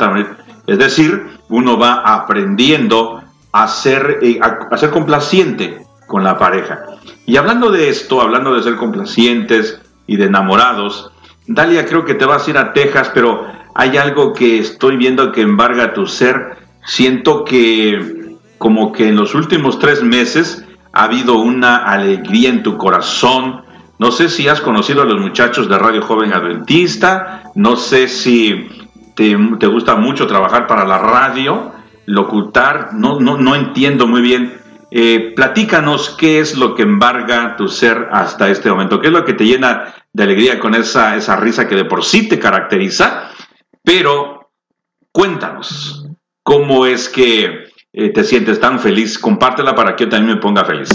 Es 0.67 0.79
decir, 0.79 1.39
uno 1.49 1.77
va 1.77 2.03
aprendiendo 2.03 3.21
a 3.51 3.67
ser, 3.67 4.19
eh, 4.23 4.39
a, 4.41 4.77
ser 4.77 4.91
complaciente 4.91 5.85
con 6.07 6.23
la 6.23 6.39
pareja. 6.39 6.85
Y 7.25 7.37
hablando 7.37 7.71
de 7.71 7.89
esto, 7.89 8.21
hablando 8.21 8.55
de 8.55 8.63
ser 8.63 8.77
complacientes 8.77 9.81
y 10.07 10.17
de 10.17 10.27
enamorados, 10.27 11.11
Dalia, 11.49 11.85
creo 11.85 12.05
que 12.05 12.15
te 12.15 12.25
vas 12.25 12.47
a 12.47 12.51
ir 12.51 12.59
a 12.59 12.73
Texas, 12.73 13.11
pero 13.13 13.47
hay 13.75 13.97
algo 13.97 14.33
que 14.33 14.59
estoy 14.59 14.97
viendo 14.97 15.33
que 15.33 15.43
embarga 15.43 15.95
tu 15.95 16.07
ser. 16.07 16.59
Siento 16.85 17.45
que 17.45 18.37
como 18.59 18.93
que 18.93 19.09
en 19.09 19.17
los 19.17 19.35
últimos 19.35 19.79
tres 19.81 20.03
meses 20.03 20.65
ha 20.93 21.05
habido 21.05 21.39
una 21.39 21.77
alegría 21.77 22.49
en 22.49 22.63
tu 22.63 22.77
corazón, 22.79 23.66
no 23.99 24.11
sé 24.11 24.29
si 24.29 24.49
has 24.49 24.61
conocido 24.61 25.03
a 25.03 25.07
los 25.07 25.21
muchachos 25.21 25.69
de 25.69 25.79
Radio 25.79 26.03
Joven 26.03 26.33
Adventista, 26.33 27.45
no 27.55 27.77
sé 27.77 28.09
si 28.09 28.69
te, 29.15 29.35
gusta 29.35 29.97
mucho 29.97 30.27
trabajar 30.27 30.67
para 30.67 30.85
la 30.85 30.99
radio, 30.99 31.73
locutar, 32.05 32.91
no, 32.93 33.19
no, 33.21 33.39
no 33.39 33.55
entiendo 33.55 34.07
muy 34.07 34.21
bien. 34.21 34.61
Eh, 34.91 35.33
platícanos 35.35 36.15
qué 36.17 36.39
es 36.39 36.57
lo 36.57 36.75
que 36.75 36.83
embarga 36.83 37.57
tu 37.57 37.69
ser 37.69 38.09
hasta 38.13 38.51
este 38.51 38.71
momento, 38.71 39.01
qué 39.01 39.09
es 39.09 39.13
lo 39.13 39.25
que 39.25 39.33
te 39.33 39.45
llena 39.45 39.95
de 40.13 40.23
alegría 40.23 40.61
con 40.61 40.75
esa, 40.75 41.17
esa 41.17 41.37
risa 41.37 41.67
que 41.67 41.75
de 41.75 41.85
por 41.85 42.05
sí 42.05 42.29
te 42.29 42.39
caracteriza, 42.39 43.31
pero 43.83 44.53
cuéntanos 45.11 46.07
cómo 46.43 46.87
es 46.87 47.09
que 47.09 47.65
eh, 47.93 48.11
te 48.11 48.23
sientes 48.23 48.61
tan 48.61 48.79
feliz, 48.79 49.19
compártela 49.19 49.75
para 49.75 49.97
que 49.97 50.05
yo 50.05 50.11
también 50.11 50.37
me 50.37 50.41
ponga 50.41 50.65
feliz. 50.65 50.91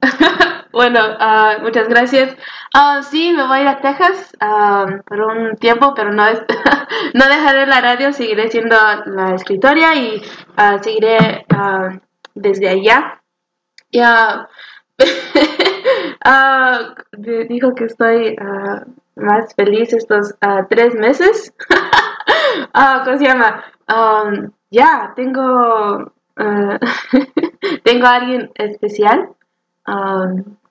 Bueno, 0.80 1.00
ah, 1.18 1.58
muchas 1.60 1.88
gracias. 1.88 2.34
Uh, 2.74 3.02
sí, 3.02 3.34
me 3.36 3.46
voy 3.46 3.58
a 3.58 3.60
ir 3.60 3.68
a 3.68 3.82
Texas 3.82 4.32
uh, 4.40 5.02
por 5.04 5.20
un 5.20 5.54
tiempo, 5.56 5.92
pero 5.94 6.10
no, 6.10 6.26
es, 6.26 6.40
no 7.12 7.26
dejaré 7.26 7.66
la 7.66 7.82
radio, 7.82 8.14
seguiré 8.14 8.48
siendo 8.48 8.76
la 9.04 9.34
escritoria 9.34 9.94
y 9.94 10.22
seguiré 10.82 11.44
desde 12.34 12.70
allá. 12.70 13.20
Ya, 13.92 14.48
dijo 17.50 17.74
que 17.74 17.84
estoy 17.84 18.36
más 19.16 19.54
feliz 19.54 19.92
estos 19.92 20.34
tres 20.70 20.94
meses. 20.94 21.52
¿Cómo 23.04 23.18
se 23.18 23.26
llama? 23.26 23.64
Um, 23.86 24.50
ya, 24.70 25.12
tengo, 25.14 26.10
tengo 27.84 28.06
a 28.06 28.14
alguien 28.14 28.50
especial. 28.54 29.28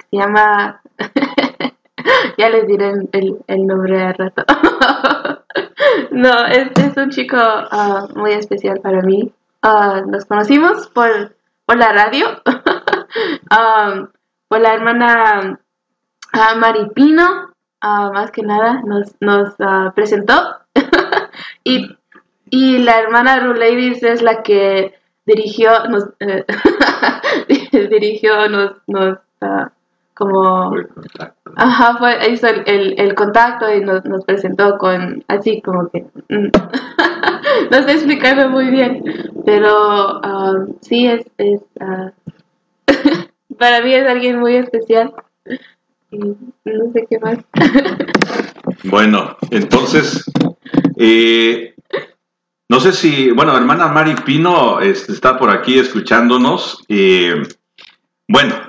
Se 0.10 0.18
llama, 0.18 0.82
ya 2.38 2.50
les 2.50 2.68
diré 2.68 2.94
el, 3.12 3.68
nombre 3.68 4.02
al 4.02 4.14
rato. 4.16 4.44
no, 6.12 6.46
es, 6.46 6.70
es, 6.78 6.98
un 6.98 7.10
chico 7.10 7.38
ah, 7.38 8.08
muy 8.16 8.34
especial 8.34 8.80
para 8.82 9.02
mí. 9.02 9.34
Uh, 9.62 10.10
nos 10.10 10.26
conocimos 10.26 10.88
por, 10.88 11.36
por 11.66 11.78
la 11.78 11.92
radio, 11.92 12.28
um, 13.52 14.08
por 14.48 14.62
la 14.62 14.74
hermana 14.74 15.60
uh, 16.34 16.58
Maripino, 16.58 17.52
más 17.82 18.32
que 18.32 18.42
nada, 18.42 18.82
nos, 18.86 19.16
nos 19.20 19.56
presentó. 19.94 20.58
y, 21.64 21.98
y 22.50 22.80
la 22.80 23.00
hermana 23.00 23.40
Ruleivis 23.40 24.02
es 24.04 24.22
la 24.22 24.42
que 24.44 24.96
dirigió, 25.26 25.88
nos, 25.90 26.10
eh, 26.20 26.46
dirigió, 27.90 28.50
nos, 28.50 28.78
nos 28.88 29.20
como 30.20 30.76
ajá 31.56 31.98
fue 31.98 32.30
hizo 32.30 32.48
el, 32.48 32.94
el, 33.00 33.16
contacto 33.16 33.74
y 33.74 33.80
nos, 33.80 34.04
nos, 34.04 34.26
presentó 34.26 34.78
con 34.78 35.24
así 35.30 35.62
como 35.62 35.90
que 35.90 36.06
mm, 36.28 36.50
no 37.72 37.84
sé 37.84 37.92
explicarlo 37.94 38.50
muy 38.50 38.70
bien 38.70 39.02
pero 39.46 40.20
um, 40.20 40.74
sí 40.82 41.08
es, 41.08 41.26
es 41.38 41.62
uh, 41.80 42.12
para 43.58 43.82
mí 43.82 43.94
es 43.94 44.06
alguien 44.06 44.40
muy 44.40 44.58
especial 44.58 45.14
y 46.12 46.18
no 46.18 46.92
sé 46.94 47.08
qué 47.10 47.20
más. 47.20 47.38
Bueno 48.84 49.38
entonces 49.52 50.30
eh, 50.98 51.76
no 52.70 52.80
sé 52.80 52.94
si 52.94 53.32
bueno 53.32 53.56
hermana 53.56 53.88
Mari 53.88 54.16
Pino 54.26 54.80
este, 54.82 55.14
está 55.14 55.38
por 55.38 55.50
aquí 55.50 55.80
escuchándonos 55.80 56.84
eh, 56.88 57.42
bueno 58.28 58.69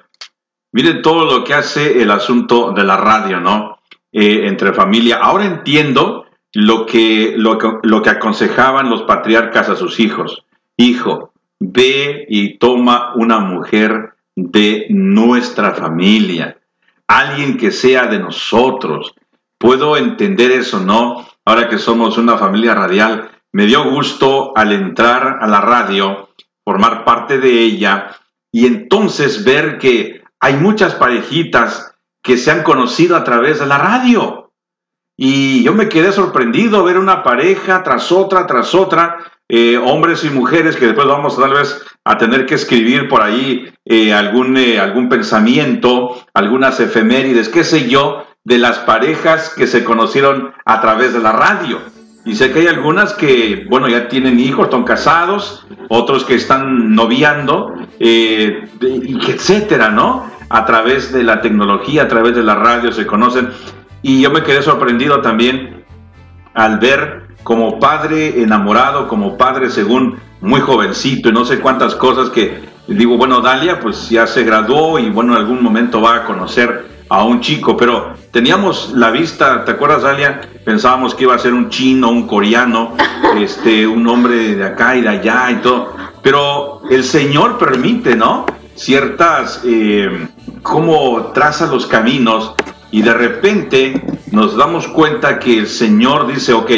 Miren 0.72 1.02
todo 1.02 1.24
lo 1.24 1.44
que 1.44 1.54
hace 1.54 2.02
el 2.02 2.10
asunto 2.10 2.72
de 2.72 2.84
la 2.84 2.96
radio, 2.96 3.40
¿no? 3.40 3.78
Eh, 4.12 4.46
entre 4.46 4.72
familia. 4.72 5.16
Ahora 5.16 5.44
entiendo 5.44 6.26
lo 6.52 6.86
que, 6.86 7.34
lo, 7.36 7.58
lo 7.82 8.02
que 8.02 8.10
aconsejaban 8.10 8.90
los 8.90 9.02
patriarcas 9.02 9.68
a 9.68 9.76
sus 9.76 10.00
hijos. 10.00 10.44
Hijo, 10.76 11.32
ve 11.58 12.26
y 12.28 12.58
toma 12.58 13.12
una 13.14 13.38
mujer 13.38 14.14
de 14.34 14.86
nuestra 14.90 15.74
familia, 15.74 16.58
alguien 17.06 17.56
que 17.56 17.70
sea 17.70 18.06
de 18.06 18.18
nosotros. 18.18 19.14
Puedo 19.58 19.96
entender 19.96 20.50
eso, 20.52 20.80
¿no? 20.80 21.26
Ahora 21.44 21.68
que 21.68 21.78
somos 21.78 22.16
una 22.16 22.38
familia 22.38 22.74
radial, 22.74 23.30
me 23.52 23.66
dio 23.66 23.90
gusto 23.90 24.56
al 24.56 24.72
entrar 24.72 25.38
a 25.40 25.46
la 25.46 25.60
radio, 25.60 26.30
formar 26.64 27.04
parte 27.04 27.38
de 27.38 27.60
ella 27.60 28.16
y 28.52 28.66
entonces 28.66 29.44
ver 29.44 29.78
que 29.78 30.19
hay 30.40 30.56
muchas 30.56 30.94
parejitas 30.94 31.94
que 32.22 32.36
se 32.36 32.50
han 32.50 32.62
conocido 32.62 33.16
a 33.16 33.24
través 33.24 33.60
de 33.60 33.66
la 33.66 33.78
radio. 33.78 34.52
Y 35.16 35.62
yo 35.62 35.74
me 35.74 35.88
quedé 35.88 36.12
sorprendido 36.12 36.82
ver 36.82 36.98
una 36.98 37.22
pareja 37.22 37.82
tras 37.82 38.10
otra, 38.10 38.46
tras 38.46 38.74
otra, 38.74 39.18
eh, 39.48 39.76
hombres 39.76 40.24
y 40.24 40.30
mujeres 40.30 40.76
que 40.76 40.86
después 40.86 41.06
vamos 41.06 41.36
tal 41.36 41.52
vez 41.52 41.82
a 42.04 42.16
tener 42.16 42.46
que 42.46 42.54
escribir 42.54 43.08
por 43.08 43.22
ahí 43.22 43.70
eh, 43.84 44.14
algún, 44.14 44.56
eh, 44.56 44.78
algún 44.78 45.08
pensamiento, 45.08 46.24
algunas 46.32 46.80
efemérides, 46.80 47.48
qué 47.48 47.64
sé 47.64 47.88
yo, 47.88 48.26
de 48.44 48.58
las 48.58 48.78
parejas 48.78 49.52
que 49.54 49.66
se 49.66 49.84
conocieron 49.84 50.54
a 50.64 50.80
través 50.80 51.12
de 51.12 51.20
la 51.20 51.32
radio. 51.32 51.80
Y 52.24 52.34
sé 52.34 52.52
que 52.52 52.60
hay 52.60 52.66
algunas 52.66 53.14
que, 53.14 53.66
bueno, 53.68 53.88
ya 53.88 54.08
tienen 54.08 54.38
hijos, 54.38 54.66
están 54.66 54.84
casados, 54.84 55.66
otros 55.88 56.24
que 56.24 56.34
están 56.34 56.94
noviando, 56.94 57.74
eh, 57.98 58.68
etcétera, 58.80 59.90
¿no? 59.90 60.26
A 60.48 60.66
través 60.66 61.12
de 61.12 61.22
la 61.22 61.40
tecnología, 61.40 62.02
a 62.02 62.08
través 62.08 62.34
de 62.34 62.42
la 62.42 62.54
radio 62.56 62.92
se 62.92 63.06
conocen. 63.06 63.48
Y 64.02 64.20
yo 64.20 64.30
me 64.30 64.42
quedé 64.42 64.62
sorprendido 64.62 65.22
también 65.22 65.84
al 66.52 66.78
ver 66.78 67.28
como 67.42 67.78
padre 67.78 68.42
enamorado, 68.42 69.08
como 69.08 69.38
padre 69.38 69.70
según 69.70 70.18
muy 70.40 70.60
jovencito 70.60 71.28
y 71.28 71.32
no 71.32 71.44
sé 71.44 71.60
cuántas 71.60 71.94
cosas 71.94 72.30
que 72.30 72.60
digo, 72.86 73.16
bueno, 73.16 73.40
Dalia 73.40 73.80
pues 73.80 74.08
ya 74.10 74.26
se 74.26 74.44
graduó 74.44 74.98
y 74.98 75.10
bueno, 75.10 75.32
en 75.32 75.38
algún 75.38 75.62
momento 75.62 76.00
va 76.00 76.16
a 76.16 76.24
conocer 76.24 76.86
a 77.10 77.24
un 77.24 77.40
chico, 77.40 77.76
pero 77.76 78.14
teníamos 78.30 78.92
la 78.94 79.10
vista, 79.10 79.64
¿te 79.64 79.72
acuerdas, 79.72 80.02
Dalia? 80.02 80.40
Pensábamos 80.64 81.14
que 81.14 81.24
iba 81.24 81.34
a 81.34 81.38
ser 81.38 81.52
un 81.52 81.68
chino, 81.68 82.08
un 82.08 82.26
coreano, 82.26 82.96
este, 83.36 83.86
un 83.86 84.06
hombre 84.06 84.54
de 84.54 84.64
acá 84.64 84.96
y 84.96 85.02
de 85.02 85.08
allá 85.08 85.50
y 85.50 85.56
todo, 85.56 85.94
pero 86.22 86.82
el 86.88 87.02
Señor 87.02 87.58
permite, 87.58 88.14
¿no? 88.14 88.46
Ciertas, 88.76 89.60
eh, 89.64 90.28
cómo 90.62 91.32
traza 91.34 91.66
los 91.66 91.86
caminos 91.86 92.54
y 92.92 93.02
de 93.02 93.12
repente 93.12 94.02
nos 94.30 94.56
damos 94.56 94.86
cuenta 94.86 95.40
que 95.40 95.58
el 95.58 95.66
Señor 95.66 96.32
dice, 96.32 96.52
ok, 96.52 96.70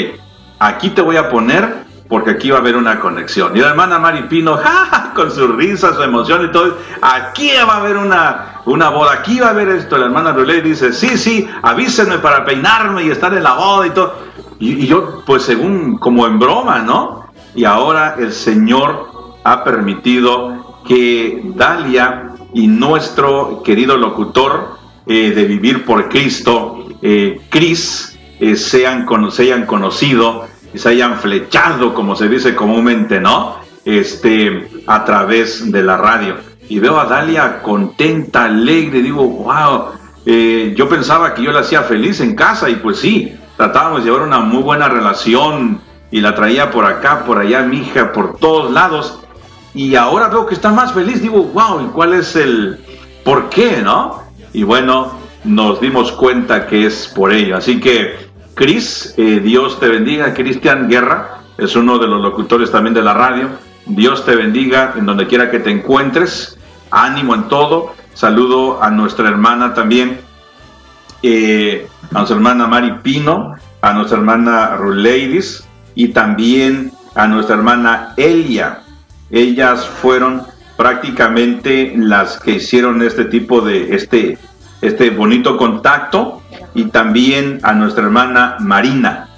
aquí 0.59 0.91
te 0.91 1.03
voy 1.03 1.17
a 1.17 1.29
poner 1.29 1.82
porque 2.09 2.31
aquí 2.33 2.51
va 2.51 2.59
a 2.59 2.61
haber 2.61 2.77
una 2.77 3.01
conexión. 3.01 3.57
Y 3.57 3.61
la 3.61 3.69
hermana 3.69 3.99
Mari 3.99 4.23
Pino, 4.25 4.59
con 5.15 5.31
su 5.31 5.49
risa, 5.49 5.95
su 5.95 6.03
emoción 6.03 6.45
y 6.47 6.53
todo, 6.53 6.79
aquí 7.01 7.51
va 7.67 7.75
a 7.75 7.77
haber 7.79 7.97
una, 7.97 8.61
una 8.67 8.91
boda, 8.91 9.13
aquí 9.13 9.41
va 9.41 9.49
a 9.49 9.51
haber 9.51 9.69
esto. 9.69 9.97
La 9.97 10.07
hermana 10.07 10.33
Rulé 10.33 10.63
dice, 10.63 10.93
sí, 10.93 11.17
sí, 11.17 11.49
avísenme 11.63 12.19
para 12.19 12.45
peinarme 12.45 13.05
y 13.05 13.11
estar 13.11 13.33
en 13.35 13.43
la 13.43 13.55
boda 13.55 13.87
y 13.87 13.91
todo. 13.91 14.15
Y, 14.59 14.87
yo, 14.87 15.23
pues 15.27 15.43
según, 15.43 15.99
como 15.99 16.27
en 16.27 16.39
broma, 16.39 16.81
¿no? 16.81 17.27
Y 17.55 17.65
ahora 17.65 18.17
el 18.19 18.33
Señor 18.33 19.11
ha 19.45 19.65
permitido 19.65 20.81
que 20.87 21.41
Dalia 21.57 22.31
y 22.55 22.67
nuestro 22.69 23.63
querido 23.65 23.97
locutor 23.97 24.79
eh, 25.07 25.33
de 25.35 25.45
Vivir 25.45 25.85
por 25.85 26.09
Cristo, 26.09 26.87
eh, 27.03 27.41
Cris, 27.49 28.17
eh, 28.39 28.57
sean, 28.57 29.07
se 29.31 29.43
hayan 29.43 29.67
conocido 29.67 30.47
se 30.79 30.89
hayan 30.89 31.19
flechado, 31.19 31.95
como 31.95 32.17
se 32.17 32.29
dice 32.29 32.55
comúnmente, 32.55 33.21
¿no? 33.21 33.57
Este, 33.85 34.69
a 34.87 35.05
través 35.05 35.71
de 35.71 35.83
la 35.83 35.97
radio. 35.97 36.37
Y 36.69 36.79
veo 36.79 36.99
a 36.99 37.07
Dalia 37.07 37.63
contenta, 37.63 38.45
alegre, 38.45 39.03
digo, 39.03 39.27
wow, 39.27 39.89
yo 40.25 40.89
pensaba 40.89 41.35
que 41.35 41.43
yo 41.43 41.53
la 41.53 41.61
hacía 41.61 41.83
feliz 41.83 42.21
en 42.21 42.35
casa 42.35 42.71
y 42.71 42.77
pues 42.77 42.99
sí, 42.99 43.35
tratábamos 43.57 44.01
de 44.01 44.11
llevar 44.11 44.27
una 44.27 44.41
muy 44.41 44.63
buena 44.63 44.89
relación 44.89 45.81
y 46.11 46.21
la 46.21 46.35
traía 46.35 46.71
por 46.71 46.85
acá, 46.85 47.25
por 47.25 47.39
allá, 47.39 47.63
mi 47.63 47.79
hija, 47.79 48.13
por 48.13 48.39
todos 48.39 48.71
lados. 48.71 49.19
Y 49.75 49.97
ahora 49.97 50.29
veo 50.29 50.47
que 50.47 50.55
está 50.55 50.71
más 50.71 50.93
feliz, 50.93 51.23
digo, 51.23 51.43
wow, 51.43 51.81
¿y 51.81 51.87
cuál 51.89 52.13
es 52.13 52.37
el 52.37 52.79
por 53.25 53.49
qué, 53.49 53.81
no? 53.83 54.23
Y 54.53 54.63
bueno, 54.63 55.13
nos 55.45 55.81
dimos 55.81 56.13
cuenta 56.13 56.67
que 56.67 56.87
es 56.87 57.09
por 57.09 57.33
ello. 57.33 57.57
Así 57.57 57.81
que, 57.81 58.17
Cris, 58.55 59.15
eh, 59.17 59.41
Dios 59.41 59.81
te 59.81 59.89
bendiga. 59.89 60.35
Cristian 60.35 60.89
Guerra 60.89 61.43
es 61.59 61.75
uno 61.77 61.99
de 61.99 62.07
los 62.07 62.21
locutores 62.21 62.71
también 62.71 62.95
de 62.95 63.03
la 63.03 63.15
radio. 63.15 63.49
Dios 63.87 64.25
te 64.25 64.37
bendiga 64.37 64.95
en 64.97 65.07
donde 65.07 65.27
quiera 65.27 65.51
que 65.51 65.59
te 65.59 65.71
encuentres. 65.71 66.59
Ánimo 66.91 67.35
en 67.35 67.49
todo. 67.49 67.95
Saludo 68.15 68.83
a 68.83 68.91
nuestra 68.91 69.29
hermana 69.29 69.73
también, 69.73 70.21
eh, 71.23 71.89
a 72.11 72.19
nuestra 72.19 72.37
hermana 72.37 72.67
Mari 72.67 72.99
Pino, 73.03 73.55
a 73.81 73.93
nuestra 73.95 74.19
hermana 74.19 74.77
Ruleidis 74.77 75.65
y 75.95 76.09
también 76.09 76.93
a 77.15 77.27
nuestra 77.27 77.57
hermana 77.57 78.13
Elia. 78.19 78.83
Ellas 79.31 79.87
fueron 79.87 80.43
prácticamente 80.77 81.95
las 81.97 82.39
que 82.39 82.53
hicieron 82.53 83.03
este 83.03 83.25
tipo 83.25 83.63
de 83.63 83.95
este 83.95 84.39
este 84.83 85.11
bonito 85.11 85.57
contacto 85.57 86.43
y 86.75 86.85
también 86.87 87.61
a 87.63 87.73
nuestra 87.73 88.05
hermana 88.05 88.57
Marina. 88.59 89.29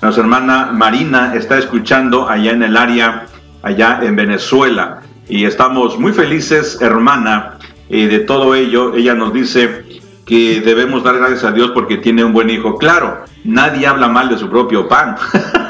Nuestra 0.00 0.24
hermana 0.24 0.70
Marina 0.72 1.34
está 1.34 1.58
escuchando 1.58 2.28
allá 2.28 2.52
en 2.52 2.62
el 2.62 2.76
área, 2.76 3.26
allá 3.62 4.00
en 4.02 4.16
Venezuela, 4.16 5.00
y 5.28 5.44
estamos 5.44 5.98
muy 5.98 6.12
felices, 6.12 6.80
hermana, 6.80 7.58
eh, 7.90 8.08
de 8.08 8.20
todo 8.20 8.54
ello. 8.54 8.94
Ella 8.94 9.14
nos 9.14 9.32
dice 9.32 9.84
que 10.24 10.60
debemos 10.60 11.04
dar 11.04 11.18
gracias 11.18 11.44
a 11.44 11.52
Dios 11.52 11.72
porque 11.72 11.98
tiene 11.98 12.24
un 12.24 12.32
buen 12.32 12.48
hijo. 12.48 12.76
Claro, 12.76 13.24
nadie 13.44 13.86
habla 13.86 14.08
mal 14.08 14.28
de 14.28 14.38
su 14.38 14.48
propio 14.48 14.88
pan, 14.88 15.16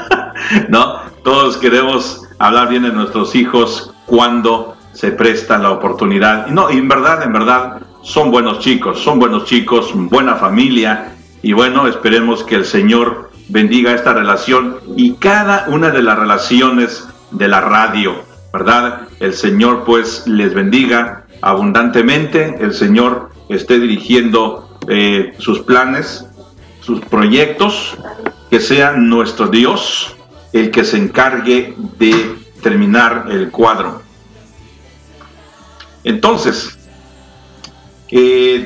¿no? 0.69 0.99
Todos 1.23 1.57
queremos 1.57 2.27
hablar 2.37 2.69
bien 2.69 2.83
de 2.83 2.91
nuestros 2.91 3.35
hijos 3.35 3.93
cuando 4.05 4.77
se 4.93 5.11
presta 5.11 5.57
la 5.57 5.71
oportunidad. 5.71 6.47
No, 6.47 6.69
en 6.69 6.87
verdad, 6.87 7.23
en 7.23 7.33
verdad, 7.33 7.79
son 8.01 8.31
buenos 8.31 8.59
chicos, 8.59 8.99
son 8.99 9.19
buenos 9.19 9.45
chicos, 9.45 9.91
buena 9.93 10.35
familia 10.35 11.15
y 11.41 11.53
bueno, 11.53 11.87
esperemos 11.87 12.43
que 12.43 12.55
el 12.55 12.65
Señor 12.65 13.29
bendiga 13.49 13.93
esta 13.93 14.13
relación 14.13 14.77
y 14.95 15.13
cada 15.13 15.65
una 15.67 15.89
de 15.89 16.03
las 16.03 16.17
relaciones 16.17 17.07
de 17.31 17.47
la 17.47 17.61
radio, 17.61 18.23
¿verdad? 18.53 19.01
El 19.19 19.33
Señor 19.33 19.83
pues 19.85 20.27
les 20.27 20.53
bendiga 20.53 21.25
abundantemente, 21.41 22.57
el 22.59 22.73
Señor 22.73 23.29
esté 23.49 23.79
dirigiendo 23.79 24.77
eh, 24.87 25.33
sus 25.37 25.59
planes, 25.59 26.25
sus 26.81 27.01
proyectos, 27.01 27.97
que 28.49 28.59
sea 28.59 28.93
nuestro 28.93 29.47
Dios 29.47 30.15
el 30.53 30.71
que 30.71 30.83
se 30.83 30.97
encargue 30.97 31.75
de 31.97 32.35
terminar 32.61 33.27
el 33.29 33.51
cuadro. 33.51 34.01
Entonces, 36.03 36.78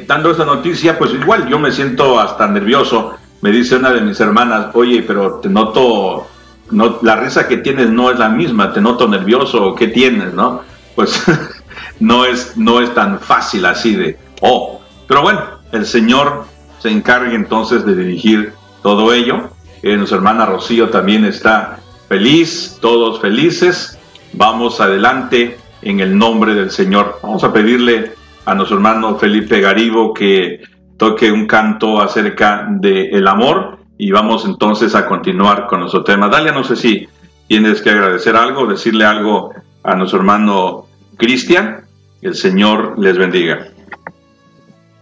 dando 0.07 0.32
esta 0.32 0.45
noticia, 0.45 0.98
pues 0.98 1.14
igual 1.14 1.48
yo 1.48 1.60
me 1.60 1.72
siento 1.72 2.20
hasta 2.20 2.48
nervioso. 2.48 3.15
Me 3.41 3.52
dice 3.52 3.76
una 3.76 3.91
de 3.91 4.02
mis 4.02 4.20
hermanas, 4.20 4.68
oye, 4.74 5.03
pero 5.03 5.36
te 5.36 5.49
noto, 5.49 6.28
no, 6.72 6.99
la 7.02 7.18
risa 7.18 7.48
que 7.48 7.57
tienes 7.57 7.90
no 7.90 8.10
es 8.10 8.18
la 8.18 8.30
misma, 8.30 8.72
te 8.72 8.80
noto 8.80 9.07
nervioso, 9.07 9.76
¿qué 9.76 9.88
tienes, 9.88 10.34
no? 10.34 10.61
Pues 10.95 11.24
no 11.99 12.26
es, 12.26 12.56
no 12.56 12.80
es 12.80 12.94
tan 12.94 13.20
fácil 13.20 13.65
así 13.65 13.95
de, 13.95 14.18
oh, 14.41 14.80
pero 15.07 15.24
bueno, 15.24 15.41
el 15.74 15.86
Señor 15.86 16.45
se 16.80 16.90
encarga 16.90 17.34
entonces 17.34 17.86
de 17.86 17.95
dirigir 17.95 18.53
todo 18.82 19.14
ello. 19.14 19.49
Eh, 19.82 19.98
nuestra 19.98 20.18
hermana 20.18 20.45
Rocío 20.45 20.90
también 20.90 21.26
está 21.26 21.80
feliz, 22.07 22.78
todos 22.82 23.20
felices. 23.20 23.98
Vamos 24.34 24.80
adelante 24.80 25.57
en 25.82 25.99
el 25.99 26.18
nombre 26.18 26.56
del 26.56 26.72
Señor. 26.72 27.20
Vamos 27.22 27.44
a 27.44 27.52
pedirle 27.52 28.14
a 28.45 28.56
nuestro 28.56 28.78
hermano 28.78 29.18
Felipe 29.18 29.61
Garibo 29.61 30.14
que 30.14 30.61
toque 30.98 31.32
un 31.32 31.48
canto 31.48 32.02
acerca 32.02 32.68
del 32.70 33.15
el 33.15 33.28
amor 33.28 33.80
y 33.98 34.11
vamos 34.11 34.45
entonces 34.45 34.95
a 34.95 35.06
continuar 35.07 35.68
con 35.68 35.82
nuestro 35.82 36.03
tema. 36.03 36.28
Dalia, 36.28 36.52
no 36.52 36.64
sé 36.64 36.76
si 36.76 37.07
tienes 37.48 37.82
que 37.82 37.91
agradecer 37.91 38.36
algo, 38.36 38.65
decirle 38.65 39.06
algo 39.06 39.53
a 39.84 39.95
nuestro 39.95 40.20
hermano 40.20 40.88
Cristian. 41.18 41.86
El 42.22 42.36
Señor 42.36 42.98
les 42.98 43.18
bendiga. 43.18 43.68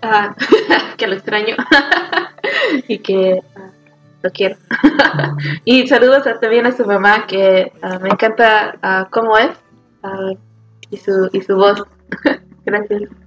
Ah, 0.01 0.35
que 0.97 1.07
lo 1.07 1.15
extraño 1.15 1.55
y 2.87 2.97
que 2.99 3.41
ah, 3.55 3.71
lo 4.23 4.31
quiero. 4.31 4.57
y 5.65 5.87
saludos 5.87 6.23
también 6.39 6.65
a 6.65 6.71
su 6.71 6.85
mamá 6.85 7.27
que 7.27 7.71
ah, 7.81 7.99
me 7.99 8.09
encanta 8.09 9.07
cómo 9.11 9.37
es 9.37 9.51
y, 10.89 10.97
su, 10.97 11.29
y 11.31 11.41
su 11.41 11.55
voz. 11.55 11.83
Gracias. 12.65 13.20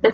Ver 0.00 0.12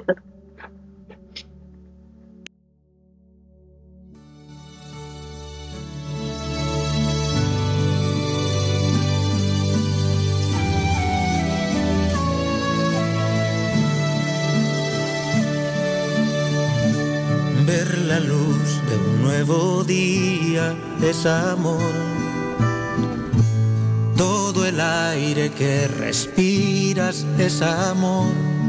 la 18.07 18.21
luz 18.21 18.81
de 18.89 18.97
un 18.97 19.23
nuevo 19.23 19.85
día 19.85 20.75
es 21.03 21.27
amor. 21.27 21.79
Todo 24.17 24.67
el 24.67 24.81
aire 24.81 25.51
que 25.51 25.89
respiras 25.89 27.27
es 27.39 27.61
amor 27.61 28.64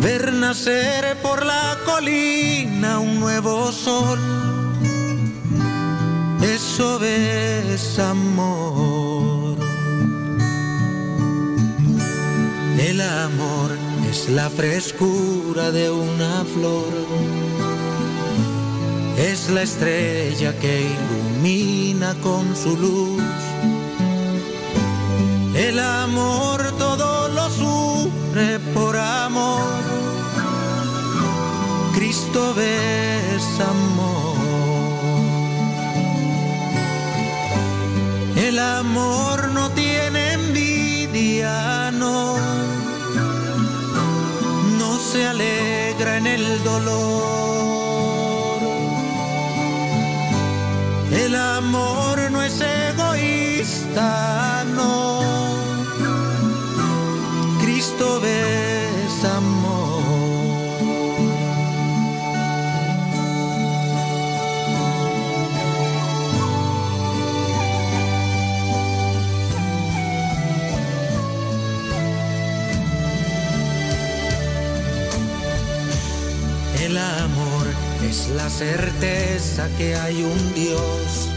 ver 0.00 0.32
nacer 0.32 1.16
por 1.22 1.44
la 1.44 1.78
colina 1.84 2.98
un 2.98 3.20
nuevo 3.20 3.72
sol. 3.72 4.18
Eso 6.42 7.02
es 7.02 7.98
amor. 7.98 9.56
El 12.78 13.00
amor 13.00 13.70
es 14.08 14.28
la 14.28 14.48
frescura 14.50 15.70
de 15.70 15.90
una 15.90 16.44
flor. 16.54 16.92
Es 19.18 19.48
la 19.50 19.62
estrella 19.62 20.52
que 20.58 20.82
ilumina 20.82 22.14
con 22.22 22.54
su 22.54 22.76
luz. 22.76 23.22
El 25.56 25.78
amor 25.78 26.60
todo 26.78 27.28
lo 27.28 27.48
sufre 27.50 28.55
por 28.76 28.96
amor. 28.96 29.64
Cristo 31.94 32.54
es 32.60 33.44
amor. 33.74 34.36
El 38.36 38.58
amor 38.58 39.50
no 39.52 39.70
tiene 39.70 40.20
envidia, 40.40 41.90
no. 41.92 42.36
No 44.80 44.90
se 45.10 45.26
alegra 45.26 46.18
en 46.18 46.26
el 46.26 46.44
dolor. 46.62 48.60
El 51.24 51.34
amor 51.34 52.30
no 52.30 52.42
es 52.42 52.60
egoísta, 52.60 54.64
no. 54.74 55.35
Cristo 57.86 58.20
es 58.26 59.24
amor. 59.24 60.02
El 76.82 76.98
amor 76.98 77.66
es 78.08 78.28
la 78.30 78.50
certeza 78.50 79.68
que 79.78 79.94
hay 79.94 80.24
un 80.24 80.54
Dios. 80.54 81.28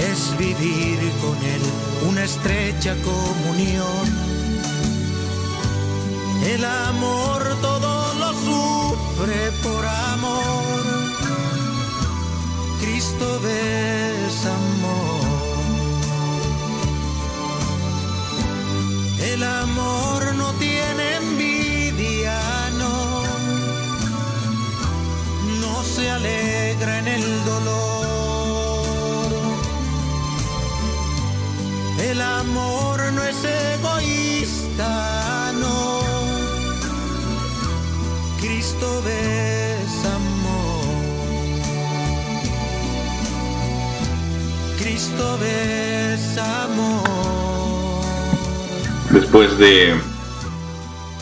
Es 0.00 0.38
vivir 0.38 0.98
con 1.20 1.36
Él 1.44 1.60
una 2.08 2.24
estrecha 2.24 2.96
comunión. 3.04 4.31
El 6.44 6.64
amor 6.64 7.56
todo 7.60 8.14
lo 8.14 8.32
sufre 8.32 9.52
por 9.62 9.86
amor. 9.86 10.82
Cristo 12.80 13.40
es 13.46 14.46
amor. 14.46 15.22
El 19.20 19.42
amor 19.44 20.34
no 20.34 20.52
tiene 20.54 20.71
Cristo 38.82 39.08
es 39.08 40.04
amor. 40.06 40.82
Cristo 44.76 45.38
es 45.40 46.38
amor. 46.38 47.04
Después 49.12 49.56
de, 49.58 49.94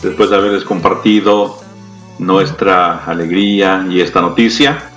después 0.01 0.31
de 0.31 0.35
haberles 0.35 0.63
compartido 0.63 1.59
nuestra 2.17 3.05
alegría 3.05 3.85
y 3.87 4.01
esta 4.01 4.21
noticia, 4.21 4.89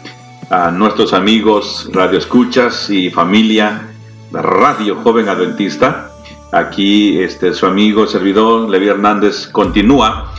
a 0.48 0.70
nuestros 0.70 1.12
amigos 1.12 1.90
Radio 1.92 2.18
Escuchas 2.18 2.88
y 2.88 3.10
familia 3.10 3.90
de 4.30 4.40
Radio 4.40 4.96
Joven 5.02 5.28
Adventista, 5.28 6.12
aquí 6.50 7.20
este, 7.20 7.52
su 7.52 7.66
amigo 7.66 8.06
servidor 8.06 8.70
Levi 8.70 8.88
Hernández 8.88 9.48
continúa 9.48 10.33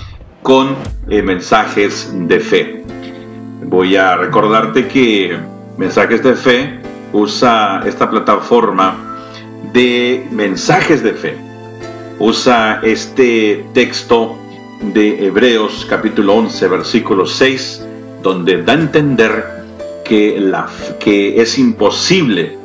con 0.46 0.76
eh, 1.10 1.24
mensajes 1.24 2.12
de 2.14 2.40
fe. 2.40 2.84
Voy 3.64 3.96
a 3.96 4.16
recordarte 4.16 4.88
que 4.88 5.36
Mensajes 5.76 6.22
de 6.24 6.36
Fe 6.36 6.80
usa 7.14 7.82
esta 7.86 8.08
plataforma 8.12 9.18
de 9.74 10.24
mensajes 10.32 11.02
de 11.02 11.14
fe. 11.14 11.36
Usa 12.20 12.80
este 12.84 13.66
texto 13.74 14.38
de 14.94 15.26
Hebreos 15.26 15.88
capítulo 15.90 16.36
11 16.36 16.68
versículo 16.68 17.26
6 17.26 17.84
donde 18.22 18.62
da 18.62 18.74
a 18.74 18.76
entender 18.76 19.44
que, 20.06 20.40
la, 20.40 20.68
que 21.00 21.42
es 21.42 21.58
imposible, 21.58 22.56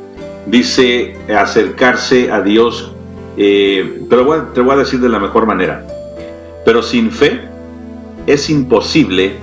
dice, 0.45 1.15
acercarse 1.35 2.31
a 2.31 2.41
Dios, 2.41 2.93
eh, 3.37 4.03
pero 4.07 4.31
a- 4.33 4.53
te 4.53 4.61
voy 4.61 4.75
a 4.75 4.77
decir 4.77 4.99
de 4.99 5.09
la 5.09 5.17
mejor 5.19 5.47
manera, 5.47 5.83
pero 6.63 6.83
sin 6.83 7.11
fe 7.11 7.50
es 8.33 8.49
imposible 8.49 9.33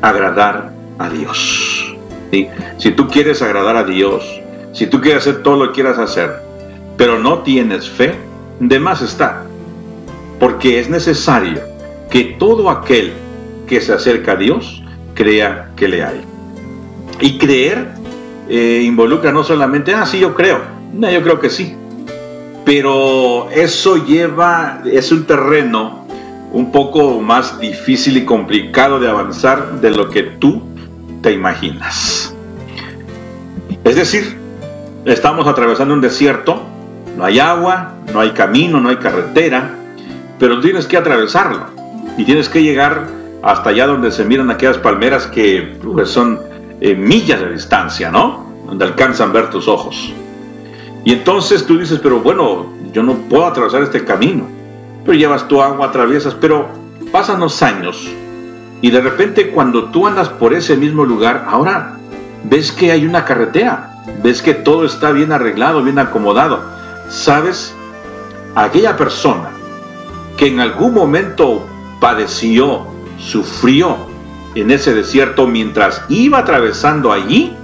agradar 0.00 0.72
a 0.98 1.08
Dios. 1.10 1.96
Si 2.78 2.90
tú 2.90 3.08
quieres 3.08 3.42
agradar 3.42 3.76
a 3.76 3.84
Dios, 3.84 4.24
si 4.72 4.86
tú 4.86 5.00
quieres 5.00 5.22
hacer 5.22 5.42
todo 5.42 5.56
lo 5.56 5.66
que 5.68 5.74
quieras 5.82 5.98
hacer, 5.98 6.30
pero 6.96 7.18
no 7.18 7.40
tienes 7.40 7.88
fe, 7.88 8.14
de 8.60 8.80
más 8.80 9.02
está. 9.02 9.44
Porque 10.40 10.80
es 10.80 10.88
necesario 10.88 11.60
que 12.10 12.36
todo 12.38 12.70
aquel 12.70 13.12
que 13.66 13.80
se 13.80 13.92
acerca 13.92 14.32
a 14.32 14.36
Dios 14.36 14.82
crea 15.14 15.70
que 15.76 15.88
le 15.88 16.02
hay. 16.02 16.20
Y 17.20 17.38
creer 17.38 17.88
eh, 18.48 18.82
involucra 18.84 19.32
no 19.32 19.44
solamente, 19.44 19.94
ah, 19.94 20.06
sí, 20.06 20.18
yo 20.18 20.34
creo. 20.34 20.60
No, 20.92 21.10
yo 21.10 21.22
creo 21.22 21.40
que 21.40 21.50
sí. 21.50 21.74
Pero 22.64 23.48
eso 23.50 24.04
lleva, 24.04 24.82
es 24.84 25.12
un 25.12 25.24
terreno 25.24 26.03
un 26.54 26.70
poco 26.70 27.20
más 27.20 27.58
difícil 27.58 28.16
y 28.16 28.24
complicado 28.24 29.00
de 29.00 29.08
avanzar 29.08 29.80
de 29.80 29.90
lo 29.90 30.08
que 30.08 30.22
tú 30.22 30.62
te 31.20 31.32
imaginas. 31.32 32.32
Es 33.82 33.96
decir, 33.96 34.38
estamos 35.04 35.48
atravesando 35.48 35.94
un 35.94 36.00
desierto, 36.00 36.62
no 37.16 37.24
hay 37.24 37.40
agua, 37.40 37.94
no 38.12 38.20
hay 38.20 38.30
camino, 38.30 38.80
no 38.80 38.88
hay 38.88 38.96
carretera, 38.96 39.74
pero 40.38 40.60
tienes 40.60 40.86
que 40.86 40.96
atravesarlo 40.96 41.66
y 42.16 42.24
tienes 42.24 42.48
que 42.48 42.62
llegar 42.62 43.08
hasta 43.42 43.70
allá 43.70 43.88
donde 43.88 44.12
se 44.12 44.24
miran 44.24 44.48
aquellas 44.52 44.78
palmeras 44.78 45.26
que 45.26 45.76
son 46.04 46.40
eh, 46.80 46.94
millas 46.94 47.40
de 47.40 47.52
distancia, 47.52 48.12
¿no? 48.12 48.46
Donde 48.64 48.84
alcanzan 48.84 49.32
ver 49.32 49.50
tus 49.50 49.66
ojos. 49.66 50.12
Y 51.04 51.14
entonces 51.14 51.66
tú 51.66 51.78
dices, 51.78 51.98
pero 52.00 52.20
bueno, 52.20 52.72
yo 52.92 53.02
no 53.02 53.14
puedo 53.28 53.44
atravesar 53.44 53.82
este 53.82 54.04
camino. 54.04 54.46
Pero 55.04 55.18
llevas 55.18 55.46
tu 55.48 55.62
agua, 55.62 55.88
atraviesas, 55.88 56.34
pero 56.34 56.68
pasan 57.12 57.40
los 57.40 57.62
años 57.62 58.08
y 58.84 58.90
de 58.90 59.00
repente 59.00 59.50
cuando 59.50 59.84
tú 59.84 60.06
andas 60.06 60.28
por 60.28 60.52
ese 60.52 60.76
mismo 60.76 61.06
lugar, 61.06 61.46
ahora 61.48 61.96
ves 62.44 62.70
que 62.70 62.92
hay 62.92 63.06
una 63.06 63.24
carretera, 63.24 64.02
ves 64.22 64.42
que 64.42 64.52
todo 64.52 64.84
está 64.84 65.10
bien 65.10 65.32
arreglado, 65.32 65.82
bien 65.82 65.98
acomodado. 65.98 66.60
¿Sabes? 67.08 67.74
Aquella 68.54 68.94
persona 68.98 69.48
que 70.36 70.48
en 70.48 70.60
algún 70.60 70.92
momento 70.92 71.66
padeció, 71.98 72.86
sufrió 73.18 73.96
en 74.54 74.70
ese 74.70 74.92
desierto 74.92 75.46
mientras 75.46 76.02
iba 76.10 76.40
atravesando 76.40 77.10
allí 77.10 77.56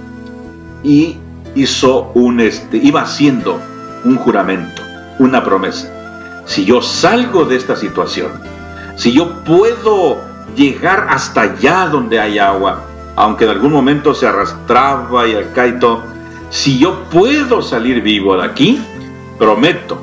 y 0.81 1.19
hizo 1.53 2.11
un 2.15 2.39
este, 2.39 2.77
iba 2.77 3.03
haciendo 3.03 3.59
un 4.05 4.15
juramento, 4.15 4.81
una 5.19 5.43
promesa. 5.43 6.00
Si 6.45 6.65
yo 6.65 6.81
salgo 6.81 7.45
de 7.45 7.55
esta 7.55 7.75
situación, 7.75 8.31
si 8.95 9.13
yo 9.13 9.43
puedo 9.43 10.19
llegar 10.55 11.07
hasta 11.09 11.41
allá 11.41 11.87
donde 11.87 12.19
hay 12.19 12.39
agua, 12.39 12.83
aunque 13.15 13.45
en 13.45 13.51
algún 13.51 13.71
momento 13.71 14.13
se 14.13 14.27
arrastraba 14.27 15.27
y 15.27 15.35
acá 15.35 15.67
y 15.67 15.79
todo, 15.79 16.03
si 16.49 16.79
yo 16.79 17.03
puedo 17.05 17.61
salir 17.61 18.01
vivo 18.01 18.35
de 18.35 18.43
aquí, 18.43 18.81
prometo 19.37 20.01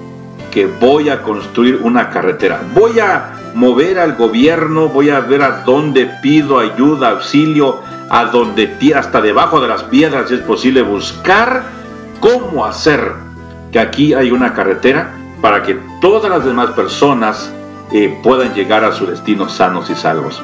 que 0.51 0.67
voy 0.67 1.11
a 1.11 1.23
construir 1.23 1.81
una 1.83 2.11
carretera. 2.11 2.63
Voy 2.75 2.99
a 2.99 3.35
mover 3.55 3.99
al 3.99 4.15
gobierno, 4.17 4.89
voy 4.89 5.11
a 5.11 5.21
ver 5.21 5.43
a 5.43 5.63
dónde 5.65 6.07
pido 6.23 6.59
ayuda, 6.59 7.11
auxilio, 7.11 7.81
a 8.09 8.25
donde 8.27 8.77
hasta 8.95 9.21
debajo 9.21 9.61
de 9.61 9.69
las 9.69 9.83
piedras 9.85 10.31
es 10.31 10.41
posible 10.41 10.83
buscar 10.83 11.65
cómo 12.21 12.65
hacer 12.65 13.13
que 13.71 13.79
aquí 13.79 14.15
hay 14.15 14.31
una 14.31 14.55
carretera 14.55 15.18
para 15.41 15.63
que 15.63 15.79
todas 16.01 16.31
las 16.31 16.45
demás 16.45 16.71
personas 16.71 17.53
eh, 17.93 18.19
puedan 18.23 18.55
llegar 18.55 18.85
a 18.85 18.93
su 18.93 19.07
destino 19.07 19.49
sanos 19.49 19.91
y 19.91 19.95
salvos. 19.95 20.43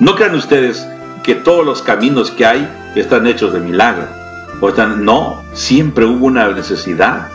No 0.00 0.16
crean 0.16 0.34
ustedes 0.34 0.86
que 1.22 1.34
todos 1.34 1.64
los 1.64 1.82
caminos 1.82 2.30
que 2.30 2.44
hay 2.44 2.68
están 2.94 3.26
hechos 3.26 3.52
de 3.52 3.60
milagro. 3.60 4.06
O 4.60 4.70
no, 4.70 5.42
siempre 5.52 6.04
hubo 6.04 6.26
una 6.26 6.48
necesidad. 6.48 7.28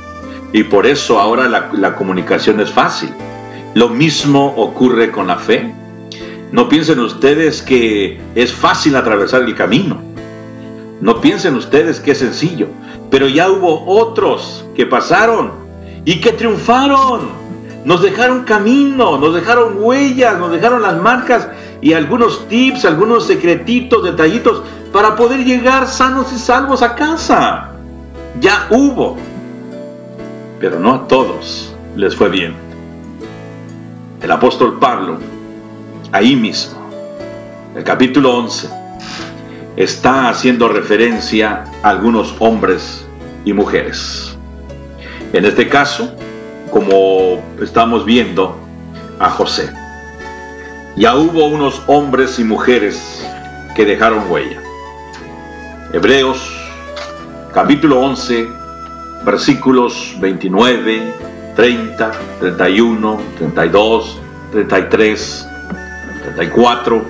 Y 0.51 0.63
por 0.63 0.85
eso 0.85 1.19
ahora 1.19 1.47
la 1.47 1.95
comunicación 1.95 2.59
es 2.59 2.71
fácil. 2.71 3.13
Lo 3.75 3.89
mismo 3.89 4.47
ocurre 4.57 5.11
con 5.11 5.27
la 5.27 5.37
fe. 5.37 5.73
No 6.51 6.67
piensen 6.69 6.99
ustedes 6.99 7.61
que 7.61 8.19
es 8.33 8.51
fácil 8.51 8.95
atravesar 8.95 9.43
el 9.43 9.55
camino. 9.55 10.01
No 11.01 11.21
piensen 11.21 11.55
ustedes 11.55 11.99
que 11.99 12.11
es 12.11 12.17
sencillo. 12.17 12.67
Pero 13.11 13.27
ya 13.27 13.49
hubo 13.49 13.85
otros 13.85 14.65
que 14.75 14.87
pasaron 14.87 15.68
y 16.09 16.19
que 16.19 16.31
triunfaron. 16.31 17.29
Nos 17.85 18.01
dejaron 18.01 18.43
camino, 18.43 19.19
nos 19.19 19.35
dejaron 19.35 19.75
huellas, 19.77 20.39
nos 20.39 20.51
dejaron 20.51 20.81
las 20.81 20.99
marcas 20.99 21.47
y 21.81 21.93
algunos 21.93 22.47
tips, 22.47 22.83
algunos 22.85 23.27
secretitos, 23.27 24.03
detallitos 24.03 24.63
para 24.91 25.15
poder 25.15 25.45
llegar 25.45 25.87
sanos 25.87 26.33
y 26.33 26.39
salvos 26.39 26.81
a 26.81 26.95
casa. 26.95 27.73
Ya 28.41 28.65
hubo, 28.71 29.17
pero 30.59 30.79
no 30.79 30.95
a 30.95 31.07
todos 31.07 31.75
les 31.95 32.15
fue 32.15 32.29
bien. 32.29 32.55
El 34.19 34.31
apóstol 34.31 34.79
Pablo, 34.79 35.19
ahí 36.11 36.35
mismo, 36.35 36.79
el 37.75 37.83
capítulo 37.83 38.35
11, 38.35 38.67
está 39.75 40.29
haciendo 40.29 40.69
referencia 40.69 41.65
a 41.83 41.89
algunos 41.89 42.33
hombres 42.39 43.05
y 43.45 43.53
mujeres. 43.53 44.28
En 45.31 45.45
este 45.45 45.69
caso, 45.69 46.11
como 46.71 47.43
estamos 47.61 48.03
viendo, 48.03 48.55
a 49.19 49.29
José. 49.29 49.69
Ya 50.95 51.15
hubo 51.15 51.45
unos 51.45 51.83
hombres 51.85 52.39
y 52.39 52.43
mujeres 52.43 53.23
que 53.75 53.85
dejaron 53.85 54.29
huella. 54.29 54.59
Hebreos 55.93 56.39
capítulo 57.53 57.99
11, 58.01 58.47
versículos 59.23 60.15
29, 60.19 61.13
30, 61.55 62.11
31, 62.39 63.19
32, 63.37 64.17
33, 64.51 65.47
34, 66.23 67.05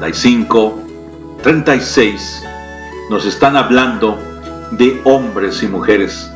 35, 0.00 0.82
36, 1.42 2.44
nos 3.10 3.26
están 3.26 3.56
hablando 3.56 4.18
de 4.72 5.00
hombres 5.04 5.62
y 5.62 5.68
mujeres 5.68 6.33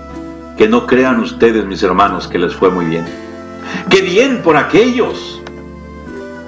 que 0.59 0.69
no 0.69 0.87
crean 0.87 1.21
ustedes, 1.21 1.65
mis 1.65 1.83
hermanos, 1.85 2.27
que 2.27 2.37
les 2.37 2.55
fue 2.55 2.69
muy 2.69 2.87
bien. 2.87 3.07
Qué 3.89 4.03
bien 4.03 4.43
por 4.43 4.57
aquellos 4.57 5.41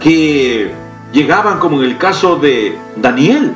que 0.00 0.72
llegaban 1.12 1.60
como 1.60 1.80
en 1.80 1.88
el 1.88 1.96
caso 1.96 2.36
de 2.36 2.76
Daniel. 2.96 3.52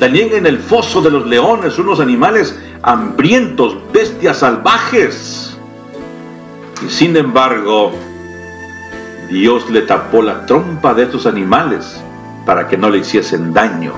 Daniel 0.00 0.32
en 0.32 0.46
el 0.46 0.58
foso 0.58 1.00
de 1.00 1.12
los 1.12 1.26
leones, 1.26 1.78
unos 1.78 2.00
animales 2.00 2.58
hambrientos, 2.82 3.78
bestias 3.92 4.38
salvajes. 4.38 5.56
Y 6.84 6.90
sin 6.90 7.16
embargo, 7.16 7.92
Dios 9.30 9.70
le 9.70 9.82
tapó 9.82 10.22
la 10.22 10.44
trompa 10.44 10.92
de 10.92 11.04
estos 11.04 11.24
animales 11.24 12.02
para 12.44 12.66
que 12.66 12.76
no 12.76 12.90
le 12.90 12.98
hiciesen 12.98 13.52
daño 13.54 13.92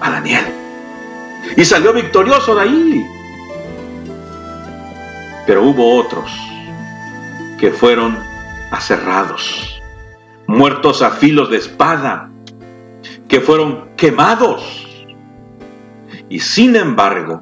a 0.00 0.10
Daniel. 0.10 0.44
Y 1.56 1.64
salió 1.64 1.92
victorioso 1.92 2.56
de 2.56 2.62
ahí. 2.62 3.17
Pero 5.48 5.62
hubo 5.62 5.96
otros 5.96 6.30
que 7.58 7.70
fueron 7.70 8.18
aserrados, 8.70 9.80
muertos 10.46 11.00
a 11.00 11.10
filos 11.12 11.48
de 11.48 11.56
espada, 11.56 12.28
que 13.28 13.40
fueron 13.40 13.88
quemados. 13.96 14.86
Y 16.28 16.40
sin 16.40 16.76
embargo, 16.76 17.40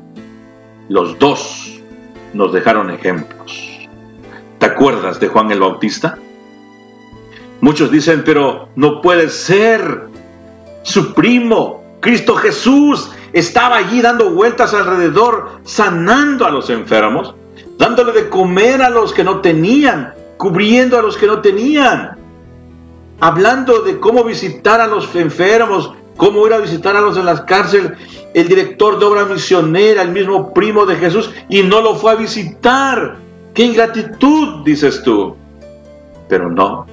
los 0.88 1.18
dos 1.18 1.80
nos 2.32 2.52
dejaron 2.52 2.90
ejemplos. 2.90 3.88
¿Te 4.60 4.66
acuerdas 4.66 5.18
de 5.18 5.26
Juan 5.26 5.50
el 5.50 5.58
Bautista? 5.58 6.16
Muchos 7.60 7.90
dicen, 7.90 8.22
pero 8.24 8.68
no 8.76 9.00
puede 9.00 9.28
ser. 9.30 10.06
Su 10.84 11.12
primo, 11.12 11.82
Cristo 11.98 12.36
Jesús, 12.36 13.10
estaba 13.32 13.78
allí 13.78 14.00
dando 14.00 14.30
vueltas 14.30 14.74
alrededor, 14.74 15.58
sanando 15.64 16.46
a 16.46 16.50
los 16.52 16.70
enfermos, 16.70 17.34
dándole 17.78 18.12
de 18.12 18.28
comer 18.28 18.82
a 18.82 18.90
los 18.90 19.12
que 19.12 19.24
no 19.24 19.40
tenían, 19.40 20.12
cubriendo 20.36 20.98
a 20.98 21.02
los 21.02 21.16
que 21.16 21.26
no 21.26 21.40
tenían, 21.40 22.16
hablando 23.20 23.82
de 23.82 23.98
cómo 23.98 24.24
visitar 24.24 24.80
a 24.80 24.86
los 24.86 25.14
enfermos, 25.14 25.92
cómo 26.16 26.46
ir 26.46 26.52
a 26.52 26.58
visitar 26.58 26.96
a 26.96 27.00
los 27.00 27.16
en 27.16 27.26
las 27.26 27.42
cárceles, 27.42 27.92
el 28.34 28.48
director 28.48 28.98
de 28.98 29.04
obra 29.04 29.24
misionera, 29.24 30.02
el 30.02 30.10
mismo 30.10 30.52
primo 30.52 30.86
de 30.86 30.96
Jesús, 30.96 31.30
y 31.48 31.62
no 31.62 31.80
lo 31.80 31.94
fue 31.96 32.12
a 32.12 32.16
visitar. 32.16 33.16
¡Qué 33.54 33.64
ingratitud! 33.64 34.64
dices 34.64 35.02
tú. 35.02 35.36
Pero 36.28 36.50
no, 36.50 36.86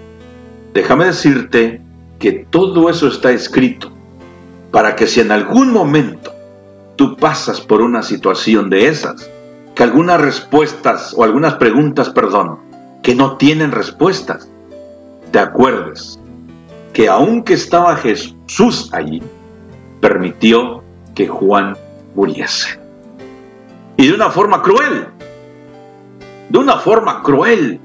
déjame 0.73 1.05
decirte 1.05 1.81
que 2.19 2.45
todo 2.49 2.89
eso 2.89 3.07
está 3.07 3.31
escrito 3.31 3.91
para 4.71 4.95
que 4.95 5.07
si 5.07 5.19
en 5.19 5.31
algún 5.31 5.71
momento 5.71 6.31
tú 6.95 7.17
pasas 7.17 7.59
por 7.59 7.81
una 7.81 8.01
situación 8.01 8.69
de 8.69 8.87
esas, 8.87 9.29
que 9.75 9.83
algunas 9.83 10.21
respuestas 10.21 11.13
o 11.15 11.23
algunas 11.23 11.55
preguntas, 11.55 12.09
perdón, 12.09 12.59
que 13.01 13.15
no 13.15 13.37
tienen 13.37 13.71
respuestas, 13.71 14.49
te 15.31 15.39
acuerdes 15.39 16.19
que 16.93 17.09
aunque 17.09 17.55
estaba 17.55 17.95
Jesús 17.95 18.89
allí, 18.93 19.21
permitió 19.99 20.83
que 21.15 21.27
Juan 21.27 21.75
muriese. 22.13 22.79
Y 23.97 24.07
de 24.07 24.13
una 24.13 24.29
forma 24.29 24.61
cruel, 24.61 25.07
de 26.49 26.59
una 26.59 26.77
forma 26.77 27.23
cruel. 27.23 27.79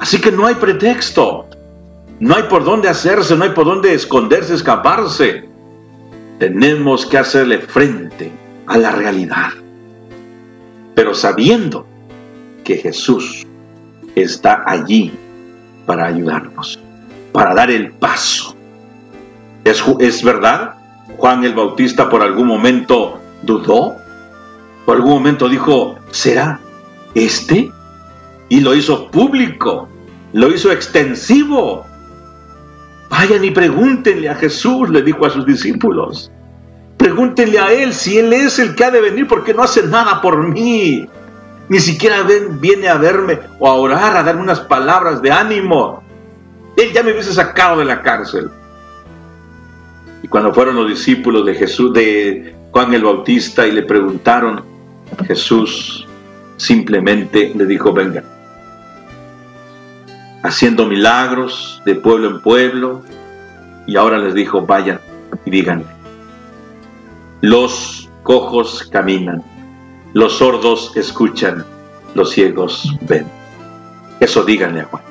Así 0.00 0.20
que 0.20 0.32
no 0.32 0.46
hay 0.46 0.56
pretexto. 0.56 1.46
No 2.18 2.36
hay 2.36 2.44
por 2.44 2.64
dónde 2.64 2.88
hacerse, 2.88 3.36
no 3.36 3.44
hay 3.44 3.50
por 3.50 3.64
dónde 3.64 3.94
esconderse, 3.94 4.54
escaparse. 4.54 5.48
Tenemos 6.38 7.06
que 7.06 7.18
hacerle 7.18 7.58
frente 7.58 8.30
a 8.72 8.78
la 8.78 8.90
realidad. 8.90 9.50
Pero 10.94 11.14
sabiendo 11.14 11.86
que 12.64 12.78
Jesús 12.78 13.46
está 14.14 14.64
allí 14.66 15.12
para 15.84 16.06
ayudarnos, 16.06 16.78
para 17.32 17.54
dar 17.54 17.70
el 17.70 17.92
paso. 17.92 18.56
¿Es, 19.64 19.84
es 19.98 20.24
verdad? 20.24 20.74
Juan 21.18 21.44
el 21.44 21.54
Bautista 21.54 22.08
por 22.08 22.22
algún 22.22 22.46
momento 22.46 23.20
dudó. 23.42 23.96
Por 24.86 24.96
algún 24.96 25.12
momento 25.12 25.48
dijo, 25.48 25.96
¿será 26.10 26.58
este? 27.14 27.70
Y 28.48 28.60
lo 28.60 28.74
hizo 28.74 29.10
público, 29.10 29.88
lo 30.32 30.48
hizo 30.50 30.72
extensivo. 30.72 31.84
Vayan 33.10 33.44
y 33.44 33.50
pregúntenle 33.50 34.30
a 34.30 34.34
Jesús, 34.34 34.88
le 34.88 35.02
dijo 35.02 35.26
a 35.26 35.30
sus 35.30 35.44
discípulos. 35.44 36.32
Pregúntenle 37.02 37.58
a 37.58 37.72
Él 37.72 37.92
si 37.92 38.16
Él 38.16 38.32
es 38.32 38.60
el 38.60 38.76
que 38.76 38.84
ha 38.84 38.90
de 38.92 39.00
venir 39.00 39.26
porque 39.26 39.52
no 39.52 39.64
hace 39.64 39.82
nada 39.82 40.20
por 40.20 40.46
mí. 40.46 41.08
Ni 41.68 41.80
siquiera 41.80 42.22
viene 42.60 42.88
a 42.88 42.94
verme 42.94 43.40
o 43.58 43.68
a 43.68 43.74
orar, 43.74 44.16
a 44.16 44.22
darme 44.22 44.42
unas 44.42 44.60
palabras 44.60 45.20
de 45.20 45.32
ánimo. 45.32 46.00
Él 46.76 46.92
ya 46.92 47.02
me 47.02 47.10
hubiese 47.10 47.34
sacado 47.34 47.80
de 47.80 47.86
la 47.86 48.02
cárcel. 48.02 48.48
Y 50.22 50.28
cuando 50.28 50.54
fueron 50.54 50.76
los 50.76 50.86
discípulos 50.86 51.44
de 51.44 51.54
Jesús, 51.56 51.92
de 51.92 52.54
Juan 52.70 52.94
el 52.94 53.02
Bautista, 53.02 53.66
y 53.66 53.72
le 53.72 53.82
preguntaron, 53.82 54.62
Jesús 55.26 56.06
simplemente 56.56 57.52
le 57.52 57.66
dijo, 57.66 57.92
venga, 57.92 58.22
haciendo 60.44 60.86
milagros 60.86 61.82
de 61.84 61.96
pueblo 61.96 62.30
en 62.30 62.40
pueblo, 62.42 63.02
y 63.88 63.96
ahora 63.96 64.18
les 64.18 64.34
dijo, 64.34 64.64
vayan 64.64 65.00
y 65.44 65.50
díganle, 65.50 65.86
los 67.42 68.08
cojos 68.22 68.88
caminan, 68.90 69.42
los 70.12 70.38
sordos 70.38 70.96
escuchan, 70.96 71.66
los 72.14 72.30
ciegos 72.30 72.96
ven. 73.02 73.26
Eso 74.20 74.44
díganle 74.44 74.82
a 74.82 74.84
Juan. 74.84 75.02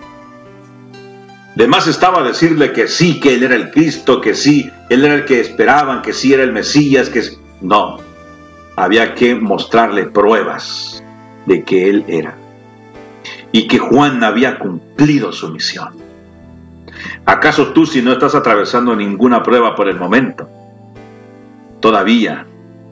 De 1.55 1.67
más 1.67 1.87
estaba 1.87 2.23
decirle 2.23 2.71
que 2.71 2.87
sí, 2.87 3.19
que 3.19 3.35
él 3.35 3.43
era 3.43 3.55
el 3.55 3.69
Cristo, 3.71 4.21
que 4.21 4.33
sí, 4.33 4.71
él 4.89 5.03
era 5.03 5.15
el 5.15 5.25
que 5.25 5.41
esperaban, 5.41 6.01
que 6.01 6.13
sí 6.13 6.33
era 6.33 6.43
el 6.43 6.53
Mesías, 6.53 7.09
que 7.09 7.21
no. 7.59 7.97
Había 8.77 9.13
que 9.13 9.35
mostrarle 9.35 10.05
pruebas 10.05 11.03
de 11.45 11.65
que 11.65 11.89
él 11.89 12.05
era 12.07 12.37
y 13.51 13.67
que 13.67 13.77
Juan 13.77 14.23
había 14.23 14.57
cumplido 14.57 15.33
su 15.33 15.49
misión. 15.49 15.89
¿Acaso 17.25 17.73
tú 17.73 17.85
si 17.85 18.01
no 18.01 18.13
estás 18.13 18.35
atravesando 18.35 18.95
ninguna 18.95 19.43
prueba 19.43 19.75
por 19.75 19.89
el 19.89 19.97
momento, 19.97 20.47
todavía 21.81 22.45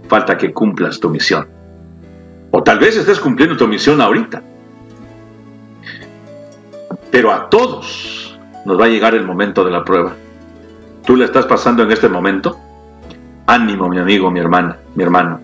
falta 0.07 0.37
que 0.37 0.51
cumplas 0.51 0.99
tu 0.99 1.09
misión? 1.09 1.47
O 2.51 2.63
tal 2.63 2.79
vez 2.79 2.97
estés 2.97 3.19
cumpliendo 3.19 3.55
tu 3.55 3.67
misión 3.67 4.01
ahorita. 4.01 4.41
Pero 7.11 7.31
a 7.31 7.49
todos 7.49 8.37
nos 8.65 8.79
va 8.79 8.85
a 8.85 8.89
llegar 8.89 9.15
el 9.15 9.25
momento 9.25 9.63
de 9.63 9.71
la 9.71 9.83
prueba. 9.83 10.13
¿Tú 11.05 11.15
le 11.15 11.25
estás 11.25 11.45
pasando 11.45 11.83
en 11.83 11.91
este 11.91 12.09
momento? 12.09 12.59
Ánimo, 13.47 13.87
mi 13.87 13.99
amigo, 13.99 14.29
mi 14.29 14.39
hermana, 14.39 14.77
mi 14.95 15.03
hermano. 15.03 15.39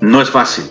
No 0.00 0.20
es 0.20 0.30
fácil. 0.30 0.64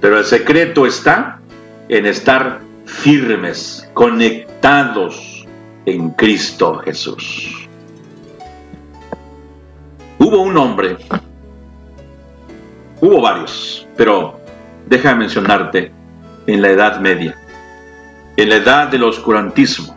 Pero 0.00 0.18
el 0.18 0.24
secreto 0.24 0.86
está 0.86 1.40
en 1.88 2.06
estar 2.06 2.60
firmes, 2.84 3.88
conectados 3.94 5.46
en 5.86 6.10
Cristo 6.10 6.76
Jesús. 6.84 7.63
Hubo 10.24 10.40
un 10.40 10.56
hombre, 10.56 10.96
hubo 12.98 13.20
varios, 13.20 13.86
pero 13.94 14.40
déjame 14.86 15.16
mencionarte 15.16 15.92
en 16.46 16.62
la 16.62 16.70
Edad 16.70 16.98
Media, 16.98 17.36
en 18.38 18.48
la 18.48 18.54
edad 18.54 18.88
del 18.88 19.02
oscurantismo, 19.02 19.94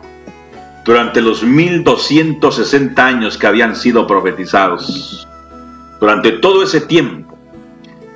durante 0.84 1.22
los 1.22 1.42
1260 1.42 3.06
años 3.06 3.38
que 3.38 3.46
habían 3.46 3.74
sido 3.74 4.06
profetizados, 4.06 5.26
durante 5.98 6.32
todo 6.32 6.62
ese 6.62 6.82
tiempo, 6.82 7.34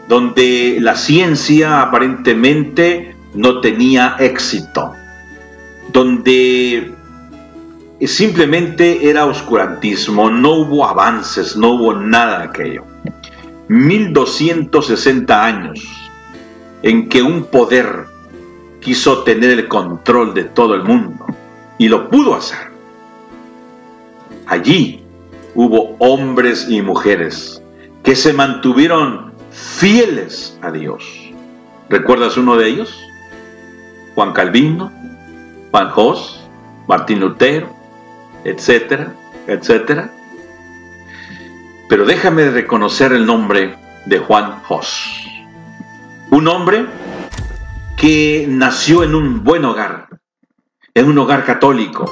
donde 0.06 0.76
la 0.82 0.96
ciencia 0.96 1.80
aparentemente 1.80 3.16
no 3.32 3.62
tenía 3.62 4.16
éxito, 4.18 4.92
donde 5.94 6.92
simplemente 8.08 9.08
era 9.08 9.26
oscurantismo, 9.26 10.30
no 10.30 10.54
hubo 10.54 10.86
avances, 10.86 11.56
no 11.56 11.70
hubo 11.72 11.94
nada 11.94 12.38
de 12.38 12.44
aquello. 12.44 12.84
1260 13.68 15.44
años 15.44 16.10
en 16.82 17.08
que 17.08 17.22
un 17.22 17.44
poder 17.44 18.06
quiso 18.80 19.22
tener 19.22 19.50
el 19.50 19.68
control 19.68 20.34
de 20.34 20.44
todo 20.44 20.74
el 20.74 20.82
mundo 20.82 21.26
y 21.78 21.88
lo 21.88 22.10
pudo 22.10 22.34
hacer. 22.34 22.72
Allí 24.46 25.04
hubo 25.54 25.96
hombres 25.98 26.66
y 26.68 26.82
mujeres 26.82 27.62
que 28.02 28.16
se 28.16 28.32
mantuvieron 28.32 29.32
fieles 29.52 30.58
a 30.60 30.72
Dios. 30.72 31.04
¿Recuerdas 31.88 32.36
uno 32.36 32.56
de 32.56 32.68
ellos? 32.68 32.98
Juan 34.14 34.32
Calvino, 34.32 34.90
Juan 35.70 35.90
Jos, 35.90 36.42
Martín 36.88 37.20
Lutero, 37.20 37.81
etcétera, 38.44 39.14
etcétera. 39.46 40.10
Pero 41.88 42.04
déjame 42.04 42.50
reconocer 42.50 43.12
el 43.12 43.26
nombre 43.26 43.76
de 44.06 44.18
Juan 44.18 44.62
Jos. 44.62 45.26
Un 46.30 46.48
hombre 46.48 46.86
que 47.96 48.46
nació 48.48 49.04
en 49.04 49.14
un 49.14 49.44
buen 49.44 49.64
hogar, 49.64 50.08
en 50.94 51.06
un 51.06 51.18
hogar 51.18 51.44
católico, 51.44 52.10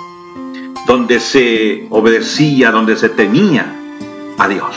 donde 0.87 1.21
se 1.21 1.87
obedecía, 1.91 2.71
donde 2.71 2.97
se 2.97 3.09
temía 3.09 3.75
a 4.39 4.49
Dios. 4.49 4.77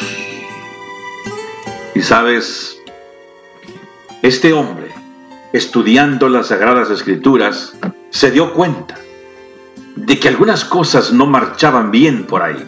Y 1.95 2.01
sabes, 2.01 2.81
este 4.21 4.53
hombre, 4.53 4.87
estudiando 5.51 6.29
las 6.29 6.47
Sagradas 6.47 6.89
Escrituras, 6.89 7.77
se 8.09 8.31
dio 8.31 8.53
cuenta 8.53 9.02
de 9.95 10.19
que 10.19 10.27
algunas 10.27 10.65
cosas 10.65 11.11
no 11.11 11.25
marchaban 11.25 11.91
bien 11.91 12.25
por 12.25 12.41
ahí. 12.41 12.67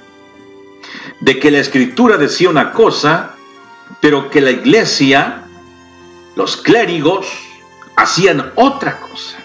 De 1.19 1.39
que 1.39 1.51
la 1.51 1.59
Escritura 1.59 2.17
decía 2.17 2.49
una 2.49 2.71
cosa, 2.71 3.35
pero 4.01 4.29
que 4.29 4.41
la 4.41 4.51
iglesia, 4.51 5.43
los 6.35 6.57
clérigos, 6.57 7.27
hacían 7.95 8.51
otra 8.55 8.99
cosa. 8.99 9.37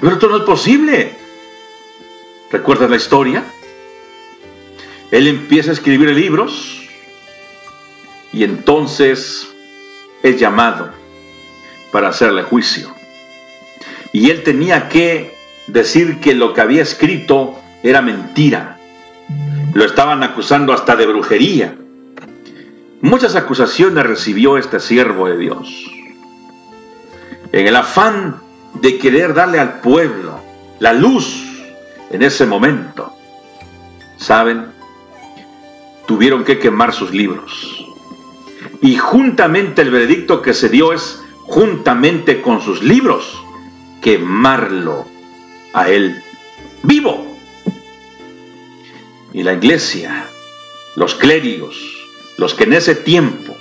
Pero 0.00 0.14
esto 0.14 0.28
no 0.28 0.38
es 0.38 0.42
posible. 0.42 1.16
¿Recuerdas 2.50 2.90
la 2.90 2.96
historia? 2.96 3.44
Él 5.10 5.28
empieza 5.28 5.70
a 5.70 5.74
escribir 5.74 6.10
libros 6.10 6.82
y 8.32 8.44
entonces 8.44 9.48
es 10.22 10.38
llamado 10.38 10.90
para 11.92 12.08
hacerle 12.08 12.42
juicio. 12.42 12.94
Y 14.12 14.30
él 14.30 14.42
tenía 14.42 14.88
que 14.88 15.35
decir 15.66 16.20
que 16.20 16.34
lo 16.34 16.52
que 16.52 16.60
había 16.60 16.82
escrito 16.82 17.58
era 17.82 18.02
mentira. 18.02 18.78
Lo 19.74 19.84
estaban 19.84 20.22
acusando 20.22 20.72
hasta 20.72 20.96
de 20.96 21.06
brujería. 21.06 21.76
Muchas 23.02 23.36
acusaciones 23.36 24.06
recibió 24.06 24.56
este 24.56 24.80
siervo 24.80 25.28
de 25.28 25.36
Dios. 25.36 25.90
En 27.52 27.66
el 27.66 27.76
afán 27.76 28.36
de 28.74 28.98
querer 28.98 29.34
darle 29.34 29.58
al 29.58 29.80
pueblo 29.80 30.40
la 30.78 30.92
luz 30.92 31.44
en 32.10 32.22
ese 32.22 32.46
momento, 32.46 33.12
¿saben? 34.16 34.66
Tuvieron 36.06 36.44
que 36.44 36.58
quemar 36.58 36.92
sus 36.92 37.12
libros. 37.12 37.84
Y 38.80 38.96
juntamente 38.96 39.82
el 39.82 39.90
veredicto 39.90 40.42
que 40.42 40.54
se 40.54 40.68
dio 40.68 40.92
es, 40.92 41.22
juntamente 41.42 42.42
con 42.42 42.60
sus 42.60 42.82
libros, 42.82 43.42
quemarlo 44.00 45.15
a 45.72 45.88
él 45.88 46.22
vivo. 46.82 47.36
Y 49.32 49.42
la 49.42 49.52
iglesia, 49.52 50.26
los 50.94 51.14
clérigos, 51.14 51.76
los 52.38 52.54
que 52.54 52.64
en 52.64 52.72
ese 52.72 52.94
tiempo 52.94 53.56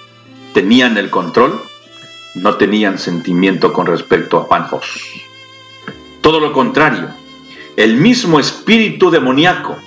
tenían 0.53 0.98
el 0.98 1.10
control, 1.10 1.61
no 2.36 2.56
tenían 2.56 2.98
sentimiento 2.98 3.73
con 3.73 3.86
respecto 3.86 4.38
a 4.38 4.48
Panjos. 4.48 4.86
Todo 6.22 6.40
lo 6.40 6.53
contrario, 6.53 7.10
el 7.76 7.95
mismo 7.95 8.40
espíritu 8.40 9.10
demoníaco 9.10 9.77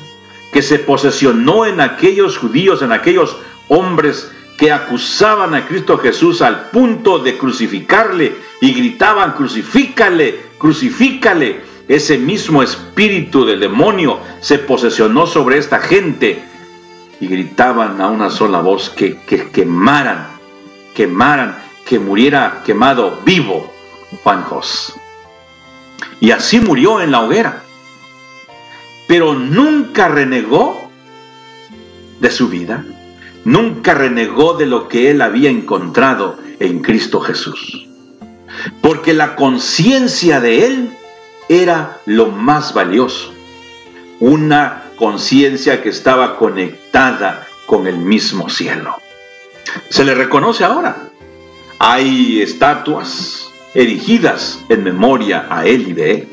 que 0.53 0.62
se 0.62 0.78
posesionó 0.78 1.66
en 1.66 1.81
aquellos 1.81 2.39
judíos, 2.39 2.82
en 2.82 2.93
aquellos 2.93 3.36
hombres 3.69 4.31
que 4.57 4.73
acusaban 4.73 5.55
a 5.55 5.66
Cristo 5.66 5.99
Jesús 5.99 6.43
al 6.43 6.70
punto 6.70 7.19
de 7.20 7.39
crucificarle 7.39 8.35
y 8.61 8.73
gritaban, 8.73 9.32
crucifícale, 9.32 10.40
crucifícale. 10.59 11.61
Ese 11.89 12.19
mismo 12.19 12.62
espíritu 12.62 13.44
del 13.44 13.60
demonio 13.60 14.20
se 14.40 14.59
posesionó 14.59 15.27
sobre 15.27 15.59
esta 15.59 15.81
gente 15.81 16.43
y 17.20 17.27
gritaban 17.27 18.01
a 18.01 18.09
una 18.09 18.31
sola 18.31 18.60
voz 18.60 18.90
que, 18.90 19.19
que 19.27 19.51
quemaran, 19.51 20.27
quemaran, 20.94 21.59
que 21.86 21.98
muriera 21.98 22.62
quemado 22.65 23.20
vivo 23.24 23.73
Juan 24.23 24.43
Jos. 24.43 24.93
Y 26.20 26.31
así 26.31 26.60
murió 26.60 27.01
en 27.01 27.10
la 27.10 27.23
hoguera 27.23 27.62
pero 29.09 29.35
nunca 29.35 30.06
renegó 30.06 30.90
de 32.20 32.31
su 32.31 32.48
vida, 32.48 32.85
nunca 33.44 33.94
renegó 33.94 34.52
de 34.52 34.66
lo 34.66 34.86
que 34.86 35.10
él 35.10 35.23
había 35.23 35.48
encontrado 35.51 36.36
en 36.60 36.81
Cristo 36.81 37.19
Jesús. 37.20 37.89
Porque 38.82 39.15
la 39.15 39.35
conciencia 39.35 40.40
de 40.40 40.66
él 40.66 40.90
era 41.49 42.01
lo 42.05 42.27
más 42.27 42.75
valioso. 42.75 43.33
Una 44.20 44.85
conciencia 44.97 45.83
que 45.83 45.89
estaba 45.89 46.37
conectada 46.37 47.47
con 47.66 47.87
el 47.87 47.99
mismo 47.99 48.49
cielo. 48.49 48.97
Se 49.91 50.05
le 50.05 50.15
reconoce 50.15 50.65
ahora. 50.65 51.11
Hay 51.79 52.43
estatuas 52.43 53.51
erigidas 53.75 54.59
en 54.69 54.85
memoria 54.85 55.47
a 55.49 55.66
él 55.66 55.89
y 55.89 55.93
de 55.93 56.11
él. 56.12 56.29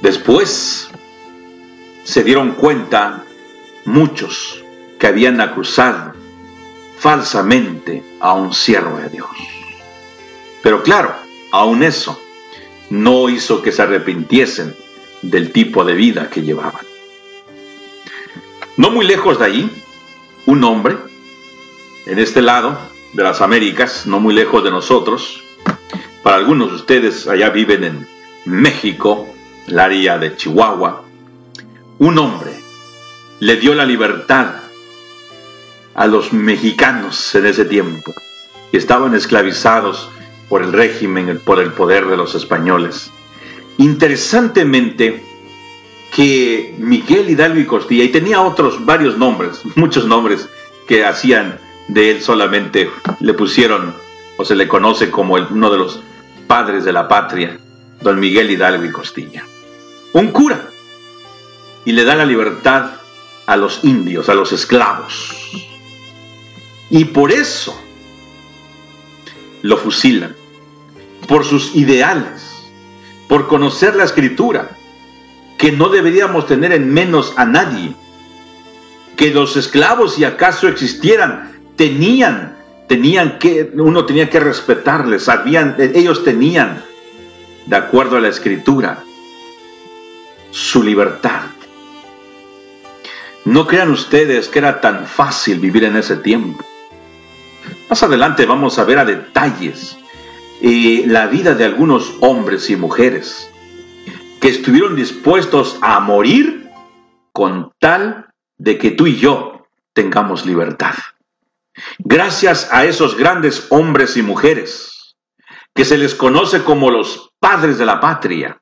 Después 0.00 0.88
se 2.04 2.24
dieron 2.24 2.52
cuenta 2.52 3.24
muchos 3.84 4.62
que 4.98 5.06
habían 5.06 5.40
acusado 5.40 6.14
falsamente 6.98 8.02
a 8.20 8.32
un 8.32 8.54
siervo 8.54 8.98
de 8.98 9.10
Dios. 9.10 9.28
Pero 10.62 10.82
claro, 10.82 11.14
aún 11.52 11.82
eso 11.82 12.20
no 12.90 13.28
hizo 13.28 13.62
que 13.62 13.72
se 13.72 13.82
arrepintiesen 13.82 14.74
del 15.22 15.52
tipo 15.52 15.84
de 15.84 15.94
vida 15.94 16.30
que 16.30 16.42
llevaban. 16.42 16.84
No 18.76 18.90
muy 18.90 19.06
lejos 19.06 19.38
de 19.38 19.44
allí, 19.44 19.70
un 20.46 20.62
hombre, 20.64 20.96
en 22.06 22.18
este 22.18 22.42
lado 22.42 22.78
de 23.12 23.22
las 23.22 23.40
Américas, 23.40 24.06
no 24.06 24.20
muy 24.20 24.34
lejos 24.34 24.62
de 24.62 24.70
nosotros, 24.70 25.42
para 26.22 26.36
algunos 26.36 26.70
de 26.70 26.76
ustedes 26.76 27.26
allá 27.26 27.50
viven 27.50 27.84
en 27.84 28.06
México, 28.44 29.26
el 29.66 29.78
área 29.78 30.18
de 30.18 30.36
Chihuahua, 30.36 31.02
un 31.98 32.18
hombre 32.18 32.52
le 33.40 33.56
dio 33.56 33.74
la 33.74 33.84
libertad 33.84 34.54
a 35.94 36.06
los 36.06 36.32
mexicanos 36.32 37.34
en 37.34 37.46
ese 37.46 37.64
tiempo, 37.64 38.12
que 38.70 38.76
estaban 38.76 39.14
esclavizados 39.14 40.10
por 40.48 40.62
el 40.62 40.72
régimen, 40.72 41.40
por 41.44 41.60
el 41.60 41.72
poder 41.72 42.06
de 42.06 42.16
los 42.16 42.34
españoles. 42.34 43.10
Interesantemente, 43.78 45.22
que 46.14 46.74
Miguel 46.78 47.28
Hidalgo 47.28 47.60
y 47.60 47.66
Costilla, 47.66 48.04
y 48.04 48.08
tenía 48.08 48.40
otros 48.40 48.84
varios 48.84 49.18
nombres, 49.18 49.62
muchos 49.74 50.06
nombres 50.06 50.48
que 50.86 51.04
hacían 51.04 51.58
de 51.88 52.10
él 52.10 52.22
solamente, 52.22 52.90
le 53.20 53.34
pusieron 53.34 53.94
o 54.36 54.44
se 54.44 54.54
le 54.54 54.68
conoce 54.68 55.10
como 55.10 55.34
uno 55.34 55.70
de 55.70 55.78
los 55.78 56.00
padres 56.46 56.84
de 56.84 56.92
la 56.92 57.08
patria. 57.08 57.58
don 58.00 58.20
Miguel 58.20 58.50
Hidalgo 58.50 58.84
y 58.84 58.92
Costilla. 58.92 59.44
Un 60.12 60.28
cura. 60.28 60.68
Y 61.84 61.92
le 61.92 62.04
da 62.04 62.14
la 62.14 62.26
libertad 62.26 62.92
a 63.46 63.56
los 63.56 63.84
indios, 63.84 64.28
a 64.28 64.34
los 64.34 64.52
esclavos. 64.52 65.32
Y 66.90 67.06
por 67.06 67.32
eso 67.32 67.80
lo 69.66 69.76
fusilan. 69.76 70.34
Por 71.28 71.44
sus 71.44 71.74
ideales. 71.74 72.70
Por 73.28 73.48
conocer 73.48 73.96
la 73.96 74.04
escritura. 74.04 74.70
Que 75.58 75.72
no 75.72 75.88
deberíamos 75.88 76.46
tener 76.46 76.72
en 76.72 76.92
menos 76.92 77.32
a 77.36 77.44
nadie. 77.44 77.94
Que 79.16 79.30
los 79.30 79.56
esclavos, 79.56 80.14
si 80.14 80.24
acaso 80.24 80.68
existieran, 80.68 81.58
tenían, 81.76 82.56
tenían 82.88 83.38
que, 83.38 83.72
uno 83.74 84.04
tenía 84.04 84.30
que 84.30 84.40
respetarles. 84.40 85.28
Habían, 85.28 85.76
ellos 85.78 86.24
tenían, 86.24 86.84
de 87.64 87.76
acuerdo 87.76 88.18
a 88.18 88.20
la 88.20 88.28
escritura, 88.28 89.02
su 90.50 90.82
libertad. 90.82 91.42
No 93.44 93.66
crean 93.66 93.90
ustedes 93.90 94.48
que 94.48 94.58
era 94.58 94.80
tan 94.80 95.06
fácil 95.06 95.60
vivir 95.60 95.84
en 95.84 95.96
ese 95.96 96.16
tiempo. 96.16 96.64
Más 97.88 98.02
adelante 98.02 98.46
vamos 98.46 98.78
a 98.78 98.84
ver 98.84 98.98
a 98.98 99.04
detalles 99.04 99.96
eh, 100.60 101.04
la 101.06 101.28
vida 101.28 101.54
de 101.54 101.64
algunos 101.64 102.14
hombres 102.20 102.68
y 102.68 102.76
mujeres 102.76 103.48
que 104.40 104.48
estuvieron 104.48 104.96
dispuestos 104.96 105.78
a 105.82 106.00
morir 106.00 106.68
con 107.32 107.72
tal 107.78 108.26
de 108.58 108.76
que 108.76 108.90
tú 108.90 109.06
y 109.06 109.16
yo 109.16 109.68
tengamos 109.92 110.44
libertad. 110.46 110.94
Gracias 111.98 112.72
a 112.72 112.84
esos 112.86 113.16
grandes 113.16 113.68
hombres 113.70 114.16
y 114.16 114.22
mujeres 114.22 115.16
que 115.72 115.84
se 115.84 115.96
les 115.96 116.14
conoce 116.14 116.64
como 116.64 116.90
los 116.90 117.30
padres 117.38 117.78
de 117.78 117.86
la 117.86 118.00
patria, 118.00 118.60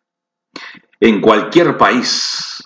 en 1.01 1.20
cualquier 1.20 1.78
país, 1.78 2.62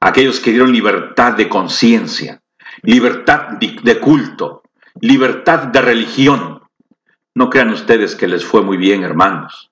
aquellos 0.00 0.40
que 0.40 0.50
dieron 0.50 0.72
libertad 0.72 1.32
de 1.34 1.48
conciencia, 1.48 2.42
libertad 2.82 3.58
de 3.58 4.00
culto, 4.00 4.63
libertad 5.00 5.68
de 5.68 5.80
religión. 5.80 6.62
No 7.34 7.50
crean 7.50 7.70
ustedes 7.70 8.14
que 8.14 8.28
les 8.28 8.44
fue 8.44 8.62
muy 8.62 8.76
bien, 8.76 9.02
hermanos. 9.02 9.70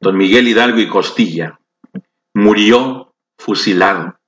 Don 0.00 0.16
Miguel 0.16 0.48
Hidalgo 0.48 0.80
y 0.80 0.88
Costilla 0.88 1.60
murió 2.34 3.14
fusilado. 3.38 4.18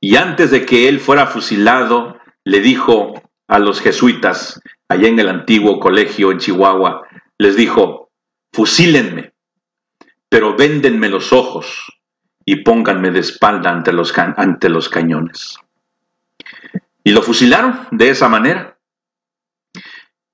Y 0.00 0.16
antes 0.16 0.50
de 0.50 0.64
que 0.64 0.88
él 0.88 1.00
fuera 1.00 1.26
fusilado, 1.26 2.20
le 2.44 2.60
dijo 2.60 3.22
a 3.48 3.58
los 3.58 3.80
jesuitas, 3.80 4.60
allá 4.88 5.08
en 5.08 5.18
el 5.18 5.28
antiguo 5.28 5.80
colegio 5.80 6.30
en 6.30 6.38
Chihuahua, 6.38 7.06
les 7.38 7.56
dijo, 7.56 8.10
fusílenme, 8.52 9.32
pero 10.28 10.56
véndenme 10.56 11.08
los 11.08 11.32
ojos, 11.32 11.96
y 12.44 12.62
pónganme 12.62 13.10
de 13.10 13.20
espalda 13.20 13.70
ante 13.70 13.92
los, 13.92 14.16
ante 14.16 14.68
los 14.68 14.88
cañones. 14.88 15.58
Y 17.02 17.10
lo 17.10 17.22
fusilaron 17.22 17.88
de 17.90 18.10
esa 18.10 18.28
manera. 18.28 18.75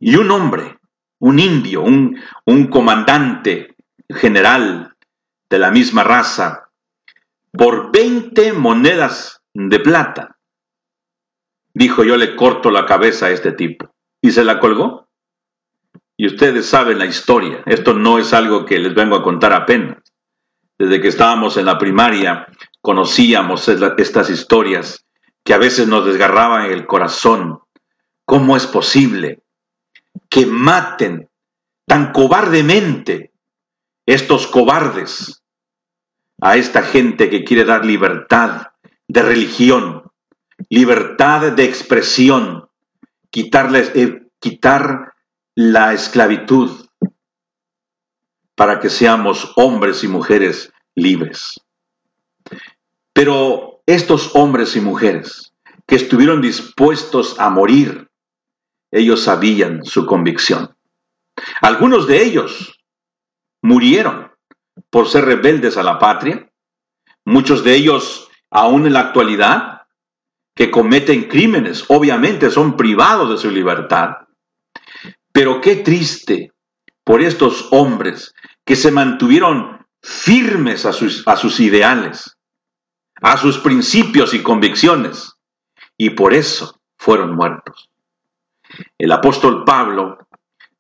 Y 0.05 0.17
un 0.17 0.33
hombre, 0.33 0.81
un 1.21 1.39
indio, 1.39 1.83
un, 1.83 2.21
un 2.45 2.67
comandante 2.67 3.77
general 4.11 4.97
de 5.49 5.59
la 5.61 5.71
misma 5.71 6.03
raza, 6.03 6.71
por 7.53 7.93
20 7.93 8.53
monedas 8.55 9.43
de 9.55 9.79
plata, 9.79 10.39
dijo 11.73 12.03
yo 12.03 12.17
le 12.17 12.35
corto 12.35 12.73
la 12.73 12.85
cabeza 12.85 13.27
a 13.27 13.31
este 13.31 13.53
tipo. 13.53 13.95
Y 14.21 14.33
se 14.33 14.43
la 14.43 14.59
colgó. 14.59 15.09
Y 16.17 16.27
ustedes 16.27 16.67
saben 16.67 16.99
la 16.99 17.07
historia. 17.07 17.63
Esto 17.67 17.95
no 17.95 18.19
es 18.19 18.33
algo 18.33 18.67
que 18.67 18.81
les 18.81 18.97
vengo 18.97 19.15
a 19.15 19.23
contar 19.23 19.53
apenas. 19.53 19.99
Desde 20.79 21.01
que 21.01 21.09
estábamos 21.09 21.57
en 21.59 21.67
la 21.67 21.79
primaria 21.79 22.49
conocíamos 22.81 23.69
estas 23.69 24.31
historias 24.31 25.07
que 25.45 25.55
a 25.55 25.59
veces 25.59 25.87
nos 25.87 26.05
desgarraban 26.05 26.73
el 26.73 26.87
corazón. 26.87 27.61
¿Cómo 28.25 28.57
es 28.57 28.67
posible 28.67 29.42
que 30.29 30.47
maten 30.47 31.29
tan 31.87 32.13
cobardemente 32.13 33.33
estos 34.07 34.47
cobardes 34.47 35.43
a 36.41 36.57
esta 36.57 36.83
gente 36.83 37.31
que 37.31 37.45
quiere 37.45 37.65
dar 37.65 37.85
libertad 37.85 38.73
de 39.07 39.23
religión, 39.23 40.11
libertad 40.69 41.53
de 41.53 41.65
expresión, 41.65 42.69
quitarles, 43.31 43.93
eh, 43.95 44.27
quitar 44.41 45.15
la 45.55 45.93
esclavitud 45.93 46.87
para 48.55 48.81
que 48.81 48.91
seamos 48.91 49.53
hombres 49.57 50.03
y 50.05 50.09
mujeres 50.09 50.73
libres. 50.95 51.61
Pero 53.13 53.83
estos 53.87 54.35
hombres 54.35 54.77
y 54.77 54.81
mujeres 54.81 55.53
que 55.87 55.97
estuvieron 55.97 56.41
dispuestos 56.41 57.39
a 57.39 57.51
morir, 57.51 58.09
ellos 58.93 59.23
sabían 59.23 59.85
su 59.85 60.07
convicción. 60.07 60.77
Algunos 61.63 62.07
de 62.07 62.23
ellos 62.23 62.79
murieron 63.63 64.31
por 64.91 65.09
ser 65.09 65.25
rebeldes 65.25 65.77
a 65.77 65.83
la 65.83 65.99
patria. 65.99 66.51
Muchos 67.25 67.65
de 67.65 67.75
ellos, 67.75 68.29
aún 68.51 68.87
en 68.87 68.93
la 68.93 69.01
actualidad, 69.01 69.83
que 70.55 70.71
cometen 70.71 71.29
crímenes, 71.29 71.87
obviamente 71.89 72.51
son 72.51 72.77
privados 72.77 73.31
de 73.31 73.39
su 73.39 73.51
libertad. 73.51 74.11
Pero 75.33 75.61
qué 75.63 75.77
triste 75.77 76.53
por 77.05 77.23
estos 77.23 77.69
hombres 77.71 78.35
que 78.65 78.77
se 78.77 78.91
mantuvieron 78.91 79.87
firmes 80.03 80.85
a 80.85 80.93
sus, 80.93 81.27
a 81.27 81.37
sus 81.37 81.61
ideales, 81.61 82.37
a 83.23 83.39
sus 83.39 83.59
principios 83.59 84.35
y 84.35 84.43
convicciones, 84.43 85.33
y 85.97 86.11
por 86.11 86.35
eso 86.35 86.81
fueron 86.99 87.35
muertos. 87.35 87.92
El 88.99 89.13
apóstol 89.13 89.65
Pablo 89.65 90.19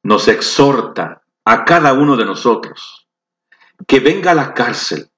nos 0.02 0.28
exhorta 0.28 1.22
a 1.44 1.64
cada 1.64 1.92
uno 1.92 2.16
de 2.16 2.24
nosotros 2.24 3.06
que 3.86 4.00
venga 4.00 4.32
a 4.32 4.34
la 4.34 4.54
cárcel, 4.54 5.10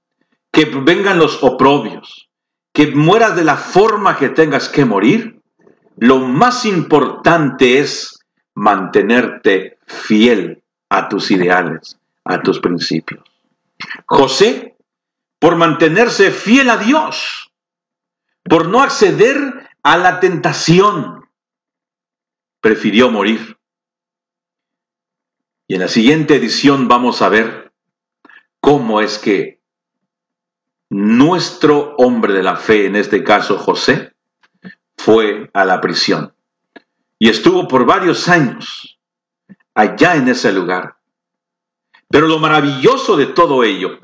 que 0.50 0.64
vengan 0.64 1.18
los 1.18 1.42
oprobios, 1.42 2.30
que 2.72 2.88
mueras 2.88 3.36
de 3.36 3.44
la 3.44 3.56
forma 3.56 4.16
que 4.16 4.30
tengas 4.30 4.68
que 4.68 4.84
morir. 4.84 5.40
Lo 5.96 6.18
más 6.18 6.64
importante 6.64 7.78
es 7.78 8.18
mantenerte 8.54 9.78
fiel 9.86 10.62
a 10.88 11.08
tus 11.08 11.30
ideales, 11.30 11.98
a 12.24 12.40
tus 12.42 12.60
principios. 12.60 13.22
José, 14.06 14.76
por 15.38 15.56
mantenerse 15.56 16.30
fiel 16.30 16.70
a 16.70 16.78
Dios, 16.78 17.52
por 18.42 18.68
no 18.68 18.82
acceder 18.82 19.68
a 19.82 19.96
la 19.96 20.20
tentación, 20.20 21.23
prefirió 22.64 23.10
morir. 23.10 23.58
Y 25.68 25.74
en 25.74 25.82
la 25.82 25.88
siguiente 25.88 26.34
edición 26.34 26.88
vamos 26.88 27.20
a 27.20 27.28
ver 27.28 27.74
cómo 28.58 29.02
es 29.02 29.18
que 29.18 29.60
nuestro 30.88 31.94
hombre 31.98 32.32
de 32.32 32.42
la 32.42 32.56
fe, 32.56 32.86
en 32.86 32.96
este 32.96 33.22
caso 33.22 33.58
José, 33.58 34.14
fue 34.96 35.50
a 35.52 35.66
la 35.66 35.82
prisión 35.82 36.34
y 37.18 37.28
estuvo 37.28 37.68
por 37.68 37.84
varios 37.84 38.28
años 38.28 38.98
allá 39.74 40.16
en 40.16 40.28
ese 40.28 40.50
lugar. 40.50 40.96
Pero 42.08 42.26
lo 42.26 42.38
maravilloso 42.38 43.18
de 43.18 43.26
todo 43.26 43.62
ello, 43.62 44.00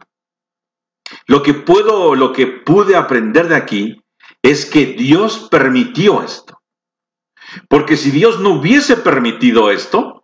lo 1.27 1.43
que 1.43 1.55
puedo, 1.55 2.15
lo 2.15 2.35
que 2.35 2.47
pude 2.47 2.95
aprender 2.95 3.49
de 3.49 3.57
aquí, 3.57 4.05
es 4.43 4.67
que 4.67 4.85
Dios 4.85 5.49
permitió 5.51 6.23
esto. 6.23 6.60
Porque 7.69 7.97
si 7.97 8.11
Dios 8.11 8.41
no 8.41 8.51
hubiese 8.51 8.97
permitido 8.97 9.71
esto, 9.71 10.23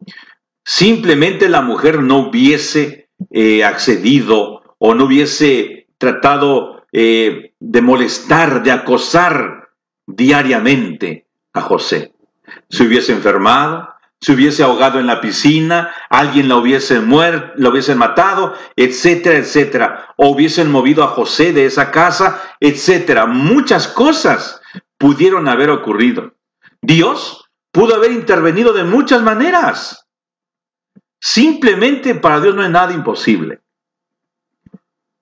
simplemente 0.65 1.49
la 1.49 1.63
mujer 1.63 2.03
no 2.03 2.19
hubiese 2.19 3.09
eh, 3.31 3.65
accedido 3.65 4.63
o 4.79 4.95
no 4.95 5.05
hubiese 5.05 5.89
tratado 5.99 6.85
eh, 6.93 7.53
de 7.59 7.83
molestar, 7.83 8.63
de 8.63 8.73
acosar 8.73 9.69
diariamente 10.07 11.27
a 11.53 11.61
José. 11.61 12.13
Se 12.69 12.85
hubiese 12.85 13.13
enfermado, 13.13 13.89
se 14.21 14.33
hubiese 14.33 14.63
ahogado 14.63 14.99
en 14.99 15.07
la 15.07 15.21
piscina, 15.21 15.93
alguien 16.09 16.49
la 16.49 16.57
hubiese 16.57 17.01
muerto, 17.01 17.53
la 17.57 17.69
hubiesen 17.69 17.99
matado, 17.99 18.55
etcétera, 18.77 19.39
etcétera. 19.39 20.15
O 20.17 20.29
hubiesen 20.29 20.71
movido 20.71 21.05
a 21.05 21.09
José 21.09 21.53
de 21.53 21.67
esa 21.67 21.91
casa, 21.91 22.41
etcétera. 22.61 23.27
Muchas 23.27 23.89
cosas 23.89 24.61
pudieron 24.99 25.49
haber 25.49 25.71
ocurrido. 25.71 26.36
Dios 26.87 27.45
pudo 27.73 27.97
haber 27.97 28.13
intervenido 28.13 28.73
de 28.73 28.85
muchas 28.85 29.21
maneras. 29.21 30.07
Simplemente 31.19 32.15
para 32.15 32.41
Dios 32.41 32.55
no 32.55 32.63
es 32.63 32.71
nada 32.71 32.93
imposible. 32.93 33.59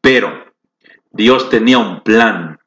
Pero 0.03 0.45
Dios 1.11 1.49
tenía 1.49 1.79
un 1.79 2.03
plan 2.03 2.59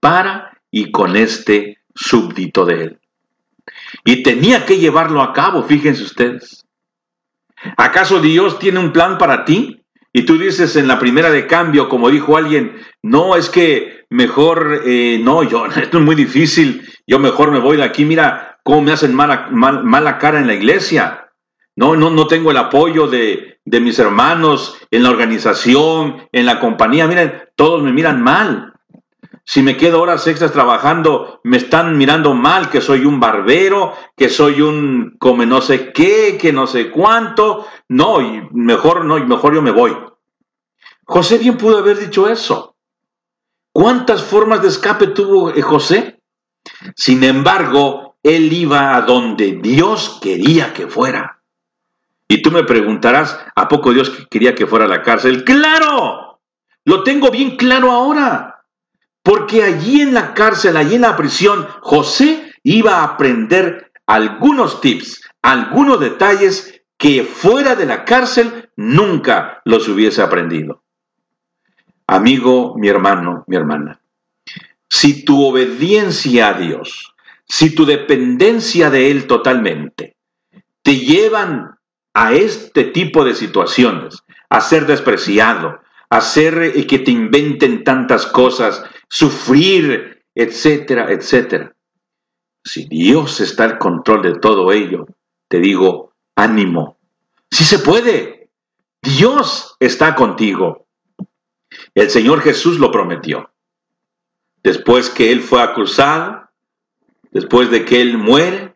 para 0.00 0.58
y 0.70 0.90
con 0.90 1.16
este 1.16 1.80
súbdito 1.94 2.64
de 2.64 2.82
él. 2.82 3.00
Y 4.04 4.22
tenía 4.22 4.64
que 4.64 4.78
llevarlo 4.78 5.20
a 5.20 5.34
cabo, 5.34 5.62
fíjense 5.62 6.02
ustedes. 6.02 6.64
¿Acaso 7.76 8.20
Dios 8.20 8.58
tiene 8.58 8.78
un 8.78 8.92
plan 8.92 9.18
para 9.18 9.44
ti 9.44 9.82
Y 10.12 10.22
tú 10.24 10.38
dices 10.38 10.76
en 10.76 10.88
la 10.88 10.98
primera 10.98 11.30
de 11.30 11.46
cambio, 11.46 11.90
como 11.90 12.10
dijo 12.10 12.38
alguien, 12.38 12.76
no, 13.02 13.36
es 13.36 13.50
que 13.50 14.06
mejor, 14.08 14.82
eh, 14.86 15.20
no, 15.22 15.42
yo, 15.42 15.66
esto 15.76 15.98
es 15.98 16.04
muy 16.04 16.14
difícil, 16.14 16.82
yo 17.06 17.18
mejor 17.18 17.50
me 17.50 17.60
voy 17.60 17.76
de 17.76 17.84
aquí, 17.84 18.04
mira 18.04 18.58
cómo 18.62 18.82
me 18.82 18.92
hacen 18.92 19.14
mala, 19.14 19.48
mala 19.50 20.18
cara 20.18 20.40
en 20.40 20.46
la 20.46 20.54
iglesia. 20.54 21.32
No, 21.76 21.94
no, 21.94 22.10
no 22.10 22.26
tengo 22.26 22.50
el 22.50 22.56
apoyo 22.56 23.06
de, 23.06 23.60
de 23.64 23.80
mis 23.80 23.98
hermanos 23.98 24.78
en 24.90 25.02
la 25.02 25.10
organización, 25.10 26.26
en 26.32 26.46
la 26.46 26.58
compañía. 26.58 27.06
Miren, 27.06 27.50
todos 27.54 27.82
me 27.82 27.92
miran 27.92 28.22
mal. 28.22 28.72
Si 29.44 29.62
me 29.62 29.76
quedo 29.76 30.02
horas 30.02 30.26
extras 30.26 30.50
trabajando, 30.50 31.40
me 31.44 31.56
están 31.56 31.96
mirando 31.96 32.34
mal, 32.34 32.68
que 32.68 32.80
soy 32.80 33.04
un 33.04 33.20
barbero, 33.20 33.92
que 34.16 34.28
soy 34.28 34.60
un 34.60 35.16
come 35.20 35.46
no 35.46 35.60
sé 35.60 35.92
qué, 35.92 36.36
que 36.40 36.52
no 36.52 36.66
sé 36.66 36.90
cuánto. 36.90 37.66
No, 37.88 38.20
y 38.20 38.48
mejor 38.52 39.04
no, 39.04 39.18
y 39.18 39.24
mejor 39.24 39.54
yo 39.54 39.62
me 39.62 39.70
voy. 39.70 39.96
José 41.04 41.38
bien 41.38 41.56
pudo 41.56 41.78
haber 41.78 41.98
dicho 41.98 42.28
eso. 42.28 42.74
¿Cuántas 43.72 44.24
formas 44.24 44.62
de 44.62 44.68
escape 44.68 45.08
tuvo 45.08 45.50
eh, 45.50 45.62
José? 45.62 46.15
Sin 46.94 47.24
embargo, 47.24 48.16
él 48.22 48.52
iba 48.52 48.96
a 48.96 49.02
donde 49.02 49.58
Dios 49.62 50.18
quería 50.20 50.72
que 50.72 50.86
fuera. 50.86 51.40
Y 52.28 52.42
tú 52.42 52.50
me 52.50 52.64
preguntarás, 52.64 53.38
¿a 53.54 53.68
poco 53.68 53.92
Dios 53.92 54.10
quería 54.30 54.54
que 54.54 54.66
fuera 54.66 54.84
a 54.84 54.88
la 54.88 55.02
cárcel? 55.02 55.44
¡Claro! 55.44 56.40
Lo 56.84 57.02
tengo 57.02 57.30
bien 57.30 57.56
claro 57.56 57.90
ahora. 57.92 58.64
Porque 59.22 59.62
allí 59.62 60.02
en 60.02 60.14
la 60.14 60.34
cárcel, 60.34 60.76
allí 60.76 60.96
en 60.96 61.02
la 61.02 61.16
prisión, 61.16 61.66
José 61.80 62.52
iba 62.62 62.96
a 62.96 63.04
aprender 63.04 63.92
algunos 64.06 64.80
tips, 64.80 65.22
algunos 65.42 66.00
detalles 66.00 66.82
que 66.96 67.24
fuera 67.24 67.74
de 67.74 67.86
la 67.86 68.04
cárcel 68.04 68.70
nunca 68.76 69.60
los 69.64 69.88
hubiese 69.88 70.22
aprendido. 70.22 70.82
Amigo, 72.06 72.76
mi 72.76 72.88
hermano, 72.88 73.44
mi 73.48 73.56
hermana, 73.56 74.00
si 74.88 75.24
tu 75.24 75.44
obediencia 75.44 76.48
a 76.48 76.58
Dios, 76.58 77.14
si 77.48 77.74
tu 77.74 77.84
dependencia 77.84 78.90
de 78.90 79.10
Él 79.10 79.26
totalmente, 79.26 80.16
te 80.82 80.96
llevan 80.96 81.76
a 82.14 82.32
este 82.32 82.84
tipo 82.84 83.24
de 83.24 83.34
situaciones, 83.34 84.22
a 84.48 84.60
ser 84.60 84.86
despreciado, 84.86 85.80
a 86.10 86.16
hacer 86.18 86.62
eh, 86.62 86.86
que 86.86 86.98
te 86.98 87.10
inventen 87.10 87.84
tantas 87.84 88.26
cosas, 88.26 88.84
sufrir, 89.08 90.24
etcétera, 90.34 91.10
etcétera. 91.10 91.74
Si 92.64 92.86
Dios 92.88 93.40
está 93.40 93.64
al 93.64 93.78
control 93.78 94.22
de 94.22 94.38
todo 94.38 94.72
ello, 94.72 95.06
te 95.48 95.58
digo, 95.58 96.12
ánimo. 96.34 96.98
Si 97.50 97.64
se 97.64 97.78
puede, 97.78 98.50
Dios 99.02 99.76
está 99.78 100.14
contigo. 100.14 100.86
El 101.94 102.10
Señor 102.10 102.40
Jesús 102.40 102.78
lo 102.78 102.90
prometió. 102.90 103.50
Después 104.66 105.10
que 105.10 105.30
Él 105.30 105.42
fue 105.42 105.62
acusado, 105.62 106.50
después 107.30 107.70
de 107.70 107.84
que 107.84 108.00
Él 108.00 108.18
muere, 108.18 108.74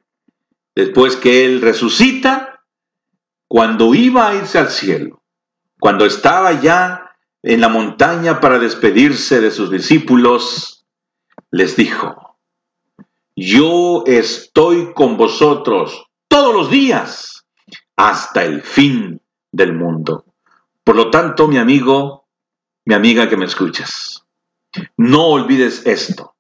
después 0.73 1.17
que 1.17 1.45
Él 1.45 1.61
resucita, 1.61 2.63
cuando 3.49 3.93
iba 3.93 4.29
a 4.29 4.37
irse 4.37 4.61
al 4.61 4.69
cielo, 4.69 5.21
cuando 5.81 6.07
estaba 6.07 6.53
ya 6.61 7.11
en 7.43 7.61
la 7.61 7.69
montaña 7.69 8.39
para 8.39 8.61
despedirse 8.61 9.41
de 9.41 9.51
sus 9.51 9.69
discípulos, 9.69 10.87
les 11.51 11.75
dijo, 11.75 12.39
yo 13.35 14.05
estoy 14.07 14.93
con 14.93 15.17
vosotros 15.17 16.05
todos 16.29 16.55
los 16.55 16.71
días 16.71 17.47
hasta 17.97 18.45
el 18.45 18.63
fin 18.63 19.21
del 19.51 19.73
mundo. 19.73 20.25
Por 20.85 20.95
lo 20.95 21.11
tanto, 21.11 21.49
mi 21.49 21.59
amigo, 21.59 22.29
mi 22.85 22.95
amiga 22.95 23.29
que 23.29 23.37
me 23.37 23.47
escuchas, 23.47 24.20
no 24.97 25.27
olvides 25.27 25.87
esto. 25.87 26.35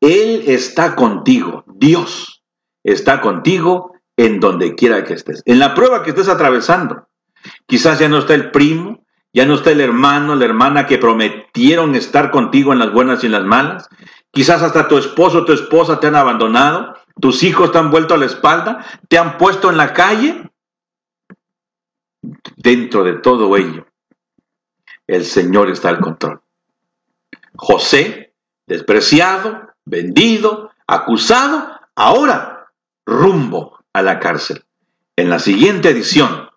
Él 0.00 0.44
está 0.46 0.96
contigo, 0.96 1.64
Dios 1.66 2.42
está 2.82 3.20
contigo 3.20 3.94
en 4.16 4.40
donde 4.40 4.74
quiera 4.74 5.04
que 5.04 5.14
estés. 5.14 5.42
En 5.46 5.58
la 5.58 5.74
prueba 5.74 6.02
que 6.02 6.10
estés 6.10 6.28
atravesando, 6.28 7.08
quizás 7.66 7.98
ya 7.98 8.08
no 8.08 8.18
está 8.18 8.34
el 8.34 8.50
primo, 8.50 9.04
ya 9.32 9.46
no 9.46 9.54
está 9.54 9.72
el 9.72 9.80
hermano, 9.80 10.36
la 10.36 10.44
hermana 10.44 10.86
que 10.86 10.98
prometieron 10.98 11.96
estar 11.96 12.30
contigo 12.30 12.72
en 12.72 12.78
las 12.78 12.92
buenas 12.92 13.22
y 13.22 13.26
en 13.26 13.32
las 13.32 13.44
malas. 13.44 13.88
Quizás 14.30 14.62
hasta 14.62 14.86
tu 14.86 14.96
esposo 14.96 15.38
o 15.38 15.44
tu 15.44 15.52
esposa 15.52 15.98
te 15.98 16.06
han 16.06 16.14
abandonado. 16.14 16.94
Tus 17.20 17.42
hijos 17.42 17.72
te 17.72 17.78
han 17.78 17.90
vuelto 17.90 18.14
a 18.14 18.18
la 18.18 18.26
espalda. 18.26 18.84
Te 19.08 19.18
han 19.18 19.36
puesto 19.36 19.70
en 19.70 19.76
la 19.76 19.92
calle. 19.92 20.50
Dentro 22.56 23.02
de 23.02 23.14
todo 23.14 23.56
ello, 23.56 23.86
el 25.06 25.24
Señor 25.24 25.68
está 25.68 25.90
al 25.90 26.00
control. 26.00 26.43
José, 27.56 28.32
despreciado, 28.66 29.68
vendido, 29.84 30.70
acusado, 30.86 31.68
ahora 31.94 32.66
rumbo 33.06 33.78
a 33.92 34.02
la 34.02 34.18
cárcel. 34.20 34.64
En 35.16 35.30
la 35.30 35.38
siguiente 35.38 35.90
edición 35.90 36.48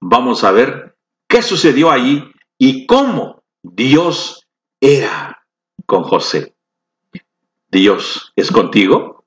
vamos 0.00 0.44
a 0.44 0.52
ver 0.52 0.96
qué 1.28 1.42
sucedió 1.42 1.90
allí 1.90 2.32
y 2.58 2.86
cómo 2.86 3.42
Dios 3.62 4.46
era 4.80 5.42
con 5.84 6.02
José. 6.02 6.54
Dios 7.70 8.32
es 8.36 8.50
contigo. 8.50 9.24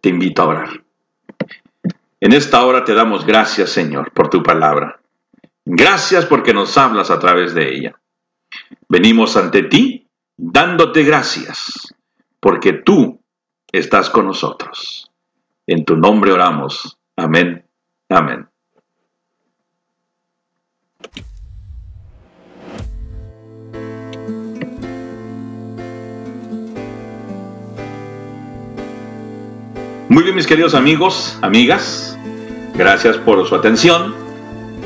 Te 0.00 0.10
invito 0.10 0.42
a 0.42 0.46
orar. 0.46 0.84
En 2.20 2.32
esta 2.32 2.64
hora 2.64 2.84
te 2.84 2.94
damos 2.94 3.24
gracias, 3.26 3.70
Señor, 3.70 4.12
por 4.12 4.28
tu 4.28 4.42
palabra. 4.42 5.00
Gracias 5.64 6.24
porque 6.26 6.54
nos 6.54 6.76
hablas 6.78 7.10
a 7.10 7.18
través 7.18 7.54
de 7.54 7.74
ella. 7.74 8.00
Venimos 8.88 9.36
ante 9.36 9.64
ti 9.64 10.07
dándote 10.38 11.02
gracias 11.02 11.94
porque 12.40 12.72
tú 12.72 13.20
estás 13.70 14.08
con 14.08 14.26
nosotros. 14.26 15.10
En 15.66 15.84
tu 15.84 15.96
nombre 15.96 16.32
oramos. 16.32 16.96
Amén. 17.16 17.66
Amén. 18.08 18.48
Muy 30.08 30.22
bien, 30.22 30.34
mis 30.34 30.46
queridos 30.46 30.74
amigos, 30.74 31.38
amigas, 31.42 32.18
gracias 32.74 33.18
por 33.18 33.46
su 33.46 33.54
atención. 33.54 34.14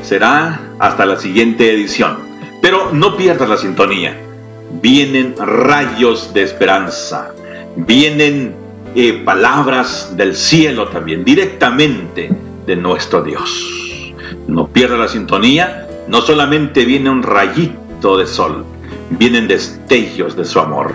Será 0.03 0.61
hasta 0.81 1.07
la 1.07 1.16
siguiente 1.16 1.73
edición. 1.73 2.19
Pero 2.61 2.93
no 2.93 3.16
pierdas 3.16 3.49
la 3.49 3.57
sintonía. 3.57 4.32
Vienen 4.81 5.35
rayos 5.36 6.32
de 6.32 6.43
esperanza. 6.43 7.32
Vienen 7.77 8.55
eh, 8.94 9.23
palabras 9.24 10.16
del 10.16 10.35
cielo 10.35 10.89
también, 10.89 11.24
directamente 11.24 12.31
de 12.66 12.77
nuestro 12.77 13.23
Dios. 13.23 14.15
No 14.47 14.69
pierdas 14.69 14.99
la 14.99 15.09
sintonía. 15.09 15.89
No 16.09 16.20
solamente 16.20 16.85
viene 16.85 17.11
un 17.11 17.23
rayito 17.23 18.16
de 18.19 18.27
sol, 18.27 18.65
vienen 19.11 19.47
destellos 19.47 20.36
de 20.36 20.44
su 20.44 20.59
amor. 20.59 20.94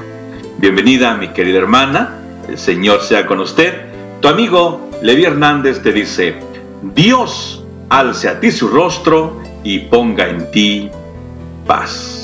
Bienvenida, 0.57 1.15
mi 1.15 1.29
querida 1.29 1.59
hermana. 1.59 2.15
El 2.49 2.57
Señor 2.57 3.01
sea 3.01 3.25
con 3.25 3.39
usted 3.39 3.87
tu 4.21 4.27
amigo 4.27 4.89
Levi 5.03 5.25
Hernández 5.25 5.83
te 5.83 5.93
dice, 5.93 6.35
Dios 6.95 7.63
alce 7.89 8.27
a 8.27 8.39
ti 8.39 8.51
su 8.51 8.67
rostro 8.67 9.39
y 9.63 9.79
ponga 9.79 10.27
en 10.27 10.49
ti 10.49 10.89
paz. 11.67 12.16